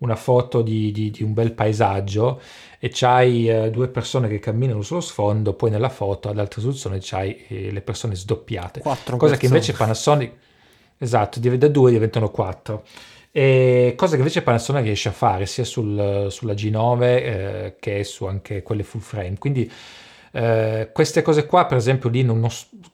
una 0.00 0.16
foto 0.16 0.62
di, 0.62 0.92
di, 0.92 1.10
di 1.10 1.22
un 1.22 1.32
bel 1.32 1.52
paesaggio 1.52 2.40
e 2.78 2.90
c'hai 2.92 3.48
eh, 3.48 3.70
due 3.70 3.88
persone 3.88 4.28
che 4.28 4.38
camminano 4.38 4.82
sullo 4.82 5.00
sfondo, 5.00 5.52
poi 5.54 5.70
nella 5.70 5.88
foto 5.88 6.28
ad 6.28 6.38
alta 6.38 6.56
risoluzione 6.56 6.98
c'hai 7.00 7.44
eh, 7.48 7.70
le 7.70 7.80
persone 7.80 8.14
sdoppiate. 8.14 8.80
Quattro 8.80 9.16
cosa 9.16 9.32
persone. 9.32 9.38
che 9.38 9.46
invece 9.46 9.72
Panasonic, 9.72 10.32
esatto, 10.98 11.38
da 11.40 11.68
due 11.68 11.90
diventano 11.90 12.30
quattro. 12.30 12.84
E 13.32 13.92
cosa 13.96 14.12
che 14.12 14.18
invece 14.18 14.42
Panasonic 14.42 14.84
riesce 14.84 15.08
a 15.10 15.12
fare 15.12 15.46
sia 15.46 15.64
sul, 15.64 16.26
sulla 16.30 16.54
G9 16.54 17.02
eh, 17.02 17.76
che 17.78 18.02
su 18.02 18.24
anche 18.24 18.62
quelle 18.62 18.82
full 18.82 19.00
frame. 19.00 19.36
Quindi 19.38 19.70
eh, 20.32 20.90
queste 20.92 21.22
cose 21.22 21.46
qua, 21.46 21.66
per 21.66 21.76
esempio, 21.76 22.08
lì 22.08 22.22
non, 22.22 22.46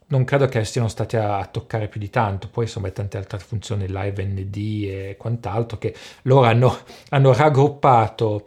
non, 0.07 0.25
credo 0.25 0.47
che 0.47 0.65
siano 0.65 0.89
state 0.89 1.19
a, 1.19 1.39
a, 1.39 1.47
toccare 1.47 1.89
più 1.89 2.01
di 2.01 2.11
tanto. 2.11 2.49
Poi 2.49 2.65
insomma, 2.65 2.91
tante 2.91 3.19
altre 3.19 3.39
funzioni, 3.39 3.87
live 3.89 4.25
ND 4.25 4.57
e 4.57 5.17
quant'altro, 5.19 5.79
che 5.79 5.95
loro 6.23 6.47
hanno, 6.47 6.77
hanno 7.11 7.33
raggruppato 7.33 8.47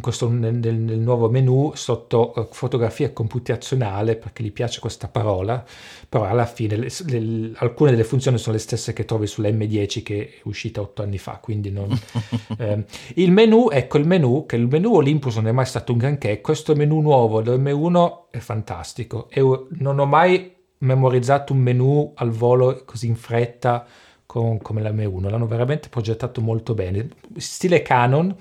questo, 0.00 0.28
nel, 0.28 0.54
nel, 0.54 0.98
nuovo 0.98 1.30
menu 1.30 1.72
sotto 1.74 2.32
uh, 2.34 2.48
fotografia 2.50 3.12
computazionale 3.12 4.16
perché 4.16 4.42
gli 4.42 4.52
piace 4.52 4.80
questa 4.80 5.08
parola 5.08 5.64
però 6.08 6.24
alla 6.24 6.44
fine 6.44 6.76
le, 6.76 6.88
le, 7.06 7.52
alcune 7.56 7.92
delle 7.92 8.04
funzioni 8.04 8.36
sono 8.36 8.56
le 8.56 8.60
stesse 8.60 8.92
che 8.92 9.04
trovi 9.04 9.26
sull'M10 9.26 10.02
che 10.02 10.28
è 10.28 10.40
uscita 10.44 10.80
otto 10.80 11.02
anni 11.02 11.18
fa 11.18 11.38
quindi 11.40 11.70
non, 11.70 11.88
eh, 12.58 12.84
il 13.14 13.32
menu 13.32 13.68
ecco 13.70 13.98
il 13.98 14.06
menu 14.06 14.44
che 14.44 14.56
il 14.56 14.66
menu 14.66 14.94
Olympus 14.94 15.36
non 15.36 15.48
è 15.48 15.52
mai 15.52 15.66
stato 15.66 15.92
un 15.92 15.98
granché 15.98 16.40
questo 16.40 16.74
menu 16.74 17.00
nuovo 17.00 17.40
dell'M1 17.40 18.24
è 18.36 18.40
fantastico. 18.40 19.28
E 19.30 19.40
non 19.78 19.98
ho 19.98 20.06
mai 20.06 20.54
memorizzato 20.78 21.52
un 21.52 21.60
menu 21.60 22.12
al 22.16 22.30
volo 22.30 22.82
così 22.84 23.06
in 23.06 23.16
fretta 23.16 23.86
con, 24.26 24.58
come 24.58 24.82
la 24.82 24.90
M1 24.90 25.30
l'hanno 25.30 25.46
veramente 25.46 25.88
progettato 25.88 26.40
molto 26.40 26.74
bene. 26.74 27.08
Stile 27.36 27.82
Canon 27.82 28.34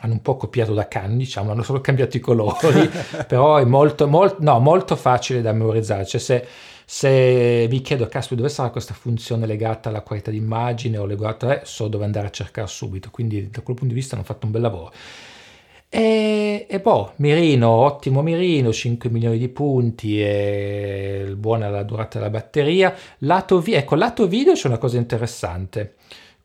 hanno 0.00 0.14
un 0.14 0.22
po' 0.22 0.36
copiato 0.36 0.74
da 0.74 0.88
Canon, 0.88 1.18
diciamo, 1.18 1.50
hanno 1.50 1.62
solo 1.62 1.80
cambiato 1.80 2.16
i 2.16 2.20
colori, 2.20 2.88
però 3.26 3.56
è 3.56 3.64
molto, 3.64 4.08
molto, 4.08 4.36
no, 4.40 4.58
molto 4.58 4.96
facile 4.96 5.42
da 5.42 5.52
memorizzare. 5.52 6.06
Cioè 6.06 6.20
se, 6.20 6.46
se 6.84 7.66
vi 7.68 7.80
chiedo, 7.82 8.06
caspita, 8.06 8.40
dove 8.40 8.48
sarà 8.48 8.70
questa 8.70 8.94
funzione 8.94 9.46
legata 9.46 9.88
alla 9.90 10.00
qualità 10.00 10.30
d'immagine 10.30 10.98
o 10.98 11.04
legata, 11.04 11.60
eh, 11.60 11.64
so 11.64 11.88
dove 11.88 12.04
andare 12.04 12.28
a 12.28 12.30
cercare 12.30 12.66
subito. 12.66 13.10
Quindi 13.10 13.50
da 13.50 13.60
quel 13.60 13.76
punto 13.76 13.92
di 13.92 14.00
vista 14.00 14.14
hanno 14.14 14.24
fatto 14.24 14.46
un 14.46 14.52
bel 14.52 14.62
lavoro. 14.62 14.92
E, 15.92 16.66
e 16.68 16.80
boh, 16.80 17.14
mirino, 17.16 17.68
ottimo 17.68 18.22
mirino, 18.22 18.72
5 18.72 19.10
milioni 19.10 19.38
di 19.38 19.48
punti 19.48 20.22
e 20.22 21.34
buona 21.36 21.68
la 21.68 21.82
durata 21.82 22.18
della 22.18 22.30
batteria. 22.30 22.94
Lato, 23.18 23.60
vi- 23.60 23.74
ecco, 23.74 23.96
lato 23.96 24.26
video 24.28 24.54
c'è 24.54 24.68
una 24.68 24.78
cosa 24.78 24.96
interessante. 24.96 25.96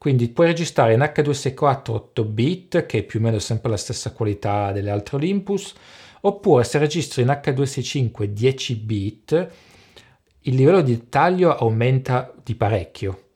Quindi 0.06 0.30
puoi 0.30 0.46
registrare 0.46 0.94
in 0.94 1.00
H264 1.00 1.90
8 1.90 2.26
bit, 2.26 2.86
che 2.86 3.00
è 3.00 3.02
più 3.02 3.20
o 3.20 3.24
meno 3.24 3.40
sempre 3.40 3.72
la 3.72 3.76
stessa 3.76 4.12
qualità 4.12 4.72
delle 4.72 4.92
altre 4.92 5.16
Olympus, 5.16 5.74
oppure 6.22 6.64
se 6.64 6.78
registri 6.78 7.24
in 7.24 7.30
H265 7.30 8.26
10 8.26 8.76
bit, 8.76 9.52
il 10.42 10.54
livello 10.54 10.82
di 10.82 10.96
dettaglio 10.96 11.58
aumenta 11.58 12.32
di 12.44 12.54
parecchio. 12.54 13.30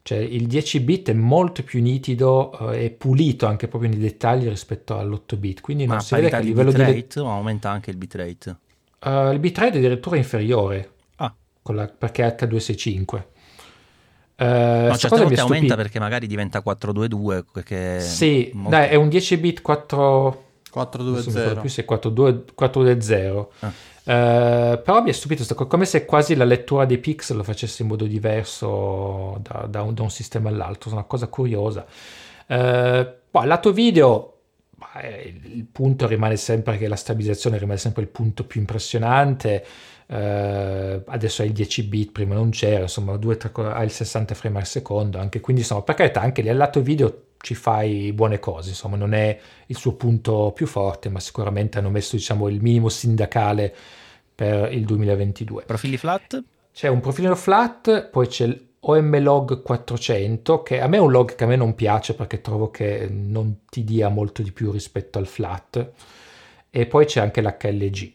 Cioè 0.00 0.16
il 0.16 0.46
10 0.46 0.80
bit 0.80 1.10
è 1.10 1.12
molto 1.12 1.62
più 1.62 1.82
nitido 1.82 2.70
eh, 2.70 2.84
e 2.86 2.90
pulito 2.92 3.44
anche 3.44 3.68
proprio 3.68 3.90
nei 3.90 3.98
dettagli 3.98 4.48
rispetto 4.48 4.96
all'8 4.96 5.36
bit. 5.36 5.60
Quindi 5.60 5.84
non 5.84 5.96
Ma 5.96 6.00
si 6.00 6.14
vede 6.14 6.30
che 6.30 6.36
il 6.36 6.46
livello 6.46 6.70
bitrate 6.70 7.06
di 7.12 7.18
o 7.18 7.28
aumenta 7.28 7.68
anche 7.68 7.90
il 7.90 7.98
bitrate? 7.98 8.56
Uh, 9.04 9.32
il 9.32 9.38
bitrate 9.38 9.74
è 9.74 9.76
addirittura 9.76 10.16
inferiore 10.16 10.92
ah. 11.16 11.34
la, 11.64 11.86
perché 11.88 12.24
è 12.24 12.34
H265. 12.42 13.22
Uh, 14.40 14.86
no, 14.86 14.96
certe 14.96 15.18
volte 15.18 15.40
aumenta 15.40 15.76
perché 15.76 15.98
magari 15.98 16.26
diventa 16.26 16.62
422 16.62 17.44
perché 17.52 18.00
sì, 18.00 18.50
molto... 18.54 18.70
dai, 18.70 18.88
è 18.88 18.94
un 18.94 19.10
10 19.10 19.36
bit 19.36 19.60
4 19.60 20.44
420 20.70 21.60
più 21.60 21.68
se 21.68 21.84
420 21.84 23.14
ah. 23.58 23.66
uh, 23.66 23.72
però 24.82 25.02
mi 25.02 25.10
è 25.10 25.12
stupito 25.12 25.54
come 25.66 25.84
se 25.84 26.06
quasi 26.06 26.34
la 26.36 26.44
lettura 26.44 26.86
dei 26.86 26.96
pixel 26.96 27.36
lo 27.36 27.42
facesse 27.42 27.82
in 27.82 27.88
modo 27.88 28.06
diverso 28.06 29.38
da, 29.42 29.66
da, 29.68 29.82
un, 29.82 29.92
da 29.92 30.04
un, 30.04 30.10
sistema 30.10 30.48
all'altro 30.48 30.90
una 30.90 31.02
cosa 31.02 31.26
curiosa. 31.26 31.84
Uh, 32.46 33.06
poi 33.30 33.46
lato 33.46 33.72
video 33.74 34.36
il 35.52 35.66
punto 35.70 36.06
rimane 36.06 36.36
sempre 36.36 36.78
che 36.78 36.88
la 36.88 36.96
stabilizzazione 36.96 37.58
rimane 37.58 37.78
sempre 37.78 38.00
il 38.00 38.08
punto 38.08 38.44
più 38.44 38.60
impressionante 38.60 39.64
Uh, 40.10 41.02
adesso 41.06 41.42
hai 41.42 41.48
il 41.48 41.54
10 41.54 41.84
bit, 41.84 42.10
prima 42.10 42.34
non 42.34 42.50
c'era, 42.50 42.82
insomma, 42.82 43.16
2, 43.16 43.36
3, 43.36 43.52
hai 43.72 43.84
il 43.84 43.92
60 43.92 44.34
frame 44.34 44.58
al 44.58 44.66
secondo, 44.66 45.18
anche 45.18 45.38
quindi 45.38 45.62
insomma, 45.62 45.82
per 45.82 45.94
carità, 45.94 46.20
anche 46.20 46.42
lì 46.42 46.48
al 46.48 46.56
lato 46.56 46.82
video 46.82 47.26
ci 47.38 47.54
fai 47.54 48.12
buone 48.12 48.40
cose, 48.40 48.70
insomma 48.70 48.96
non 48.96 49.14
è 49.14 49.38
il 49.66 49.76
suo 49.76 49.94
punto 49.94 50.50
più 50.52 50.66
forte, 50.66 51.08
ma 51.10 51.20
sicuramente 51.20 51.78
hanno 51.78 51.90
messo 51.90 52.16
diciamo, 52.16 52.48
il 52.48 52.60
minimo 52.60 52.88
sindacale 52.88 53.72
per 54.34 54.72
il 54.72 54.84
2022. 54.84 55.62
Profili 55.62 55.96
flat? 55.96 56.42
C'è 56.72 56.88
un 56.88 56.98
profilo 56.98 57.36
flat, 57.36 58.08
poi 58.08 58.26
c'è 58.26 58.46
il 58.46 58.68
OMLog 58.80 59.62
400, 59.62 60.62
che 60.64 60.80
a 60.80 60.88
me 60.88 60.96
è 60.96 61.00
un 61.00 61.12
log 61.12 61.36
che 61.36 61.44
a 61.44 61.46
me 61.46 61.54
non 61.54 61.76
piace 61.76 62.14
perché 62.14 62.40
trovo 62.40 62.70
che 62.70 63.08
non 63.08 63.60
ti 63.70 63.84
dia 63.84 64.08
molto 64.08 64.42
di 64.42 64.50
più 64.50 64.72
rispetto 64.72 65.18
al 65.18 65.26
flat, 65.28 65.90
e 66.68 66.86
poi 66.86 67.04
c'è 67.04 67.20
anche 67.20 67.40
l'HLG. 67.42 68.12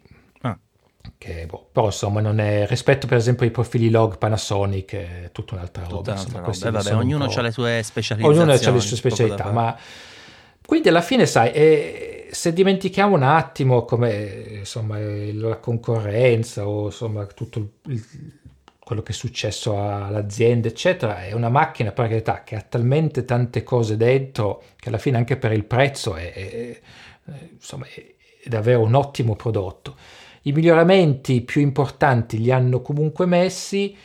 Che, 1.18 1.46
boh, 1.46 1.68
però 1.72 1.88
insomma 1.88 2.22
non 2.22 2.40
è 2.40 2.66
rispetto 2.68 3.08
per 3.08 3.18
esempio 3.18 3.46
ai 3.46 3.52
profili 3.52 3.90
log 3.90 4.18
Panasonic 4.18 4.94
è 4.96 5.30
tutta 5.32 5.56
un'altra 5.56 5.84
roba, 5.84 5.96
Tutta 5.98 6.12
insomma, 6.12 6.40
un'altra 6.40 6.70
roba. 6.70 6.80
Eh, 6.80 6.84
vabbè, 6.90 6.96
ognuno 7.04 7.26
ha 7.26 7.42
le 7.42 7.52
sue 7.52 7.82
specializzazioni. 7.84 8.24
ognuno 8.40 8.52
ha 8.52 8.72
le 8.72 8.80
sue 8.80 8.96
specialità, 8.98 9.52
ma 9.52 9.78
quindi 10.66 10.88
alla 10.90 11.02
fine, 11.02 11.26
sai, 11.26 11.52
eh, 11.52 12.28
se 12.32 12.52
dimentichiamo 12.54 13.16
un 13.16 13.24
attimo 13.24 13.86
come 13.86 14.58
insomma 14.60 14.98
la 15.00 15.58
concorrenza 15.58 16.68
o 16.68 16.86
insomma 16.86 17.26
tutto 17.28 17.60
il- 17.86 18.04
quello 18.80 19.02
che 19.02 19.12
è 19.14 19.16
successo 19.16 19.80
all'azienda, 19.80 20.68
eccetera, 20.68 21.24
è 21.24 21.32
una 21.34 21.50
macchina 21.50 21.92
per 21.92 22.08
carità 22.08 22.44
che 22.44 22.56
ha 22.56 22.62
talmente 22.62 23.26
tante 23.26 23.64
cose 23.64 23.98
dentro 23.98 24.62
che 24.76 24.90
alla 24.90 25.00
fine 25.00 25.18
anche 25.18 25.38
per 25.38 25.52
il 25.54 25.66
prezzo 25.66 26.16
è, 26.16 26.32
è- 26.34 26.50
è- 27.26 27.32
insomma, 27.54 27.86
è 27.88 28.48
davvero 28.48 28.82
un 28.82 28.94
ottimo 28.94 29.36
prodotto. 29.36 29.96
I 30.48 30.52
miglioramenti 30.52 31.42
più 31.42 31.62
importanti 31.62 32.40
li 32.40 32.52
hanno 32.52 32.82
comunque 32.82 33.26
messi, 33.26 33.96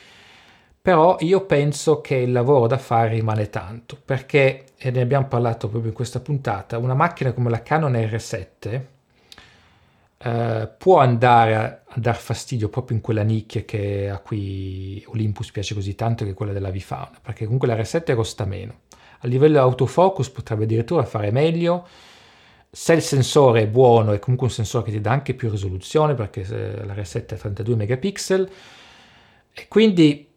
però 0.81 1.17
io 1.21 1.45
penso 1.45 2.01
che 2.01 2.17
il 2.17 2.33
lavoro 2.33 2.67
da 2.67 2.79
fare 2.79 3.11
rimane 3.11 3.51
tanto, 3.51 3.99
perché, 4.03 4.65
e 4.79 4.91
ne 4.91 5.03
abbiamo 5.03 5.29
parlato 5.29 5.69
proprio 5.69 5.91
in 5.91 5.97
questa 5.97 6.21
puntata, 6.21 6.79
una 6.79 6.95
macchina 6.95 7.33
come 7.33 7.51
la 7.51 7.63
Canon 7.63 7.93
R7 7.93 8.81
eh, 10.23 10.69
può 10.79 10.99
andare 10.99 11.55
a, 11.55 11.81
a 11.87 12.01
dar 12.01 12.17
fastidio 12.17 12.71
proprio 12.71 12.97
in 12.97 13.03
quella 13.03 13.23
nicchia 13.23 13.63
che 13.63 14.09
a 14.09 14.19
cui 14.19 15.03
Olympus 15.09 15.51
piace 15.51 15.75
così 15.75 15.95
tanto, 15.95 16.25
che 16.25 16.31
è 16.31 16.35
quella 16.35 16.53
della 16.53 16.71
Vifauna, 16.71 17.19
perché 17.21 17.45
comunque 17.45 17.69
la 17.69 17.77
R7 17.77 18.15
costa 18.15 18.47
meno. 18.47 18.81
A 19.21 19.27
livello 19.27 19.61
autofocus 19.61 20.31
potrebbe 20.31 20.65
addirittura 20.65 21.05
fare 21.05 21.31
meglio, 21.31 21.87
se 22.71 22.93
il 22.93 23.03
sensore 23.03 23.63
è 23.63 23.67
buono 23.67 24.13
è 24.13 24.19
comunque 24.21 24.47
un 24.47 24.53
sensore 24.53 24.85
che 24.85 24.93
ti 24.93 25.01
dà 25.01 25.11
anche 25.11 25.35
più 25.35 25.51
risoluzione 25.51 26.15
perché 26.15 26.43
eh, 26.43 26.85
la 26.85 26.95
R7 26.95 27.27
è 27.27 27.37
32 27.37 27.75
megapixel 27.75 28.51
e 29.53 29.69
quindi 29.69 30.29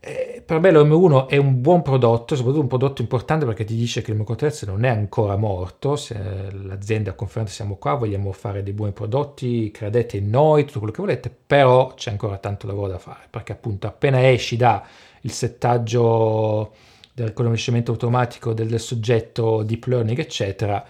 eh, 0.00 0.42
per 0.44 0.60
me 0.60 0.70
l'M1 0.70 1.26
è 1.26 1.36
un 1.36 1.60
buon 1.60 1.82
prodotto, 1.82 2.36
soprattutto 2.36 2.62
un 2.62 2.68
prodotto 2.68 3.02
importante 3.02 3.44
perché 3.44 3.64
ti 3.64 3.74
dice 3.74 4.00
che 4.00 4.12
il 4.12 4.18
Moco3 4.18 4.66
non 4.66 4.84
è 4.84 4.88
ancora 4.88 5.36
morto, 5.36 5.96
se 5.96 6.50
l'azienda 6.52 7.10
ha 7.10 7.14
confermato 7.14 7.52
siamo 7.52 7.76
qua, 7.76 7.94
vogliamo 7.94 8.30
fare 8.32 8.62
dei 8.62 8.72
buoni 8.72 8.92
prodotti, 8.92 9.70
credete 9.72 10.16
in 10.16 10.30
noi, 10.30 10.64
tutto 10.64 10.78
quello 10.78 10.94
che 10.94 11.02
volete, 11.02 11.30
però 11.46 11.94
c'è 11.94 12.10
ancora 12.10 12.38
tanto 12.38 12.66
lavoro 12.66 12.88
da 12.88 12.98
fare 12.98 13.26
perché 13.28 13.52
appunto 13.52 13.86
appena 13.88 14.28
esci 14.30 14.56
da 14.56 14.86
il 15.22 15.32
settaggio 15.32 16.72
del 17.12 17.28
riconoscimento 17.28 17.90
automatico 17.90 18.52
del, 18.52 18.68
del 18.68 18.80
soggetto, 18.80 19.62
deep 19.64 19.84
learning 19.86 20.18
eccetera, 20.18 20.84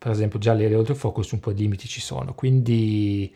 per 0.00 0.12
esempio 0.12 0.38
già 0.38 0.54
le 0.54 0.72
autofocus 0.72 1.32
un 1.32 1.40
po' 1.40 1.52
di 1.52 1.60
limiti 1.60 1.86
ci 1.86 2.00
sono, 2.00 2.32
quindi 2.32 3.30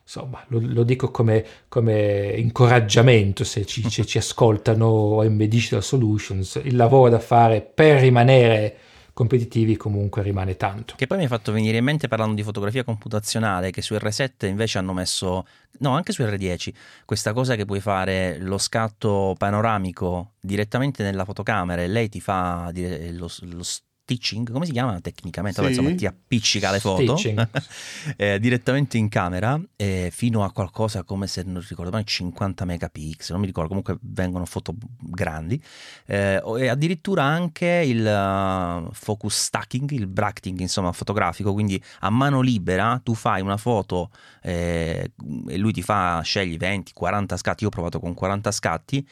insomma 0.00 0.44
lo, 0.46 0.60
lo 0.62 0.84
dico 0.84 1.10
come, 1.10 1.44
come 1.66 2.34
incoraggiamento 2.36 3.42
se 3.42 3.66
ci, 3.66 3.82
ci, 3.90 4.06
ci 4.06 4.18
ascoltano 4.18 4.86
OM 4.86 5.42
Digital 5.46 5.82
Solutions, 5.82 6.60
il 6.62 6.76
lavoro 6.76 7.10
da 7.10 7.18
fare 7.18 7.62
per 7.62 8.00
rimanere 8.00 8.76
competitivi 9.12 9.76
comunque 9.76 10.22
rimane 10.22 10.56
tanto. 10.56 10.94
Che 10.96 11.08
poi 11.08 11.18
mi 11.18 11.24
ha 11.24 11.28
fatto 11.28 11.50
venire 11.50 11.78
in 11.78 11.84
mente 11.84 12.06
parlando 12.06 12.36
di 12.36 12.44
fotografia 12.44 12.84
computazionale 12.84 13.72
che 13.72 13.82
su 13.82 13.94
R7 13.94 14.46
invece 14.46 14.78
hanno 14.78 14.92
messo, 14.92 15.44
no 15.78 15.96
anche 15.96 16.12
su 16.12 16.22
R10, 16.22 16.72
questa 17.04 17.32
cosa 17.32 17.56
che 17.56 17.64
puoi 17.64 17.80
fare 17.80 18.38
lo 18.38 18.58
scatto 18.58 19.34
panoramico 19.36 20.34
direttamente 20.40 21.02
nella 21.02 21.24
fotocamera 21.24 21.82
e 21.82 21.88
lei 21.88 22.08
ti 22.08 22.20
fa 22.20 22.70
lo, 22.72 23.28
lo 23.40 23.62
stitching, 24.04 24.52
come 24.52 24.66
si 24.66 24.72
chiama 24.72 25.00
tecnicamente? 25.00 25.60
Vabbè, 25.60 25.72
Sì. 25.72 25.80
insomma 25.80 25.96
ti 25.96 26.06
appiccica 26.06 26.70
le 26.70 26.78
foto 26.78 27.16
eh, 28.16 28.38
direttamente 28.38 28.98
in 28.98 29.08
camera 29.08 29.58
eh, 29.76 30.10
fino 30.12 30.44
a 30.44 30.52
qualcosa 30.52 31.02
come 31.04 31.26
se 31.26 31.42
non 31.42 31.64
ricordo 31.66 31.90
mai 31.90 32.04
50 32.04 32.64
megapixel, 32.66 33.30
non 33.30 33.40
mi 33.40 33.46
ricordo, 33.46 33.68
comunque 33.68 33.96
vengono 34.02 34.44
foto 34.44 34.74
grandi 35.00 35.60
eh, 36.06 36.40
e 36.58 36.68
addirittura 36.68 37.22
anche 37.24 37.82
il 37.84 38.04
uh, 38.04 38.92
focus 38.92 39.34
stacking, 39.34 39.90
il 39.92 40.06
bracketing 40.06 40.60
insomma 40.60 40.92
fotografico, 40.92 41.52
quindi 41.54 41.82
a 42.00 42.10
mano 42.10 42.42
libera 42.42 43.00
tu 43.02 43.14
fai 43.14 43.40
una 43.40 43.56
foto 43.56 44.10
eh, 44.42 45.12
e 45.48 45.56
lui 45.56 45.72
ti 45.72 45.82
fa 45.82 46.20
scegli 46.22 46.58
20, 46.58 46.92
40 46.92 47.36
scatti, 47.38 47.62
io 47.62 47.68
ho 47.70 47.72
provato 47.72 47.98
con 47.98 48.12
40 48.12 48.50
scatti, 48.50 49.08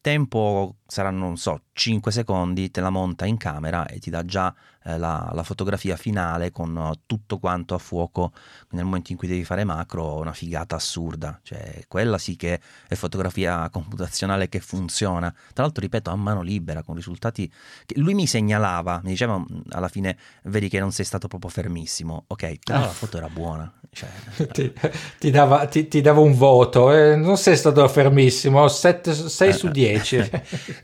tempo 0.00 0.76
saranno 0.94 1.24
non 1.24 1.36
so 1.36 1.62
5 1.72 2.12
secondi, 2.12 2.70
te 2.70 2.80
la 2.80 2.90
monta 2.90 3.26
in 3.26 3.36
camera 3.36 3.86
e 3.86 3.98
ti 3.98 4.10
dà 4.10 4.24
già 4.24 4.54
eh, 4.84 4.96
la, 4.96 5.30
la 5.34 5.42
fotografia 5.42 5.96
finale 5.96 6.52
con 6.52 6.76
eh, 6.76 7.00
tutto 7.06 7.38
quanto 7.38 7.74
a 7.74 7.78
fuoco. 7.78 8.32
Nel 8.70 8.84
momento 8.84 9.10
in 9.10 9.18
cui 9.18 9.26
devi 9.26 9.44
fare 9.44 9.64
macro, 9.64 10.16
una 10.18 10.32
figata 10.32 10.76
assurda, 10.76 11.40
cioè 11.42 11.84
quella 11.88 12.16
sì 12.18 12.36
che 12.36 12.60
è 12.88 12.94
fotografia 12.94 13.68
computazionale 13.70 14.48
che 14.48 14.60
funziona, 14.60 15.30
tra 15.52 15.64
l'altro 15.64 15.82
ripeto 15.82 16.10
a 16.10 16.16
mano 16.16 16.42
libera 16.42 16.82
con 16.82 16.94
risultati 16.94 17.50
che 17.86 17.98
lui 17.98 18.14
mi 18.14 18.26
segnalava, 18.26 19.00
mi 19.02 19.10
diceva 19.10 19.36
"Mm, 19.38 19.44
alla 19.70 19.88
fine 19.88 20.16
vedi 20.44 20.68
che 20.68 20.78
non 20.78 20.92
sei 20.92 21.04
stato 21.04 21.26
proprio 21.28 21.50
fermissimo, 21.50 22.24
ok, 22.28 22.58
però 22.64 22.78
la 22.80 22.86
foto 22.88 23.16
era 23.16 23.28
buona, 23.28 23.72
cioè, 23.90 24.08
ti, 24.52 24.72
ti 25.18 25.30
dava, 25.30 25.66
ti- 25.66 25.88
ti 25.88 26.00
dava 26.00 26.20
un 26.20 26.34
voto, 26.36 26.92
eh, 26.92 27.16
non 27.16 27.36
sei 27.36 27.56
stato 27.56 27.86
fermissimo, 27.88 28.68
6 28.68 29.52
su 29.52 29.68
10. 29.68 30.30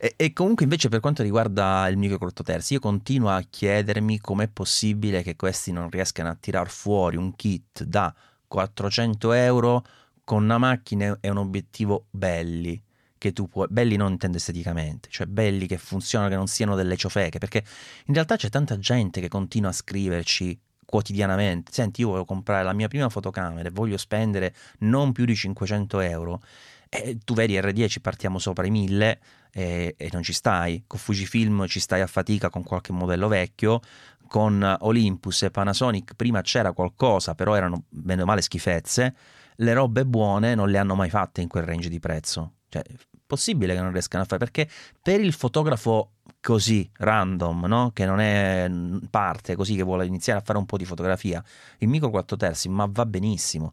E, 0.02 0.14
e 0.16 0.32
comunque 0.32 0.64
invece 0.64 0.89
per 0.89 1.01
quanto 1.01 1.22
riguarda 1.22 1.86
il 1.89 1.98
micro 1.98 2.16
corto 2.16 2.43
io 2.68 2.81
continuo 2.81 3.28
a 3.28 3.43
chiedermi 3.43 4.18
com'è 4.18 4.48
possibile 4.48 5.22
che 5.22 5.36
questi 5.36 5.72
non 5.72 5.90
riescano 5.90 6.31
a 6.31 6.36
tirar 6.40 6.70
fuori 6.70 7.18
un 7.18 7.36
kit 7.36 7.85
da 7.85 8.12
400 8.48 9.32
euro 9.35 9.85
con 10.24 10.43
una 10.43 10.56
macchina 10.56 11.18
e 11.20 11.28
un 11.28 11.36
obiettivo 11.36 12.06
belli. 12.10 12.82
Che 13.18 13.35
tu 13.35 13.47
puoi, 13.47 13.66
belli 13.68 13.97
non 13.97 14.12
intendo 14.12 14.39
esteticamente, 14.39 15.10
cioè 15.10 15.27
belli 15.27 15.66
che 15.66 15.77
funzionano, 15.77 16.31
che 16.31 16.36
non 16.36 16.47
siano 16.47 16.74
delle 16.74 16.97
ciofeche, 16.97 17.36
perché 17.39 17.62
in 18.06 18.14
realtà 18.14 18.36
c'è 18.36 18.48
tanta 18.48 18.78
gente 18.78 19.20
che 19.20 19.28
continua 19.28 19.68
a 19.68 19.74
scriverci 19.74 20.59
quotidianamente. 20.86 21.72
Senti, 21.74 22.01
io 22.01 22.09
voglio 22.09 22.24
comprare 22.24 22.64
la 22.64 22.72
mia 22.72 22.89
prima 22.89 23.10
fotocamera 23.10 23.68
e 23.68 23.70
voglio 23.70 23.98
spendere 23.98 24.55
non 24.78 25.12
più 25.12 25.27
di 25.27 25.36
500 25.36 26.01
euro. 26.01 26.40
E 26.89 27.18
tu 27.22 27.35
vedi 27.35 27.59
R10 27.59 28.01
partiamo 28.01 28.39
sopra 28.39 28.64
i 28.64 28.70
1000 28.70 29.20
e, 29.52 29.94
e 29.97 30.09
non 30.12 30.22
ci 30.22 30.32
stai. 30.32 30.85
Con 30.86 30.98
Fujifilm 30.98 31.66
ci 31.66 31.81
stai 31.81 32.01
a 32.01 32.06
fatica 32.06 32.51
con 32.51 32.62
qualche 32.62 32.93
modello 32.93 33.28
vecchio. 33.28 33.81
Con 34.27 34.77
Olympus 34.81 35.43
e 35.43 35.51
Panasonic 35.51 36.14
prima 36.14 36.40
c'era 36.43 36.72
qualcosa, 36.72 37.35
però 37.35 37.55
erano 37.55 37.85
bene 37.89 38.22
o 38.22 38.24
male 38.24 38.43
schifezze. 38.43 39.14
Le 39.56 39.72
robe 39.74 40.06
buone 40.06 40.55
non 40.55 40.68
le 40.70 40.78
hanno 40.78 40.94
mai 40.94 41.10
fatte 41.10 41.40
in 41.40 41.48
quel 41.48 41.64
range 41.64 41.89
di 41.89 41.98
prezzo. 41.98 42.52
Cioè, 42.68 42.82
possibile 43.27 43.74
che 43.74 43.81
non 43.81 43.93
riescano 43.93 44.22
a 44.22 44.27
fare 44.27 44.39
perché 44.39 44.68
per 45.02 45.20
il 45.20 45.32
fotografo 45.32 46.12
così 46.40 46.89
random, 46.93 47.66
no? 47.66 47.90
che 47.93 48.06
non 48.06 48.18
è 48.18 48.70
parte 49.10 49.55
così 49.55 49.77
che 49.77 49.82
vuole 49.82 50.06
iniziare 50.06 50.40
a 50.40 50.43
fare 50.43 50.59
un 50.59 50.66
po' 50.66 50.77
di 50.77 50.85
fotografia, 50.85 51.43
il 51.78 51.89
micro 51.89 52.10
4 52.10 52.36
terzi, 52.36 52.68
ma 52.68 52.89
va 52.90 53.06
benissimo 53.06 53.72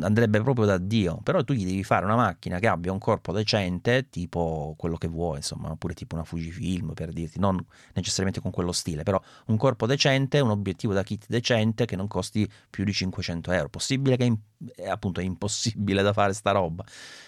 andrebbe 0.00 0.40
proprio 0.42 0.66
da 0.66 0.78
Dio, 0.78 1.20
però 1.22 1.44
tu 1.44 1.52
gli 1.52 1.64
devi 1.64 1.84
fare 1.84 2.04
una 2.04 2.16
macchina 2.16 2.58
che 2.58 2.66
abbia 2.66 2.92
un 2.92 2.98
corpo 2.98 3.32
decente, 3.32 4.08
tipo 4.08 4.74
quello 4.76 4.96
che 4.96 5.08
vuoi, 5.08 5.36
insomma, 5.36 5.70
oppure 5.70 5.94
tipo 5.94 6.14
una 6.14 6.24
Fujifilm 6.24 6.94
per 6.94 7.12
dirti, 7.12 7.38
non 7.38 7.64
necessariamente 7.94 8.40
con 8.40 8.50
quello 8.50 8.72
stile, 8.72 9.02
però 9.02 9.20
un 9.46 9.56
corpo 9.56 9.86
decente, 9.86 10.40
un 10.40 10.50
obiettivo 10.50 10.92
da 10.92 11.02
kit 11.02 11.26
decente 11.28 11.84
che 11.84 11.96
non 11.96 12.08
costi 12.08 12.50
più 12.68 12.84
di 12.84 12.92
500 12.92 13.52
euro. 13.52 13.68
Possibile 13.68 14.16
che 14.16 14.36
è, 14.74 14.88
appunto 14.88 15.20
è 15.20 15.24
impossibile 15.24 16.02
da 16.02 16.12
fare 16.12 16.32
sta 16.32 16.50
roba, 16.50 16.84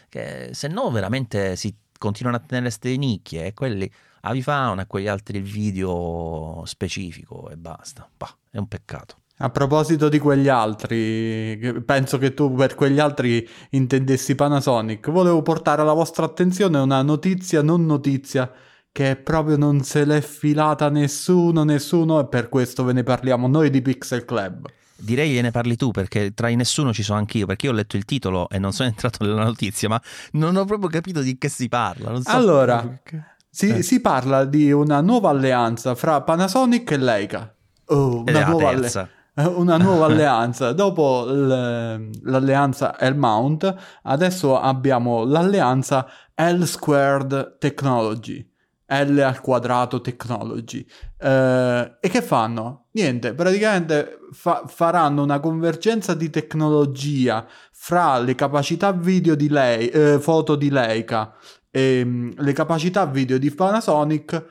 che 0.09 0.51
se 0.53 0.69
no 0.69 0.91
veramente 0.91 1.57
si 1.57 1.75
continuano 1.99 2.37
a 2.37 2.41
tenere 2.41 2.67
queste 2.67 2.97
nicchie 2.97 3.47
e 3.47 3.55
quelli 3.55 3.91
Avifauna 4.21 4.83
e 4.83 4.87
quegli 4.87 5.07
altri 5.07 5.39
il 5.39 5.45
video 5.45 6.63
specifico 6.67 7.49
e 7.49 7.57
basta. 7.57 8.09
Bah, 8.17 8.37
è 8.51 8.59
un 8.59 8.67
peccato. 8.67 9.19
A 9.39 9.51
proposito 9.51 10.09
di 10.09 10.19
quegli 10.19 10.49
altri, 10.49 11.59
che- 11.61 11.83
penso 11.85 12.17
che 12.17 12.33
tu 12.33 12.55
per 12.55 12.75
quegli 12.75 12.99
altri 12.99 13.47
intendessi 13.71 14.35
Panasonic, 14.35 15.11
volevo 15.11 15.43
portare 15.43 15.83
alla 15.83 15.93
vostra 15.93 16.25
attenzione 16.25 16.79
una 16.79 17.03
notizia 17.03 17.61
non 17.61 17.85
notizia 17.85 18.51
che 18.91 19.17
proprio 19.17 19.59
non 19.59 19.83
se 19.83 20.07
l'è 20.07 20.23
filata 20.23 20.89
nessuno, 20.89 21.65
nessuno 21.65 22.21
e 22.21 22.27
per 22.29 22.49
questo 22.49 22.83
ve 22.83 22.95
ne 22.95 23.03
parliamo 23.03 23.47
noi 23.47 23.69
di 23.69 23.83
Pixel 23.83 24.25
Club. 24.25 24.69
Direi 24.99 25.31
gliene 25.33 25.51
parli 25.51 25.77
tu 25.77 25.91
perché 25.91 26.33
tra 26.33 26.49
i 26.49 26.57
nessuno 26.57 26.95
ci 26.95 27.03
sono 27.03 27.19
anch'io 27.19 27.45
perché 27.45 27.67
io 27.67 27.73
ho 27.73 27.75
letto 27.75 27.99
il 27.99 28.07
titolo 28.07 28.49
e 28.49 28.59
non 28.59 28.73
sono 28.73 28.89
entrato 28.97 29.23
nella 29.23 29.45
notizia 29.45 29.91
ma 29.91 30.01
non 30.33 30.57
ho 30.57 30.65
proprio 30.65 30.89
capito 30.89 31.21
di 31.21 31.37
che 31.37 31.51
si 31.51 31.69
parla. 31.69 32.19
so 32.23 32.31
Allora, 32.31 33.01
che- 33.03 33.23
Si, 33.51 33.69
Eh. 33.69 33.83
si 33.83 34.01
parla 34.01 34.47
di 34.47 34.73
una 34.73 35.03
nuova 35.03 35.29
alleanza 35.29 35.95
fra 35.95 36.23
Panasonic 36.23 36.91
e 36.91 36.97
Leica. 36.97 37.55
Oh, 37.89 38.23
una, 38.27 38.47
nuova 38.47 38.69
alle- 38.71 38.81
terza. 38.81 39.03
eh, 39.05 39.15
una 39.57 39.77
nuova 39.77 40.07
alleanza. 40.13 40.73
Dopo 40.73 41.25
l- 41.27 42.11
l'alleanza 42.23 42.97
L-Mount, 43.01 43.75
adesso 44.03 44.59
abbiamo 44.59 45.25
l'alleanza 45.25 46.07
L 46.35 46.63
Squared 46.63 47.59
Technology. 47.59 48.51
L 48.89 49.19
al 49.19 49.41
quadrato 49.41 50.01
Technology. 50.01 50.87
Eh, 51.19 51.97
e 52.01 52.09
che 52.09 52.23
fanno? 52.23 52.87
Niente, 52.93 53.35
praticamente 53.35 54.19
fa- 54.31 54.63
faranno 54.67 55.23
una 55.25 55.41
convergenza 55.41 56.15
di 56.15 56.31
tecnologia 56.31 57.45
fra 57.73 58.19
le 58.19 58.37
capacità 58.37 58.93
video 58.93 59.35
di 59.35 59.49
lei, 59.49 59.89
eh, 59.89 60.21
foto 60.21 60.55
di 60.55 60.71
Leica 60.71 61.35
e 61.69 62.03
mm, 62.05 62.31
le 62.37 62.53
capacità 62.53 63.07
video 63.07 63.39
di 63.39 63.51
Panasonic 63.51 64.45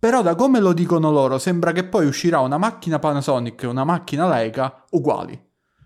però 0.00 0.22
da 0.22 0.34
come 0.34 0.58
lo 0.58 0.72
dicono 0.72 1.12
loro 1.12 1.38
sembra 1.38 1.70
che 1.70 1.84
poi 1.84 2.06
uscirà 2.06 2.40
una 2.40 2.58
macchina 2.58 2.98
Panasonic 2.98 3.62
e 3.62 3.66
una 3.68 3.84
macchina 3.84 4.26
Leica 4.28 4.84
uguali. 4.90 5.40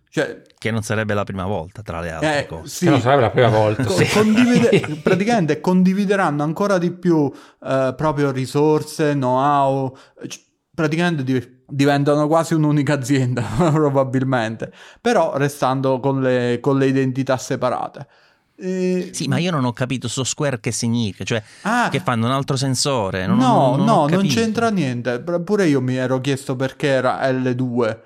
Cioè, 0.08 0.42
Che 0.56 0.70
non 0.70 0.82
sarebbe 0.82 1.12
la 1.12 1.24
prima 1.24 1.44
volta, 1.44 1.82
tra 1.82 1.98
le 2.00 2.12
altre 2.12 2.44
eh, 2.44 2.46
cose. 2.46 2.68
sì, 2.68 2.84
Che 2.84 2.90
non 2.92 3.00
sarebbe 3.00 3.22
la 3.22 3.30
prima 3.30 3.48
volta. 3.48 3.82
Co- 3.82 3.92
sì. 3.98 4.06
condivide- 4.16 5.00
praticamente 5.02 5.60
condivideranno 5.60 6.44
ancora 6.44 6.78
di 6.78 6.92
più 6.92 7.28
eh, 7.64 7.94
proprio 7.96 8.30
risorse, 8.30 9.14
know-how, 9.14 9.92
c- 10.28 10.40
praticamente 10.72 11.24
di- 11.24 11.62
diventano 11.66 12.28
quasi 12.28 12.54
un'unica 12.54 12.94
azienda 12.94 13.42
probabilmente, 13.72 14.72
però 15.00 15.36
restando 15.36 15.98
con 15.98 16.20
le, 16.20 16.58
con 16.60 16.78
le 16.78 16.86
identità 16.86 17.36
separate. 17.36 18.06
Eh, 18.56 19.10
Sì, 19.12 19.26
ma 19.26 19.38
io 19.38 19.50
non 19.50 19.64
ho 19.64 19.72
capito 19.72 20.06
sto 20.08 20.24
square 20.24 20.60
che 20.60 20.70
significa, 20.72 21.24
cioè 21.24 21.42
ah, 21.62 21.88
che 21.90 22.00
fanno 22.00 22.26
un 22.26 22.32
altro 22.32 22.56
sensore. 22.56 23.26
Non, 23.26 23.36
no, 23.38 23.76
non- 23.76 23.84
no, 23.84 24.06
non 24.06 24.26
c'entra 24.28 24.70
niente. 24.70 25.20
Pure 25.20 25.66
io 25.66 25.80
mi 25.80 25.96
ero 25.96 26.20
chiesto 26.20 26.54
perché 26.56 26.86
era 26.88 27.20
L2 27.30 27.98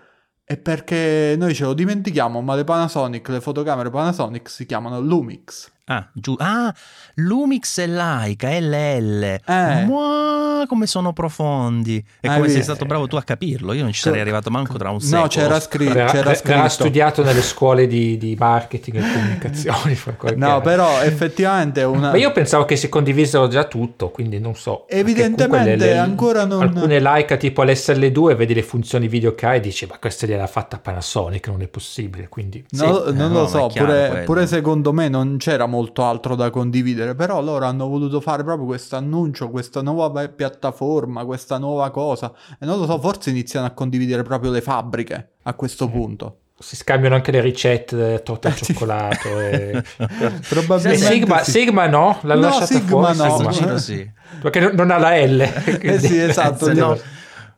e 0.44 0.56
perché 0.56 1.34
noi 1.36 1.54
ce 1.54 1.64
lo 1.64 1.74
dimentichiamo, 1.74 2.40
ma 2.40 2.54
le 2.54 2.64
Panasonic, 2.64 3.28
le 3.28 3.40
fotocamere 3.40 3.90
Panasonic 3.90 4.48
si 4.48 4.64
chiamano 4.64 5.00
Lumix. 5.00 5.70
Ah, 5.90 6.06
giù. 6.12 6.34
Ah, 6.38 6.72
Lumix 7.14 7.78
e 7.78 7.86
Leica, 7.86 8.48
LL. 8.58 9.22
Eh. 9.46 9.84
Mua, 9.86 10.64
come 10.68 10.86
sono 10.86 11.12
profondi. 11.12 11.96
E 12.20 12.28
Hai 12.28 12.34
come 12.36 12.48
sei 12.48 12.56
visto? 12.58 12.72
stato 12.74 12.86
bravo 12.86 13.06
tu 13.06 13.16
a 13.16 13.22
capirlo. 13.22 13.72
Io 13.72 13.82
non 13.82 13.92
ci 13.92 14.00
sarei 14.00 14.20
arrivato 14.20 14.50
manco 14.50 14.76
tra 14.76 14.90
un 14.90 15.00
secolo. 15.00 15.22
No, 15.22 15.28
c'era, 15.28 15.58
scri- 15.60 15.86
Verrà, 15.86 16.06
c'era 16.10 16.22
verrà 16.30 16.34
scritto. 16.34 16.68
studiato 16.68 17.22
nelle 17.24 17.42
scuole 17.42 17.86
di, 17.86 18.16
di 18.18 18.36
marketing 18.38 18.96
e 18.98 19.12
comunicazioni. 19.12 19.96
No, 20.36 20.60
però 20.60 21.00
effettivamente 21.02 21.80
è 21.80 21.84
una... 21.84 22.10
Ma 22.10 22.16
io 22.16 22.30
pensavo 22.32 22.64
che 22.64 22.76
si 22.76 22.88
condivisero 22.88 23.48
già 23.48 23.64
tutto, 23.64 24.10
quindi 24.10 24.38
non 24.38 24.54
so. 24.54 24.86
Evidentemente 24.88 25.76
le- 25.76 25.92
le- 25.92 25.98
ancora 25.98 26.44
non- 26.44 26.62
Alcune 26.62 27.00
Leica 27.00 27.36
tipo 27.36 27.62
l'SL2 27.62 28.36
vedi 28.36 28.54
le 28.54 28.62
funzioni 28.62 29.08
video 29.08 29.34
che 29.34 29.46
ha 29.46 29.54
e 29.54 29.60
dici 29.60 29.86
ma 29.86 29.96
questa 29.98 30.26
gliel'ha 30.26 30.46
fatta 30.46 30.78
Panasonic, 30.78 31.48
non 31.48 31.62
è 31.62 31.68
possibile, 31.68 32.28
quindi... 32.28 32.64
No, 32.70 33.04
Sì, 33.06 33.12
non 33.14 33.30
eh, 33.30 33.34
lo 33.34 33.40
no, 33.40 33.46
so, 33.46 33.70
pure, 33.74 34.22
pure 34.24 34.46
secondo 34.46 34.92
me 34.92 35.08
non 35.08 35.36
c'era 35.38 35.64
molto 35.66 35.76
altro 35.96 36.34
da 36.34 36.50
condividere, 36.50 37.14
però 37.14 37.40
loro 37.40 37.64
hanno 37.66 37.86
voluto 37.88 38.20
fare 38.20 38.44
proprio 38.44 38.66
questo 38.66 38.96
annuncio, 38.96 39.48
questa 39.50 39.80
nuova 39.82 40.26
piattaforma, 40.28 41.24
questa 41.24 41.58
nuova 41.58 41.90
cosa, 41.90 42.32
e 42.60 42.66
non 42.66 42.78
lo 42.78 42.86
so, 42.86 42.98
forse 42.98 43.30
iniziano 43.30 43.66
a 43.66 43.70
condividere 43.70 44.22
proprio 44.22 44.50
le 44.50 44.60
fabbriche 44.60 45.30
a 45.42 45.54
questo 45.54 45.88
punto. 45.88 46.38
Si 46.60 46.74
scambiano 46.74 47.14
anche 47.14 47.30
le 47.30 47.40
ricette 47.40 48.20
torta 48.24 48.48
al 48.48 48.54
Eh, 48.54 48.56
sì. 48.64 48.64
cioccolato. 48.72 49.40
E... 49.40 49.82
Probabilmente 50.48 51.06
Sigma, 51.06 51.42
sì. 51.44 51.50
Sigma 51.52 51.86
no, 51.86 52.18
l'ha 52.22 52.34
No, 52.34 52.40
lasciata 52.40 52.66
Sigma 52.66 52.88
fuori. 52.88 53.16
no. 53.16 53.36
Sigma. 53.38 53.50
giro 53.52 53.78
sì. 53.78 54.10
Perché 54.42 54.72
non- 54.72 54.90
ha 54.90 54.98
la 54.98 55.16
L. 55.24 55.40
Eh 55.40 55.98
sì, 56.00 56.18
esatto. 56.18 56.64
Se 56.66 56.72
no, 56.72 56.98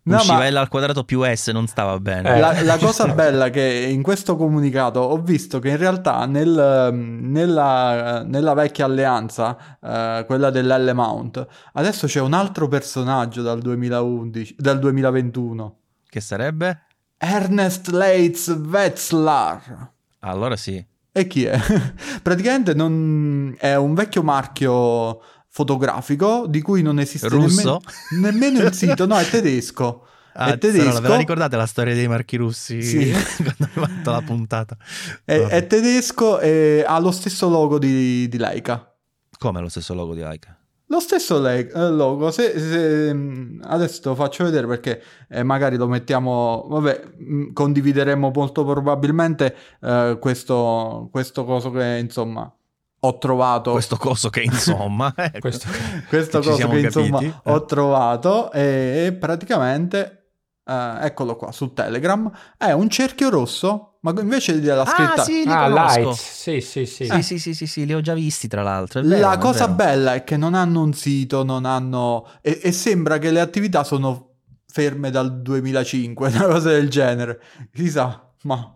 No, 0.02 0.16
usciva 0.16 0.38
ma- 0.38 0.48
L 0.48 0.56
al 0.56 0.68
quadrato 0.68 1.04
più 1.04 1.22
S, 1.22 1.48
non 1.48 1.66
stava 1.66 1.98
bene. 2.00 2.34
Eh. 2.34 2.38
La, 2.38 2.62
la 2.62 2.78
cosa 2.78 3.06
bella 3.08 3.46
è 3.46 3.50
che 3.50 3.86
in 3.90 4.02
questo 4.02 4.36
comunicato 4.36 5.00
ho 5.00 5.20
visto 5.20 5.58
che 5.58 5.68
in 5.68 5.76
realtà 5.76 6.24
nel, 6.24 6.90
nella, 6.92 8.22
nella 8.22 8.54
vecchia 8.54 8.86
alleanza, 8.86 9.78
eh, 9.80 10.24
quella 10.26 10.50
dell'L 10.50 10.92
Mount, 10.94 11.46
adesso 11.74 12.06
c'è 12.06 12.20
un 12.20 12.32
altro 12.32 12.66
personaggio 12.68 13.42
dal 13.42 13.60
2011, 13.60 14.56
dal 14.58 14.78
2021. 14.78 15.76
Che 16.08 16.20
sarebbe? 16.20 16.84
Ernest 17.18 17.88
Leitz 17.88 18.48
Wetzlar. 18.48 19.92
Allora 20.20 20.56
sì. 20.56 20.82
E 21.12 21.26
chi 21.26 21.44
è? 21.44 21.58
Praticamente 22.22 22.72
non... 22.72 23.54
è 23.58 23.74
un 23.74 23.94
vecchio 23.94 24.22
marchio 24.22 25.20
fotografico 25.50 26.46
di 26.48 26.62
cui 26.62 26.80
non 26.80 26.98
esiste 27.00 27.28
Russo? 27.28 27.80
nemmeno, 28.20 28.40
nemmeno 28.48 28.68
il 28.68 28.72
sito, 28.72 29.04
no, 29.04 29.18
è 29.18 29.28
tedesco. 29.28 30.06
Ah, 30.32 30.52
è 30.52 30.58
tedesco. 30.58 31.00
Ve 31.00 31.08
la 31.08 31.16
ricordate 31.16 31.56
la 31.56 31.66
storia 31.66 31.92
dei 31.92 32.06
marchi 32.06 32.36
russi? 32.36 32.82
Sì. 32.82 33.10
Quando 33.42 33.64
abbiamo 33.64 33.86
fatto 33.86 34.10
la 34.12 34.22
puntata. 34.22 34.76
È, 35.24 35.34
è 35.34 35.66
tedesco 35.66 36.38
e 36.38 36.84
ha 36.86 36.98
lo 37.00 37.10
stesso 37.10 37.48
logo 37.48 37.78
di, 37.78 38.28
di 38.28 38.38
Leica. 38.38 38.94
Come 39.38 39.60
lo 39.60 39.68
stesso 39.68 39.92
logo 39.92 40.14
di 40.14 40.20
Leica? 40.20 40.56
Lo 40.86 40.98
stesso 40.98 41.46
eh, 41.48 41.68
logo, 41.72 42.32
se, 42.32 42.58
se- 42.58 43.14
mh, 43.14 43.62
adesso 43.64 44.00
te 44.02 44.08
lo 44.08 44.16
faccio 44.16 44.42
vedere 44.42 44.66
perché 44.66 45.02
eh, 45.28 45.44
magari 45.44 45.76
lo 45.76 45.86
mettiamo, 45.86 46.66
vabbè, 46.68 47.02
mh, 47.16 47.52
condivideremo 47.52 48.32
molto 48.34 48.64
probabilmente 48.64 49.54
eh, 49.80 50.16
questo, 50.20 51.08
questo 51.12 51.44
coso 51.44 51.70
che 51.70 51.98
insomma 52.00 52.52
ho 53.00 53.18
trovato. 53.18 53.72
Questo 53.72 53.96
coso 53.96 54.28
che 54.30 54.42
insomma... 54.42 55.12
ecco. 55.16 55.38
Questo- 55.40 55.68
questo 56.08 56.40
coso 56.40 56.68
che 56.68 56.78
insomma 56.80 57.18
capiti. 57.18 57.34
ho 57.44 57.64
trovato 57.64 58.52
e, 58.52 59.04
e 59.06 59.12
praticamente 59.12 60.32
eh, 60.64 60.96
eccolo 61.00 61.36
qua 61.36 61.50
su 61.52 61.72
Telegram 61.72 62.30
è 62.58 62.72
un 62.72 62.88
cerchio 62.90 63.30
rosso 63.30 63.98
ma 64.02 64.12
invece 64.18 64.60
della 64.60 64.86
scritta 64.86 65.14
Ah, 65.14 65.24
sì, 65.24 65.44
li 65.44 65.52
Ah, 65.52 65.68
conosco. 65.68 65.98
Lights, 66.00 66.40
sì, 66.42 66.60
sì, 66.62 66.86
sì. 66.86 67.04
Sì, 67.06 67.22
sì, 67.22 67.38
sì, 67.38 67.54
sì, 67.54 67.66
sì, 67.66 67.84
li 67.86 67.92
ho 67.94 68.00
già 68.00 68.14
visti 68.14 68.48
tra 68.48 68.62
l'altro. 68.62 69.02
vero, 69.02 69.28
la 69.28 69.36
cosa 69.38 69.64
vero. 69.66 69.74
bella 69.76 70.14
è 70.14 70.24
che 70.24 70.36
non 70.38 70.54
hanno 70.54 70.80
un 70.82 70.92
sito 70.94 71.42
non 71.44 71.64
hanno 71.66 72.26
e, 72.40 72.60
e 72.62 72.72
sembra 72.72 73.18
che 73.18 73.30
le 73.30 73.40
attività 73.40 73.84
sono 73.84 74.36
ferme 74.66 75.10
dal 75.10 75.42
2005 75.42 76.28
una 76.32 76.44
cosa 76.46 76.70
del 76.70 76.88
genere 76.88 77.40
chissà 77.72 78.32
ma 78.44 78.74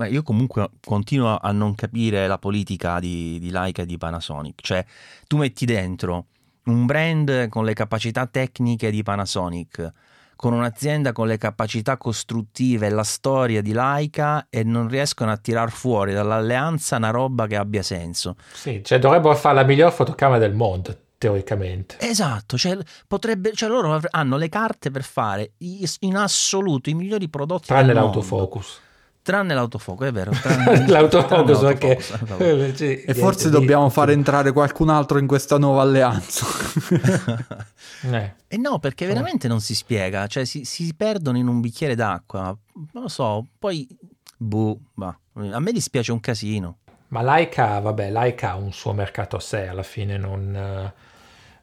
Ma 0.00 0.06
io 0.06 0.22
comunque 0.22 0.70
continuo 0.82 1.36
a 1.36 1.52
non 1.52 1.74
capire 1.74 2.26
la 2.26 2.38
politica 2.38 2.98
di, 3.00 3.38
di 3.38 3.50
Leica 3.50 3.82
e 3.82 3.86
di 3.86 3.98
Panasonic. 3.98 4.62
Cioè, 4.62 4.82
tu 5.26 5.36
metti 5.36 5.66
dentro 5.66 6.28
un 6.64 6.86
brand 6.86 7.50
con 7.50 7.66
le 7.66 7.74
capacità 7.74 8.24
tecniche 8.24 8.90
di 8.90 9.02
Panasonic, 9.02 9.92
con 10.36 10.54
un'azienda 10.54 11.12
con 11.12 11.26
le 11.26 11.36
capacità 11.36 11.98
costruttive 11.98 12.86
e 12.86 12.88
la 12.88 13.04
storia 13.04 13.60
di 13.60 13.74
Leica 13.74 14.46
e 14.48 14.64
non 14.64 14.88
riescono 14.88 15.32
a 15.32 15.36
tirar 15.36 15.70
fuori 15.70 16.14
dall'alleanza 16.14 16.96
una 16.96 17.10
roba 17.10 17.46
che 17.46 17.56
abbia 17.56 17.82
senso. 17.82 18.36
Sì, 18.54 18.80
cioè 18.82 18.98
dovrebbero 18.98 19.34
fare 19.36 19.56
la 19.56 19.64
miglior 19.64 19.92
fotocamera 19.92 20.38
del 20.38 20.54
mondo, 20.54 20.96
teoricamente. 21.18 21.96
Esatto, 22.00 22.56
cioè, 22.56 22.78
potrebbe, 23.06 23.52
cioè 23.52 23.68
loro 23.68 24.00
hanno 24.08 24.38
le 24.38 24.48
carte 24.48 24.90
per 24.90 25.02
fare 25.02 25.52
in 25.58 26.16
assoluto 26.16 26.88
i 26.88 26.94
migliori 26.94 27.28
prodotti 27.28 27.66
Tranne 27.66 27.92
del 27.92 27.96
mondo. 27.96 28.22
Tranne 29.22 29.54
l'autofocus, 29.54 30.06
è 30.06 30.12
vero. 30.12 30.30
tranne- 30.40 30.64
perché... 30.64 30.90
l'autofocus, 30.90 31.60
Sì, 32.74 32.84
e 32.84 32.94
niente 33.04 33.14
forse 33.14 33.50
di- 33.50 33.52
dobbiamo 33.52 33.88
far 33.90 34.10
entrare 34.10 34.52
qualcun 34.52 34.88
altro 34.88 35.18
in 35.18 35.26
questa 35.26 35.58
nuova 35.58 35.82
alleanza 35.82 36.46
Eh. 38.10 38.34
E 38.48 38.56
no, 38.56 38.78
perché 38.78 39.06
veramente 39.06 39.46
non 39.46 39.60
si 39.60 39.74
spiega, 39.74 40.26
cioè 40.26 40.44
si, 40.46 40.64
si 40.64 40.94
perdono 40.96 41.36
in 41.36 41.48
un 41.48 41.60
bicchiere 41.60 41.94
d'acqua, 41.94 42.56
non 42.92 43.02
lo 43.02 43.08
so, 43.08 43.46
poi, 43.58 43.86
boh, 44.38 44.78
ma 44.94 45.14
a 45.34 45.60
me 45.60 45.70
dispiace 45.72 46.10
un 46.12 46.20
casino. 46.20 46.78
Ma 47.08 47.20
Laika, 47.20 47.78
vabbè, 47.80 48.10
Laika 48.10 48.52
ha 48.52 48.56
un 48.56 48.72
suo 48.72 48.92
mercato 48.94 49.36
a 49.36 49.40
sé, 49.40 49.66
alla 49.66 49.82
fine 49.82 50.16
non... 50.16 50.92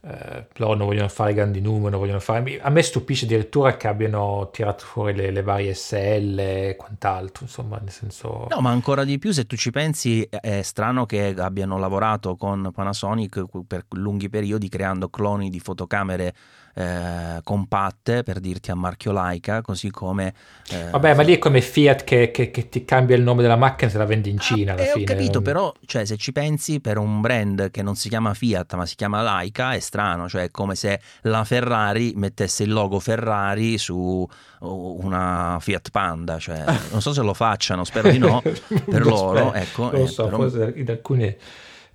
eh, 0.02 0.46
loro 0.56 0.76
non 0.76 0.88
vogliono 0.88 1.08
fare 1.10 1.34
grandi 1.34 1.60
numeri, 1.60 1.92
non 1.92 2.00
vogliono 2.00 2.20
fare... 2.20 2.60
A 2.62 2.70
me 2.70 2.82
stupisce 2.82 3.26
addirittura 3.26 3.76
che 3.78 3.88
abbiano 3.88 4.50
tirato 4.52 4.86
fuori 4.86 5.16
le, 5.16 5.32
le 5.32 5.42
varie 5.42 5.74
SL 5.74 6.38
e 6.40 6.76
quant'altro, 6.78 7.44
insomma, 7.44 7.78
nel 7.78 7.92
senso... 7.92 8.48
No, 8.50 8.62
ma 8.62 8.70
ancora 8.70 9.04
di 9.04 9.18
più, 9.18 9.32
se 9.32 9.46
tu 9.46 9.56
ci 9.56 9.72
pensi, 9.72 10.28
è 10.30 10.62
strano 10.62 11.06
che 11.06 11.34
abbiano 11.38 11.78
lavorato 11.78 12.36
con 12.36 12.72
Panasonic 12.74 13.44
per 13.66 13.86
lunghi 13.92 14.30
periodi 14.30 14.70
creando 14.70 15.10
cloni 15.10 15.50
di 15.50 15.60
fotocamere 15.60 16.34
eh, 16.78 17.40
compatte, 17.44 18.22
per 18.24 18.40
dirti 18.40 18.70
a 18.72 18.76
marchio 18.76 19.12
Leica, 19.12 19.62
così 19.62 19.90
come... 19.90 20.34
eh, 20.72 20.90
Vabbè, 20.92 21.16
ma 21.16 21.24
lì 21.24 21.34
è 21.34 21.40
come 21.40 21.62
Fiat 21.62 22.04
che, 22.04 22.30
che- 22.32 22.52
che 22.52 22.70
ti 22.70 22.86
cambia 22.86 23.16
il 23.16 23.24
nome 23.24 23.42
della 23.42 23.56
macchina 23.56 23.90
e 23.90 23.94
te 23.94 23.98
la 23.98 24.06
vende 24.06 24.30
in 24.30 24.40
Cina 24.40 24.74
alla 24.74 24.84
Eh, 24.84 24.86
fine. 24.92 25.04
Ho 25.04 25.08
capito, 25.08 25.42
però, 25.42 25.74
cioè, 25.86 26.06
se 26.06 26.18
ci 26.18 26.32
pensi, 26.32 26.80
per 26.80 26.98
un 26.98 27.20
brand 27.22 27.72
che 27.72 27.82
non 27.82 27.96
si 27.96 28.10
chiama 28.10 28.34
Fiat 28.34 28.76
ma 28.76 28.86
si 28.86 28.96
chiama 28.96 29.22
Leica 29.24 29.74
è 29.74 29.80
strano, 29.80 30.30
cioè 30.30 30.44
è 30.44 30.52
come 30.52 30.76
se 30.76 31.00
la 31.22 31.44
Ferrari 31.44 32.14
mettesse 32.16 32.64
il 32.64 32.72
logo 32.72 33.00
Ferrari 33.00 33.78
su 33.80 34.28
una 34.60 35.58
Fiat 35.60 35.90
Panda, 35.92 36.38
cioè, 36.40 36.64
non 36.92 37.02
so 37.02 37.14
se 37.14 37.22
lo 37.22 37.34
facciano, 37.34 37.84
spero 37.84 38.10
di 38.10 38.18
no, 38.18 38.42
per 38.90 39.06
loro, 39.06 39.54
ecco. 39.54 39.90
non 39.92 40.02
lo 40.02 40.04
eh, 40.04 40.08
so, 40.08 40.24
però- 40.26 40.38
forse 40.38 40.74
in 40.76 40.90
alcune 40.90 41.38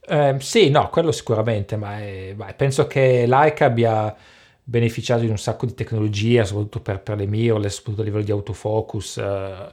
Eh, 0.05 0.37
sì, 0.41 0.69
no, 0.71 0.89
quello 0.91 1.13
sicuramente, 1.13 1.77
ma 1.77 1.99
è, 2.01 2.33
beh, 2.35 2.55
penso 2.55 2.89
che 2.89 3.25
Leica 3.27 3.67
abbia 3.67 4.15
beneficiato 4.65 5.23
di 5.23 5.29
un 5.29 5.39
sacco 5.39 5.67
di 5.67 5.75
tecnologia, 5.75 6.45
soprattutto 6.45 6.81
per, 6.81 7.01
per 7.01 7.17
le 7.17 7.27
mirrorless, 7.27 7.75
soprattutto 7.75 8.03
a 8.03 8.05
livello 8.05 8.25
di 8.25 8.31
autofocus, 8.31 9.19
eh, 9.19 9.73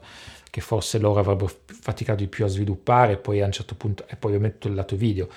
che 0.49 0.61
forse 0.61 0.97
loro 0.97 1.19
avrebbero 1.19 1.51
faticato 1.65 2.19
di 2.19 2.27
più 2.27 2.45
a 2.45 2.47
sviluppare, 2.47 3.17
poi 3.17 3.41
a 3.41 3.45
un 3.45 3.51
certo 3.51 3.75
punto, 3.75 4.05
e 4.07 4.15
poi 4.15 4.31
ovviamente 4.33 4.67
il 4.67 4.73
lato 4.73 4.95
video. 4.95 5.29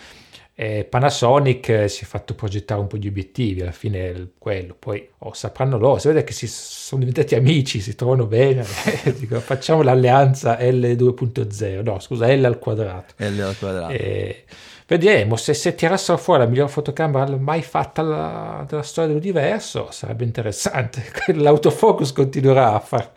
E 0.55 0.85
Panasonic 0.85 1.69
eh, 1.71 1.89
si 1.89 2.05
è 2.05 2.07
fatto 2.07 2.35
progettare 2.35 2.81
un 2.81 2.87
po' 2.87 2.99
di 2.99 3.09
obiettivi, 3.09 3.63
alla 3.63 3.73
fine 3.73 4.11
è 4.11 4.27
quello, 4.37 4.77
poi 4.79 5.09
oh, 5.19 5.33
sapranno 5.33 5.79
loro, 5.79 5.99
si 5.99 6.09
vede 6.09 6.25
che 6.25 6.33
si 6.33 6.47
sono 6.47 7.05
diventati 7.05 7.35
amici, 7.35 7.81
si 7.81 7.95
trovano 7.95 8.27
bene, 8.27 8.65
dico, 9.19 9.41
facciamo 9.41 9.83
l'alleanza 9.83 10.59
L2.0, 10.59 11.83
no 11.83 12.01
scusa 12.01 12.35
L 12.35 12.45
al 12.45 12.59
quadrato. 12.59 13.15
L 13.17 13.41
al 13.41 13.57
quadrato. 13.59 13.93
E, 13.93 14.45
Vedremo 14.93 15.37
se, 15.37 15.55
se 15.55 15.75
tirassero 15.75 16.19
fuori 16.19 16.43
la 16.43 16.47
miglior 16.47 16.69
fotocamera 16.69 17.35
mai 17.39 17.63
fatta 17.63 18.03
la, 18.03 18.67
della 18.69 18.83
storia 18.83 19.09
dell'universo, 19.09 19.89
sarebbe 19.91 20.25
interessante. 20.25 21.03
L'autofocus 21.33 22.13
continuerà 22.13 22.75
a 22.75 22.79
far. 22.79 23.11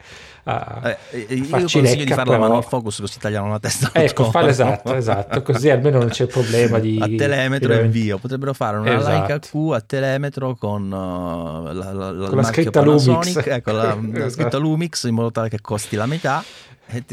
A 0.46 0.98
eh, 1.10 1.34
io 1.34 1.50
consiglio 1.50 2.06
di 2.06 2.14
farlo 2.14 2.36
a 2.36 2.38
manual 2.38 2.64
focus 2.64 3.00
così 3.00 3.18
tagliano 3.18 3.50
la 3.50 3.58
testa 3.58 3.90
ecco 3.94 4.30
fare 4.30 4.50
esatto 4.50 4.94
esatto 4.94 5.42
così 5.42 5.72
almeno 5.72 5.98
non 5.98 6.10
c'è 6.10 6.28
problema 6.28 6.78
di 6.78 7.00
a 7.02 7.08
telemetro 7.08 7.74
e 7.74 7.84
invio 7.84 8.20
potrebbero 8.20 8.54
fare 8.54 8.78
una 8.78 8.96
esatto. 8.96 9.10
Leica 9.10 9.40
Q 9.40 9.74
a 9.74 9.82
telemetro 9.82 10.54
con, 10.54 10.84
uh, 10.84 11.74
la, 11.74 11.92
la, 11.92 12.12
la, 12.12 12.28
con 12.28 12.38
la 12.38 12.44
scritta 12.44 12.82
Lumix 12.84 13.38
ecco 13.44 13.72
la, 13.74 13.98
esatto. 14.00 14.30
scritta 14.30 14.58
Lumix 14.60 15.06
in 15.06 15.16
modo 15.16 15.32
tale 15.32 15.50
che 15.50 15.62
costi 15.62 15.96
la 15.96 16.06
metà 16.06 16.44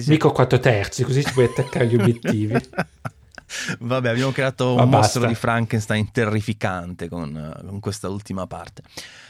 Mico 0.08 0.30
4 0.30 0.58
terzi 0.58 1.02
così 1.02 1.24
ci 1.24 1.32
puoi 1.32 1.46
attaccare 1.46 1.86
gli 1.86 1.94
obiettivi 1.94 2.54
Vabbè, 3.80 4.08
abbiamo 4.08 4.32
creato 4.32 4.74
Ma 4.74 4.82
un 4.82 4.90
basta. 4.90 4.96
mostro 4.96 5.26
di 5.26 5.34
Frankenstein 5.34 6.10
terrificante 6.10 7.08
con, 7.08 7.60
con, 7.66 7.80
questa 7.80 8.08
ultima 8.08 8.46
parte. 8.46 8.82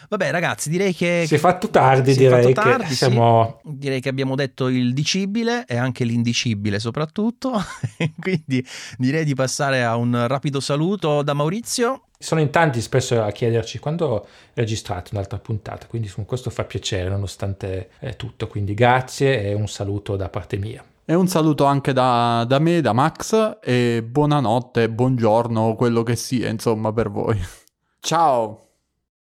Vabbè, 0.09 0.31
ragazzi, 0.31 0.69
direi 0.69 0.94
che. 0.94 1.24
Si 1.27 1.35
è 1.35 1.39
fatto 1.39 1.69
tardi, 1.70 2.15
direi. 2.15 2.53
Fatto 2.55 2.69
tardi, 2.69 2.94
siamo... 2.94 3.61
sì. 3.62 3.70
Direi 3.74 4.01
che 4.01 4.09
abbiamo 4.09 4.35
detto 4.35 4.69
il 4.69 4.93
dicibile 4.93 5.65
e 5.66 5.77
anche 5.77 6.05
l'indicibile, 6.05 6.78
soprattutto. 6.78 7.53
Quindi 8.20 8.65
direi 8.99 9.24
di 9.24 9.35
passare 9.35 9.85
a 9.85 9.97
un 9.97 10.27
rapido 10.27 10.61
saluto 10.61 11.23
da 11.23 11.32
Maurizio. 11.32 12.05
Sono 12.19 12.40
in 12.40 12.51
tanti 12.51 12.81
spesso 12.81 13.20
a 13.20 13.32
chiederci 13.32 13.81
quando 13.81 14.28
registrate 14.55 15.11
un'altra 15.12 15.39
puntata, 15.39 15.86
quindi 15.86 16.09
questo 16.24 16.51
fa 16.51 16.62
piacere 16.62 17.09
nonostante 17.09 17.90
eh, 17.99 18.15
tutto. 18.15 18.47
Quindi 18.47 18.74
grazie 18.74 19.43
e 19.43 19.55
un 19.55 19.66
saluto 19.66 20.15
da 20.15 20.28
parte 20.28 20.57
mia. 20.57 20.85
E 21.05 21.15
un 21.15 21.27
saluto 21.27 21.65
anche 21.65 21.93
da, 21.93 22.45
da 22.47 22.61
me, 22.61 22.81
da 22.81 22.93
Max, 22.93 23.59
e 23.61 24.05
buonanotte, 24.05 24.89
buongiorno, 24.89 25.74
quello 25.74 26.05
che 26.05 26.15
sia, 26.15 26.49
insomma, 26.49 26.93
per 26.93 27.11
voi. 27.11 27.41
Ciao! 27.99 28.72